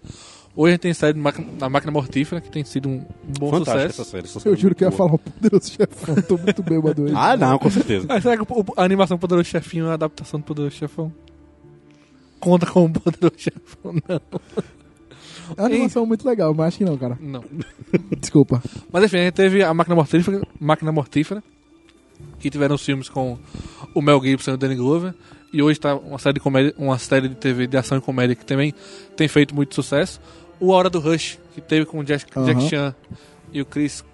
Hoje 0.55 0.69
a 0.69 0.73
gente 0.73 0.81
tem 0.83 0.93
série 0.93 1.19
da 1.59 1.69
Máquina 1.71 1.91
Mortífera, 1.91 2.39
que 2.41 2.51
tem 2.51 2.63
sido 2.63 2.87
um, 2.89 3.05
bom 3.39 3.49
Fantástica 3.51 3.89
sucesso. 3.89 4.03
essa 4.03 4.11
série. 4.11 4.25
essa 4.27 4.37
Eu 4.39 4.43
série 4.43 4.57
juro 4.57 4.75
que 4.75 4.85
eu 4.85 4.91
ia 4.91 4.91
muito 4.91 4.99
boa. 4.99 5.09
falar 5.09 5.15
o 5.15 5.33
poderoso 5.33 5.71
chefão. 5.71 6.15
Tô 6.23 6.37
muito 6.37 6.63
bêbado 6.63 7.03
hoje. 7.05 7.15
Ah, 7.17 7.37
não, 7.39 7.59
com 7.59 7.71
certeza. 7.71 8.07
Ah, 8.11 8.21
será 8.21 8.37
que 8.37 8.43
o- 8.43 8.61
o- 8.61 8.65
a 8.77 8.85
animação 8.85 9.17
Poderoso 9.19 9.49
Chefinho 9.49 9.85
é 9.85 9.89
uma 9.89 9.95
adaptação 9.95 10.41
do 10.41 10.45
Poderoso 10.45 10.77
Chefão? 10.77 11.11
Conta 12.39 12.67
como 12.67 12.93
Poderoso 12.93 13.35
Chefão? 13.39 13.95
Não. 14.07 14.21
É 15.57 15.61
uma 15.61 15.67
animação 15.67 16.05
muito 16.07 16.27
legal, 16.29 16.53
mas 16.55 16.69
acho 16.69 16.79
que 16.79 16.85
não, 16.85 16.97
cara. 16.99 17.17
Não. 17.21 17.43
Desculpa. 18.21 18.63
Mas 18.93 19.05
enfim, 19.05 19.17
a 19.19 19.25
gente 19.25 19.35
teve 19.35 19.63
a 19.63 19.73
Máquina 19.73 19.97
Mortífera, 19.97 20.43
Máquina 20.61 20.93
Mortífera 20.93 21.43
que 22.43 22.51
tiveram 22.51 22.75
os 22.75 22.85
filmes 22.85 23.09
com 23.09 23.39
o 23.95 24.03
Mel 24.03 24.21
Gibson 24.21 24.51
e 24.51 24.55
o 24.55 24.57
Danny 24.57 24.75
Glover. 24.75 25.15
E 25.53 25.63
hoje 25.63 25.79
está 25.79 25.95
uma 25.95 26.19
série 26.19 26.35
de 26.35 26.41
comédia, 26.41 26.75
uma 26.77 26.99
série 26.99 27.29
de 27.29 27.37
TV 27.37 27.67
de 27.67 27.77
ação 27.77 27.99
e 27.99 28.01
comédia 28.01 28.35
que 28.35 28.45
também 28.45 28.75
tem 29.17 29.29
feito 29.29 29.55
muito 29.55 29.75
sucesso. 29.75 30.21
O 30.59 30.73
A 30.73 30.77
Hora 30.77 30.91
do 30.91 30.99
Rush, 30.99 31.39
que 31.55 31.61
teve 31.61 31.87
com 31.87 32.01
o 32.01 32.05
Jack, 32.05 32.27
Aham. 32.37 32.47
Jack 32.47 32.69
Chan 32.69 32.95
e 33.53 33.61
o 33.61 33.67
Chris 33.67 34.05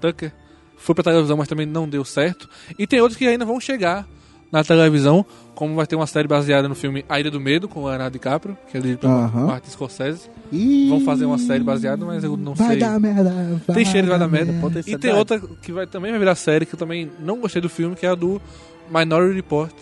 Tucker, 0.00 0.32
foi 0.76 0.94
pra 0.94 1.04
televisão, 1.04 1.36
mas 1.36 1.48
também 1.48 1.66
não 1.66 1.88
deu 1.88 2.04
certo. 2.04 2.48
E 2.78 2.86
tem 2.86 3.00
outros 3.00 3.18
que 3.18 3.26
ainda 3.26 3.44
vão 3.44 3.60
chegar 3.60 4.06
na 4.50 4.64
televisão, 4.64 5.26
como 5.56 5.74
vai 5.74 5.86
ter 5.88 5.96
uma 5.96 6.06
série 6.06 6.28
baseada 6.28 6.68
no 6.68 6.74
filme 6.76 7.04
A 7.08 7.18
Ilha 7.18 7.30
do 7.32 7.40
Medo, 7.40 7.66
com 7.66 7.82
o 7.82 7.88
Leonardo 7.88 8.12
DiCaprio, 8.12 8.56
que 8.70 8.76
é 8.76 8.80
dirigido 8.80 9.00
pelo 9.00 9.12
Aham. 9.14 9.46
Martin 9.46 9.70
Scorsese. 9.70 10.28
Ih, 10.52 10.88
Vão 10.90 11.00
fazer 11.00 11.24
uma 11.24 11.38
série 11.38 11.64
baseada, 11.64 12.04
mas 12.06 12.22
eu 12.22 12.36
não 12.36 12.54
Vai 12.54 12.68
sei. 12.68 12.78
dar 12.78 13.00
merda. 13.00 13.60
Vai 13.66 13.74
Tem 13.76 13.84
cheiro 13.84 14.04
de 14.06 14.10
vai 14.10 14.18
dar 14.20 14.28
merda. 14.28 14.52
Ter 14.70 14.88
E 14.92 14.96
tem 14.96 15.12
outra 15.12 15.40
que 15.40 15.72
vai, 15.72 15.86
também 15.88 16.12
vai 16.12 16.20
virar 16.20 16.36
série, 16.36 16.64
que 16.64 16.74
eu 16.74 16.78
também 16.78 17.10
não 17.18 17.40
gostei 17.40 17.60
do 17.60 17.68
filme, 17.68 17.96
que 17.96 18.06
é 18.06 18.10
a 18.10 18.14
do 18.14 18.40
Minority 18.88 19.34
Report. 19.34 19.72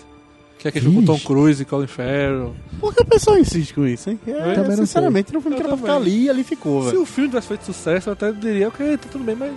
Que 0.59 0.69
é 0.69 0.71
aquele 0.71 0.87
filme 0.87 1.05
com 1.07 1.13
Tom. 1.13 1.19
Cruise 1.19 1.61
e 1.61 1.67
Colin 1.67 1.87
Farrell. 1.87 2.55
Por 2.81 2.95
que 2.95 3.03
o 3.03 3.05
pessoal 3.05 3.37
insiste 3.37 3.75
com 3.75 3.87
isso, 3.87 4.09
hein? 4.09 4.19
É, 4.27 4.55
Também 4.55 4.77
sinceramente, 4.77 5.31
não 5.35 5.43
foi 5.43 5.53
Eu 5.53 5.57
que 5.57 5.63
era 5.63 5.69
pra 5.69 5.77
ficar 5.77 5.97
ali 5.97 6.25
e 6.25 6.31
ali 6.31 6.43
ficou, 6.45 6.85
Se 6.85 6.91
velho. 6.91 7.03
o 7.03 7.05
filme 7.05 7.29
tivesse 7.29 7.49
feito 7.49 7.65
sucesso, 7.67 8.09
eu 8.09 8.13
até 8.15 8.33
diria, 8.33 8.69
ok, 8.69 8.97
tá 8.97 9.09
tudo 9.13 9.25
bem, 9.25 9.35
mas 9.37 9.53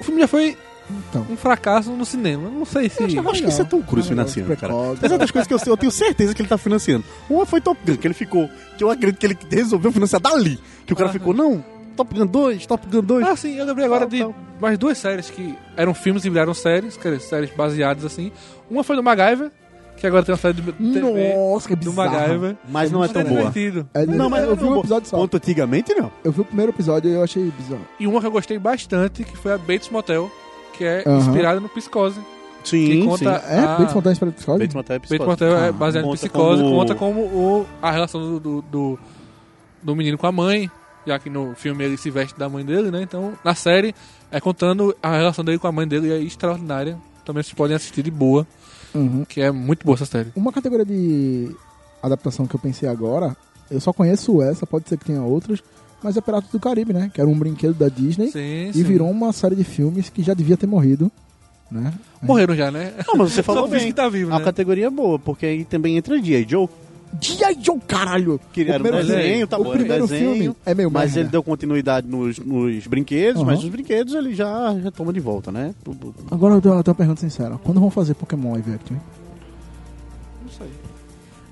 o 0.00 0.04
filme 0.04 0.20
já 0.20 0.26
foi 0.26 0.56
Então. 0.90 1.26
um 1.30 1.36
fracasso 1.36 1.90
no 1.90 2.04
cinema. 2.04 2.48
Não 2.48 2.64
sei 2.64 2.88
se... 2.88 3.14
Eu 3.14 3.30
acho 3.30 3.42
que 3.42 3.48
isso 3.48 3.62
é 3.62 3.64
Tom 3.64 3.82
Cruise 3.82 4.08
Legal, 4.08 4.26
financiando, 4.26 4.56
cara. 4.56 4.74
Apesar 4.92 5.16
das 5.18 5.30
coisas 5.30 5.46
que 5.46 5.54
eu, 5.54 5.58
eu 5.72 5.76
tenho 5.76 5.92
certeza 5.92 6.34
que 6.34 6.42
ele 6.42 6.48
tá 6.48 6.56
financiando. 6.58 7.04
Uma 7.28 7.44
foi 7.46 7.60
Top 7.60 7.78
Gun, 7.86 7.96
que 7.96 8.06
ele 8.06 8.14
ficou. 8.14 8.48
Que 8.76 8.84
eu 8.84 8.90
acredito 8.90 9.18
que 9.18 9.26
ele 9.26 9.38
resolveu 9.50 9.92
financiar 9.92 10.20
dali. 10.20 10.58
Que 10.86 10.92
o 10.92 10.96
cara 10.96 11.08
Aham. 11.10 11.18
ficou, 11.18 11.34
não, 11.34 11.64
Top 11.96 12.14
Gun 12.16 12.26
2, 12.26 12.66
Top 12.66 12.86
Gun 12.86 13.02
2. 13.02 13.26
Ah, 13.26 13.36
sim, 13.36 13.56
eu 13.56 13.64
lembrei 13.66 13.84
agora 13.86 14.00
Tal, 14.02 14.08
de 14.08 14.18
tal. 14.20 14.34
mais 14.60 14.78
duas 14.78 14.96
séries 14.98 15.28
que 15.30 15.54
eram 15.76 15.92
filmes 15.92 16.24
e 16.24 16.30
viraram 16.30 16.54
séries, 16.54 16.96
quer 16.96 17.12
dizer, 17.12 17.20
séries 17.28 17.50
baseadas 17.50 18.04
assim. 18.04 18.30
Uma 18.70 18.84
foi 18.84 18.94
do 18.96 19.02
MacGyver, 19.02 19.50
que 19.96 20.06
agora 20.06 20.22
tem 20.24 20.32
uma 20.32 20.38
série 20.40 20.54
de 20.54 20.72
TV 20.72 21.34
Nossa, 21.34 21.66
que 21.68 21.74
do 21.74 21.90
bizarro. 21.90 22.10
MacGyver. 22.12 22.56
Mas 22.68 22.92
não 22.92 23.02
é 23.02 23.08
tão 23.08 23.24
boa. 23.24 23.36
divertido. 23.50 23.88
É, 23.92 24.06
Não, 24.06 24.30
mas 24.30 24.44
eu 24.44 24.54
vi 24.54 24.62
um 24.64 24.68
boa. 24.68 24.78
episódio 24.78 25.08
só. 25.08 25.16
Ponto 25.16 25.36
antigamente, 25.36 25.92
não. 25.92 26.08
Eu 26.22 26.30
vi 26.30 26.40
o 26.40 26.44
primeiro 26.44 26.70
episódio 26.70 27.10
e 27.10 27.14
eu 27.14 27.22
achei 27.24 27.50
bizarro. 27.58 27.84
E 27.98 28.06
uma 28.06 28.20
que 28.20 28.26
eu 28.28 28.30
gostei 28.30 28.58
bastante, 28.60 29.24
que 29.24 29.36
foi 29.36 29.52
a 29.52 29.58
Bates 29.58 29.90
Motel, 29.90 30.30
que 30.78 30.84
é 30.84 31.02
Aham. 31.06 31.18
inspirada 31.18 31.60
no 31.60 31.68
Psicose. 31.68 32.20
Sim, 32.64 32.86
Que 32.86 33.04
conta- 33.06 33.18
sim. 33.40 33.46
É, 33.54 33.58
Ah. 33.60 33.76
Bates 33.78 33.94
Motel 33.94 34.16
para 34.16 34.30
psicólogo? 34.32 34.62
Bates 34.64 34.74
Motel 34.74 34.94
é 34.94 34.98
Bates 34.98 35.08
psicose. 35.10 35.28
Motel 35.30 35.56
é 35.56 35.68
Ah, 35.68 35.72
baseado 35.72 36.04
em 36.06 36.12
psicose, 36.12 36.62
como- 36.62 36.74
conta 36.76 36.94
como 36.94 37.20
o, 37.20 37.66
a 37.80 37.90
relação 37.90 38.20
do, 38.20 38.40
do, 38.40 38.62
do, 38.62 38.98
do 39.82 39.96
menino 39.96 40.18
com 40.18 40.26
a 40.26 40.32
mãe, 40.32 40.70
já 41.06 41.18
que 41.18 41.30
no 41.30 41.54
filme 41.54 41.84
ele 41.84 41.96
se 41.96 42.10
veste 42.10 42.38
da 42.38 42.48
mãe 42.48 42.64
dele, 42.64 42.90
né? 42.90 43.00
Então, 43.02 43.32
na 43.44 43.54
série, 43.54 43.94
é 44.30 44.40
contando 44.40 44.94
a 45.02 45.16
relação 45.16 45.44
dele 45.44 45.58
com 45.58 45.66
a 45.66 45.72
mãe 45.72 45.86
dele 45.88 46.08
e 46.08 46.12
é 46.12 46.18
extraordinária. 46.20 46.98
Também 47.24 47.42
vocês 47.42 47.54
podem 47.54 47.76
assistir 47.76 48.02
de 48.02 48.10
boa, 48.10 48.46
Uhum. 48.94 49.24
que 49.26 49.40
é 49.40 49.50
muito 49.50 49.84
boa 49.86 49.94
essa 49.96 50.04
série. 50.06 50.30
Uma 50.36 50.52
categoria 50.52 50.84
de 50.84 51.54
adaptação 52.02 52.46
que 52.46 52.54
eu 52.54 52.60
pensei 52.60 52.88
agora, 52.88 53.36
eu 53.70 53.80
só 53.80 53.92
conheço 53.92 54.42
essa, 54.42 54.66
pode 54.66 54.88
ser 54.88 54.98
que 54.98 55.06
tenha 55.06 55.22
outras, 55.22 55.62
mas 56.02 56.16
é 56.16 56.20
Piratas 56.20 56.50
do 56.50 56.60
Caribe, 56.60 56.92
né? 56.92 57.10
Que 57.12 57.20
era 57.20 57.28
um 57.28 57.38
brinquedo 57.38 57.74
da 57.74 57.88
Disney 57.88 58.30
Sim, 58.30 58.68
e 58.68 58.72
sim. 58.72 58.82
virou 58.82 59.10
uma 59.10 59.32
série 59.32 59.56
de 59.56 59.64
filmes 59.64 60.08
que 60.08 60.22
já 60.22 60.34
devia 60.34 60.56
ter 60.56 60.66
morrido, 60.66 61.10
né? 61.70 61.92
Morreram 62.22 62.54
já, 62.56 62.70
né? 62.70 62.92
Não, 63.06 63.16
mas 63.16 63.32
você 63.32 63.42
falou 63.44 63.68
bem. 63.68 63.86
que 63.86 63.92
tá 63.92 64.08
vivo, 64.08 64.32
A 64.34 64.38
né? 64.38 64.44
categoria 64.44 64.86
é 64.86 64.90
boa, 64.90 65.18
porque 65.18 65.46
aí 65.46 65.64
também 65.64 65.96
entra 65.96 66.20
G.I. 66.22 66.46
Joe. 66.48 66.68
G.I. 67.20 67.56
Joe, 67.62 67.78
caralho! 67.86 68.38
Que 68.52 68.62
era 68.70 68.82
um 68.82 68.90
desenho, 68.90 69.46
tá 69.46 69.56
o 69.58 69.64
bom, 69.64 69.70
era 69.70 69.78
primeiro 69.78 70.06
desenho, 70.06 70.34
filme 70.34 70.56
é 70.66 70.74
meio 70.74 70.90
Mas 70.90 71.04
merda. 71.12 71.20
ele 71.20 71.28
deu 71.30 71.42
continuidade 71.42 72.06
nos, 72.06 72.38
nos 72.38 72.86
brinquedos, 72.86 73.40
Aham. 73.40 73.50
mas 73.50 73.62
os 73.64 73.68
brinquedos 73.70 74.14
ele 74.14 74.34
já 74.34 74.70
retoma 74.72 75.10
de 75.12 75.18
volta, 75.20 75.50
né? 75.50 75.74
Agora 76.30 76.54
eu 76.56 76.60
tenho 76.60 76.74
eu 76.74 76.82
tenho 76.82 76.92
uma 76.92 76.98
pergunta 76.98 77.20
sincera. 77.20 77.56
Quando 77.64 77.80
vão 77.80 77.90
fazer 77.90 78.12
Pokémon 78.14 78.52
live 78.52 78.72
action? 78.74 78.94
hein? 78.96 79.00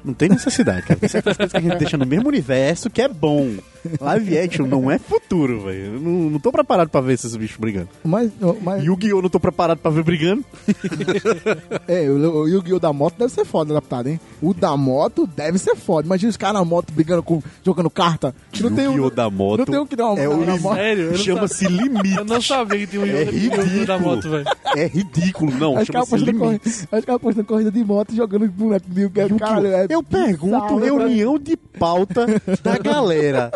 Não 0.07 0.15
tem 0.15 0.29
necessidade, 0.29 0.83
cara. 0.83 1.01
Tem 1.01 1.09
certas 1.09 1.37
coisas 1.37 1.51
que 1.53 1.59
a 1.59 1.61
gente 1.61 1.77
deixa 1.79 1.97
no 1.97 2.07
mesmo 2.07 2.29
universo 2.29 2.89
que 2.89 3.03
é 3.03 3.09
bom. 3.09 3.55
Live 4.01 4.39
action 4.39 4.67
não 4.67 4.91
é 4.91 4.99
futuro, 4.99 5.61
velho. 5.63 5.95
Eu 5.95 6.01
não, 6.01 6.31
não 6.31 6.39
tô 6.41 6.51
preparado 6.51 6.89
pra 6.89 7.01
ver 7.01 7.15
esses 7.15 7.35
bichos 7.37 7.57
brigando. 7.57 7.89
Mas, 8.05 8.31
mas 8.63 8.83
Yu-Gi-Oh! 8.85 9.23
não 9.23 9.29
tô 9.29 9.39
preparado 9.39 9.79
pra 9.79 9.91
ver 9.91 10.03
brigando. 10.03 10.45
é, 11.87 12.09
o, 12.11 12.43
o 12.43 12.49
Yu-Gi-Oh! 12.49 12.79
da 12.81 12.93
moto 12.93 13.15
deve 13.19 13.33
ser 13.33 13.45
foda 13.45 13.73
adaptado, 13.73 14.09
hein? 14.09 14.21
O 14.43 14.53
da 14.55 14.77
moto 14.77 15.27
deve 15.27 15.59
ser 15.59 15.77
foda. 15.77 16.07
Imagina 16.07 16.31
os 16.31 16.37
caras 16.37 16.55
na 16.61 16.65
moto 16.65 16.93
brigando, 16.93 17.23
com, 17.23 17.43
jogando 17.65 17.91
carta. 17.91 18.35
Não 18.61 18.73
tem 18.75 18.89
um, 18.89 18.93
Yu-Gi-Oh! 18.93 19.11
da 19.11 19.31
moto. 19.31 19.59
Não 19.59 19.67
tem 19.67 19.79
um 19.79 19.87
que 19.87 19.97
dá 19.97 20.07
uma 20.11 20.21
é 20.21 20.29
o 20.29 20.45
na 20.45 20.57
moto. 20.57 20.75
Sério? 20.77 21.17
Chama-se 21.19 21.67
limite. 21.69 22.17
Eu 22.17 22.25
não 22.25 22.41
sabia 22.41 22.79
que 22.81 22.87
tinha 22.89 23.03
um 23.03 23.07
É 23.07 23.23
Yu-Gi-Oh! 23.23 23.57
da 23.87 23.97
ridículo. 23.97 24.01
moto, 24.01 24.31
velho. 24.31 24.45
É 24.77 24.87
ridículo. 24.87 25.53
Não, 25.59 25.77
Acho 25.77 25.87
que 25.87 25.93
chama-se 25.93 26.11
postando 26.11 26.39
corrida, 26.39 26.61
limite. 26.65 26.89
acho 26.91 27.03
que 27.03 27.11
ela 27.11 27.21
postando 27.21 27.47
corrida 27.47 27.71
de 27.71 27.85
moto 27.85 28.13
e 28.13 28.17
jogando 28.17 28.49
boneco 28.49 28.91
de 28.91 29.01
Yu-Gi-Oh! 29.03 29.39
Caralho, 29.39 29.67
é 29.93 29.96
Eu 29.97 30.03
pergunto, 30.03 30.79
né? 30.79 30.87
reunião 30.87 31.39
de 31.39 31.57
pauta 31.57 32.27
da 32.63 32.79
galera. 32.79 33.51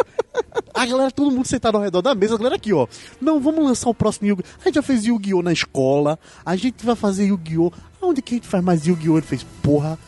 A 0.73 0.87
galera, 0.87 1.11
todo 1.11 1.31
mundo 1.31 1.47
sentado 1.47 1.77
ao 1.77 1.83
redor 1.83 2.01
da 2.01 2.15
mesa, 2.15 2.35
a 2.35 2.39
galera 2.39 2.57
aqui, 2.57 2.73
ó. 2.73 2.87
Não, 3.21 3.41
vamos 3.41 3.65
lançar 3.65 3.91
o 3.91 3.95
próximo 3.95 4.29
Yu-Gi-Oh! 4.29 4.61
A 4.61 4.65
gente 4.65 4.75
já 4.77 4.83
fez 4.83 5.05
Yu-Gi-Oh! 5.05 5.43
na 5.43 5.53
escola, 5.53 6.19
a 6.45 6.57
gente 6.57 6.85
vai 6.87 6.97
fazer 6.97 7.27
Yu-Gi-Oh! 7.27 7.73
Aonde 8.01 8.23
que 8.23 8.35
a 8.35 8.37
gente 8.37 8.49
faz 8.49 8.65
mais 8.65 8.87
Yu-Gi-Oh! 8.87 9.19
Ele 9.19 9.27
fez, 9.27 9.45
porra, 9.63 9.99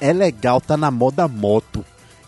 é 0.00 0.12
legal, 0.12 0.60
tá 0.60 0.76
na 0.76 0.90
moda 0.90 1.26
moto. 1.26 1.84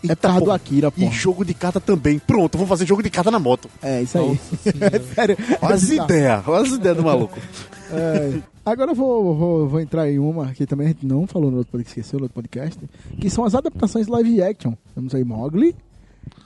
É 0.09 0.15
por 0.15 0.21
causa 0.21 0.45
do. 0.45 0.51
Akira, 0.51 0.91
E 0.97 1.05
pô. 1.05 1.11
jogo 1.11 1.45
de 1.45 1.53
carta 1.53 1.79
também. 1.79 2.19
Pronto, 2.19 2.57
vamos 2.57 2.69
fazer 2.69 2.85
jogo 2.85 3.01
de 3.03 3.09
carta 3.09 3.31
na 3.31 3.39
moto. 3.39 3.69
É, 3.81 4.01
isso 4.01 4.17
aí. 4.17 4.39
É 4.81 4.99
sério. 5.13 5.37
Olha 5.61 5.75
as 5.75 5.89
ideias, 5.89 6.47
olha 6.47 6.61
as 6.63 6.71
ideias 6.73 6.97
do 6.97 7.03
maluco. 7.03 7.37
É. 7.91 8.39
Agora 8.65 8.91
eu 8.91 8.95
vou, 8.95 9.35
vou, 9.35 9.67
vou 9.67 9.79
entrar 9.81 10.09
em 10.09 10.19
uma 10.19 10.47
que 10.53 10.65
também 10.65 10.87
a 10.87 10.89
gente 10.91 11.05
não 11.05 11.27
falou 11.27 11.51
no 11.51 11.57
outro 11.57 11.71
podcast, 11.71 11.99
esqueceu 11.99 12.19
no 12.19 12.25
outro 12.25 12.35
podcast, 12.35 12.79
que 13.19 13.29
são 13.29 13.43
as 13.43 13.53
adaptações 13.55 14.07
live 14.07 14.41
action. 14.41 14.73
Temos 14.95 15.13
aí 15.13 15.23
Mogli 15.23 15.75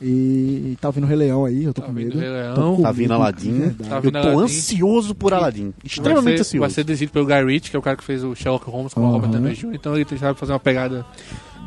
e 0.01 0.77
tá 0.79 0.91
vindo 0.91 1.05
o 1.05 1.07
Rei 1.07 1.17
Leão 1.17 1.43
aí, 1.45 1.63
eu 1.63 1.73
tô 1.73 1.81
Tá 1.81 1.87
com 1.87 1.93
vindo 1.93 2.15
medo. 2.15 2.17
o 2.17 2.21
Rei 2.21 2.29
Leão. 2.29 2.53
Tô 2.55 2.75
com 2.75 2.81
Tá 2.83 2.91
vindo 2.91 3.13
Aladdin. 3.13 3.69
Tá 3.71 3.95
Eu 3.95 4.01
vindo 4.01 4.11
tô 4.13 4.17
Aladdin. 4.19 4.43
ansioso 4.43 5.15
por 5.15 5.33
Aladdin. 5.33 5.63
Vai 5.71 5.73
Extremamente 5.85 6.35
ser, 6.37 6.41
ansioso. 6.41 6.59
vai 6.61 6.69
ser 6.69 6.83
dirigido 6.83 7.11
pelo 7.11 7.25
Guy 7.25 7.43
Ritchie, 7.45 7.71
que 7.71 7.75
é 7.75 7.79
o 7.79 7.81
cara 7.81 7.97
que 7.97 8.03
fez 8.03 8.23
o 8.23 8.35
Sherlock 8.35 8.69
Holmes 8.69 8.93
com 8.93 9.01
o 9.01 9.03
Aham. 9.05 9.13
Robert 9.13 9.29
Downey 9.31 9.53
Jr. 9.55 9.73
Então 9.73 9.95
ele 9.95 10.05
sabe 10.17 10.39
fazer 10.39 10.51
uma 10.53 10.59
pegada 10.59 11.03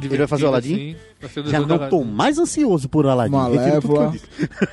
Ele 0.00 0.16
vai 0.16 0.26
fazer 0.28 0.44
o 0.44 0.48
Aladdin? 0.48 0.74
Assim. 0.74 0.96
Vai 1.20 1.30
ser 1.30 1.40
o 1.40 1.46
Já 1.50 1.60
não 1.60 1.66
tô 1.66 1.74
Aladdin. 1.96 2.04
mais 2.12 2.38
ansioso 2.38 2.88
por 2.88 3.04
Aladdin. 3.06 3.34
Eu 3.34 3.40
Malévola. 3.40 4.14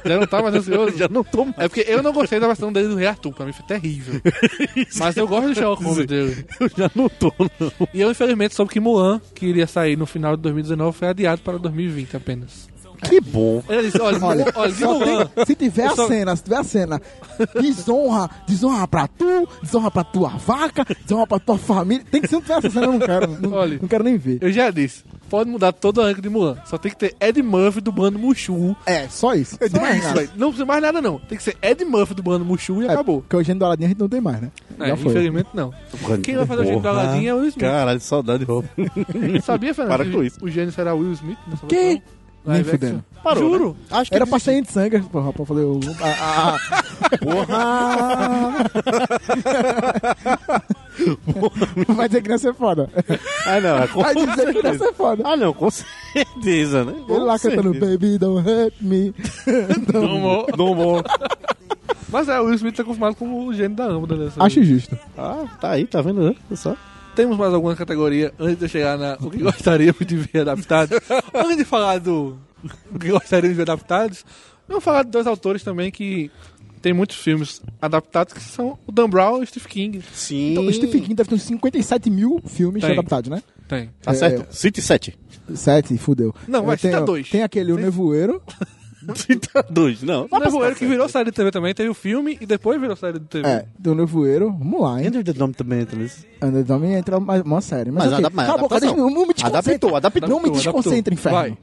Já 0.05 0.19
não 0.19 0.27
tá 0.27 0.41
mais 0.43 0.55
ansioso? 0.55 0.97
Já 0.97 1.07
não 1.09 1.23
tô 1.23 1.43
mais. 1.45 1.57
É 1.57 1.67
porque 1.67 1.83
eu 1.88 2.03
não 2.03 2.13
gostei 2.13 2.39
da 2.39 2.45
versão 2.47 2.71
dele 2.71 2.88
do 2.89 2.95
Rei 2.95 3.07
Arthur, 3.07 3.33
pra 3.33 3.45
mim 3.45 3.51
foi 3.53 3.65
terrível. 3.65 4.21
Mas 4.99 5.17
eu 5.17 5.27
gosto 5.27 5.47
do 5.49 5.55
Sherlock 5.55 5.83
Holmes 5.83 6.05
dele. 6.05 6.45
Eu 6.59 6.69
já 6.77 6.91
não 6.95 7.09
tô, 7.09 7.33
não. 7.59 7.88
E 7.93 7.99
eu, 8.01 8.11
infelizmente, 8.11 8.53
soube 8.55 8.71
que 8.71 8.79
Mulan, 8.79 9.19
que 9.33 9.47
iria 9.47 9.65
sair 9.67 9.97
no 9.97 10.05
final 10.05 10.35
de 10.38 10.43
2019, 10.43 10.95
foi 10.95 11.07
adiado 11.09 11.41
para 11.41 11.57
2020 11.57 12.15
apenas. 12.15 12.69
Que 13.03 13.21
bom. 13.21 13.63
Ele 13.69 13.83
disse, 13.83 14.01
olha, 14.01 14.17
Olha, 14.23 14.45
olha, 14.55 14.71
de 14.71 14.79
só 14.79 14.99
tem- 14.99 15.45
se 15.45 15.55
tiver 15.55 15.85
Eu 15.87 15.91
a 15.91 15.95
só- 15.95 16.07
cena, 16.07 16.35
se 16.35 16.43
tiver 16.43 16.57
a 16.57 16.63
cena, 16.63 17.01
desonra, 17.59 18.29
desonra 18.47 18.87
pra 18.87 19.07
tu, 19.07 19.47
desonra 19.61 19.91
pra 19.91 20.03
tua 20.03 20.29
vaca, 20.29 20.85
desonra 21.03 21.27
pra 21.27 21.39
tua 21.39 21.57
família. 21.57 22.03
Tem 22.09 22.21
que 22.21 22.27
ser, 22.27 22.35
não 22.35 22.41
tiver 22.41 22.57
essa 22.57 22.69
cena, 22.69 22.85
eu 22.85 22.91
não 22.93 22.99
quero. 22.99 23.27
Não, 23.41 23.51
Olha. 23.53 23.77
não 23.81 23.87
quero 23.87 24.03
nem 24.03 24.17
ver. 24.17 24.39
eu 24.41 24.51
já 24.51 24.69
disse, 24.71 25.03
pode 25.29 25.49
mudar 25.49 25.71
todo 25.73 25.99
o 25.99 26.01
elenco 26.01 26.21
de 26.21 26.29
Mulan. 26.29 26.57
Só 26.65 26.77
tem 26.77 26.91
que 26.91 26.97
ter 26.97 27.15
Ed 27.19 27.41
Murphy 27.41 27.81
do 27.81 27.91
bando 27.91 28.17
Mushu. 28.17 28.75
É, 28.85 29.07
só 29.07 29.33
isso. 29.35 29.57
Só 29.69 29.79
mais 29.79 29.97
Isso, 29.97 30.07
nada. 30.07 30.29
Não 30.35 30.47
precisa 30.47 30.65
mais 30.65 30.81
nada, 30.81 31.01
não. 31.01 31.19
Tem 31.19 31.37
que 31.37 31.43
ser 31.43 31.55
Ed 31.61 31.83
Murphy 31.85 32.13
do 32.13 32.23
bando 32.23 32.43
Mushu 32.45 32.81
e 32.81 32.87
É, 32.87 32.91
acabou. 32.91 33.21
Porque 33.21 33.35
o 33.35 33.43
gênio 33.43 33.59
do 33.59 33.65
Aladdin 33.65 33.85
a 33.85 33.87
gente 33.89 33.99
não 33.99 34.09
tem 34.09 34.21
mais, 34.21 34.41
né? 34.41 34.51
É, 34.79 34.91
infelizmente, 34.91 35.49
não. 35.53 35.71
Quem 36.23 36.35
vai 36.35 36.45
fazer 36.45 36.61
o 36.61 36.65
gênio 36.65 36.79
do 36.79 36.83
Porra. 36.83 37.01
Aladdin 37.01 37.25
é 37.27 37.33
o 37.33 37.37
Will 37.37 37.47
Smith. 37.49 37.61
Caralho, 37.61 37.99
saudade, 37.99 38.43
Rob. 38.43 38.67
Sabia, 39.43 39.73
Fernando? 39.73 39.97
Para 39.97 40.09
com 40.11 40.23
isso. 40.23 40.37
O 40.41 40.49
gênio 40.49 40.71
será 40.71 40.93
Will 40.93 41.11
Smith 41.13 41.37
nessa 41.47 41.65
Que? 41.67 41.75
versão? 41.75 42.01
Nem 42.47 42.63
fudendo. 42.63 43.03
Parou, 43.23 43.43
Juro. 43.43 43.69
né? 43.69 43.75
Acho 43.99 44.09
que 44.09 44.15
Era 44.15 44.25
pra 44.25 44.39
sair 44.39 44.61
de 44.61 44.71
sangue, 44.71 44.99
porra, 45.01 45.33
pra 45.33 45.45
fazer 45.45 45.61
o. 45.61 45.79
A, 46.01 46.07
a, 46.07 46.55
a- 46.55 46.59
Vai 51.87 52.07
dizer 52.07 52.21
que 52.21 52.29
não 52.29 52.35
ia 52.35 52.39
ser 52.39 52.53
foda. 52.53 52.89
Ah, 53.45 53.59
não. 53.61 53.77
É 53.77 53.87
com 53.87 54.01
Vai 54.01 54.15
dizer 54.15 54.31
que 54.31 54.37
não 54.37 54.45
ia 54.47 54.53
certeza. 54.61 54.85
ser 54.85 54.93
foda. 54.93 55.23
Ah, 55.25 55.35
não, 55.35 55.53
com 55.53 55.69
certeza, 55.69 56.83
né? 56.85 56.93
Ele 57.09 57.19
lá 57.19 57.37
cantando 57.39 57.71
certeza. 57.73 57.91
Baby, 57.91 58.17
don't 58.17 58.49
hurt 58.49 58.73
me. 58.81 59.13
Tomou. 59.91 60.47
Não 60.57 60.75
bom. 60.75 61.01
Mas 62.09 62.29
é, 62.29 62.39
o 62.39 62.45
Will 62.45 62.55
Smith 62.55 62.75
tá 62.75 62.83
confirmado 62.83 63.15
como 63.15 63.45
o 63.47 63.53
gênio 63.53 63.75
da 63.75 63.87
lâmpada 63.87 64.15
dessa 64.15 64.41
Acho 64.43 64.63
justo. 64.63 64.97
Ah, 65.17 65.45
tá 65.59 65.71
aí, 65.71 65.85
tá 65.85 66.01
vendo, 66.01 66.21
né? 66.29 66.35
Só. 66.55 66.75
Temos 67.18 67.36
mais 67.38 67.51
alguma 67.53 67.76
categoria 67.76 68.32
antes 68.39 68.59
de 68.59 68.65
eu 68.65 68.70
chegar 68.70 68.95
na 68.97 69.18
o 69.20 69.30
que 69.32 69.39
gostaríamos 69.39 70.05
de 70.05 70.15
ver 70.18 70.41
adaptado? 70.41 70.93
antes 71.34 71.57
de 71.57 71.65
falar 71.65 71.99
do 71.99 72.38
o 72.93 72.99
que 72.99 73.09
gostaríamos 73.09 73.49
de 73.49 73.55
ver 73.55 73.63
adaptados, 73.63 74.24
vamos 74.68 74.84
falar 74.84 75.03
de 75.03 75.09
dois 75.09 75.26
autores 75.26 75.63
também 75.63 75.89
que 75.91 76.30
tem 76.80 76.93
muitos 76.93 77.18
filmes 77.18 77.59
adaptados 77.82 78.34
que 78.36 78.39
são 78.39 78.78
o 78.86 78.91
Dan 78.91 79.09
Brown 79.09 79.39
e 79.39 79.43
o 79.43 79.47
Steve 79.47 79.68
King. 79.68 80.01
Sim. 80.13 80.51
Então, 80.51 80.65
o 80.68 80.72
Stephen 80.72 81.01
King 81.01 81.15
deve 81.15 81.28
ter 81.30 81.36
uns 81.36 81.41
57 81.41 82.09
mil 82.11 82.39
filmes 82.45 82.84
Tem. 82.84 82.91
adaptados, 82.93 83.32
né? 83.32 83.41
Tem. 83.68 83.89
Tá 84.01 84.11
É, 84.11 84.13
certo. 84.13 84.55
City 84.55 84.80
7. 84.82 85.18
Sete, 85.55 85.97
fudeu. 85.97 86.36
Não, 86.47 86.63
vai, 86.65 86.76
Eu 86.76 86.80
tenho- 86.80 86.93
cita 86.93 87.05
dois. 87.05 87.30
Tem 87.30 87.41
aquele, 87.41 87.72
o 87.72 87.78
Sim. 87.78 87.82
Nevoeiro. 87.82 88.41
City 89.15 89.47
2. 89.69 90.03
Não. 90.03 90.27
O 90.31 90.39
Nevoeiro 90.39 90.75
que 90.75 90.85
virou 90.85 91.07
série 91.07 91.25
de 91.31 91.35
TV 91.35 91.51
também, 91.51 91.73
teve 91.73 91.89
o 91.89 91.93
filme 91.93 92.37
e 92.41 92.45
depois 92.45 92.79
virou 92.79 92.95
série 92.95 93.19
de 93.19 93.25
TV. 93.25 93.47
É, 93.47 93.65
do 93.77 93.95
Nevoeiro. 93.95 94.51
Vamos 94.51 94.81
lá, 94.81 94.99
hein? 95.01 95.07
Ender 95.07 95.23
the 95.23 95.33
Dome 95.33 95.53
também, 95.53 95.85
Thalys. 95.85 96.25
Underdome 96.41 96.87
entra 96.93 97.19
mais 97.19 97.41
uma 97.41 97.61
série. 97.61 97.91
Mas, 97.91 98.05
Mas 98.05 98.13
ok. 98.13 98.25
adap- 98.25 98.35
mas 98.35 98.45
Cala 98.47 98.57
a 98.57 98.61
boca, 98.61 98.79
não 98.79 99.27
me 99.27 99.33
desconcentra. 99.33 99.47
Adaptou, 99.47 99.95
adaptou. 99.95 100.29
Não 100.29 100.41
me 100.41 100.49
desconcentra, 100.51 101.13
adaptou. 101.13 101.13
inferno. 101.13 101.37
Vai. 101.37 101.57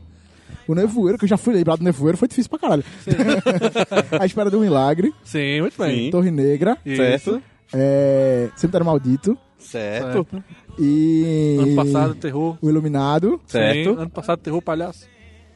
O 0.66 0.74
Nevoeiro, 0.74 1.18
que 1.18 1.24
eu 1.24 1.28
já 1.28 1.36
fui 1.36 1.52
lembrar 1.54 1.76
do 1.76 1.84
Nevoeiro, 1.84 2.16
foi 2.16 2.26
difícil 2.28 2.48
pra 2.48 2.58
caralho. 2.58 2.84
a 4.18 4.24
Espera 4.24 4.48
do 4.50 4.60
Milagre, 4.60 5.12
Sim, 5.22 5.60
muito 5.60 5.76
bem. 5.76 6.04
Sim. 6.06 6.10
Torre 6.10 6.30
Negra, 6.30 6.78
Isso. 6.86 6.96
Certo. 6.96 7.42
é... 7.72 8.48
Cemitério 8.56 8.86
Maldito 8.86 9.36
Certo. 9.58 10.12
Certo. 10.30 10.44
e... 10.78 11.58
Ano 11.60 11.74
passado, 11.76 12.14
terror. 12.14 12.56
O 12.62 12.68
Iluminado, 12.68 13.40
Certo. 13.46 13.90
Sim, 13.94 14.00
ano 14.00 14.10
passado, 14.10 14.38
terror 14.40 14.62
palhaço. 14.62 15.06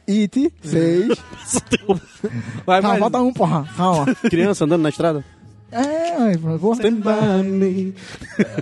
It, 0.09 0.51
6. 0.63 1.07
Vai, 2.65 2.81
Calma, 2.81 2.89
vai. 2.89 2.99
falta 2.99 3.21
um, 3.21 3.31
porra. 3.31 3.69
Calma. 3.77 4.15
Criança 4.27 4.65
andando 4.65 4.81
na 4.81 4.89
estrada. 4.89 5.23
É, 5.71 6.35
vou... 6.35 6.73
Stand 6.73 6.95
by 6.95 7.47
me. 7.47 7.93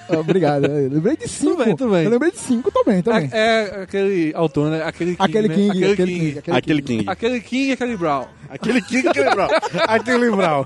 Obrigado. 0.10 0.66
Eu 0.66 0.90
lembrei 0.90 1.16
de 1.16 1.28
5. 1.28 1.64
bem, 1.64 1.76
tudo 1.76 1.92
bem. 1.92 2.04
Eu 2.04 2.10
lembrei 2.10 2.32
de 2.32 2.38
5 2.38 2.70
também, 2.72 3.02
também. 3.02 3.30
É, 3.32 3.80
é 3.80 3.82
aquele 3.84 4.34
autor, 4.36 4.70
né? 4.70 4.84
Aquele 4.84 5.16
King. 5.16 5.24
Aquele 5.24 5.48
né? 5.48 5.56
King, 5.56 5.70
Aquele, 5.70 5.86
aquele 5.92 6.12
King. 6.12 6.20
King, 6.20 6.40
aquele 6.40 6.58
Aquele 6.58 6.82
King. 6.82 6.98
King. 6.98 7.10
Aquele 7.10 7.42
King 7.42 7.70
e 7.70 7.72
aquele 7.72 7.98
Brown. 7.98 8.26
Aquele 8.50 8.82
King, 8.82 9.08
aquele 9.08 9.30
Brown. 9.30 9.48
Aquele 9.88 10.32
Brown. 10.32 10.66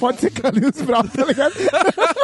Pode 0.00 0.20
ser 0.20 0.30
Carlinhos 0.30 0.82
Brown, 0.82 1.06
tá 1.06 1.24
ligado? 1.24 1.54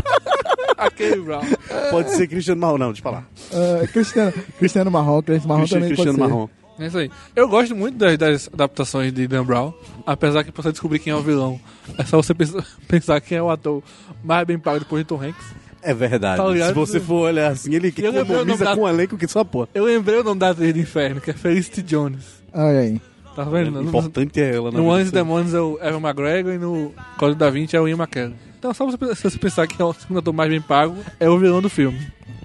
Aquele 0.76 1.20
Brown. 1.20 1.42
Pode 1.90 2.10
ser 2.10 2.26
Cristiano 2.26 2.60
Marrom, 2.60 2.78
não, 2.78 2.86
deixa 2.92 3.00
eu 3.00 3.04
falar. 3.04 3.28
Ah, 3.52 3.86
Cristiano, 3.86 4.32
Cristiano 4.58 4.90
Marrom, 4.90 5.22
Cristiano 5.22 5.48
Marrom 5.48 5.60
Cristiano, 5.60 5.84
também 5.84 5.96
Cristiano 5.96 6.18
pode 6.18 6.50
ser. 6.50 6.61
É 6.82 6.88
isso 6.88 6.98
aí. 6.98 7.10
Eu 7.34 7.48
gosto 7.48 7.74
muito 7.74 7.96
das, 7.98 8.16
das 8.18 8.50
adaptações 8.52 9.12
de 9.12 9.26
Dan 9.26 9.44
Brown, 9.44 9.72
apesar 10.06 10.44
que 10.44 10.52
pra 10.52 10.62
você 10.62 10.72
descobrir 10.72 10.98
quem 10.98 11.12
é 11.12 11.16
o 11.16 11.22
vilão, 11.22 11.60
é 11.98 12.04
só 12.04 12.16
você 12.22 12.34
pensar, 12.88 13.20
quem 13.20 13.38
é 13.38 13.42
o 13.42 13.50
ator 13.50 13.82
mais 14.22 14.46
bem 14.46 14.58
pago 14.58 14.80
depois 14.80 15.02
de 15.02 15.08
Tom 15.08 15.22
Hanks. 15.22 15.44
É 15.82 15.92
verdade. 15.92 16.40
Tá? 16.40 16.66
Se 16.68 16.72
você 16.72 17.00
for 17.00 17.28
olhar 17.28 17.50
assim, 17.50 17.74
ele 17.74 17.88
o 17.88 18.00
economiza 18.18 18.64
da- 18.64 18.76
com 18.76 18.82
um 18.82 18.88
elenco 18.88 19.18
que 19.18 19.26
só 19.26 19.42
porra. 19.42 19.68
Eu 19.74 19.84
lembrei 19.84 20.20
o 20.20 20.24
nome 20.24 20.38
da 20.38 20.50
atriz 20.50 20.72
do 20.72 20.78
inferno, 20.78 21.20
que 21.20 21.30
é 21.30 21.34
Felicity 21.34 21.82
Jones. 21.82 22.24
Olha 22.52 22.78
aí. 22.78 23.00
Tá 23.34 23.44
vendo? 23.44 23.70
No, 23.82 23.88
importante 23.88 24.40
é 24.40 24.54
ela, 24.54 24.70
né? 24.70 24.76
no 24.78 24.90
Anjos 24.90 25.08
e 25.08 25.12
Demônios 25.12 25.54
é 25.54 25.60
o 25.60 25.78
Evan 25.82 26.00
McGregor 26.00 26.52
e 26.52 26.58
no 26.58 26.92
Código 27.16 27.38
da 27.38 27.48
Vinci 27.48 27.74
é 27.74 27.80
o 27.80 27.88
Ian 27.88 27.96
McKellen. 27.96 28.34
Então 28.58 28.72
só 28.74 28.84
você, 28.86 29.14
se 29.14 29.22
você 29.24 29.38
pensar 29.38 29.66
que 29.66 29.80
é 29.80 29.84
o 29.84 29.92
segundo 29.92 30.18
ator 30.18 30.34
mais 30.34 30.50
bem 30.50 30.60
pago, 30.60 30.96
é 31.18 31.28
o 31.28 31.38
vilão 31.38 31.62
do 31.62 31.70
filme. 31.70 31.98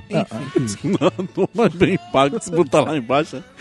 Não, 0.83 1.11
não 1.35 1.49
mais 1.53 1.73
bem 1.73 1.99
pago 2.11 2.41
se 2.41 2.49
botar 2.51 2.81
lá 2.81 2.97
embaixo. 2.97 3.43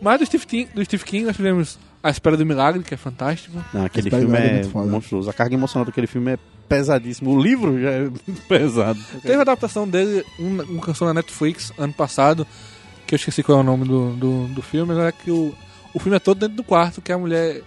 Mas 0.00 0.18
do 0.18 0.26
Steve, 0.26 0.46
King, 0.46 0.68
do 0.74 0.84
Steve 0.84 1.04
King 1.04 1.24
nós 1.26 1.36
tivemos 1.36 1.78
A 2.02 2.10
Espera 2.10 2.36
do 2.36 2.44
Milagre, 2.44 2.82
que 2.82 2.92
é 2.92 2.96
fantástico. 2.96 3.56
Não, 3.72 3.84
aquele 3.84 4.10
filme 4.10 4.36
é 4.36 4.62
é 4.62 4.66
monstruoso. 4.74 5.30
A 5.30 5.32
carga 5.32 5.54
emocional 5.54 5.86
daquele 5.86 6.08
filme 6.08 6.32
é 6.32 6.38
pesadíssimo. 6.68 7.30
O 7.30 7.40
livro 7.40 7.80
já 7.80 7.90
é 7.90 8.00
muito 8.00 8.42
pesado. 8.48 8.98
Teve 9.22 9.36
a 9.36 9.42
adaptação 9.42 9.88
dele, 9.88 10.24
um, 10.40 10.76
um 10.76 10.80
canção 10.80 11.06
na 11.06 11.14
Netflix, 11.14 11.72
ano 11.78 11.92
passado, 11.92 12.44
que 13.06 13.14
eu 13.14 13.16
esqueci 13.16 13.44
qual 13.44 13.58
é 13.58 13.60
o 13.60 13.64
nome 13.64 13.86
do, 13.86 14.10
do, 14.16 14.48
do 14.48 14.62
filme, 14.62 14.92
mas 14.92 15.04
é 15.04 15.12
que 15.12 15.30
o, 15.30 15.54
o 15.94 16.00
filme 16.00 16.16
é 16.16 16.20
todo 16.20 16.40
dentro 16.40 16.56
do 16.56 16.64
quarto, 16.64 17.00
que 17.00 17.12
a 17.12 17.18
mulher 17.18 17.62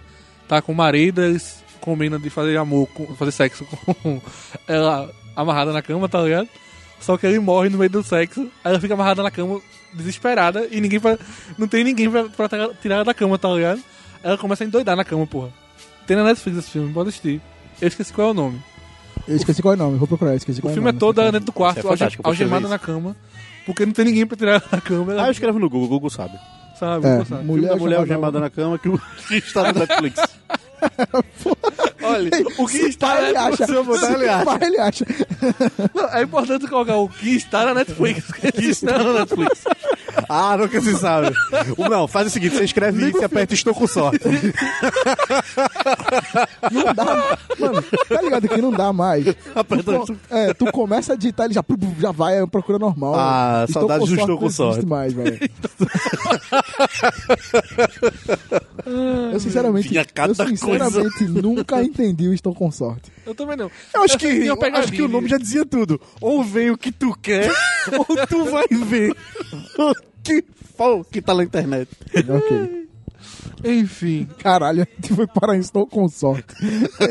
tá 0.46 0.60
com 0.60 0.72
o 0.72 0.74
marido, 0.74 1.22
eles 1.22 1.64
combinam 1.80 2.18
de 2.18 2.28
fazer 2.28 2.56
amor, 2.58 2.86
com, 2.88 3.06
fazer 3.14 3.30
sexo 3.30 3.64
com 3.64 4.20
ela 4.66 5.10
amarrada 5.36 5.72
na 5.72 5.82
cama, 5.82 6.08
tá 6.08 6.20
ligado? 6.22 6.48
Só 7.00 7.16
que 7.18 7.26
ele 7.26 7.38
morre 7.38 7.68
no 7.68 7.76
meio 7.78 7.90
do 7.90 8.02
sexo, 8.02 8.40
aí 8.64 8.72
ela 8.72 8.80
fica 8.80 8.94
amarrada 8.94 9.22
na 9.22 9.30
cama, 9.30 9.60
desesperada, 9.92 10.66
e 10.70 10.80
ninguém 10.80 10.98
pra, 10.98 11.18
não 11.58 11.68
tem 11.68 11.84
ninguém 11.84 12.10
pra, 12.10 12.24
pra 12.24 12.48
tirar- 12.80 12.96
ela 12.96 13.04
da 13.04 13.12
cama, 13.14 13.38
tá 13.38 13.48
ligado? 13.50 13.80
Ela 14.22 14.38
começa 14.38 14.64
a 14.64 14.66
endoidar 14.66 14.96
na 14.96 15.04
cama, 15.04 15.26
porra. 15.26 15.50
Tem 16.06 16.16
na 16.16 16.24
Netflix 16.24 16.58
esse 16.58 16.70
filme, 16.70 16.92
pode 16.92 17.10
assistir. 17.10 17.40
Eu 17.80 17.88
esqueci 17.88 18.12
qual 18.12 18.28
é 18.28 18.30
o 18.30 18.34
nome. 18.34 18.62
Eu 19.28 19.36
esqueci 19.36 19.60
qual 19.60 19.74
é 19.74 19.76
o 19.76 19.78
nome, 19.78 19.98
vou 19.98 20.08
procurar, 20.08 20.34
esqueci 20.34 20.58
O 20.60 20.62
qual 20.62 20.70
é 20.70 20.72
o 20.72 20.74
filme 20.74 20.88
é 20.88 20.92
nome. 20.92 21.00
todo 21.00 21.20
ela 21.20 21.30
dentro 21.32 21.46
do 21.46 21.52
quarto, 21.52 21.86
é 21.86 21.90
alge- 21.90 22.16
vou 22.16 22.26
algemada 22.30 22.66
na 22.68 22.78
cama, 22.78 23.14
porque 23.66 23.84
não 23.84 23.92
tem 23.92 24.04
ninguém 24.06 24.26
pra 24.26 24.36
tirar 24.36 24.52
ela 24.52 24.64
da 24.70 24.80
cama. 24.80 25.12
Ela, 25.12 25.24
Ah, 25.24 25.26
eu 25.26 25.32
escrevo 25.32 25.58
no 25.58 25.68
Google, 25.68 25.86
o 25.86 25.88
Google 25.90 26.10
sabe. 26.10 26.38
sabe, 26.78 27.06
É, 27.06 27.18
você 27.18 27.24
sabe. 27.26 27.44
mulher 27.44 27.60
Filme 27.62 27.68
da 27.68 27.76
mulher 27.76 27.96
algemada- 27.98 28.40
na 28.40 28.48
cama 28.50 28.78
que 28.78 28.88
o- 28.88 28.98
que 29.28 29.34
está 29.36 29.72
no 29.72 29.80
Netflix. 29.80 30.20
Olha, 32.02 32.30
o 32.58 32.66
que 32.66 32.76
está 32.78 33.14
na 33.20 33.28
ele 33.28 33.36
acha. 33.36 33.66
Netflix. 33.66 34.00
dar- 34.00 34.06
Se 34.08 34.12
pá, 34.44 34.58
ele 34.62 34.78
acha. 34.78 35.06
Não, 35.94 36.08
É 36.14 36.22
importante 36.22 36.66
colocar 36.68 36.96
o 36.96 37.08
que 37.08 37.36
está 37.36 37.64
na 37.66 37.74
Netflix. 37.74 38.24
que 38.52 38.64
está 38.64 38.98
na 38.98 39.12
Netflix. 39.20 39.64
Ah, 40.28 40.56
nunca 40.56 40.80
se 40.80 40.96
sabe. 40.96 41.34
Não, 41.90 42.06
faz 42.08 42.28
o 42.28 42.30
seguinte, 42.30 42.56
você 42.56 42.64
escreve 42.64 43.08
isso 43.08 43.20
e 43.20 43.24
aperta 43.24 43.54
estou 43.54 43.74
com 43.74 43.86
sorte. 43.86 44.20
Não 46.70 46.94
dá. 46.94 47.38
Mano, 47.58 47.82
tá 48.08 48.22
ligado 48.22 48.48
que 48.48 48.60
não 48.60 48.70
dá 48.70 48.92
mais. 48.92 49.24
Tu, 49.24 50.18
é, 50.30 50.54
tu 50.54 50.70
começa 50.72 51.12
a 51.12 51.16
digitar, 51.16 51.46
ele 51.46 51.54
já, 51.54 51.64
já 51.98 52.12
vai, 52.12 52.40
é 52.40 52.46
procura 52.46 52.78
normal. 52.78 53.14
Ah, 53.16 53.64
Estou 53.68 53.82
saudades 53.82 54.08
do 54.08 54.14
estou 54.16 54.38
com 54.38 54.44
não 54.44 54.50
sorte. 54.50 54.86
mais, 54.86 55.12
velho. 55.12 55.38
eu 59.32 59.40
sinceramente, 59.40 59.94
eu 59.94 60.34
sinceramente 60.46 61.24
nunca 61.24 61.82
entendi 61.82 62.28
o 62.28 62.32
Estou 62.32 62.54
com 62.54 62.70
sorte. 62.70 63.10
Eu 63.24 63.34
também 63.34 63.56
não. 63.56 63.70
Eu 63.94 64.02
acho 64.02 64.18
que, 64.18 64.28
tinha 64.28 64.46
eu 64.46 64.76
acho 64.76 64.92
que 64.92 65.02
o 65.02 65.08
nome 65.08 65.28
já 65.28 65.38
dizia 65.38 65.64
tudo. 65.64 66.00
Ou 66.20 66.44
vem 66.44 66.70
o 66.70 66.78
que 66.78 66.92
tu 66.92 67.16
quer, 67.20 67.50
ou 67.98 68.26
tu 68.26 68.44
vai 68.44 68.66
ver 68.68 69.16
o 69.78 69.94
que, 70.26 70.44
o 70.78 71.04
que 71.04 71.22
tá 71.22 71.34
na 71.34 71.44
internet. 71.44 71.88
ok. 72.14 72.86
Enfim. 73.64 74.28
Caralho, 74.38 74.82
a 74.82 74.84
gente 74.84 75.14
foi 75.14 75.26
parar 75.26 75.56
em 75.56 75.60
Estou 75.60 75.86
com 75.86 76.06
sorte. 76.08 76.54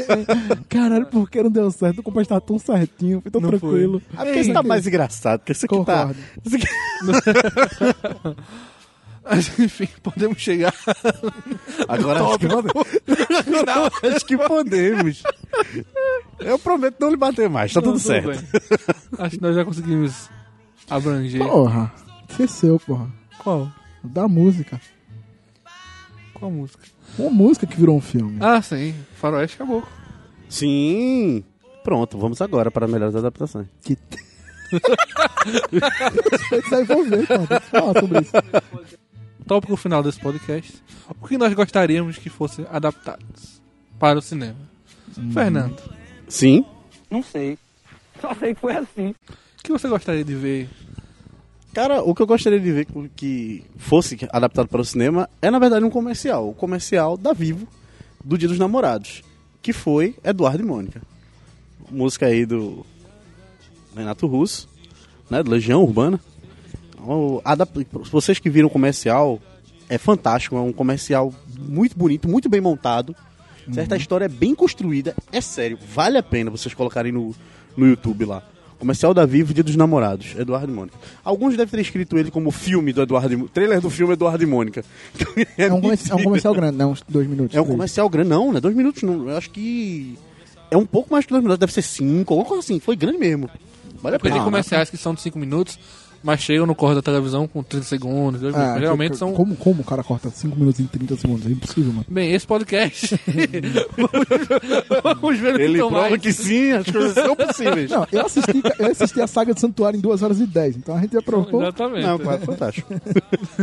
Caralho, 0.69 1.07
por 1.07 1.29
que 1.29 1.41
não 1.41 1.49
deu 1.49 1.71
certo? 1.71 1.99
O 1.99 2.03
compadre 2.03 2.29
tava 2.29 2.41
tão 2.41 2.59
certinho, 2.59 3.21
foi 3.21 3.31
tão 3.31 3.41
Não 3.41 3.49
foi. 3.49 3.59
tranquilo. 3.59 4.01
Ah, 4.15 4.23
porque 4.23 4.39
isso 4.39 4.53
tá 4.53 4.61
mais 4.63 4.85
engraçado, 4.85 5.39
porque 5.39 5.51
isso 5.53 5.65
aqui 5.65 5.75
tá... 5.85 6.07
Concordo. 6.07 6.19
Isso 6.45 6.55
aqui... 6.55 6.67
Mas, 9.27 9.57
enfim, 9.57 9.87
podemos 10.03 10.39
chegar. 10.39 10.71
Agora 11.87 12.23
acho 12.23 12.37
que, 12.37 12.45
Agora 12.45 13.91
acho 14.15 14.23
que 14.25 14.37
podemos. 14.37 15.23
Eu 16.39 16.59
prometo 16.59 16.97
não 16.99 17.09
lhe 17.09 17.17
bater 17.17 17.49
mais, 17.49 17.73
tá 17.73 17.81
tudo 17.81 17.93
Não, 17.93 17.99
certo. 17.99 18.27
bem. 18.27 18.39
Acho 19.17 19.35
que 19.35 19.41
nós 19.41 19.55
já 19.55 19.65
conseguimos 19.65 20.29
abranger. 20.87 21.41
Porra, 21.43 21.91
esqueceu, 22.29 22.79
porra. 22.79 23.09
Qual? 23.39 23.71
Da 24.03 24.27
música. 24.27 24.79
Qual 26.33 26.51
música? 26.51 26.83
Uma 27.17 27.29
música 27.29 27.65
que 27.65 27.77
virou 27.77 27.97
um 27.97 28.01
filme. 28.01 28.37
Ah, 28.41 28.61
sim. 28.61 28.93
Faroeste 29.15 29.57
Caboclo. 29.57 29.89
Sim. 30.49 31.43
Pronto, 31.83 32.17
vamos 32.17 32.41
agora 32.41 32.69
para 32.71 32.87
melhores 32.87 33.15
adaptações. 33.15 33.67
Que... 33.81 33.97
Isso 36.65 36.75
aí 36.75 36.83
vou 36.83 37.03
ver, 37.05 37.27
cara. 37.27 37.59
Falar 37.61 37.99
sobre 37.99 38.21
isso. 38.21 38.31
tópico 39.47 39.75
final 39.77 40.01
desse 40.01 40.19
podcast. 40.19 40.73
O 41.21 41.27
que 41.27 41.37
nós 41.37 41.53
gostaríamos 41.53 42.17
que 42.17 42.29
fosse 42.29 42.65
adaptados 42.71 43.61
para 43.99 44.17
o 44.17 44.21
cinema? 44.21 44.57
Fernando, 45.31 45.81
Sim. 46.27 46.65
Não 47.09 47.21
sei. 47.23 47.57
Só 48.19 48.33
sei 48.33 48.53
que 48.55 48.61
foi 48.61 48.75
assim. 48.75 49.09
o 49.59 49.63
que 49.63 49.71
você 49.71 49.87
gostaria 49.87 50.23
de 50.25 50.33
ver? 50.35 50.67
Cara, 51.75 52.01
o 52.01 52.15
que 52.15 52.21
eu 52.21 52.25
gostaria 52.27 52.59
de 52.59 52.71
ver 52.71 52.87
que 53.17 53.63
fosse 53.75 54.17
adaptado 54.31 54.67
para 54.69 54.79
o 54.79 54.85
cinema 54.85 55.29
é, 55.41 55.51
na 55.51 55.59
verdade, 55.59 55.83
um 55.83 55.89
comercial. 55.89 56.49
O 56.49 56.53
comercial 56.53 57.17
da 57.17 57.33
Vivo, 57.33 57.67
do 58.23 58.37
Dia 58.37 58.47
dos 58.47 58.57
Namorados, 58.57 59.21
que 59.61 59.73
foi 59.73 60.15
Eduardo 60.23 60.63
e 60.63 60.65
Mônica. 60.65 61.01
Música 61.91 62.27
aí 62.27 62.45
do 62.45 62.85
Renato 63.95 64.25
Russo, 64.25 64.69
né, 65.29 65.43
do 65.43 65.51
Legião 65.51 65.83
Urbana. 65.83 66.17
O, 66.99 67.41
adap- 67.43 67.85
Vocês 68.09 68.39
que 68.39 68.49
viram 68.49 68.67
o 68.67 68.71
comercial, 68.71 69.39
é 69.89 69.97
fantástico, 69.97 70.55
é 70.55 70.61
um 70.61 70.71
comercial 70.71 71.33
muito 71.59 71.95
bonito, 71.97 72.25
muito 72.27 72.47
bem 72.49 72.61
montado. 72.61 73.13
Certa 73.73 73.97
história 73.97 74.25
é 74.25 74.29
bem 74.29 74.55
construída, 74.55 75.13
é 75.31 75.41
sério, 75.41 75.77
vale 75.93 76.17
a 76.19 76.23
pena 76.23 76.51
vocês 76.51 76.73
colocarem 76.73 77.11
no, 77.11 77.35
no 77.75 77.85
YouTube 77.87 78.23
lá. 78.25 78.43
Comercial 78.85 79.13
da 79.15 79.25
Vivo, 79.25 79.51
Dia 79.51 79.63
dos 79.63 79.75
Namorados, 79.75 80.35
Eduardo 80.37 80.71
e 80.71 80.75
Mônica. 80.75 80.95
Alguns 81.23 81.57
devem 81.57 81.65
ter 81.71 81.79
escrito 81.81 82.17
ele 82.19 82.29
como 82.29 82.51
filme 82.51 82.93
do 82.93 83.01
Eduardo 83.01 83.33
e 83.33 83.35
Mônica. 83.35 83.53
Trailer 83.53 83.81
do 83.81 83.89
filme 83.89 84.13
Eduardo 84.13 84.43
e 84.43 84.45
Mônica. 84.45 84.85
É 85.57 85.71
um, 85.73 85.81
comerci- 85.81 86.11
é 86.11 86.15
um 86.15 86.23
comercial 86.23 86.53
grande, 86.53 86.77
né? 86.77 86.85
Uns 86.85 87.01
dois 87.09 87.27
minutos. 87.27 87.55
É 87.55 87.59
um 87.59 87.63
três. 87.63 87.75
comercial 87.75 88.09
grande, 88.09 88.29
não, 88.29 88.51
não 88.51 88.57
é 88.57 88.61
dois 88.61 88.75
minutos, 88.75 89.01
não. 89.01 89.27
Eu 89.29 89.35
acho 89.37 89.49
que. 89.49 90.17
É 90.69 90.77
um 90.77 90.85
pouco 90.85 91.11
mais 91.11 91.25
que 91.25 91.31
dois 91.31 91.41
minutos, 91.41 91.59
deve 91.59 91.73
ser 91.73 91.81
cinco, 91.81 92.33
alguma 92.33 92.47
coisa 92.47 92.63
assim. 92.63 92.79
Foi 92.79 92.95
grande 92.95 93.17
mesmo. 93.17 93.49
Vale 94.03 94.17
a 94.17 94.19
pena. 94.19 94.35
tem 94.35 94.43
comerciais 94.43 94.89
que 94.89 94.97
são 94.97 95.15
de 95.15 95.21
5 95.21 95.39
minutos, 95.39 95.79
mas 96.25 96.41
chegam 96.41 96.65
no 96.65 96.73
corre 96.73 96.95
da 96.95 97.01
televisão 97.03 97.47
com 97.47 97.61
30 97.61 97.85
segundos. 97.85 98.41
minutos. 98.41 98.59
Ah, 98.59 98.79
Geralmente 98.79 99.11
que- 99.11 99.17
são. 99.17 99.31
Como, 99.33 99.55
como 99.55 99.81
o 99.81 99.85
cara 99.85 100.03
corta 100.03 100.29
5 100.31 100.55
minutos 100.57 100.79
em 100.79 100.85
30 100.87 101.15
segundos? 101.15 101.45
É 101.45 101.49
impossível, 101.51 101.93
mano. 101.93 102.05
Bem, 102.09 102.33
esse 102.33 102.47
podcast. 102.47 103.15
Vamos 105.03 105.39
ver 105.39 105.53
o 105.53 105.57
que 105.57 105.61
Ele 105.63 105.77
prova 105.77 106.01
mais. 106.01 106.21
que 106.21 106.33
sim, 106.33 106.71
as 106.71 106.85
coisas 106.89 107.13
são 107.13 107.35
possíveis. 107.35 107.91
Não, 107.91 108.07
eu 108.11 108.25
assisti, 108.25 108.61
eu 108.79 108.91
assisti 108.91 109.21
a 109.21 109.27
saga 109.27 109.53
do 109.53 109.59
Santuário 109.59 109.97
em 109.97 110.01
2 110.01 110.21
horas 110.23 110.39
e 110.39 110.45
10, 110.47 110.77
então 110.77 110.95
a 110.97 111.01
gente 111.01 111.13
já 111.13 111.21
provou. 111.21 111.61
Exatamente. 111.61 112.05
Não, 112.05 112.17
claro, 112.19 112.41
fantástico. 112.41 112.93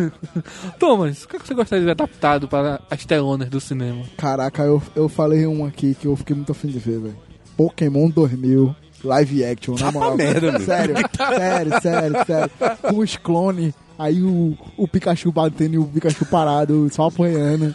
Thomas, 0.79 1.25
o 1.25 1.29
que 1.29 1.37
é 1.37 1.39
que 1.41 1.47
você 1.49 1.55
gostaria 1.55 1.81
de 1.81 1.87
ver 1.87 1.93
adaptado 1.93 2.49
para 2.49 2.81
as 2.91 3.05
telonas 3.05 3.49
do 3.49 3.61
cinema? 3.61 4.03
Caraca, 4.17 4.63
eu, 4.63 4.83
eu 4.95 5.09
falei 5.09 5.47
um 5.47 5.65
aqui 5.65 5.95
que 5.95 6.07
eu 6.07 6.17
fiquei 6.17 6.35
muito 6.37 6.53
afim 6.53 6.69
de 6.69 6.79
ver, 6.79 6.99
velho. 7.01 7.17
Pokémon 7.57 8.09
2000, 8.09 8.75
live 9.05 9.45
action, 9.45 9.75
na 9.79 9.93
moral. 9.93 10.17
merda, 10.17 10.59
sério, 10.61 10.95
sério, 11.17 11.73
sério, 11.81 12.17
sério. 12.27 12.51
Com 12.83 12.99
os 12.99 13.17
clones, 13.17 13.75
aí 13.99 14.23
o, 14.23 14.57
o 14.77 14.87
Pikachu 14.89 15.31
batendo 15.33 15.75
e 15.75 15.79
o 15.79 15.85
Pikachu 15.85 16.25
parado, 16.27 16.89
só 16.93 17.07
apanhando. 17.09 17.75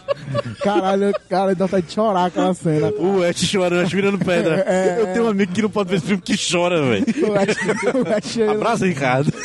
Caralho, 0.62 1.12
cara, 1.28 1.54
dá 1.54 1.66
vontade 1.66 1.86
de 1.86 1.92
chorar 1.92 2.26
aquela 2.26 2.54
cena. 2.54 2.90
O 2.98 3.22
Ash 3.22 3.38
chorando, 3.44 3.82
Ash 3.84 3.92
virando 3.92 4.18
pedra. 4.18 4.64
É, 4.66 5.00
eu 5.00 5.06
tenho 5.12 5.26
um 5.26 5.28
amigo 5.28 5.52
que 5.52 5.62
não 5.62 5.70
pode 5.70 5.90
ver 5.90 5.96
esse 5.96 6.06
filme 6.06 6.22
que 6.22 6.34
chora, 6.36 6.82
velho. 6.82 7.04
Abraça, 8.50 8.86
Ricardo. 8.86 9.32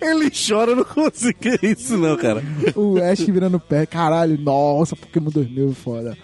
Ele 0.00 0.30
chora, 0.30 0.72
eu 0.72 0.76
não 0.76 0.84
consigo 0.84 1.38
isso, 1.62 1.96
não, 1.96 2.16
cara. 2.16 2.42
o 2.76 2.98
Ash 2.98 3.20
virando 3.20 3.58
pé. 3.60 3.86
Caralho, 3.86 4.38
nossa, 4.38 4.96
Pokémon 4.96 5.30
2000, 5.30 5.74
foda. 5.74 6.16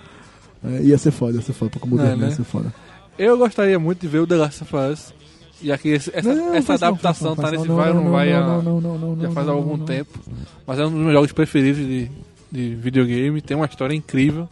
É, 0.64 0.82
ia 0.82 0.98
ser 0.98 1.10
foda, 1.10 1.36
ia 1.36 1.42
ser 1.42 1.52
foda. 1.52 1.70
Pokémon 1.70 1.96
É, 1.96 2.06
2000 2.06 2.20
ia 2.20 2.26
né? 2.28 2.34
ser 2.34 2.44
foda. 2.44 2.72
Eu 3.18 3.36
gostaria 3.36 3.78
muito 3.78 4.00
de 4.00 4.08
ver 4.08 4.20
o 4.20 4.26
The 4.26 4.36
Last 4.36 4.62
of 4.62 4.76
Us. 4.76 5.14
Que 5.82 5.88
esse- 5.88 6.10
essa, 6.14 6.32
Não, 6.32 6.54
essa 6.54 6.68
não, 6.78 6.88
adaptação 6.88 7.34
faz 7.34 7.50
tá 7.50 7.52
não, 7.52 7.58
nesse 7.58 7.68
não, 7.68 7.76
vai 7.76 7.88
ou 7.88 7.94
não, 7.94 8.04
não, 8.04 8.10
vai 8.12 8.30
não, 8.30 8.62
não, 8.62 8.80
não, 8.80 8.98
não, 8.98 9.16
já 9.20 9.26
não, 9.26 9.32
faz 9.32 9.46
não, 9.46 9.54
algum 9.54 9.76
não. 9.76 9.84
tempo. 9.84 10.18
Mas 10.64 10.78
é 10.78 10.86
um 10.86 10.90
dos 10.90 11.00
meus 11.00 11.12
jogos 11.12 11.32
preferidos 11.32 11.84
de, 11.84 12.10
de 12.50 12.74
videogame. 12.76 13.40
Tem 13.42 13.56
uma 13.56 13.66
história 13.66 13.94
incrível. 13.94 14.48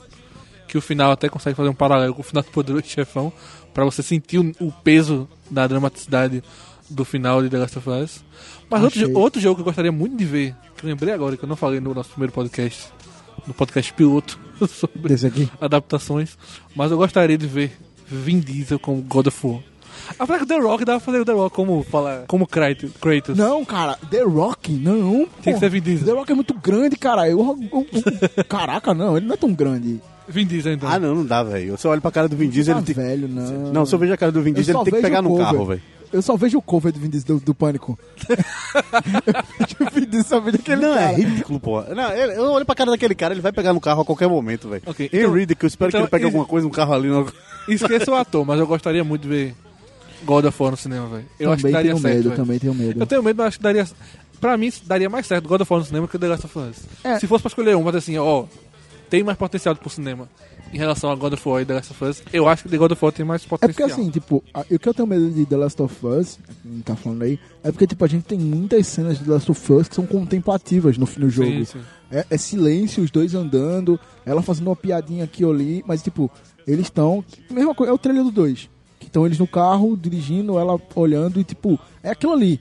Que 0.67 0.77
o 0.77 0.81
final 0.81 1.13
até 1.13 1.29
consegue 1.29 1.55
fazer 1.57 1.69
um 1.69 1.75
paralelo 1.75 2.13
com 2.13 2.23
o 2.23 2.25
final 2.25 2.43
do 2.43 2.51
Poderoso 2.51 2.87
Chefão. 2.87 3.33
Pra 3.73 3.85
você 3.85 4.03
sentir 4.03 4.39
o, 4.39 4.53
o 4.61 4.73
peso 4.73 5.29
da 5.49 5.65
dramaticidade 5.69 6.43
do 6.91 7.05
final 7.05 7.41
de 7.41 7.49
The 7.51 7.59
Last 7.59 7.79
of 7.79 7.89
Us. 7.89 8.25
Mas 8.69 8.83
outro, 8.83 9.01
Achei. 9.03 9.15
outro 9.15 9.41
jogo 9.41 9.55
que 9.57 9.61
eu 9.61 9.65
gostaria 9.65 9.93
muito 9.93 10.17
de 10.17 10.25
ver, 10.25 10.57
que 10.77 10.85
eu 10.85 10.89
lembrei 10.91 11.15
agora, 11.15 11.37
que 11.37 11.45
eu 11.45 11.49
não 11.49 11.57
falei 11.57 11.79
no 11.79 11.95
nosso 11.95 12.11
primeiro 12.11 12.33
podcast, 12.33 12.89
no 13.47 13.55
podcast 13.55 13.93
piloto, 13.93 14.39
sobre 14.69 15.15
aqui? 15.15 15.49
adaptações, 15.61 16.37
mas 16.75 16.91
eu 16.91 16.97
gostaria 16.97 17.39
de 17.39 17.47
ver 17.47 17.77
Vin 18.11 18.41
Diesel 18.41 18.79
como 18.79 19.03
God 19.03 19.27
of 19.29 19.47
War. 19.47 19.61
Apesar 20.19 20.39
que 20.39 20.45
o 20.45 20.47
The 20.47 20.59
Rock 20.59 20.85
dava 20.85 20.99
pra 21.01 21.07
fazer 21.07 21.21
o 21.21 21.25
The 21.25 21.33
Rock 21.33 21.57
como, 21.57 21.83
falar, 21.83 22.25
como 22.29 22.47
Kratos. 22.47 22.91
Não, 23.37 23.65
cara, 23.65 23.99
The 24.11 24.23
Rock, 24.23 24.73
não. 24.73 25.27
Tem 25.43 25.55
que 25.55 25.59
ser 25.59 25.69
Vin 25.71 25.81
Diesel. 25.81 26.07
The 26.07 26.13
Rock 26.13 26.33
é 26.33 26.35
muito 26.35 26.55
grande, 26.55 26.97
cara. 26.97 27.29
Eu, 27.29 27.39
eu- 27.41 27.87
eu- 27.93 28.45
caraca, 28.49 28.93
não, 28.95 29.17
ele 29.17 29.27
não 29.27 29.35
é 29.35 29.37
tão 29.37 29.53
grande. 29.53 30.01
Vin 30.29 30.45
Diesel 30.47 30.73
então. 30.75 30.89
Ah, 30.89 30.99
não, 30.99 31.15
não 31.15 31.25
dá, 31.25 31.43
velho. 31.43 31.77
Você 31.77 31.87
olha 31.89 32.01
pra 32.01 32.11
cara 32.11 32.29
do 32.29 32.37
Vin 32.37 32.49
Diesel, 32.49 32.75
Tá 32.75 32.81
ele 32.81 32.95
tem... 32.95 32.95
velho, 32.95 33.29
não. 33.29 33.73
Não, 33.73 33.87
se 33.87 33.95
eu 33.95 33.99
vejo 33.99 34.13
a 34.13 34.17
cara 34.17 34.31
do 34.33 34.43
Vin 34.43 34.51
Eu 34.51 34.55
Diesel, 34.57 34.75
só 34.75 34.83
ele 34.83 34.91
tem 34.91 35.01
que 35.01 35.07
pegar 35.07 35.23
no 35.23 35.31
cover. 35.31 35.45
carro, 35.47 35.65
velho. 35.67 35.83
Eu 36.13 36.23
só 36.23 36.37
vejo 36.37 36.59
o 36.59 36.63
cover 36.63 36.93
do 36.93 37.01
Vin 37.01 37.09
Diesel, 37.11 37.39
do, 37.39 37.45
do 37.47 37.55
Pânico. 37.55 37.99
eu 39.81 39.91
Vin 39.93 40.07
Diesel, 40.07 40.25
só 40.25 40.41
vejo 40.41 40.57
aquele 40.57 40.81
Não, 40.83 40.93
é 40.95 41.05
cara. 41.07 41.17
ridículo, 41.17 41.61
pô. 41.61 41.83
Não, 41.83 42.13
ele- 42.13 42.35
eu 42.37 42.45
olho 42.53 42.65
pra 42.65 42.75
cara 42.75 42.91
daquele 42.91 43.15
cara, 43.15 43.35
ele 43.35 43.41
vai 43.41 43.53
pegar 43.53 43.73
no 43.73 43.81
carro 43.81 44.03
a 44.03 44.05
qualquer 44.05 44.29
momento, 44.29 44.69
velho. 44.69 44.83
Ok, 44.87 45.11
Ian 45.13 45.21
então- 45.23 45.33
Reed, 45.33 45.53
que 45.55 45.65
eu 45.65 45.69
espero 45.69 45.89
então, 45.89 46.01
que 46.01 46.05
ele 46.05 46.11
pegue 46.11 46.25
alguma 46.25 46.45
coisa 46.45 46.67
no 46.67 46.73
carro 46.73 46.93
ali. 46.95 47.09
No... 47.09 47.31
Esqueça 47.69 48.11
o 48.11 48.15
ator, 48.15 48.45
mas 48.47 48.59
eu 48.61 48.67
gostaria 48.67 49.03
muito 49.03 49.23
de 49.23 49.29
ver 49.29 49.55
God 50.25 50.45
of 50.45 50.63
War 50.63 50.71
no 50.71 50.77
cinema, 50.77 51.07
velho. 51.09 51.25
Eu 51.39 51.51
acho 51.53 51.57
que 51.59 51.63
também 51.63 51.73
daria 51.73 51.91
tenho 51.93 52.03
certo. 52.03 52.15
medo, 52.15 52.29
velho. 52.31 52.37
também 52.43 52.59
tenho 52.59 52.75
medo. 52.75 53.01
Eu 53.01 53.07
tenho 53.07 53.23
medo, 53.23 53.37
mas 53.39 53.47
acho 53.49 53.57
que 53.59 53.63
daria. 53.65 53.87
Pra 54.41 54.57
mim, 54.57 54.73
daria 54.85 55.09
mais 55.11 55.27
certo 55.27 55.49
God 55.49 55.63
of 55.63 55.73
War 55.73 55.81
no 55.81 55.87
cinema 55.87 56.07
que 56.09 56.17
o 56.17 56.19
The 56.19 56.29
Last 56.29 56.47
of 56.47 56.59
Us. 56.59 56.77
É. 57.03 57.19
Se 57.19 57.27
fosse 57.27 57.43
pra 57.43 57.49
escolher 57.49 57.77
um, 57.77 57.83
mas 57.83 57.95
assim, 57.97 58.17
ó, 58.19 58.45
tem 59.11 59.23
mais 59.25 59.37
potencial 59.39 59.75
pro 59.77 59.89
cinema 59.91 60.29
em 60.73 60.79
relação 60.79 61.11
a 61.11 61.15
God 61.15 61.33
of 61.35 61.49
War 61.49 61.63
e 61.63 61.65
The 61.65 61.75
Last 61.75 61.93
of 61.93 62.05
Us. 62.05 62.23
Eu 62.33 62.49
acho 62.49 62.65
que 62.65 62.69
The 62.69 62.77
God 62.77 62.93
of 62.93 63.05
War 63.05 63.13
tem 63.13 63.25
mais 63.25 63.45
É 63.45 63.49
potencial. 63.49 63.89
porque 63.89 64.01
assim, 64.01 64.11
tipo, 64.11 64.43
a- 64.53 64.61
o 64.71 64.79
que 64.79 64.89
eu 64.89 64.95
tenho 64.95 65.07
medo 65.09 65.31
de 65.31 65.47
The 65.47 65.57
Last 65.57 65.81
of 65.83 66.07
Us, 66.07 66.39
que 66.63 66.83
tá 66.83 66.97
falando 66.97 67.23
aí, 67.23 67.39
é 67.65 67.71
porque, 67.71 67.87
tipo, 67.87 68.05
a 68.05 68.09
gente 68.09 68.25
tem 68.25 68.39
muitas 68.39 68.87
cenas 68.87 69.19
de 69.19 69.25
The 69.25 69.31
Last 69.33 69.51
of 69.51 69.73
Us 69.73 69.89
que 69.89 69.95
são 69.95 70.07
contemplativas 70.07 70.99
no, 70.99 71.09
no 71.19 71.31
jogo. 71.31 71.51
Sim, 71.51 71.65
sim. 71.65 71.81
É, 72.11 72.25
é 72.31 72.37
silêncio, 72.39 73.03
os 73.03 73.11
dois 73.11 73.35
andando, 73.35 73.99
ela 74.25 74.43
fazendo 74.43 74.69
uma 74.69 74.77
piadinha 74.77 75.25
aqui 75.25 75.45
ou 75.45 75.53
ali, 75.53 75.83
mas 75.87 76.03
tipo, 76.03 76.31
eles 76.67 76.87
estão. 76.87 77.25
Mesma 77.51 77.75
coisa, 77.75 77.91
é 77.93 77.95
o 77.95 77.99
trailer 77.99 78.23
do 78.25 78.31
2. 78.31 78.69
Que 79.01 79.07
estão 79.07 79.27
eles 79.27 79.39
no 79.39 79.47
carro, 79.47 79.97
dirigindo, 79.97 80.59
ela 80.59 80.81
olhando 80.95 81.41
e 81.41 81.45
tipo, 81.45 81.79
é 82.03 82.11
aquilo 82.11 82.33
ali. 82.33 82.61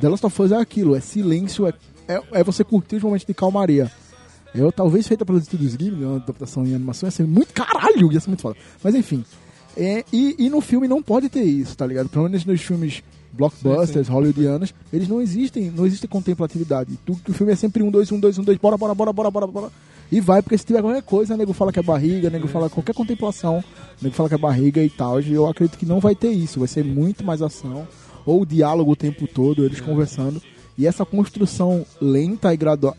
The 0.00 0.08
Last 0.08 0.24
of 0.26 0.42
Us 0.42 0.52
é 0.52 0.56
aquilo, 0.56 0.94
é 0.96 1.00
silêncio, 1.00 1.66
é, 1.66 1.72
é, 2.08 2.22
é 2.32 2.44
você 2.44 2.62
curtir 2.64 2.96
os 2.96 3.02
momentos 3.02 3.26
de 3.26 3.32
calmaria. 3.34 3.90
Eu, 4.56 4.72
talvez 4.72 5.06
feita 5.06 5.24
pelos 5.24 5.42
estúdios 5.42 5.76
Ghibli, 5.76 6.04
uma 6.04 6.16
adaptação 6.16 6.64
em 6.64 6.74
animação, 6.74 7.06
ia 7.06 7.10
ser 7.10 7.26
muito 7.26 7.52
caralho, 7.52 8.12
ia 8.12 8.20
ser 8.20 8.28
muito 8.28 8.42
foda. 8.42 8.56
Mas 8.82 8.94
enfim. 8.94 9.24
É, 9.76 10.02
e, 10.10 10.34
e 10.38 10.48
no 10.48 10.62
filme 10.62 10.88
não 10.88 11.02
pode 11.02 11.28
ter 11.28 11.42
isso, 11.42 11.76
tá 11.76 11.86
ligado? 11.86 12.08
Pelo 12.08 12.24
menos 12.24 12.44
nos 12.46 12.62
filmes 12.62 13.02
blockbusters, 13.32 14.08
hollywoodianos, 14.08 14.72
eles 14.90 15.06
não 15.06 15.20
existem, 15.20 15.70
não 15.70 15.84
existe 15.84 16.08
contemplatividade. 16.08 16.98
Tu, 17.04 17.20
o 17.28 17.32
filme 17.34 17.52
é 17.52 17.56
sempre 17.56 17.82
um, 17.82 17.90
dois, 17.90 18.10
um, 18.10 18.18
dois, 18.18 18.38
um, 18.38 18.42
dois, 18.42 18.56
bora, 18.56 18.78
bora, 18.78 18.94
bora, 18.94 19.12
bora, 19.12 19.30
bora, 19.30 19.46
bora. 19.46 19.70
E 20.10 20.20
vai, 20.20 20.40
porque 20.40 20.56
se 20.56 20.64
tiver 20.64 20.80
qualquer 20.80 21.02
coisa, 21.02 21.36
nego 21.36 21.52
fala 21.52 21.72
que 21.72 21.78
é 21.78 21.82
barriga, 21.82 22.30
nego 22.30 22.48
fala 22.48 22.70
qualquer 22.70 22.94
contemplação, 22.94 23.62
nego 24.00 24.14
fala 24.14 24.28
que 24.28 24.34
é 24.34 24.38
barriga 24.38 24.82
e 24.82 24.88
tal. 24.88 25.20
E 25.20 25.32
eu 25.32 25.46
acredito 25.46 25.78
que 25.78 25.84
não 25.84 26.00
vai 26.00 26.14
ter 26.14 26.30
isso, 26.30 26.60
vai 26.60 26.68
ser 26.68 26.84
muito 26.84 27.24
mais 27.24 27.42
ação. 27.42 27.86
Ou 28.24 28.46
diálogo 28.46 28.92
o 28.92 28.96
tempo 28.96 29.26
todo, 29.26 29.64
eles 29.64 29.80
conversando. 29.80 30.40
E 30.78 30.86
essa 30.86 31.04
construção 31.04 31.86
lenta 32.00 32.52
e, 32.52 32.56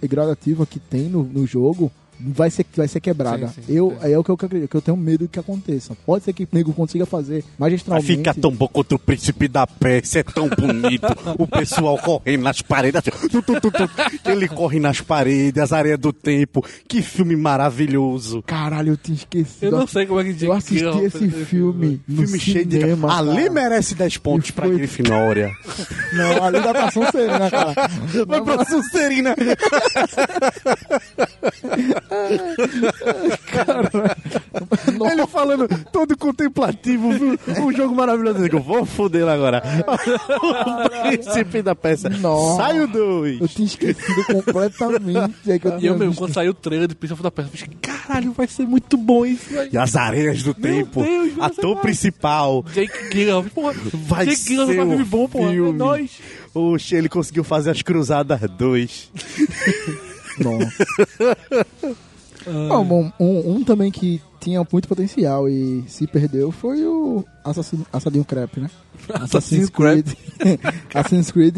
gradativa 0.07 0.65
que 0.65 0.79
tem 0.79 1.03
no, 1.03 1.23
no 1.23 1.45
jogo 1.45 1.91
vai 2.19 2.49
ser, 2.49 2.65
vai 2.75 2.87
ser 2.87 2.99
quebrada. 2.99 3.47
Sim, 3.49 3.61
sim, 3.65 3.73
eu, 3.75 3.95
sim. 4.01 4.11
é 4.11 4.17
o 4.17 4.23
que 4.23 4.31
eu, 4.31 4.35
acredito, 4.35 4.69
que 4.69 4.75
eu 4.77 4.81
tenho 4.81 4.97
medo 4.97 5.27
que 5.27 5.39
aconteça. 5.39 5.95
Pode 6.05 6.23
ser 6.23 6.33
que 6.33 6.43
o 6.43 6.47
nego 6.51 6.73
consiga 6.73 7.05
fazer 7.05 7.43
Vai 7.57 7.69
magistralmente. 7.69 8.07
ficar 8.07 8.33
tão 8.33 8.51
bom 8.51 8.67
quanto 8.67 8.95
o 8.95 8.99
príncipe 8.99 9.47
da 9.47 9.65
Pérsia, 9.67 10.19
é 10.19 10.23
tão 10.23 10.47
bonito. 10.49 11.05
o 11.37 11.47
pessoal 11.47 11.97
correndo 11.97 12.43
nas 12.43 12.61
paredes. 12.61 13.01
assim, 13.05 13.27
tu, 13.29 13.41
tu, 13.41 13.59
tu, 13.61 13.71
tu. 13.71 13.89
Ele 14.29 14.47
corre 14.47 14.79
nas 14.79 15.01
paredes, 15.01 15.61
as 15.61 15.73
areias 15.73 15.99
do 15.99 16.11
tempo. 16.13 16.65
Que 16.87 17.01
filme 17.01 17.35
maravilhoso. 17.35 18.41
Caralho, 18.43 18.93
eu 18.93 18.97
tinha 18.97 19.15
esquecido. 19.15 19.65
Eu 19.65 19.71
não 19.79 19.87
sei 19.87 20.05
como 20.05 20.19
é 20.19 20.23
que 20.23 20.33
Jake 20.33 20.45
Eu 20.45 20.53
assisti 20.53 20.79
Gyllenhaal 20.79 21.05
esse 21.05 21.29
filme 21.45 22.01
no 22.07 22.23
filme 22.27 22.39
cheio 22.39 22.65
de. 22.65 22.77
Ali 23.09 23.49
merece 23.49 23.95
10 23.95 24.17
pontos 24.17 24.49
E 24.49 24.53
pra 24.53 24.65
foi- 24.67 24.77
Grifinória. 24.77 25.51
Não, 26.13 26.43
ali 26.43 26.61
da 26.61 26.73
Praça 26.73 27.11
Serena, 27.11 27.49
cara. 27.51 27.73
Vai 28.27 28.41
pra 28.41 28.57
Sucerina. 32.07 32.93
Ele 35.11 35.27
falando 35.27 35.67
todo 35.91 36.17
contemplativo, 36.17 37.11
viu? 37.11 37.39
um 37.59 37.71
jogo 37.71 37.95
maravilhoso. 37.95 38.45
Eu 38.45 38.59
vou 38.61 38.85
foder 38.85 39.25
lá 39.25 39.33
agora. 39.33 39.61
o 40.41 41.09
príncipe 41.09 41.61
da 41.61 41.75
peça. 41.75 42.09
Nossa. 42.09 42.63
Sai 42.63 42.79
o 42.79 42.87
dois. 42.87 43.41
Eu 43.41 43.47
tinha 43.47 43.65
esquecido 43.65 44.25
completamente. 44.25 45.35
É 45.47 45.59
que 45.59 45.67
eu 45.67 45.79
E 45.79 45.85
eu 45.85 45.93
mesmo, 45.93 46.09
visto. 46.11 46.19
quando 46.19 46.33
saiu 46.33 46.51
o 46.51 46.53
trailer 46.53 46.87
do 46.87 47.13
of 47.13 47.21
the 47.23 47.29
Persia, 47.29 47.53
eu 47.53 47.57
fiquei, 47.57 47.77
caralho, 47.81 48.31
vai 48.33 48.47
ser 48.47 48.65
muito 48.65 48.97
bom 48.97 49.25
isso, 49.25 49.49
velho. 49.49 49.69
E 49.71 49.77
as 49.77 49.95
areias 49.95 50.43
do 50.43 50.55
Meu 50.57 50.71
tempo. 50.73 51.01
Deus, 51.03 51.33
vai 51.33 51.47
ator 51.47 51.69
massa. 51.71 51.81
principal. 51.81 52.65
Jake 52.73 53.09
Gyllenhaal, 53.09 53.43
porra. 53.43 53.73
Vai 53.93 54.25
Jake 54.25 54.37
ser 54.37 54.49
Gyllenhaal 54.55 54.85
um 54.87 54.89
filme 54.89 55.03
bom, 55.05 55.27
porra. 55.27 55.53
É 55.53 55.71
nóis. 55.71 56.11
Oxe, 56.53 56.95
ele 56.95 57.09
conseguiu 57.09 57.43
fazer 57.43 57.71
as 57.71 57.81
Cruzadas 57.81 58.39
2. 58.41 59.11
Bom. 60.43 60.59
Bom, 62.69 62.85
bom, 62.85 63.11
um, 63.19 63.55
um 63.55 63.63
também 63.63 63.91
que 63.91 64.21
tinha 64.39 64.65
muito 64.71 64.87
potencial 64.87 65.49
e 65.49 65.83
se 65.87 66.07
perdeu 66.07 66.51
foi 66.51 66.85
o 66.85 67.25
Assassino, 67.43 67.85
Assadinho 67.91 68.23
Crepe, 68.23 68.61
né? 68.61 68.69
Assassin's 69.15 69.69
Assassin's 70.93 71.31
Creed, 71.31 71.57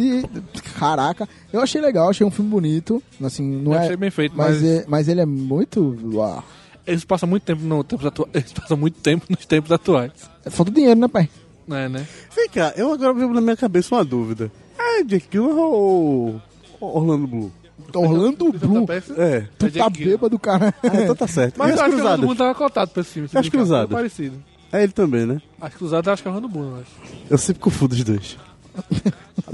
caraca. 0.80 1.28
Eu 1.54 1.62
achei 1.62 1.80
legal, 1.80 2.10
achei 2.10 2.26
um 2.26 2.32
filme 2.32 2.50
bonito. 2.50 3.04
Assim, 3.24 3.44
não 3.62 3.74
Eu 3.74 3.80
é, 3.80 3.84
achei 3.84 3.98
bem 3.98 4.10
feito, 4.10 4.36
mas, 4.36 4.56
mas- 4.56 4.64
é- 4.64 4.86
mas 4.88 5.08
ele 5.08 5.22
é 5.22 5.26
muito. 5.26 5.96
uau. 6.14 6.44
Eles 6.88 7.06
passam 7.06 7.30
muito 7.30 7.44
tempo 7.44 7.62
no 7.64 7.84
tempos 7.84 8.06
atuais. 8.08 8.32
Eles 8.34 8.52
passam 8.54 8.76
muito 8.78 9.00
tempo 9.00 9.26
nos 9.30 9.46
tempos 9.46 9.72
atuais. 9.72 10.12
Falta 10.50 10.72
dinheiro, 10.72 11.00
né, 11.00 11.08
pai? 11.08 11.30
É, 11.70 11.88
né? 11.88 12.08
Vem 12.36 12.50
cá, 12.50 12.74
eu 12.76 12.92
agora 12.92 13.14
veio 13.14 13.32
na 13.32 13.42
minha 13.42 13.56
cabeça 13.58 13.94
uma 13.94 14.04
dúvida. 14.04 14.52
É 14.80 15.04
Jake 15.04 15.28
Gyllenhaal 15.30 15.72
ou 15.72 16.42
Orlando 16.82 17.28
Bloom? 17.28 17.52
Orlando 17.96 18.52
Bloom. 18.54 18.86
É. 19.18 19.48
Tu 19.58 19.72
tá 19.72 19.90
bêbado, 19.90 20.38
cara. 20.40 20.74
Ah, 20.84 21.02
então 21.04 21.16
tá 21.16 21.28
certo. 21.28 21.58
Mas 21.58 21.76
eu 21.76 21.82
acho 21.84 21.96
que 21.96 22.02
o? 22.02 22.18
Bloom 22.18 22.36
tava 22.36 22.56
cotado 22.56 22.92
pra 22.92 23.04
brincar, 23.04 23.50
Cruzadas? 23.50 23.88
foi 23.90 23.98
parecido. 23.98 24.44
É 24.72 24.84
ele 24.84 24.92
também, 24.92 25.26
né? 25.26 25.42
As 25.60 25.74
cruzadas 25.74 26.08
eu 26.08 26.14
acho 26.14 26.22
que 26.22 26.28
é 26.28 26.32
o 26.32 26.36
Orlando 26.36 26.54
Bloom, 26.54 26.70
eu 26.72 26.82
acho. 26.82 26.92
Eu 27.30 27.38
sempre 27.38 27.62
confundo 27.62 27.96
os 27.96 28.04
dois. 28.04 28.38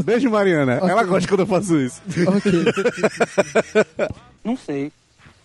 Beijo, 0.04 0.30
Mariana. 0.30 0.74
Ela 0.74 1.04
gosta 1.04 1.28
quando 1.28 1.42
eu 1.42 1.48
faço 1.48 1.80
isso. 1.80 2.02
ok. 2.28 4.08
Não 4.44 4.58
sei. 4.58 4.92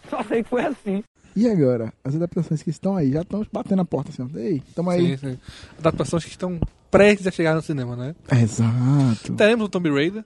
Só 0.09 0.23
sei 0.25 0.43
que 0.43 0.49
foi 0.51 0.65
assim. 0.65 1.05
E 1.37 1.49
agora? 1.49 1.93
As 2.05 2.17
adaptações 2.17 2.62
que 2.62 2.71
estão 2.71 2.97
aí 2.97 3.12
já 3.12 3.23
estão 3.23 3.47
batendo 3.53 3.77
na 3.77 3.85
porta 3.85 4.11
assim. 4.11 4.29
Ei, 4.37 4.62
tamo 4.75 4.91
aí. 4.91 5.17
Sim, 5.17 5.29
sim. 5.31 5.39
Adaptações 5.79 6.25
que 6.25 6.31
estão 6.31 6.59
prestes 6.91 7.27
a 7.27 7.31
chegar 7.31 7.55
no 7.55 7.62
cinema, 7.62 7.95
né? 7.95 8.15
Exato. 8.33 9.35
Teremos 9.35 9.67
o 9.67 9.69
Tomb 9.69 9.91
Raider. 9.91 10.25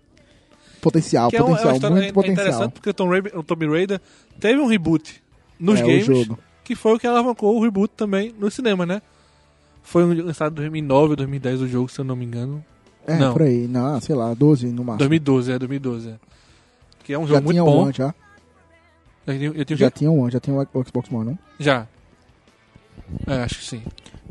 Potencial, 0.84 1.30
Que 1.30 1.36
é, 1.36 1.42
um- 1.42 1.42
é 1.42 1.48
uma 1.48 1.56
potencial, 1.56 1.74
história 1.74 1.94
muito 1.96 2.06
é- 2.06 2.08
é 2.08 2.12
potencial. 2.12 2.46
interessante 2.46 2.72
porque 2.72 2.90
o 2.90 2.94
Tomb, 2.94 3.10
Raider, 3.12 3.38
o 3.38 3.42
Tomb 3.42 3.66
Raider 3.66 4.00
teve 4.38 4.60
um 4.60 4.66
reboot 4.66 5.22
nos 5.58 5.80
É, 5.80 5.82
games, 5.82 6.28
que 6.62 6.74
foi 6.76 6.94
o 6.94 6.98
que 6.98 7.06
alavancou 7.06 7.56
o 7.56 7.62
reboot 7.62 7.92
também 7.96 8.34
no 8.38 8.50
cinema, 8.50 8.84
né? 8.86 9.02
Foi 9.82 10.04
lançado 10.22 10.52
em 10.52 10.54
2009 10.56 11.10
ou 11.10 11.16
2010 11.16 11.60
o 11.60 11.68
jogo, 11.68 11.88
se 11.90 11.98
eu 12.00 12.04
não 12.04 12.14
me 12.16 12.24
engano. 12.24 12.64
É, 13.06 13.16
Não. 13.18 13.32
por 13.34 13.42
aí. 13.42 13.66
Não, 13.68 14.00
sei 14.00 14.14
lá, 14.14 14.32
12 14.32 14.66
no 14.68 14.82
máximo. 14.82 14.98
2012, 14.98 15.52
é, 15.52 15.58
2012. 15.58 16.08
É. 16.10 16.14
Que 17.02 17.12
é 17.12 17.18
um 17.18 17.22
já 17.26 17.34
jogo 17.34 17.44
muito 17.44 17.52
tinha 17.56 17.64
bom. 17.64 17.82
One, 17.84 17.92
já. 17.92 18.14
Eu 19.26 19.34
tinha, 19.38 19.52
eu 19.54 19.64
tinha 19.64 19.76
Já 19.76 19.90
tinha 19.90 20.10
One, 20.10 20.30
já 20.32 20.40
tinha 20.40 20.56
o 20.56 20.84
Xbox 20.84 21.10
One, 21.12 21.24
não? 21.30 21.38
Já. 21.58 21.86
É, 23.26 23.42
acho 23.42 23.58
que 23.58 23.64
sim. 23.64 23.82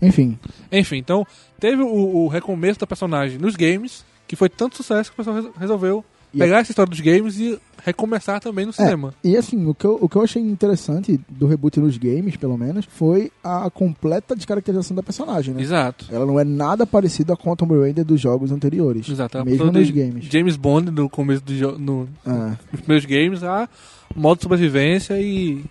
Enfim, 0.01 0.37
Enfim, 0.71 0.97
então 0.97 1.25
teve 1.59 1.81
o, 1.83 1.87
o 2.25 2.27
recomeço 2.27 2.79
da 2.79 2.87
personagem 2.87 3.37
nos 3.37 3.55
games, 3.55 4.03
que 4.27 4.35
foi 4.35 4.49
tanto 4.49 4.75
sucesso 4.75 5.11
que 5.11 5.13
o 5.13 5.17
pessoal 5.23 5.35
res- 5.41 5.55
resolveu 5.57 6.03
pegar 6.37 6.59
essa 6.59 6.71
história 6.71 6.89
dos 6.89 6.99
games 6.99 7.39
e 7.39 7.59
recomeçar 7.83 8.39
também 8.39 8.65
no 8.65 8.73
cinema. 8.73 9.13
E 9.23 9.35
assim, 9.35 9.65
o 9.67 9.73
que, 9.73 9.85
eu, 9.85 9.97
o 10.01 10.07
que 10.07 10.15
eu 10.15 10.23
achei 10.23 10.41
interessante 10.41 11.19
do 11.29 11.47
reboot 11.47 11.79
nos 11.79 11.97
games, 11.97 12.37
pelo 12.37 12.57
menos, 12.57 12.85
foi 12.85 13.31
a 13.43 13.69
completa 13.69 14.35
descaracterização 14.35 14.95
da 14.95 15.03
personagem, 15.03 15.53
né? 15.53 15.61
Exato. 15.61 16.05
Ela 16.11 16.25
não 16.25 16.39
é 16.39 16.43
nada 16.43 16.85
parecida 16.85 17.35
com 17.35 17.51
a 17.51 17.55
Tomb 17.55 17.79
Raider 17.79 18.05
dos 18.05 18.19
jogos 18.21 18.51
anteriores. 18.51 19.07
Exato. 19.09 19.37
Ela 19.37 19.45
Mesmo 19.45 19.71
nos 19.71 19.89
games. 19.89 20.25
James 20.25 20.55
Bond 20.55 20.91
no 20.91 21.09
começo 21.09 21.43
do 21.43 21.55
jogo, 21.55 21.77
no, 21.77 22.07
Ah, 22.25 22.55
nos 22.71 22.81
primeiros 22.81 23.05
games, 23.05 23.43
a 23.43 23.67
modo 24.15 24.37
de 24.37 24.43
sobrevivência 24.43 25.19
e 25.19 25.63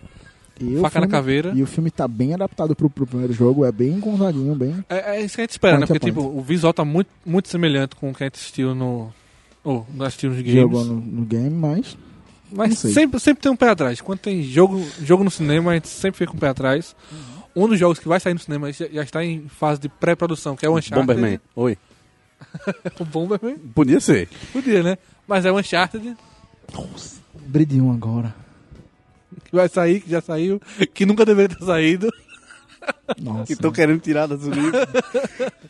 e, 0.60 0.76
faca 0.76 1.00
na 1.00 1.06
filme, 1.06 1.08
caveira. 1.08 1.52
e 1.54 1.62
o 1.62 1.66
filme 1.66 1.90
tá 1.90 2.06
bem 2.06 2.34
adaptado 2.34 2.76
pro, 2.76 2.88
pro 2.88 3.06
primeiro 3.06 3.32
jogo, 3.32 3.64
é 3.64 3.72
bem 3.72 3.98
contadinho, 3.98 4.54
bem... 4.54 4.84
É, 4.88 5.16
é 5.16 5.20
isso 5.20 5.34
que 5.34 5.40
a 5.40 5.44
gente 5.44 5.50
espera, 5.52 5.78
né? 5.78 5.86
Porque 5.86 5.98
tipo, 5.98 6.20
o 6.20 6.40
visual 6.40 6.72
tá 6.72 6.84
muito, 6.84 7.08
muito 7.26 7.48
semelhante 7.48 7.96
com 7.96 8.10
o 8.10 8.14
que 8.14 8.22
a 8.22 8.26
gente 8.26 8.36
assistiu 8.36 8.74
no. 8.74 9.12
Ou 9.64 9.86
não 9.94 10.06
assistiu 10.06 10.30
nos 10.30 10.38
games. 10.40 10.54
Jogou 10.54 10.84
no, 10.84 10.94
no 10.94 11.24
game, 11.24 11.50
mas... 11.50 11.96
Mas 12.54 12.78
sempre, 12.78 13.18
sempre 13.18 13.42
tem 13.42 13.50
um 13.50 13.56
pé 13.56 13.70
atrás. 13.70 14.00
Quando 14.02 14.18
tem 14.18 14.42
jogo, 14.42 14.84
jogo 15.02 15.24
no 15.24 15.30
cinema, 15.30 15.70
a 15.70 15.74
gente 15.74 15.88
sempre 15.88 16.18
fica 16.18 16.30
com 16.30 16.36
o 16.36 16.40
pé 16.40 16.48
atrás. 16.48 16.94
Um 17.56 17.66
dos 17.66 17.78
jogos 17.78 17.98
que 17.98 18.06
vai 18.06 18.20
sair 18.20 18.34
no 18.34 18.40
cinema 18.40 18.70
já, 18.72 18.86
já 18.88 19.02
está 19.02 19.24
em 19.24 19.48
fase 19.48 19.80
de 19.80 19.88
pré-produção, 19.88 20.54
que 20.54 20.66
é 20.66 20.68
o 20.68 20.76
Uncharted. 20.76 21.06
Bomberman. 21.06 21.40
Oi. 21.56 21.78
O 22.98 23.04
Bomberman. 23.04 23.56
Podia 23.74 24.00
ser. 24.00 24.28
Podia, 24.52 24.82
né? 24.82 24.98
Mas 25.26 25.46
é 25.46 25.52
o 25.52 25.58
Uncharted, 25.58 26.14
Brilho 27.46 27.90
agora. 27.90 28.34
que 29.44 29.54
vai 29.54 29.68
sair, 29.68 30.00
que 30.00 30.10
já 30.10 30.20
saiu, 30.20 30.60
que 30.92 31.06
nunca 31.06 31.24
deveria 31.24 31.56
ter 31.56 31.64
saído. 31.64 32.10
Nossa. 33.20 33.44
Que 33.46 33.52
estão 33.52 33.70
querendo 33.72 34.00
tirar 34.00 34.26
do 34.26 34.36
livro. 34.50 34.72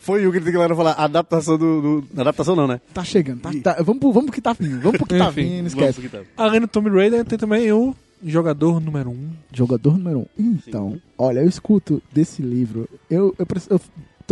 Foi 0.01 0.27
o 0.27 0.33
que 0.33 0.41
tem 0.41 0.53
que 0.53 0.75
falar. 0.75 0.93
Adaptação 0.93 1.59
do, 1.59 2.01
do- 2.03 2.21
Adaptação 2.21 2.55
não, 2.57 2.67
né? 2.67 2.81
Tá 2.95 3.05
chegando. 3.05 3.41
Tá, 3.41 3.51
tá- 3.63 3.83
vamos, 3.83 4.01
pro, 4.01 4.13
vamos 4.13 4.27
pro 4.27 4.35
que 4.35 4.41
tá 4.41 4.53
vindo. 4.53 4.81
Vamos 4.81 4.99
pro 4.99 5.07
que 5.07 5.19
tá 5.19 5.29
Enfim, 5.31 5.43
vindo, 5.43 5.67
esquece. 5.69 6.01
Vamos 6.01 6.11
pro 6.11 6.21
que 6.21 6.27
tá. 6.35 6.43
Além 6.43 6.61
do 6.61 6.69
Tomb 6.69 6.91
Raider, 6.91 7.25
tem 7.25 7.39
também 7.39 7.71
o 7.73 7.95
jogador 8.25 8.81
número 8.81 9.11
1. 9.11 9.13
Um. 9.13 9.31
Jogador 9.53 9.99
número 9.99 10.27
um. 10.39 10.59
Então, 10.67 11.01
olha, 11.19 11.41
eu 11.41 11.49
escuto 11.49 12.01
desse 12.13 12.41
livro. 12.43 12.89
Eu, 13.11 13.35
eu, 13.39 13.45
preciso- 13.47 13.75
eu 13.75 13.81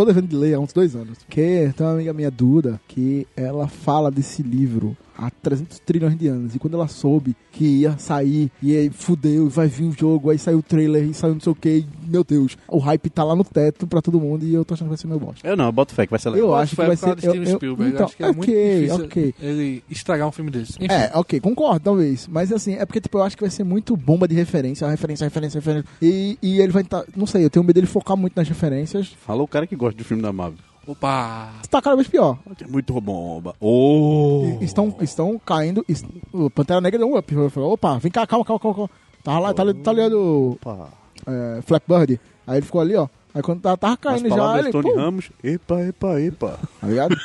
tô 0.00 0.06
devendo 0.06 0.28
de 0.28 0.36
ler 0.36 0.54
há 0.54 0.60
uns 0.60 0.72
dois 0.72 0.96
anos. 0.96 1.18
Porque 1.18 1.70
tem 1.76 1.86
uma 1.86 1.92
amiga 1.92 2.12
minha, 2.12 2.30
Duda, 2.30 2.80
que 2.88 3.26
ela 3.36 3.68
fala 3.68 4.10
desse 4.10 4.42
livro 4.42 4.96
há 5.20 5.30
300 5.30 5.78
trilhões 5.80 6.16
de 6.16 6.28
anos. 6.28 6.54
E 6.54 6.58
quando 6.58 6.74
ela 6.74 6.88
soube 6.88 7.36
que 7.52 7.64
ia 7.64 7.98
sair, 7.98 8.50
e 8.62 8.74
aí 8.74 8.90
fudeu, 8.90 9.46
e 9.46 9.50
vai 9.50 9.68
vir 9.68 9.84
o 9.84 9.92
jogo, 9.92 10.30
aí 10.30 10.38
saiu 10.38 10.58
o 10.58 10.62
trailer, 10.62 11.04
e 11.04 11.12
saiu 11.12 11.34
não 11.34 11.40
sei 11.40 11.52
o 11.52 11.54
que, 11.54 11.84
meu 12.06 12.24
Deus, 12.24 12.56
o 12.66 12.78
hype 12.78 13.10
tá 13.10 13.22
lá 13.22 13.36
no 13.36 13.44
teto 13.44 13.86
pra 13.86 14.00
todo 14.00 14.18
mundo, 14.18 14.44
e 14.44 14.54
eu 14.54 14.64
tô 14.64 14.74
achando 14.74 14.86
que 14.86 14.90
vai 14.90 14.98
ser 14.98 15.06
meu 15.06 15.20
bosta. 15.20 15.46
Eu 15.46 15.56
não, 15.56 15.66
eu 15.66 15.72
boto 15.72 15.94
fé 15.94 16.06
que 16.06 16.10
vai 16.10 16.18
ser 16.18 16.30
legal. 16.30 16.48
Eu 16.48 16.54
acho 16.54 16.74
que 16.74 16.82
vai 16.82 16.96
ser. 16.96 17.16
Eu, 17.22 17.34
eu, 17.34 17.46
Spielberg. 17.56 17.94
então, 17.94 18.06
Acho 18.06 18.16
que 18.16 18.22
é 18.22 18.32
muito 18.32 18.50
ok, 18.50 18.80
difícil 18.80 19.04
ok. 19.04 19.34
ele 19.40 19.84
estragar 19.90 20.26
um 20.26 20.32
filme 20.32 20.50
desse. 20.50 20.72
Enfim, 20.80 20.92
É, 20.92 21.10
ok, 21.14 21.38
concordo, 21.40 21.80
talvez. 21.80 22.26
Mas 22.26 22.50
assim, 22.50 22.74
é 22.74 22.86
porque 22.86 23.00
tipo, 23.00 23.18
eu 23.18 23.22
acho 23.22 23.36
que 23.36 23.42
vai 23.42 23.50
ser 23.50 23.64
muito 23.64 23.96
bomba 23.96 24.26
de 24.26 24.34
referência, 24.34 24.88
referência, 24.88 25.24
referência, 25.24 25.58
referência. 25.58 25.88
E, 26.00 26.38
e 26.40 26.60
ele 26.60 26.72
vai 26.72 26.82
estar. 26.82 27.04
não 27.14 27.26
sei, 27.26 27.44
eu 27.44 27.50
tenho 27.50 27.64
medo 27.64 27.74
dele 27.74 27.86
focar 27.86 28.16
muito 28.16 28.34
nas 28.36 28.48
referências. 28.48 29.12
Falou 29.26 29.44
o 29.44 29.48
cara 29.48 29.66
que 29.66 29.76
gosta 29.76 29.89
do 29.96 30.04
filme 30.04 30.22
da 30.22 30.32
Marvel. 30.32 30.58
Opa! 30.86 31.52
Tá 31.70 31.80
cada 31.80 31.94
vez 31.94 32.08
pior. 32.08 32.38
É 32.60 32.66
muito 32.66 32.98
bomba. 33.00 33.54
Oh! 33.60 34.58
E- 34.60 34.64
Estão, 34.64 34.94
estão 35.00 35.38
caindo. 35.44 35.84
est- 35.88 36.06
O 36.32 36.50
Pantera 36.50 36.80
Negra 36.80 36.98
deu 36.98 37.08
um 37.08 37.16
up. 37.16 37.34
Falou, 37.50 37.72
Opa, 37.72 37.98
vem 37.98 38.10
cá, 38.10 38.26
calma, 38.26 38.44
calma, 38.44 38.58
calma. 38.60 38.74
calma. 38.76 38.90
Tá 39.22 39.38
lá, 39.38 39.52
tá, 39.54 39.62
ali- 39.62 39.74
tá 39.74 39.92
ligado 39.92 40.18
o 40.18 40.52
Opa. 40.52 40.88
é, 41.26 41.60
Flappbird. 41.62 42.18
Aí 42.46 42.56
ele 42.58 42.66
ficou 42.66 42.80
ali, 42.80 42.96
ó. 42.96 43.06
Aí 43.32 43.42
quando 43.42 43.60
tava, 43.60 43.76
tava 43.76 43.92
As 43.92 43.98
caindo 44.00 44.28
já, 44.28 44.54
ele. 44.58 44.66
de 44.66 44.72
Tony 44.72 44.90
pum, 44.90 44.96
Ramos. 44.96 45.30
Epa, 45.44 45.80
epa, 45.82 46.20
epa. 46.20 46.58
Tá 46.80 46.86
ligado? 46.88 47.16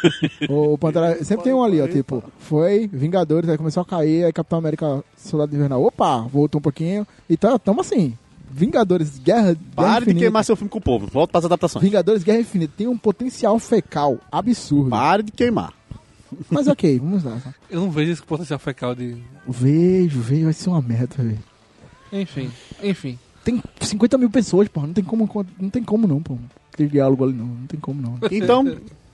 o 0.49 0.77
Pantera. 0.77 1.23
Sempre 1.23 1.45
tem 1.45 1.53
um 1.53 1.63
ali, 1.63 1.81
ó. 1.81 1.87
Tipo, 1.87 2.23
foi 2.37 2.87
Vingadores, 2.87 3.49
aí 3.49 3.57
começou 3.57 3.81
a 3.81 3.85
cair, 3.85 4.25
aí 4.25 4.33
Capitão 4.33 4.59
América, 4.59 5.03
Soldado 5.17 5.55
Invernal. 5.55 5.81
Opa, 5.83 6.19
voltou 6.21 6.59
um 6.59 6.61
pouquinho. 6.61 7.07
Então, 7.27 7.57
tamo 7.57 7.81
assim. 7.81 8.15
Vingadores, 8.55 9.19
Guerra. 9.19 9.53
Guerra 9.53 9.57
Pare 9.75 10.05
de 10.05 10.11
Infinita. 10.11 10.19
queimar 10.21 10.45
seu 10.45 10.55
filme 10.55 10.69
com 10.69 10.77
o 10.77 10.81
povo. 10.81 11.07
Volta 11.07 11.31
para 11.33 11.39
as 11.39 11.45
adaptações. 11.45 11.83
Vingadores 11.83 12.23
Guerra 12.23 12.39
Infinita 12.39 12.73
tem 12.77 12.87
um 12.87 12.97
potencial 12.97 13.59
fecal 13.59 14.17
absurdo. 14.31 14.89
Pare 14.91 15.23
de 15.23 15.31
queimar. 15.33 15.73
Mas 16.49 16.65
ok, 16.67 16.97
vamos 16.99 17.25
lá. 17.25 17.37
Eu 17.69 17.81
não 17.81 17.91
vejo 17.91 18.13
esse 18.13 18.23
potencial 18.23 18.57
fecal 18.57 18.95
de. 18.95 19.17
Vejo, 19.45 20.21
vejo, 20.21 20.45
vai 20.45 20.53
ser 20.53 20.69
uma 20.69 20.81
merda, 20.81 21.21
velho. 21.21 21.39
Enfim, 22.13 22.49
enfim. 22.81 23.19
Tem 23.43 23.61
50 23.81 24.17
mil 24.17 24.29
pessoas, 24.29 24.69
porra. 24.69 24.87
Não 24.87 24.93
tem 24.93 25.03
como, 25.03 25.29
não 25.59 25.69
tem 25.69 25.83
como 25.83 26.07
não, 26.07 26.21
pô. 26.21 26.37
Aquele 26.73 26.89
diálogo 26.89 27.25
ali 27.25 27.33
não, 27.33 27.45
não 27.45 27.67
tem 27.67 27.79
como 27.79 28.01
não. 28.01 28.17
Então, 28.31 28.63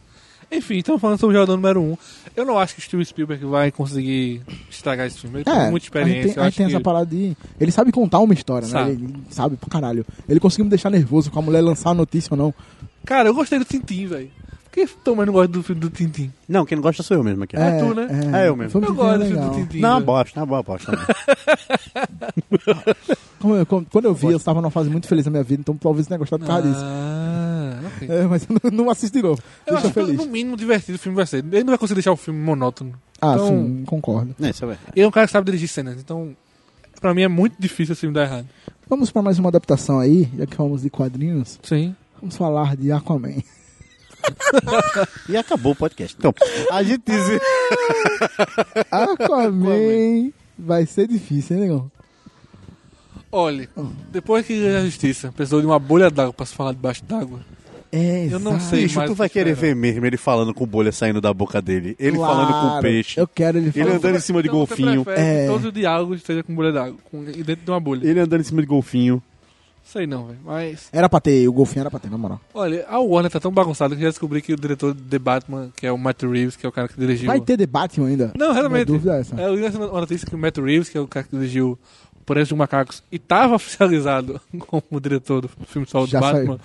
Enfim, 0.52 0.80
estamos 0.80 1.00
falando 1.00 1.18
sobre 1.18 1.36
o 1.36 1.40
jogador 1.40 1.56
número 1.56 1.82
1. 1.82 1.84
Um. 1.84 1.98
Eu 2.36 2.46
não 2.46 2.60
acho 2.60 2.76
que 2.76 2.82
o 2.82 2.84
Steven 2.84 3.06
Spielberg 3.06 3.46
vai 3.46 3.72
conseguir 3.72 4.42
estragar 4.70 5.08
esse 5.08 5.20
filme. 5.20 5.38
Ele 5.38 5.46
tem 5.46 5.54
muita 5.72 5.86
a 5.86 5.88
experiência. 5.88 6.28
gente 6.28 6.36
tem, 6.36 6.52
tem 6.52 6.68
que... 6.68 6.74
essa 6.74 6.82
parada 6.82 7.06
de. 7.06 7.38
Ele 7.60 7.72
sabe 7.72 7.92
contar 7.92 8.20
uma 8.20 8.34
história, 8.34 8.68
Sabe. 8.68 8.92
né? 8.92 8.98
Ele 9.02 9.24
sabe 9.30 9.56
pra 9.56 9.70
caralho. 9.70 10.06
Ele 10.28 10.40
conseguiu 10.40 10.66
me 10.66 10.70
deixar 10.70 10.90
nervoso 10.90 11.32
com 11.32 11.40
a 11.40 11.42
mulher 11.42 11.62
lançar 11.62 11.92
a 11.92 11.94
notícia 11.94 12.34
ou 12.34 12.38
não. 12.38 12.54
Cara, 13.06 13.30
eu 13.30 13.34
gostei 13.34 13.60
do 13.60 13.66
Tintin, 13.66 14.08
velho. 14.08 14.30
Por 14.66 14.72
que 14.72 14.88
também 15.04 15.26
não 15.26 15.34
gosta 15.34 15.50
do 15.50 15.64
filme 15.64 15.82
do 15.82 15.90
Tintin? 15.90 16.32
não, 16.48 16.66
quem 16.66 16.78
não 16.78 16.82
gosta 16.82 17.04
sou 17.04 17.18
eu 17.18 17.24
mesmo 17.24 17.44
aqui. 17.44 17.58
É 17.58 17.80
tu, 17.80 17.94
né? 17.94 18.08
É 18.42 18.48
eu 18.48 18.56
mesmo. 18.56 18.82
Eu 18.82 18.94
gosto 18.94 19.20
do 19.20 19.26
filme 19.26 19.50
do 19.50 19.56
Tintin. 19.56 19.80
Não, 19.80 20.02
bosta, 20.02 20.40
não, 20.40 20.48
boa 20.48 20.64
bosta. 20.64 20.92
Quando 23.90 24.06
eu 24.06 24.14
vi, 24.14 24.28
eu 24.28 24.38
estava 24.38 24.62
numa 24.62 24.70
fase 24.72 24.90
muito 24.90 25.08
feliz 25.08 25.26
da 25.26 25.32
minha 25.32 25.44
vida, 25.44 25.62
então 25.62 25.76
talvez 25.76 26.08
tenha 26.08 26.18
gostado 26.18 26.46
por 26.46 26.48
causa 26.48 26.68
disso. 26.68 26.86
Ok. 27.96 28.08
É, 28.10 28.24
mas 28.28 28.48
eu 28.50 28.58
não, 28.64 28.72
não 28.86 28.90
assisto 28.90 29.18
de 29.18 29.24
novo. 29.24 29.42
Eu 29.66 29.74
Deixa 29.74 29.88
acho 29.88 29.94
que 29.94 30.06
feliz. 30.06 30.18
no 30.18 30.26
mínimo 30.32 30.58
divertido 30.58 30.96
o 30.96 31.00
filme 31.00 31.16
vai 31.16 31.26
ser. 31.26 31.38
Ele 31.38 31.60
não 31.64 31.72
vai 31.72 31.78
conseguir 31.78 31.96
deixar 32.00 32.12
o 32.12 32.18
filme 32.18 32.40
monótono. 32.40 32.94
Ah, 33.22 33.34
Então- 33.36 33.48
sim, 33.48 33.84
concordo. 33.86 34.36
É, 34.42 34.50
isso 34.50 34.64
é 34.66 34.68
verdade. 34.68 34.92
Ele 34.96 35.06
é 35.06 35.08
um 35.08 35.12
cara 35.12 35.28
que 35.28 35.32
sabe 35.34 35.46
dirigir 35.46 35.68
cenas, 35.70 36.00
então 36.00 36.36
pra 37.00 37.14
mim 37.14 37.22
é 37.24 37.28
muito 37.28 37.56
difícil 37.60 37.94
esse 37.94 38.02
filme 38.02 38.14
dar 38.14 38.24
errado. 38.24 38.48
Vamos 38.90 39.10
para 39.12 39.22
mais 39.22 39.40
uma 39.40 39.50
adaptação 39.50 40.00
aí, 40.00 40.28
já 40.38 40.46
que 40.46 40.56
falamos 40.56 40.82
de 40.82 40.90
quadrinhos. 40.90 41.60
Sim. 41.64 41.96
Vamos 42.20 42.36
falar 42.36 42.76
de 42.76 42.92
Aquaman. 42.92 43.36
E 45.28 45.36
acabou 45.36 45.72
o 45.72 45.76
podcast. 45.76 46.16
Então, 46.20 46.32
a 46.72 46.84
gente 46.84 47.02
diz... 47.08 47.42
Aquaman 48.92 50.32
vai 50.58 50.86
ser 50.86 51.08
difícil, 51.08 51.56
hein, 51.58 51.62
negão? 51.64 51.92
Olha, 53.32 53.70
depois 54.12 54.46
que 54.46 54.68
a 54.68 54.84
justiça, 54.84 55.32
precisou 55.32 55.62
de 55.62 55.66
uma 55.66 55.80
bolha 55.80 56.12
d'água 56.12 56.34
pra 56.34 56.46
se 56.46 56.54
falar 56.54 56.74
debaixo 56.74 57.04
d'água. 57.06 57.40
É, 57.92 58.28
Eu 58.32 58.40
não 58.40 58.60
sei. 58.60 58.84
Bicho, 58.84 59.06
tu 59.06 59.14
vai 59.14 59.28
que 59.28 59.34
querer 59.34 59.54
ver 59.54 59.76
mesmo 59.76 60.06
ele 60.06 60.16
falando 60.18 60.54
com 60.54 60.66
bolha 60.66 60.92
saindo 60.92 61.20
da 61.20 61.34
boca 61.34 61.62
dele. 61.62 61.96
Ele 62.00 62.16
Claro. 62.18 62.34
falando 62.48 62.54
com 62.72 62.78
o 62.78 62.82
peixe. 62.82 63.20
Eu 63.20 63.28
quero 63.28 63.58
ele 63.58 63.68
Ele 63.68 63.74
falando. 63.84 63.96
andando 63.98 64.16
em 64.16 64.20
cima 64.22 64.42
de 64.42 64.48
Então 64.48 64.60
golfinho. 64.60 65.04
É. 65.10 65.42
que 65.44 65.48
todos 65.52 65.66
os 65.66 65.74
diálogos 65.74 66.18
estejam 66.18 66.44
com 66.44 66.56
bolha 66.56 66.72
d'água, 66.72 66.98
e 67.36 67.44
dentro 67.44 67.66
de 67.66 67.72
uma 67.72 67.80
bolha. 67.80 68.08
Ele 68.08 68.20
andando 68.20 68.40
em 68.42 68.46
cima 68.46 68.62
de 68.62 68.68
golfinho. 68.68 69.22
Sei 69.84 70.08
não, 70.08 70.28
velho. 70.28 70.40
Mas, 70.46 70.88
Era 70.94 71.10
pra 71.10 71.20
ter, 71.20 71.46
o 71.50 71.52
golfinho 71.52 71.82
era 71.82 71.92
pra 71.92 72.00
ter, 72.00 72.10
na 72.10 72.18
moral. 72.18 72.40
olha, 72.54 72.86
a 72.88 73.00
Warner 73.00 73.30
tá 73.32 73.40
tão 73.42 73.52
bagunçada 73.52 73.94
que 73.94 74.02
já 74.02 74.08
descobri 74.08 74.42
que 74.42 74.54
o 74.54 74.56
diretor 74.56 74.94
de 74.94 75.02
The 75.02 75.20
Batman, 75.20 75.70
que 75.76 75.86
é 75.86 75.92
o 75.92 75.98
Matt 75.98 76.22
Reeves, 76.24 76.56
que 76.56 76.66
é 76.66 76.70
o 76.70 76.72
cara 76.72 76.88
que 76.88 76.98
dirigiu... 76.98 77.28
Vai 77.28 77.42
ter 77.42 77.58
debate 77.58 78.00
ainda? 78.00 78.32
Não, 78.38 78.54
realmente. 78.54 78.74
Minha 78.74 78.86
dúvida 78.86 79.18
é 79.18 79.20
essa. 79.20 79.36
Eu 79.36 79.56
li 79.56 79.66
essa 79.66 79.78
notícia 79.78 80.26
que 80.26 80.34
o 80.36 80.38
Matt 80.38 80.58
Reeves, 80.60 80.88
que 80.88 80.98
é 80.98 81.02
o 81.02 81.08
cara 81.08 81.26
que 81.26 81.36
dirigiu 81.36 81.78
Por 82.26 82.38
Entre 82.38 82.54
os 82.54 82.58
Macacos, 82.58 83.04
e 83.12 83.20
tava 83.20 83.56
oficializado 83.56 84.40
como 84.60 85.02
diretor 85.02 85.42
do 85.42 85.50
filme 85.66 85.86
solo 85.88 86.08
do 86.08 86.18
Batman, 86.18 86.60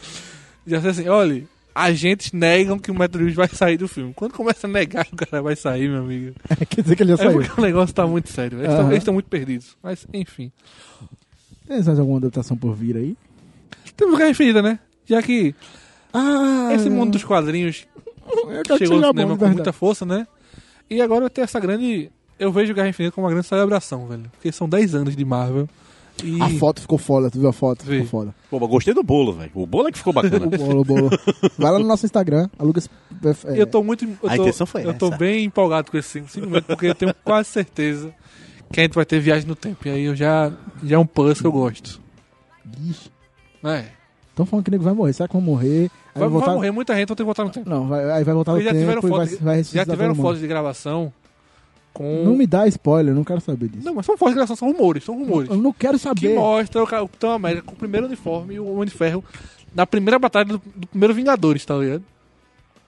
já 0.67 0.77
disse 0.79 0.89
assim, 1.01 1.09
olha, 1.09 1.45
agentes 1.75 2.33
negam 2.33 2.79
que 2.79 2.91
o 2.91 2.95
Matt 2.95 3.15
Reeves 3.15 3.35
vai 3.35 3.49
sair 3.49 3.77
do 3.77 3.87
filme. 3.87 4.13
Quando 4.15 4.33
começa 4.33 4.67
a 4.67 4.71
negar 4.71 5.05
que 5.05 5.15
o 5.15 5.17
cara 5.17 5.43
vai 5.43 5.55
sair, 5.57 5.89
meu 5.89 6.01
amigo, 6.03 6.35
Quer 6.69 6.83
dizer 6.83 6.97
que 6.97 7.03
ele 7.03 7.11
já 7.17 7.23
é 7.23 7.27
saiu. 7.29 7.33
porque 7.41 7.61
o 7.61 7.65
negócio 7.65 7.95
tá 7.95 8.07
muito 8.07 8.31
sério. 8.31 8.59
Eles 8.61 8.71
Aham. 8.71 8.95
estão 8.95 9.15
muito 9.15 9.29
perdidos. 9.29 9.77
Mas, 9.83 10.07
enfim. 10.13 10.51
Tem 11.67 11.83
mais 11.83 11.99
alguma 11.99 12.19
adaptação 12.19 12.57
por 12.57 12.75
vir 12.75 12.97
aí? 12.97 13.17
Temos 13.97 14.17
Guerra 14.19 14.31
Infinita, 14.31 14.63
né? 14.63 14.79
Já 15.07 15.23
que 15.23 15.55
Ah, 16.13 16.71
esse 16.75 16.89
mundo 16.91 17.13
dos 17.13 17.25
quadrinhos 17.25 17.87
eu 18.27 18.63
quero 18.65 18.79
chegou 18.79 18.99
no 19.01 19.07
cinema 19.09 19.33
de 19.35 19.39
com 19.39 19.49
muita 19.49 19.73
força, 19.73 20.05
né? 20.07 20.27
E 20.89 21.01
agora 21.01 21.23
vai 21.23 21.31
ter 21.31 21.43
essa 21.43 21.59
grande... 21.61 22.11
Eu 22.39 22.53
vejo 22.53 22.75
Guerra 22.75 22.89
Infinita 22.89 23.15
como 23.15 23.27
uma 23.27 23.33
grande 23.33 23.47
celebração, 23.47 24.07
velho. 24.07 24.25
Porque 24.33 24.53
são 24.53 24.69
10 24.69 24.95
anos 24.95 25.17
de 25.17 25.25
Marvel. 25.25 25.69
E... 26.25 26.41
A 26.43 26.49
foto 26.59 26.81
ficou 26.81 26.99
foda, 26.99 27.31
tu 27.31 27.39
viu 27.39 27.49
a 27.49 27.53
foto? 27.53 27.85
Vi. 27.85 27.97
Ficou 28.05 28.07
foda. 28.21 28.35
Pô, 28.51 28.59
mas 28.61 28.69
gostei 28.69 28.95
do 28.95 29.03
bolo, 29.03 29.33
velho. 29.33 29.51
O 29.55 29.67
bolo 29.67 29.89
é 29.89 29.93
que 29.93 29.99
ficou 29.99 30.13
bacana. 30.13 30.47
O 30.47 30.51
bolo, 30.59 30.81
o 30.81 30.85
bolo. 30.85 31.11
Vai 31.59 31.73
lá 31.73 31.79
no 31.79 31.87
nosso 31.87 32.07
Instagram, 32.07 32.49
aluga. 32.59 32.81
é, 33.47 33.61
Eu 33.61 33.67
tô 33.67 33.83
muito. 33.83 34.05
Eu 34.05 34.31
A 34.31 34.37
tô, 34.37 34.43
intenção 34.43 34.67
foi 34.67 34.85
Eu 34.87 34.95
tô 34.95 35.09
essa. 35.09 35.17
bem 35.17 35.45
empolgado 35.45 35.91
com 35.91 35.97
esse 35.99 36.21
minutos, 36.21 36.63
porque 36.67 36.87
eu 36.87 36.95
tenho 36.95 37.15
quase 37.25 37.49
certeza 37.51 38.13
que 38.73 38.81
a 38.81 38.83
gente 38.85 38.95
vai 38.95 39.05
ter 39.05 39.21
viagem 39.21 39.47
no 39.47 39.55
tempo. 39.57 39.87
E 39.87 39.91
aí 39.91 40.05
eu 40.05 40.15
já. 40.17 40.53
Já 40.83 40.97
é 40.97 40.99
um 40.99 41.07
plus 41.07 41.41
que 41.41 41.47
eu 41.47 41.53
gosto. 41.53 42.01
Ixi, 42.89 43.11
É. 43.65 43.85
Tão 44.35 44.45
falando 44.45 44.65
que 44.65 44.71
o 44.71 44.73
nego 44.73 44.85
vai 44.85 44.93
morrer. 44.93 45.13
Será 45.15 45.27
que 45.29 45.33
vão 45.33 45.41
morrer? 45.43 45.91
Aí 46.15 46.21
Vai, 46.21 46.29
voltar... 46.29 46.47
vai 46.47 46.55
morrer 46.57 46.71
muita 46.71 46.95
gente, 46.95 47.09
vão 47.09 47.17
ter 47.17 47.23
que 47.23 47.27
voltar 47.27 47.45
no 47.45 47.51
tempo. 47.51 47.69
Não, 47.71 47.89
vai, 47.89 48.11
aí 48.11 48.25
vai 48.25 48.35
voltar 48.35 48.53
no 48.53 48.61
já 48.61 48.71
tiveram 48.73 49.01
tempo 49.01 49.07
e 49.07 49.11
vai, 49.11 49.27
fotos. 49.27 49.41
vai 49.45 49.63
Já 49.65 49.83
tiveram 49.85 49.97
todo 49.97 50.17
mundo. 50.17 50.23
fotos 50.27 50.41
de 50.41 50.47
gravação 50.47 51.13
com. 51.97 52.25
Não 52.25 52.37
me 52.37 52.47
dá 52.47 52.67
spoiler, 52.69 53.13
eu 53.13 53.17
não 53.17 53.25
quero 53.25 53.41
saber 53.41 53.69
disso. 53.69 53.85
Não, 53.85 53.95
mas 53.95 54.05
são 54.07 54.17
gravação, 54.17 54.55
são 54.57 54.71
rumores, 54.71 55.05
são 55.05 55.17
rumores. 55.17 55.49
Eu 55.51 55.57
não 55.57 55.73
quero 55.73 55.95
Que 55.95 56.05
saber. 56.05 56.35
mostra 56.35 56.83
o 56.83 56.87
Capitão 56.87 57.31
América 57.33 57.63
com 57.63 57.73
o 57.73 57.77
primeiro 57.77 58.07
uniforme 58.07 58.55
e 58.55 58.61
o 58.61 58.67
Homem 58.71 58.85
de 58.87 58.91
Ferro 58.93 59.25
na 59.75 59.87
primeira 59.87 60.19
batalha 60.19 60.45
do, 60.45 60.63
do 60.75 60.87
primeiro 60.87 61.15
Vingadores, 61.15 61.65
tá 61.65 61.75
ligado? 61.77 62.03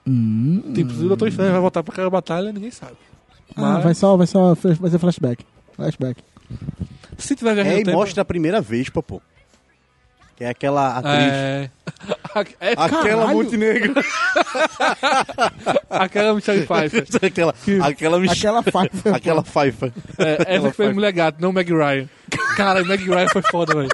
Hum, 0.07 0.71
Tipo, 0.73 0.91
se 0.93 1.03
o 1.03 1.07
Doutor 1.07 1.27
Estranho 1.27 1.51
vai 1.51 1.61
voltar 1.61 1.83
pra 1.83 1.91
aquela 1.93 2.09
batalha, 2.09 2.51
ninguém 2.51 2.71
sabe. 2.71 2.93
Ah, 3.55 3.61
Mas- 3.75 3.83
vai 3.83 3.93
só, 3.95 4.15
vai 4.17 4.27
só, 4.27 4.53
vai 4.55 4.89
ser 4.91 4.99
flashback. 4.99 5.43
Flashback. 5.73 6.21
Se 7.17 7.35
tiver 7.35 7.53
viagem 7.55 7.73
É, 7.73 7.79
e 7.79 7.83
tempo. 7.83 7.97
mostra 7.97 8.21
a 8.21 8.25
primeira 8.25 8.61
vez, 8.61 8.89
pô. 8.89 9.21
Que 10.39 10.45
é 10.45 10.49
aquela 10.51 10.97
atriz. 10.97 11.33
É. 11.33 11.69
é 12.61 12.71
Aquela 12.71 13.03
Caralho! 13.03 13.37
Montenegro. 13.37 13.93
aquela 15.89 16.33
Michelle 16.33 16.65
Pfeiffer. 16.65 17.05
aquela, 17.21 17.53
aquela, 17.83 18.19
Mich- 18.21 18.31
Aquela 18.31 18.63
faixa. 18.63 18.89
aquela 19.13 19.43
Pfeiffer. 19.43 19.91
É, 20.17 20.55
essa 20.55 20.69
que 20.69 20.77
fez 20.77 20.93
Mulher 20.93 21.11
Gato, 21.11 21.41
não 21.41 21.51
Meg 21.51 21.69
Ryan. 21.69 22.07
Cara, 22.55 22.85
Meg 22.85 23.03
Ryan 23.03 23.27
foi 23.27 23.41
foda, 23.51 23.75
velho. 23.75 23.89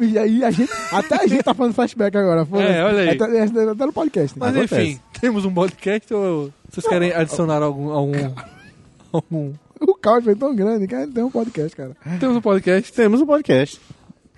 E 0.00 0.18
aí 0.18 0.42
a 0.42 0.50
gente, 0.50 0.72
até 0.90 1.22
a 1.22 1.26
gente 1.28 1.44
tá 1.44 1.54
falando 1.54 1.72
flashback 1.72 2.16
agora. 2.16 2.44
foda-se. 2.44 2.72
É, 2.72 2.84
olha 2.84 2.98
aí. 3.02 3.10
Até, 3.10 3.42
até 3.70 3.86
no 3.86 3.92
podcast. 3.92 4.36
Mas 4.36 4.56
Acontece. 4.56 4.82
enfim, 4.82 5.00
temos 5.20 5.44
um 5.44 5.54
podcast 5.54 6.12
ou 6.12 6.52
vocês 6.68 6.84
querem 6.84 7.12
adicionar 7.12 7.62
algum. 7.62 7.90
algum, 7.92 8.34
algum... 9.12 9.52
O 9.80 9.94
caos 9.94 10.24
foi 10.24 10.34
tão 10.34 10.54
grande 10.54 10.86
que 10.86 10.94
a 10.94 11.00
gente 11.00 11.14
tem 11.14 11.24
um 11.24 11.30
podcast, 11.30 11.74
cara. 11.74 11.96
Temos 12.18 12.36
um 12.36 12.40
podcast. 12.42 12.92
Temos 12.92 13.20
um 13.22 13.26
podcast. 13.26 13.80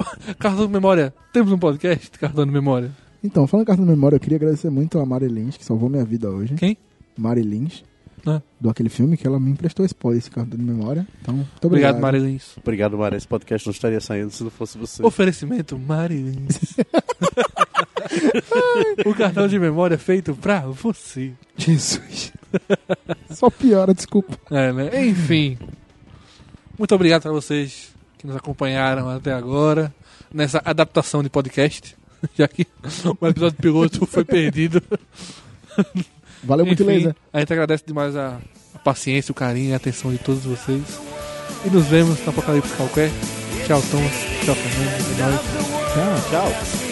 Cartão 0.38 0.66
de 0.66 0.72
memória. 0.72 1.14
Temos 1.32 1.52
um 1.52 1.58
podcast, 1.58 2.10
cartão 2.18 2.44
de 2.44 2.52
memória. 2.52 2.90
Então, 3.24 3.46
falando 3.46 3.64
em 3.64 3.66
cartão 3.66 3.84
de 3.84 3.90
memória, 3.90 4.16
eu 4.16 4.20
queria 4.20 4.36
agradecer 4.36 4.70
muito 4.70 4.98
a 4.98 5.06
Mari 5.06 5.28
Lins, 5.28 5.56
que 5.56 5.64
salvou 5.64 5.88
minha 5.88 6.04
vida 6.04 6.30
hoje. 6.30 6.54
Quem? 6.54 6.76
Mari 7.16 7.42
Lins, 7.42 7.84
Ah. 8.26 8.40
do 8.60 8.68
aquele 8.70 8.88
filme 8.88 9.16
que 9.16 9.26
ela 9.26 9.38
me 9.38 9.50
emprestou 9.50 9.84
spoiler 9.86 10.18
esse 10.20 10.30
cartão 10.30 10.58
de 10.58 10.64
memória. 10.64 11.06
Então, 11.20 11.34
muito 11.34 11.48
Obrigado, 11.64 11.96
obrigado. 11.96 12.00
Marilins. 12.00 12.56
Obrigado, 12.58 12.98
Mara. 12.98 13.16
Esse 13.16 13.28
podcast 13.28 13.66
não 13.66 13.72
estaria 13.72 14.00
saindo 14.00 14.30
se 14.30 14.42
não 14.42 14.50
fosse 14.50 14.76
você. 14.78 15.04
Oferecimento 15.04 15.78
Marilins. 15.78 16.76
o 19.06 19.14
cartão 19.14 19.46
de 19.48 19.58
memória 19.58 19.94
é 19.94 19.98
feito 19.98 20.34
pra 20.34 20.60
você. 20.60 21.32
Jesus. 21.56 22.32
Só 23.30 23.48
piora, 23.50 23.94
desculpa. 23.94 24.38
É, 24.50 24.72
né? 24.72 25.06
Enfim. 25.06 25.58
Muito 26.78 26.94
obrigado 26.94 27.22
pra 27.22 27.32
vocês 27.32 27.91
que 28.22 28.26
nos 28.28 28.36
acompanharam 28.36 29.10
até 29.10 29.32
agora 29.32 29.92
nessa 30.32 30.62
adaptação 30.64 31.22
de 31.22 31.28
podcast. 31.28 31.96
Já 32.38 32.46
que 32.46 32.66
o 33.20 33.26
episódio 33.26 33.58
piloto 33.58 34.06
foi 34.06 34.24
perdido. 34.24 34.80
Valeu 36.42 36.64
muito, 36.64 36.82
Enfim, 36.84 36.92
laser. 36.92 37.16
A 37.32 37.40
gente 37.40 37.52
agradece 37.52 37.84
demais 37.84 38.16
a, 38.16 38.38
a 38.74 38.78
paciência, 38.78 39.32
o 39.32 39.34
carinho 39.34 39.70
e 39.70 39.74
a 39.74 39.76
atenção 39.76 40.12
de 40.12 40.18
todos 40.18 40.44
vocês. 40.44 41.00
E 41.66 41.70
nos 41.70 41.86
vemos 41.86 42.20
no 42.20 42.30
Apocalipse 42.30 42.74
Qualquer. 42.76 43.10
Tchau, 43.66 43.82
Thomas. 43.90 44.12
Tchau, 44.44 44.54
Fernando. 44.54 45.40
Tchau. 46.30 46.30
Tchau. 46.30 46.91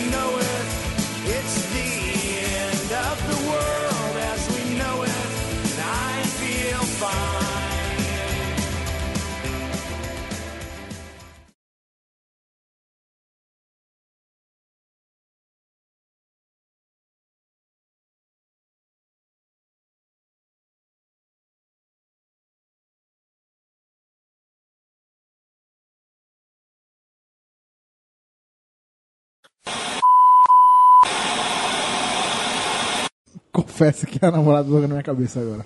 Confesso 33.80 34.06
que 34.06 34.22
a 34.22 34.30
namorada 34.30 34.68
joga 34.68 34.82
na 34.82 34.88
minha 34.88 35.02
cabeça 35.02 35.40
agora. 35.40 35.64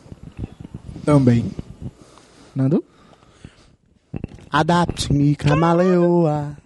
Também. 1.04 1.50
Nando? 2.54 2.84
Adapte-me, 4.48 5.34
camaleoa. 5.34 6.56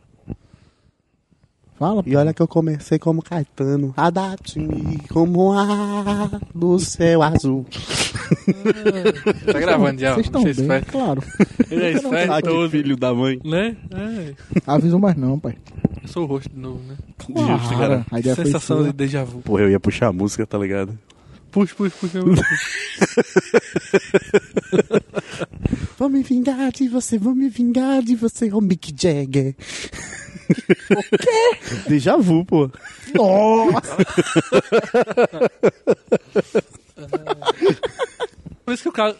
Fala. 1.78 2.02
E 2.04 2.14
olha 2.16 2.34
que 2.34 2.42
eu 2.42 2.48
comecei 2.48 2.98
como 2.98 3.22
Caetano. 3.22 3.94
Adapte-me 3.96 4.98
como 5.08 5.52
ar 5.52 6.38
do 6.54 6.78
céu 6.78 7.22
azul. 7.22 7.64
Tá 9.50 9.58
gravando 9.58 9.98
já. 10.02 10.12
Vocês 10.12 10.26
estão 10.26 10.42
Vocês 10.42 10.56
bem, 10.56 10.64
espertos. 10.66 10.90
claro. 10.92 11.22
Ele 11.70 11.82
é 11.82 11.92
esperto 11.92 12.32
Ah, 12.34 12.42
que 12.42 12.68
filho 12.68 12.94
da 12.94 13.14
mãe. 13.14 13.40
né? 13.42 13.74
É. 13.94 14.34
Avisou 14.66 15.00
mais 15.00 15.16
não, 15.16 15.38
pai. 15.38 15.56
Eu 16.02 16.08
sou 16.08 16.24
o 16.24 16.26
rosto 16.26 16.50
de 16.50 16.58
novo, 16.60 16.82
né? 16.86 16.96
Justo, 17.26 17.78
cara. 17.78 18.04
A 18.10 18.20
Sensação 18.34 18.82
de 18.82 18.92
déjà 18.92 19.24
vu. 19.24 19.40
Porra, 19.40 19.62
eu 19.62 19.70
ia 19.70 19.80
puxar 19.80 20.08
a 20.08 20.12
música, 20.12 20.46
tá 20.46 20.58
ligado? 20.58 20.98
Puxa, 21.50 21.74
puxa, 21.74 21.98
puxa. 21.98 22.20
Vou 25.98 26.08
me 26.08 26.22
vingar 26.22 26.70
de 26.70 26.88
você, 26.88 27.18
vou 27.18 27.34
me 27.34 27.48
vingar 27.48 28.02
de 28.02 28.14
você, 28.14 28.52
ô 28.52 28.60
Mick 28.60 28.94
Jagger. 28.96 29.56
O 30.90 31.02
quê? 31.18 31.58
Déjà 31.88 32.16
vu, 32.16 32.44
pô. 32.44 32.70
Nossa! 33.14 33.96
Por 38.64 38.74
isso 38.74 38.82
que 38.84 38.88
o 38.88 38.92
cara. 38.92 39.16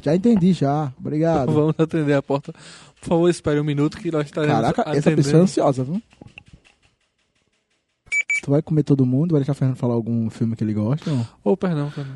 Já 0.00 0.14
entendi, 0.14 0.52
já. 0.52 0.92
Obrigado. 0.98 1.52
Vamos 1.52 1.74
atender 1.78 2.14
a 2.14 2.22
porta. 2.22 2.52
Por 3.00 3.08
favor, 3.08 3.28
espere 3.28 3.60
um 3.60 3.64
minuto 3.64 3.98
que 3.98 4.10
nós 4.10 4.26
estaremos 4.26 4.54
Caraca, 4.56 4.82
essa 4.82 4.90
atendendo. 5.10 5.16
pessoa 5.16 5.40
é 5.40 5.42
ansiosa, 5.42 5.84
viu? 5.84 6.02
Tu 8.42 8.50
vai 8.50 8.62
comer 8.62 8.82
todo 8.82 9.04
mundo? 9.06 9.32
Vai 9.32 9.40
deixar 9.40 9.52
o 9.52 9.54
Fernando 9.54 9.76
falar 9.76 9.94
algum 9.94 10.28
filme 10.30 10.54
que 10.56 10.64
ele 10.64 10.72
gosta? 10.74 11.10
Não? 11.10 11.26
Ô, 11.44 11.56
perdão, 11.56 11.90
perdão. 11.90 12.14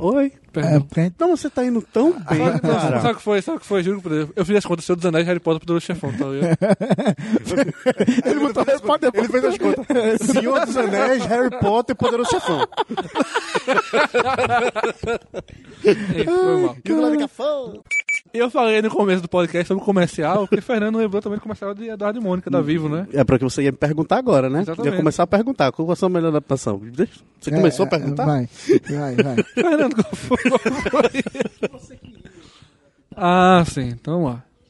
Oi. 0.00 0.26
É, 0.26 0.30
Perdão. 0.52 1.12
Não, 1.18 1.36
você 1.36 1.50
tá 1.50 1.64
indo 1.64 1.82
tão 1.82 2.12
bem, 2.12 2.38
Sabe, 2.46 2.60
cara. 2.60 3.00
sabe 3.00 3.14
o 3.14 3.16
que 3.16 3.22
foi? 3.22 3.42
Sabe 3.42 3.56
o 3.58 3.60
que 3.60 3.66
foi? 3.66 3.82
Juro 3.82 4.00
por 4.00 4.10
Deus. 4.12 4.30
Eu 4.36 4.44
fiz 4.44 4.56
as 4.56 4.64
contas, 4.64 4.84
Senhor 4.84 4.94
dos 4.96 5.04
Anéis, 5.06 5.26
Harry 5.26 5.40
Potter, 5.40 5.58
Poderoso 5.60 5.86
Chefão, 5.86 6.12
tá 6.12 6.24
ligado? 6.26 6.56
ele 8.24 8.40
botou 8.40 8.62
a 8.62 8.66
resposta 8.66 9.10
depois. 9.10 9.28
Ele 9.28 9.40
fez 9.40 9.44
as 9.44 9.58
contas. 9.58 9.86
Senhor 10.26 10.66
dos 10.66 10.76
Anéis, 10.76 11.24
Harry 11.26 11.50
Potter, 11.58 11.96
Poderoso 11.96 12.30
Chefão. 12.30 12.60
Ei, 15.84 16.24
foi 16.24 16.62
mal. 16.62 16.76
E 16.84 17.16
de 17.16 17.18
cá, 17.18 17.28
Eu 18.32 18.50
falei 18.50 18.82
no 18.82 18.90
começo 18.90 19.22
do 19.22 19.28
podcast 19.28 19.68
sobre 19.68 19.82
o 19.82 19.84
comercial, 19.86 20.46
porque 20.46 20.60
Fernando 20.60 20.96
lembrou 20.98 21.20
também 21.22 21.38
do 21.38 21.42
comercial 21.42 21.74
de 21.74 21.88
Eduardo 21.88 22.18
e 22.18 22.22
Mônica 22.22 22.50
da 22.50 22.60
Vivo, 22.60 22.88
né? 22.88 23.06
É 23.12 23.24
porque 23.24 23.44
você 23.44 23.62
ia 23.62 23.72
me 23.72 23.78
perguntar 23.78 24.18
agora, 24.18 24.50
né? 24.50 24.60
Exatamente. 24.62 24.92
Ia 24.92 24.96
começar 24.98 25.22
a 25.22 25.26
perguntar. 25.26 25.72
Qual 25.72 25.96
ser 25.96 26.04
a 26.04 26.08
melhor 26.08 26.28
adaptação? 26.28 26.80
Você 27.40 27.50
começou 27.50 27.84
a 27.84 27.86
É, 27.86 27.90
perguntar? 27.90 28.26
Vai, 28.26 28.48
vai, 28.88 29.14
vai. 29.16 29.36
Fernando, 29.54 29.94
qual 29.94 30.14
foi? 30.14 30.38
Qual 30.38 30.58
foi? 30.60 32.02
Ah, 33.16 33.64
sim, 33.66 33.88
então 33.88 34.14
vamos 34.14 34.30
lá. 34.32 34.44